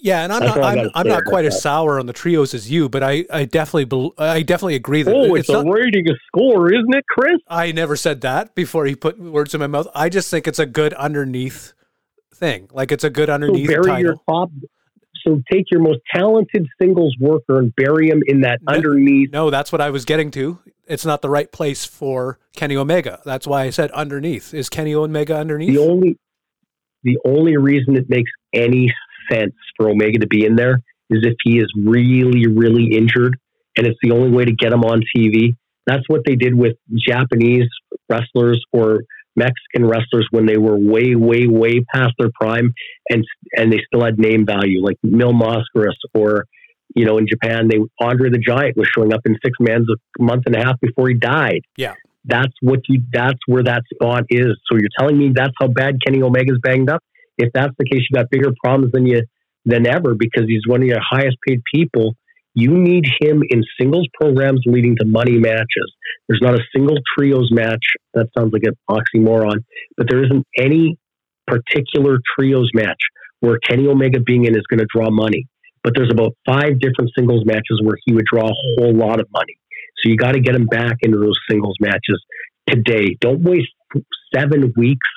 Yeah, 0.00 0.22
and 0.22 0.32
I'm 0.32 0.44
not 0.44 0.62
I'm, 0.62 0.90
I'm 0.94 1.08
not 1.08 1.24
quite 1.24 1.44
as 1.44 1.60
sour 1.60 1.98
on 1.98 2.06
the 2.06 2.12
trios 2.12 2.54
as 2.54 2.70
you, 2.70 2.88
but 2.88 3.02
I, 3.02 3.24
I 3.32 3.44
definitely 3.44 4.12
I 4.16 4.42
definitely 4.42 4.76
agree 4.76 5.02
that 5.02 5.12
oh, 5.12 5.34
it's, 5.34 5.48
it's 5.48 5.48
a 5.48 5.64
not, 5.64 5.72
rating 5.72 6.08
a 6.08 6.14
score, 6.28 6.72
isn't 6.72 6.94
it, 6.94 7.04
Chris? 7.08 7.38
I 7.48 7.72
never 7.72 7.96
said 7.96 8.20
that 8.20 8.54
before 8.54 8.86
he 8.86 8.94
put 8.94 9.18
words 9.18 9.54
in 9.54 9.60
my 9.60 9.66
mouth. 9.66 9.88
I 9.94 10.08
just 10.08 10.30
think 10.30 10.46
it's 10.46 10.60
a 10.60 10.66
good 10.66 10.94
underneath 10.94 11.72
thing. 12.32 12.68
Like 12.72 12.92
it's 12.92 13.02
a 13.02 13.10
good 13.10 13.28
underneath 13.28 13.66
so 13.66 13.74
bury 13.74 13.86
title. 13.86 14.02
Your 14.02 14.16
top, 14.28 14.50
so 15.26 15.42
take 15.50 15.64
your 15.72 15.80
most 15.80 15.98
talented 16.14 16.66
singles 16.80 17.16
worker 17.18 17.58
and 17.58 17.74
bury 17.74 18.08
him 18.08 18.22
in 18.26 18.42
that 18.42 18.60
no, 18.62 18.76
underneath. 18.76 19.32
No, 19.32 19.50
that's 19.50 19.72
what 19.72 19.80
I 19.80 19.90
was 19.90 20.04
getting 20.04 20.30
to. 20.32 20.60
It's 20.86 21.04
not 21.04 21.22
the 21.22 21.28
right 21.28 21.50
place 21.50 21.84
for 21.84 22.38
Kenny 22.54 22.76
Omega. 22.76 23.20
That's 23.24 23.48
why 23.48 23.64
I 23.64 23.70
said 23.70 23.90
underneath. 23.90 24.54
Is 24.54 24.68
Kenny 24.68 24.94
Omega 24.94 25.36
underneath? 25.36 25.74
The 25.74 25.82
only 25.82 26.18
the 27.02 27.18
only 27.24 27.56
reason 27.56 27.96
it 27.96 28.08
makes 28.08 28.30
any 28.52 28.92
sense 29.30 29.54
for 29.76 29.88
Omega 29.88 30.20
to 30.20 30.26
be 30.26 30.44
in 30.44 30.56
there 30.56 30.80
is 31.10 31.24
if 31.24 31.34
he 31.44 31.58
is 31.58 31.72
really, 31.76 32.46
really 32.46 32.96
injured 32.96 33.36
and 33.76 33.86
it's 33.86 33.98
the 34.02 34.10
only 34.10 34.30
way 34.30 34.44
to 34.44 34.52
get 34.52 34.72
him 34.72 34.84
on 34.84 35.00
TV. 35.16 35.56
That's 35.86 36.02
what 36.08 36.22
they 36.26 36.34
did 36.34 36.54
with 36.54 36.74
Japanese 37.06 37.68
wrestlers 38.10 38.62
or 38.72 39.00
Mexican 39.36 39.86
wrestlers 39.86 40.26
when 40.30 40.46
they 40.46 40.58
were 40.58 40.76
way, 40.76 41.14
way, 41.14 41.46
way 41.46 41.80
past 41.94 42.12
their 42.18 42.30
prime, 42.38 42.74
and 43.08 43.24
and 43.56 43.72
they 43.72 43.80
still 43.86 44.04
had 44.04 44.18
name 44.18 44.44
value, 44.44 44.82
like 44.82 44.96
Mil 45.02 45.32
Mascaras 45.32 45.96
or 46.12 46.44
you 46.94 47.06
know 47.06 47.16
in 47.16 47.26
Japan, 47.26 47.68
they 47.68 47.78
Andre 48.00 48.30
the 48.30 48.38
Giant 48.38 48.76
was 48.76 48.88
showing 48.94 49.14
up 49.14 49.20
in 49.24 49.36
six 49.42 49.56
mans 49.60 49.86
a 49.88 50.22
month 50.22 50.42
and 50.46 50.56
a 50.56 50.58
half 50.58 50.78
before 50.80 51.08
he 51.08 51.14
died. 51.14 51.62
Yeah, 51.76 51.94
that's 52.24 52.52
what 52.60 52.80
you. 52.88 53.02
That's 53.12 53.38
where 53.46 53.62
that 53.62 53.82
spot 53.94 54.24
is. 54.28 54.58
So 54.70 54.76
you're 54.76 54.90
telling 54.98 55.16
me 55.16 55.30
that's 55.34 55.54
how 55.58 55.68
bad 55.68 55.96
Kenny 56.04 56.20
Omega's 56.20 56.58
banged 56.62 56.90
up? 56.90 57.02
If 57.38 57.50
that's 57.54 57.74
the 57.78 57.84
case, 57.84 58.00
you 58.10 58.14
got 58.14 58.30
bigger 58.30 58.52
problems 58.62 58.92
than 58.92 59.06
you 59.06 59.22
than 59.64 59.86
ever 59.86 60.14
because 60.14 60.44
he's 60.46 60.66
one 60.66 60.82
of 60.82 60.88
your 60.88 61.00
highest 61.00 61.36
paid 61.46 61.60
people 61.72 62.16
you 62.58 62.76
need 62.76 63.04
him 63.20 63.42
in 63.48 63.62
singles 63.80 64.08
programs 64.20 64.62
leading 64.66 64.96
to 64.96 65.04
money 65.06 65.38
matches. 65.38 65.94
There's 66.26 66.40
not 66.42 66.54
a 66.54 66.62
single 66.74 66.96
trios 67.16 67.50
match. 67.52 67.84
That 68.14 68.26
sounds 68.36 68.52
like 68.52 68.64
an 68.64 68.74
oxymoron, 68.90 69.64
but 69.96 70.08
there 70.08 70.24
isn't 70.24 70.44
any 70.58 70.98
particular 71.46 72.18
trios 72.36 72.68
match 72.74 72.98
where 73.38 73.58
Kenny 73.58 73.86
Omega 73.86 74.18
being 74.18 74.44
in 74.44 74.56
is 74.56 74.66
going 74.68 74.80
to 74.80 74.86
draw 74.92 75.08
money. 75.08 75.46
But 75.84 75.92
there's 75.94 76.10
about 76.10 76.32
five 76.44 76.80
different 76.80 77.12
singles 77.16 77.44
matches 77.46 77.80
where 77.82 77.96
he 78.04 78.12
would 78.12 78.24
draw 78.24 78.48
a 78.48 78.52
whole 78.76 78.92
lot 78.92 79.20
of 79.20 79.28
money. 79.30 79.56
So 80.02 80.10
you 80.10 80.16
got 80.16 80.32
to 80.32 80.40
get 80.40 80.56
him 80.56 80.66
back 80.66 80.96
into 81.02 81.18
those 81.18 81.38
singles 81.48 81.76
matches 81.80 82.20
today. 82.68 83.16
Don't 83.20 83.42
waste 83.42 83.70
seven 84.34 84.72
weeks 84.76 85.08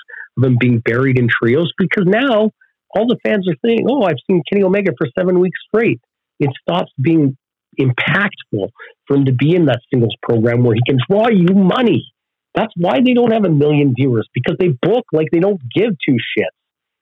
him 0.41 0.57
being 0.59 0.79
buried 0.79 1.17
in 1.17 1.27
trios 1.27 1.71
because 1.77 2.05
now 2.05 2.51
all 2.93 3.07
the 3.07 3.17
fans 3.23 3.47
are 3.47 3.55
saying, 3.65 3.85
"Oh, 3.89 4.03
I've 4.03 4.19
seen 4.29 4.41
Kenny 4.51 4.63
Omega 4.63 4.91
for 4.97 5.07
seven 5.17 5.39
weeks 5.39 5.59
straight." 5.67 5.99
it 6.41 6.49
stops 6.61 6.91
being 7.01 7.37
impactful 7.79 8.67
for 9.07 9.15
him 9.15 9.25
to 9.25 9.31
be 9.31 9.55
in 9.55 9.65
that 9.67 9.79
singles 9.93 10.15
program 10.21 10.63
where 10.63 10.75
he 10.75 10.81
can 10.85 10.97
draw 11.09 11.29
you 11.29 11.53
money. 11.55 12.11
That's 12.53 12.73
why 12.75 12.99
they 13.05 13.13
don't 13.13 13.31
have 13.31 13.45
a 13.45 13.49
million 13.49 13.93
viewers 13.95 14.27
because 14.33 14.57
they 14.59 14.69
book 14.81 15.05
like 15.13 15.27
they 15.31 15.39
don't 15.39 15.61
give 15.73 15.91
two 16.05 16.15
shits. 16.15 16.57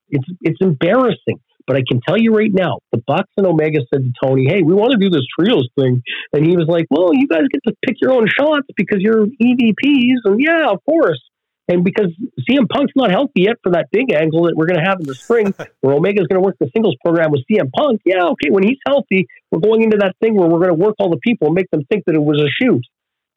It's 0.09 0.25
it's 0.41 0.59
embarrassing. 0.61 1.39
But 1.65 1.77
I 1.77 1.83
can 1.87 2.01
tell 2.07 2.17
you 2.17 2.35
right 2.35 2.51
now, 2.51 2.79
the 2.91 3.01
Bucks 3.05 3.29
and 3.37 3.45
Omega 3.45 3.79
said 3.93 4.01
to 4.01 4.11
Tony, 4.23 4.47
"Hey, 4.47 4.63
we 4.63 4.73
want 4.73 4.91
to 4.91 4.97
do 4.97 5.09
this 5.09 5.25
trios 5.39 5.67
thing," 5.79 6.01
and 6.33 6.45
he 6.45 6.55
was 6.55 6.65
like, 6.67 6.85
"Well, 6.89 7.13
you 7.13 7.27
guys 7.27 7.43
get 7.51 7.61
to 7.67 7.75
pick 7.85 7.97
your 8.01 8.11
own 8.11 8.27
shots 8.27 8.67
because 8.75 8.99
you're 9.01 9.27
EVPs." 9.27 10.21
And 10.25 10.41
yeah, 10.41 10.69
of 10.69 10.83
course. 10.83 11.21
And 11.69 11.83
because 11.83 12.07
CM 12.49 12.67
Punk's 12.67 12.93
not 12.95 13.11
healthy 13.11 13.43
yet 13.43 13.57
for 13.61 13.71
that 13.73 13.89
big 13.91 14.11
angle 14.11 14.43
that 14.45 14.55
we're 14.55 14.65
going 14.65 14.79
to 14.79 14.85
have 14.85 14.99
in 14.99 15.05
the 15.05 15.13
spring, 15.13 15.53
where 15.81 15.95
Omega's 15.95 16.25
going 16.27 16.41
to 16.41 16.45
work 16.45 16.55
the 16.59 16.69
singles 16.75 16.95
program 17.05 17.31
with 17.31 17.41
CM 17.49 17.71
Punk, 17.71 18.01
yeah, 18.05 18.25
okay, 18.25 18.49
when 18.49 18.63
he's 18.63 18.79
healthy, 18.87 19.27
we're 19.51 19.59
going 19.59 19.83
into 19.83 19.97
that 19.97 20.15
thing 20.19 20.35
where 20.35 20.49
we're 20.49 20.57
going 20.57 20.75
to 20.75 20.83
work 20.83 20.95
all 20.97 21.11
the 21.11 21.19
people 21.23 21.47
and 21.47 21.55
make 21.55 21.69
them 21.69 21.83
think 21.85 22.05
that 22.07 22.15
it 22.15 22.21
was 22.21 22.41
a 22.41 22.49
shoot. 22.49 22.81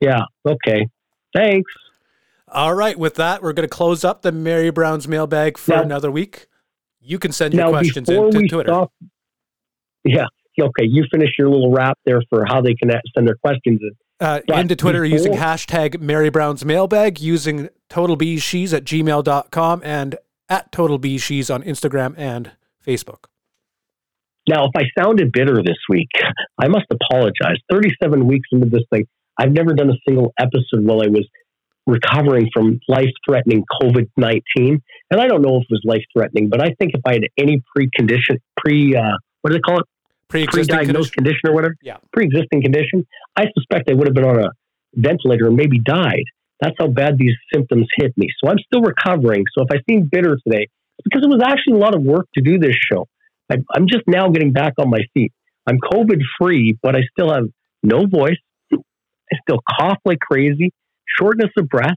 Yeah, 0.01 0.23
okay. 0.49 0.89
Thanks. 1.37 1.71
All 2.49 2.75
right, 2.75 2.99
with 2.99 3.17
that, 3.17 3.43
we're 3.43 3.53
going 3.53 3.69
to 3.69 3.75
close 3.75 4.03
up 4.03 4.23
the 4.23 4.33
Mary 4.33 4.71
Brown's 4.71 5.07
mailbag 5.07 5.59
for 5.59 5.77
now, 5.77 5.83
another 5.83 6.11
week. 6.11 6.47
You 7.01 7.19
can 7.19 7.33
send 7.33 7.53
your 7.53 7.69
questions 7.69 8.09
into 8.09 8.49
Twitter. 8.49 8.73
Stop, 8.73 8.93
yeah, 10.05 10.27
okay, 10.59 10.85
you 10.85 11.05
finish 11.11 11.31
your 11.39 11.49
little 11.49 11.71
wrap 11.71 11.99
there 12.05 12.23
for 12.29 12.45
how 12.47 12.61
they 12.61 12.75
can 12.75 12.91
send 13.15 13.27
their 13.27 13.37
questions 13.37 13.81
in. 13.83 13.91
Uh, 14.23 14.41
into 14.55 14.77
Twitter 14.77 15.03
before, 15.03 15.17
using 15.19 15.33
hashtag 15.33 16.01
Mary 16.01 16.31
Brown's 16.31 16.65
mailbag, 16.65 17.21
using 17.21 17.69
totalbeezsheez 17.91 18.73
at 18.73 18.85
gmail.com 18.85 19.83
and 19.85 20.17
at 20.49 20.71
totalbeezsheez 20.71 21.53
on 21.53 21.63
Instagram 21.65 22.15
and 22.17 22.53
Facebook. 22.87 23.25
Now, 24.49 24.65
if 24.65 24.71
I 24.77 24.83
sounded 25.01 25.33
bitter 25.33 25.63
this 25.65 25.79
week, 25.89 26.11
I 26.59 26.69
must 26.69 26.87
apologize. 26.91 27.57
37 27.71 28.27
weeks 28.27 28.49
into 28.53 28.69
this 28.69 28.83
thing, 28.93 29.07
I've 29.39 29.53
never 29.53 29.75
done 29.75 29.91
a 29.91 29.99
single 30.07 30.33
episode 30.39 30.85
while 30.85 31.03
I 31.03 31.09
was 31.09 31.27
recovering 31.87 32.49
from 32.53 32.81
life 32.89 33.11
threatening 33.29 33.65
COVID 33.83 34.09
19. 34.17 34.83
And 35.11 35.21
I 35.21 35.27
don't 35.27 35.43
know 35.43 35.57
if 35.57 35.63
it 35.63 35.69
was 35.71 35.83
life 35.85 36.05
threatening, 36.17 36.49
but 36.49 36.61
I 36.61 36.75
think 36.79 36.93
if 36.95 37.01
I 37.05 37.15
had 37.15 37.23
any 37.39 37.63
precondition, 37.77 38.39
pre, 38.57 38.95
uh, 38.97 39.17
what 39.41 39.51
do 39.51 39.55
they 39.57 39.61
call 39.61 39.81
it? 39.81 39.87
Pre-existing 40.33 40.77
Pre-diagnosed 40.77 41.13
condition. 41.13 41.41
condition 41.43 41.51
or 41.51 41.55
whatever. 41.55 41.77
Yeah. 41.83 41.99
Pre-existing 42.13 42.63
condition. 42.63 43.07
I 43.37 43.45
suspect 43.55 43.91
I 43.91 43.95
would 43.95 44.07
have 44.07 44.15
been 44.15 44.25
on 44.25 44.43
a 44.43 44.49
ventilator 44.95 45.47
and 45.49 45.57
maybe 45.57 45.79
died. 45.79 46.25
That's 46.61 46.75
how 46.79 46.87
bad 46.87 47.19
these 47.19 47.35
symptoms 47.53 47.87
hit 47.97 48.17
me. 48.17 48.29
So 48.43 48.51
I'm 48.51 48.59
still 48.67 48.81
recovering. 48.81 49.45
So 49.57 49.65
if 49.65 49.69
I 49.71 49.83
seem 49.89 50.09
bitter 50.11 50.39
today, 50.47 50.69
it's 50.99 51.05
because 51.05 51.23
it 51.23 51.29
was 51.29 51.43
actually 51.45 51.75
a 51.75 51.83
lot 51.85 51.95
of 51.95 52.03
work 52.03 52.27
to 52.35 52.43
do 52.43 52.59
this 52.59 52.75
show. 52.91 53.09
I, 53.51 53.57
I'm 53.75 53.87
just 53.89 54.05
now 54.07 54.29
getting 54.31 54.53
back 54.53 54.75
on 54.79 54.89
my 54.89 55.01
feet. 55.13 55.33
I'm 55.67 55.79
COVID 55.79 56.21
free, 56.41 56.79
but 56.83 56.97
I 56.97 57.01
still 57.13 57.33
have 57.33 57.45
no 57.83 58.07
voice. 58.07 58.39
I 58.73 59.37
still 59.43 59.61
cough 59.79 59.99
like 60.05 60.21
crazy, 60.21 60.73
shortness 61.19 61.51
of 61.59 61.69
breath. 61.69 61.97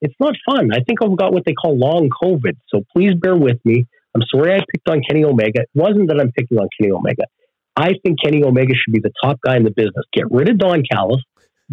It's 0.00 0.14
not 0.20 0.34
fun. 0.48 0.70
I 0.72 0.80
think 0.86 1.02
I've 1.02 1.16
got 1.16 1.32
what 1.32 1.44
they 1.44 1.54
call 1.54 1.76
long 1.78 2.08
COVID. 2.22 2.56
So 2.68 2.82
please 2.94 3.14
bear 3.14 3.36
with 3.36 3.58
me. 3.64 3.86
I'm 4.14 4.22
sorry 4.32 4.54
I 4.54 4.60
picked 4.72 4.88
on 4.88 5.02
Kenny 5.08 5.24
Omega. 5.24 5.62
It 5.62 5.68
wasn't 5.74 6.08
that 6.08 6.20
I'm 6.20 6.32
picking 6.32 6.58
on 6.58 6.68
Kenny 6.78 6.92
Omega. 6.92 7.24
I 7.76 7.94
think 8.02 8.18
Kenny 8.22 8.42
Omega 8.42 8.74
should 8.74 8.92
be 8.92 9.00
the 9.00 9.12
top 9.22 9.38
guy 9.42 9.56
in 9.56 9.64
the 9.64 9.70
business. 9.70 10.04
Get 10.12 10.30
rid 10.30 10.48
of 10.48 10.58
Don 10.58 10.82
Callis, 10.90 11.22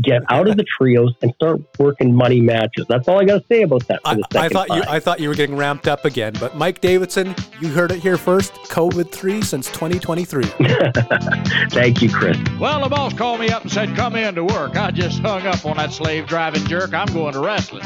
get 0.02 0.22
out 0.30 0.50
of 0.50 0.58
the 0.58 0.66
trios, 0.78 1.14
and 1.22 1.34
start 1.36 1.62
working 1.80 2.14
money 2.14 2.42
matches. 2.42 2.86
That's 2.90 3.08
all 3.08 3.22
I 3.22 3.26
got 3.26 3.40
to 3.40 3.46
say 3.48 3.62
about 3.62 3.88
that. 3.88 4.02
For 4.02 4.10
I, 4.10 4.16
the 4.16 4.24
I 4.32 4.34
second 4.34 4.54
thought 4.54 4.68
you. 4.70 4.84
I 4.88 5.00
thought 5.00 5.20
you 5.22 5.30
were 5.30 5.36
getting 5.36 5.56
ramped 5.56 5.88
up 5.88 6.04
again, 6.04 6.34
but 6.40 6.58
Mike 6.58 6.82
Davidson, 6.82 7.34
you 7.62 7.70
heard 7.70 7.92
it 7.92 8.00
here 8.00 8.18
first. 8.18 8.54
COVID 8.54 9.12
three 9.12 9.42
since 9.42 9.68
2023. 9.68 10.44
Thank 11.70 12.02
you, 12.02 12.10
Chris. 12.12 12.38
Well, 12.60 12.82
the 12.82 12.90
boss 12.90 13.14
called 13.14 13.40
me 13.40 13.50
up 13.50 13.62
and 13.62 13.72
said, 13.72 13.96
Come 13.96 14.16
in 14.16 14.36
to 14.36 14.44
work. 14.44 14.76
I 14.76 14.92
just 14.92 15.20
hung 15.20 15.48
up 15.48 15.66
on 15.66 15.78
that 15.78 15.94
slave 15.94 16.28
driving 16.28 16.66
jerk. 16.66 16.94
I'm 16.94 17.08
going 17.14 17.34
to 17.34 17.40
wrestling. 17.40 17.86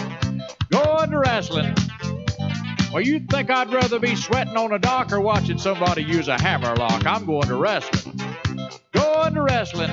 Going 0.71 1.11
to 1.11 1.19
wrestling. 1.19 1.75
Well, 2.93 3.01
you'd 3.01 3.29
think 3.29 3.49
I'd 3.49 3.71
rather 3.71 3.99
be 3.99 4.15
sweating 4.15 4.55
on 4.55 4.71
a 4.71 4.79
dock 4.79 5.11
or 5.11 5.19
watching 5.19 5.57
somebody 5.57 6.03
use 6.03 6.29
a 6.29 6.39
hammer 6.39 6.73
lock. 6.75 7.05
I'm 7.05 7.25
going 7.25 7.47
to 7.47 7.55
wrestling. 7.55 8.19
Going 8.93 9.33
to 9.33 9.41
wrestling. 9.41 9.91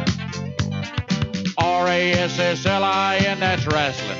R 1.59 1.89
A 1.89 2.13
S 2.13 2.39
S 2.39 2.65
L 2.67 2.85
I 2.85 3.17
N, 3.17 3.41
that's 3.41 3.67
wrestling. 3.67 4.19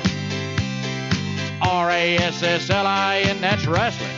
R 1.61 1.89
A 1.89 2.17
S 2.17 2.43
S 2.43 2.69
L 2.69 2.85
I 2.85 3.19
N, 3.19 3.39
that's 3.39 3.65
wrestling. 3.65 4.09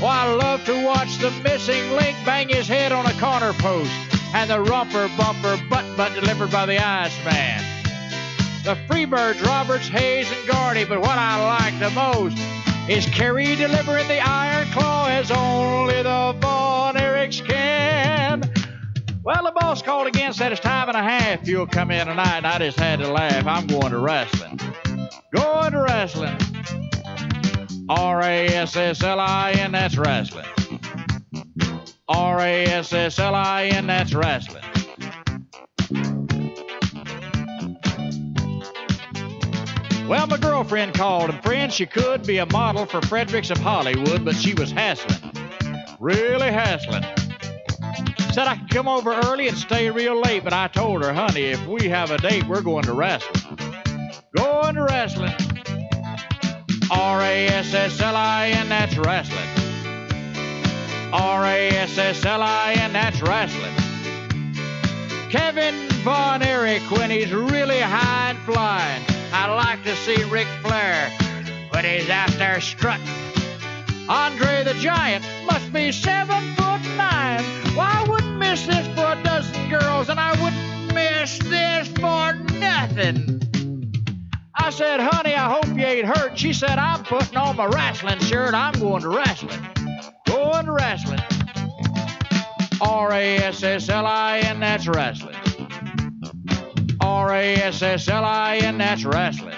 Well, 0.00 0.10
I 0.10 0.32
love 0.32 0.64
to 0.64 0.84
watch 0.84 1.18
the 1.18 1.30
missing 1.42 1.90
link 1.92 2.16
bang 2.24 2.48
his 2.48 2.66
head 2.66 2.92
on 2.92 3.04
a 3.04 3.12
corner 3.20 3.52
post 3.54 3.92
and 4.32 4.48
the 4.48 4.60
rumper 4.60 5.10
bumper 5.18 5.60
butt 5.68 5.96
butt 5.96 6.14
delivered 6.14 6.50
by 6.50 6.64
the 6.66 6.78
Iceman. 6.82 7.64
The 8.64 8.74
Freebirds, 8.86 9.44
Roberts, 9.44 9.88
Hayes, 9.88 10.30
and 10.30 10.48
Gordy, 10.48 10.84
but 10.84 11.00
what 11.00 11.18
I 11.18 11.44
like 11.44 11.78
the 11.78 11.90
most 11.90 12.38
is 12.88 13.04
Kerry 13.06 13.54
delivering 13.54 14.08
the 14.08 14.18
Iron 14.18 14.66
Claw 14.72 15.08
as 15.08 15.30
only 15.30 16.02
the 16.02 16.34
Von 16.40 16.94
Erichs 16.94 17.46
can. 17.46 18.40
Well, 19.22 19.44
the 19.44 19.52
boss 19.52 19.82
called 19.82 20.06
again, 20.06 20.32
said 20.32 20.52
it's 20.52 20.60
time 20.60 20.88
and 20.88 20.96
a 20.96 21.02
half. 21.02 21.46
You'll 21.46 21.66
come 21.66 21.90
in 21.90 22.06
tonight, 22.06 22.46
I 22.46 22.58
just 22.58 22.78
had 22.78 23.00
to 23.00 23.12
laugh. 23.12 23.46
I'm 23.46 23.66
going 23.66 23.90
to 23.90 23.98
wrestling. 23.98 24.58
Going 25.36 25.72
to 25.72 25.82
wrestling. 25.82 26.38
R 27.90 28.22
A 28.22 28.46
S 28.46 28.74
S 28.74 29.02
L 29.02 29.20
I 29.20 29.52
N, 29.52 29.72
that's 29.72 29.96
wrestling. 29.98 30.46
R 32.08 32.40
A 32.40 32.64
S 32.64 32.92
S 32.92 33.18
L 33.18 33.34
I 33.34 33.66
N, 33.66 33.86
that's 33.86 34.14
wrestling. 34.14 34.64
Well, 40.08 40.26
my 40.26 40.38
girlfriend 40.38 40.94
called, 40.94 41.28
and 41.28 41.42
friend, 41.42 41.70
she 41.70 41.84
could 41.84 42.26
be 42.26 42.38
a 42.38 42.46
model 42.46 42.86
for 42.86 43.02
Fredericks 43.02 43.50
of 43.50 43.58
Hollywood, 43.58 44.24
but 44.24 44.36
she 44.36 44.54
was 44.54 44.70
hassling. 44.70 45.32
Really 46.00 46.50
hassling. 46.50 47.02
Said 48.32 48.46
I 48.46 48.56
could 48.56 48.70
come 48.70 48.88
over 48.88 49.12
early 49.12 49.48
and 49.48 49.58
stay 49.58 49.90
real 49.90 50.18
late, 50.18 50.44
but 50.44 50.54
I 50.54 50.68
told 50.68 51.04
her, 51.04 51.12
honey, 51.12 51.42
if 51.42 51.66
we 51.66 51.90
have 51.90 52.10
a 52.10 52.16
date, 52.16 52.48
we're 52.48 52.62
going 52.62 52.84
to 52.84 52.94
wrestling. 52.94 53.58
Going 54.34 54.76
to 54.76 54.84
wrestling. 54.84 55.34
R 56.90 57.20
A 57.20 57.46
S 57.48 57.74
S 57.74 58.00
L 58.00 58.16
I 58.16 58.48
N, 58.48 58.70
that's 58.70 58.96
wrestling. 58.96 59.48
R 61.12 61.44
A 61.44 61.68
S 61.68 61.98
S 61.98 62.24
L 62.24 62.40
I 62.40 62.72
N, 62.78 62.94
that's 62.94 63.20
wrestling. 63.20 63.74
Kevin 65.28 65.74
Von 66.02 66.42
Erich 66.42 66.90
when 66.92 67.10
he's 67.10 67.30
really 67.30 67.80
high 67.80 68.30
and 68.30 68.38
flying. 68.38 69.17
I 69.38 69.54
like 69.54 69.84
to 69.84 69.94
see 69.96 70.22
Ric 70.24 70.48
Flair 70.62 71.10
but 71.78 71.84
he's 71.84 72.10
out 72.10 72.30
there 72.32 72.60
strutting. 72.60 73.06
Andre 74.08 74.64
the 74.64 74.74
Giant 74.80 75.24
must 75.46 75.72
be 75.72 75.92
seven 75.92 76.54
foot 76.56 76.82
nine. 76.96 77.44
Well, 77.76 77.86
I 77.86 78.04
wouldn't 78.08 78.36
miss 78.36 78.66
this 78.66 78.84
for 78.96 79.12
a 79.12 79.22
dozen 79.22 79.70
girls, 79.70 80.08
and 80.08 80.18
I 80.18 80.32
wouldn't 80.42 80.92
miss 80.92 81.38
this 81.38 81.86
for 81.86 82.32
nothing. 82.58 83.40
I 84.56 84.70
said, 84.70 84.98
honey, 84.98 85.36
I 85.36 85.48
hope 85.48 85.68
you 85.68 85.84
ain't 85.84 86.06
hurt. 86.06 86.36
She 86.36 86.52
said, 86.52 86.78
I'm 86.80 87.04
putting 87.04 87.36
on 87.36 87.54
my 87.54 87.66
wrestling 87.66 88.18
shirt. 88.18 88.54
I'm 88.54 88.72
going 88.80 89.02
to 89.02 89.08
wrestling. 89.10 89.60
Going 90.26 90.66
to 90.66 90.72
wrestling. 90.72 91.20
R 92.80 93.12
A 93.12 93.36
S 93.36 93.62
S 93.62 93.88
L 93.88 94.04
I 94.04 94.38
N, 94.38 94.58
that's 94.58 94.88
wrestling. 94.88 95.36
R 97.28 97.34
A 97.34 97.56
S 97.56 97.82
S 97.82 98.08
L 98.08 98.24
I 98.24 98.56
N, 98.56 98.78
that's 98.78 99.04
wrestling. 99.04 99.54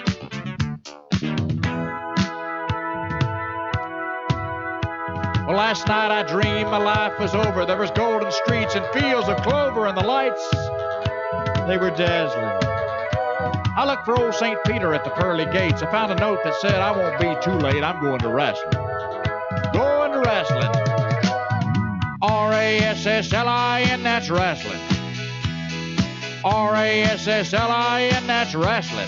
Well, 5.47 5.55
last 5.55 5.87
night 5.87 6.11
I 6.11 6.23
dreamed 6.23 6.69
my 6.69 6.79
life 6.79 7.17
was 7.17 7.33
over. 7.33 7.65
There 7.65 7.77
was 7.77 7.89
golden 7.91 8.29
streets 8.29 8.75
and 8.75 8.85
fields 8.87 9.29
of 9.29 9.37
clover, 9.37 9.87
and 9.87 9.97
the 9.97 10.03
lights, 10.03 10.45
they 11.65 11.77
were 11.77 11.91
dazzling. 11.91 12.43
I 13.77 13.85
looked 13.85 14.03
for 14.03 14.21
old 14.21 14.35
St. 14.35 14.61
Peter 14.65 14.93
at 14.93 15.05
the 15.05 15.11
pearly 15.11 15.45
gates. 15.45 15.81
I 15.81 15.89
found 15.89 16.11
a 16.11 16.15
note 16.15 16.39
that 16.43 16.55
said, 16.55 16.75
I 16.75 16.91
won't 16.91 17.17
be 17.21 17.41
too 17.41 17.57
late. 17.57 17.81
I'm 17.81 18.01
going 18.01 18.19
to 18.19 18.27
wrestling. 18.27 18.73
Going 19.71 20.11
to 20.11 20.19
wrestling. 20.19 20.67
R 22.21 22.51
A 22.51 22.79
S 22.79 23.05
S 23.05 23.31
L 23.31 23.47
I 23.47 23.79
N, 23.83 24.03
that's 24.03 24.29
wrestling. 24.29 24.90
R 26.43 26.75
A 26.75 27.03
S 27.03 27.27
S 27.27 27.53
L 27.53 27.69
I 27.69 28.03
N, 28.03 28.27
that's 28.27 28.55
wrestling. 28.55 29.07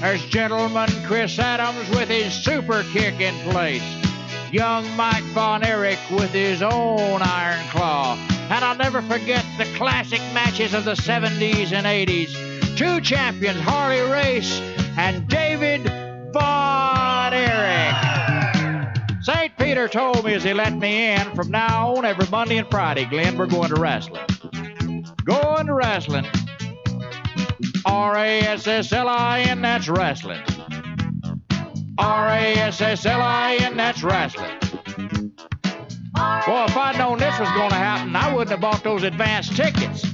There's 0.00 0.24
gentleman 0.26 0.88
Chris 1.04 1.38
Adams 1.38 1.88
with 1.90 2.08
his 2.08 2.32
super 2.34 2.82
kick 2.92 3.20
in 3.20 3.34
place. 3.50 3.82
Young 4.52 4.84
Mike 4.94 5.24
Von 5.34 5.64
Erich 5.64 5.98
with 6.10 6.30
his 6.32 6.62
own 6.62 7.22
iron 7.22 7.66
claw. 7.70 8.16
And 8.50 8.64
I'll 8.64 8.76
never 8.76 9.02
forget 9.02 9.44
the 9.58 9.64
classic 9.76 10.20
matches 10.32 10.74
of 10.74 10.84
the 10.84 10.94
70s 10.94 11.72
and 11.72 11.86
80s. 11.86 12.76
Two 12.76 13.00
champions, 13.00 13.58
Harley 13.60 14.00
Race 14.02 14.60
and 14.98 15.26
David 15.28 15.82
Von 16.32 17.32
Erich. 17.32 17.96
St. 19.22 19.56
Peter 19.56 19.88
told 19.88 20.24
me 20.24 20.34
as 20.34 20.44
he 20.44 20.52
let 20.54 20.76
me 20.76 21.12
in, 21.12 21.34
from 21.34 21.50
now 21.50 21.96
on, 21.96 22.04
every 22.04 22.28
Monday 22.30 22.58
and 22.58 22.70
Friday, 22.70 23.06
Glenn, 23.06 23.36
we're 23.36 23.46
going 23.46 23.70
to 23.70 23.80
wrestling. 23.80 24.26
Going 25.26 25.66
to 25.66 25.74
wrestling. 25.74 26.24
R 27.84 28.16
A 28.16 28.40
S 28.42 28.68
S 28.68 28.92
L 28.92 29.08
I 29.08 29.40
N, 29.40 29.60
that's 29.60 29.88
wrestling. 29.88 30.40
R 31.98 32.28
A 32.28 32.54
S 32.54 32.80
S 32.80 33.04
L 33.04 33.20
I 33.20 33.56
N, 33.60 33.76
that's 33.76 34.04
wrestling. 34.04 34.60
Well, 36.14 36.66
if 36.68 36.76
I'd 36.76 36.96
known 36.96 37.18
this 37.18 37.36
was 37.40 37.48
going 37.50 37.70
to 37.70 37.76
happen, 37.76 38.14
I 38.14 38.32
wouldn't 38.32 38.50
have 38.50 38.60
bought 38.60 38.84
those 38.84 39.02
advance 39.02 39.48
tickets. 39.48 40.04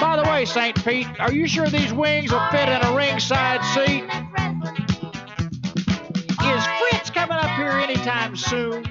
By 0.00 0.20
the 0.20 0.28
way, 0.28 0.44
St. 0.44 0.84
Pete, 0.84 1.06
are 1.20 1.32
you 1.32 1.46
sure 1.46 1.68
these 1.68 1.92
wings 1.92 2.32
will 2.32 2.44
fit 2.50 2.68
in 2.68 2.82
a 2.82 2.96
ringside 2.96 3.62
seat? 3.74 4.02
Is 6.42 6.66
Fritz 6.90 7.10
coming 7.10 7.36
up 7.36 7.50
here 7.50 7.70
anytime 7.70 8.34
soon? 8.34 8.84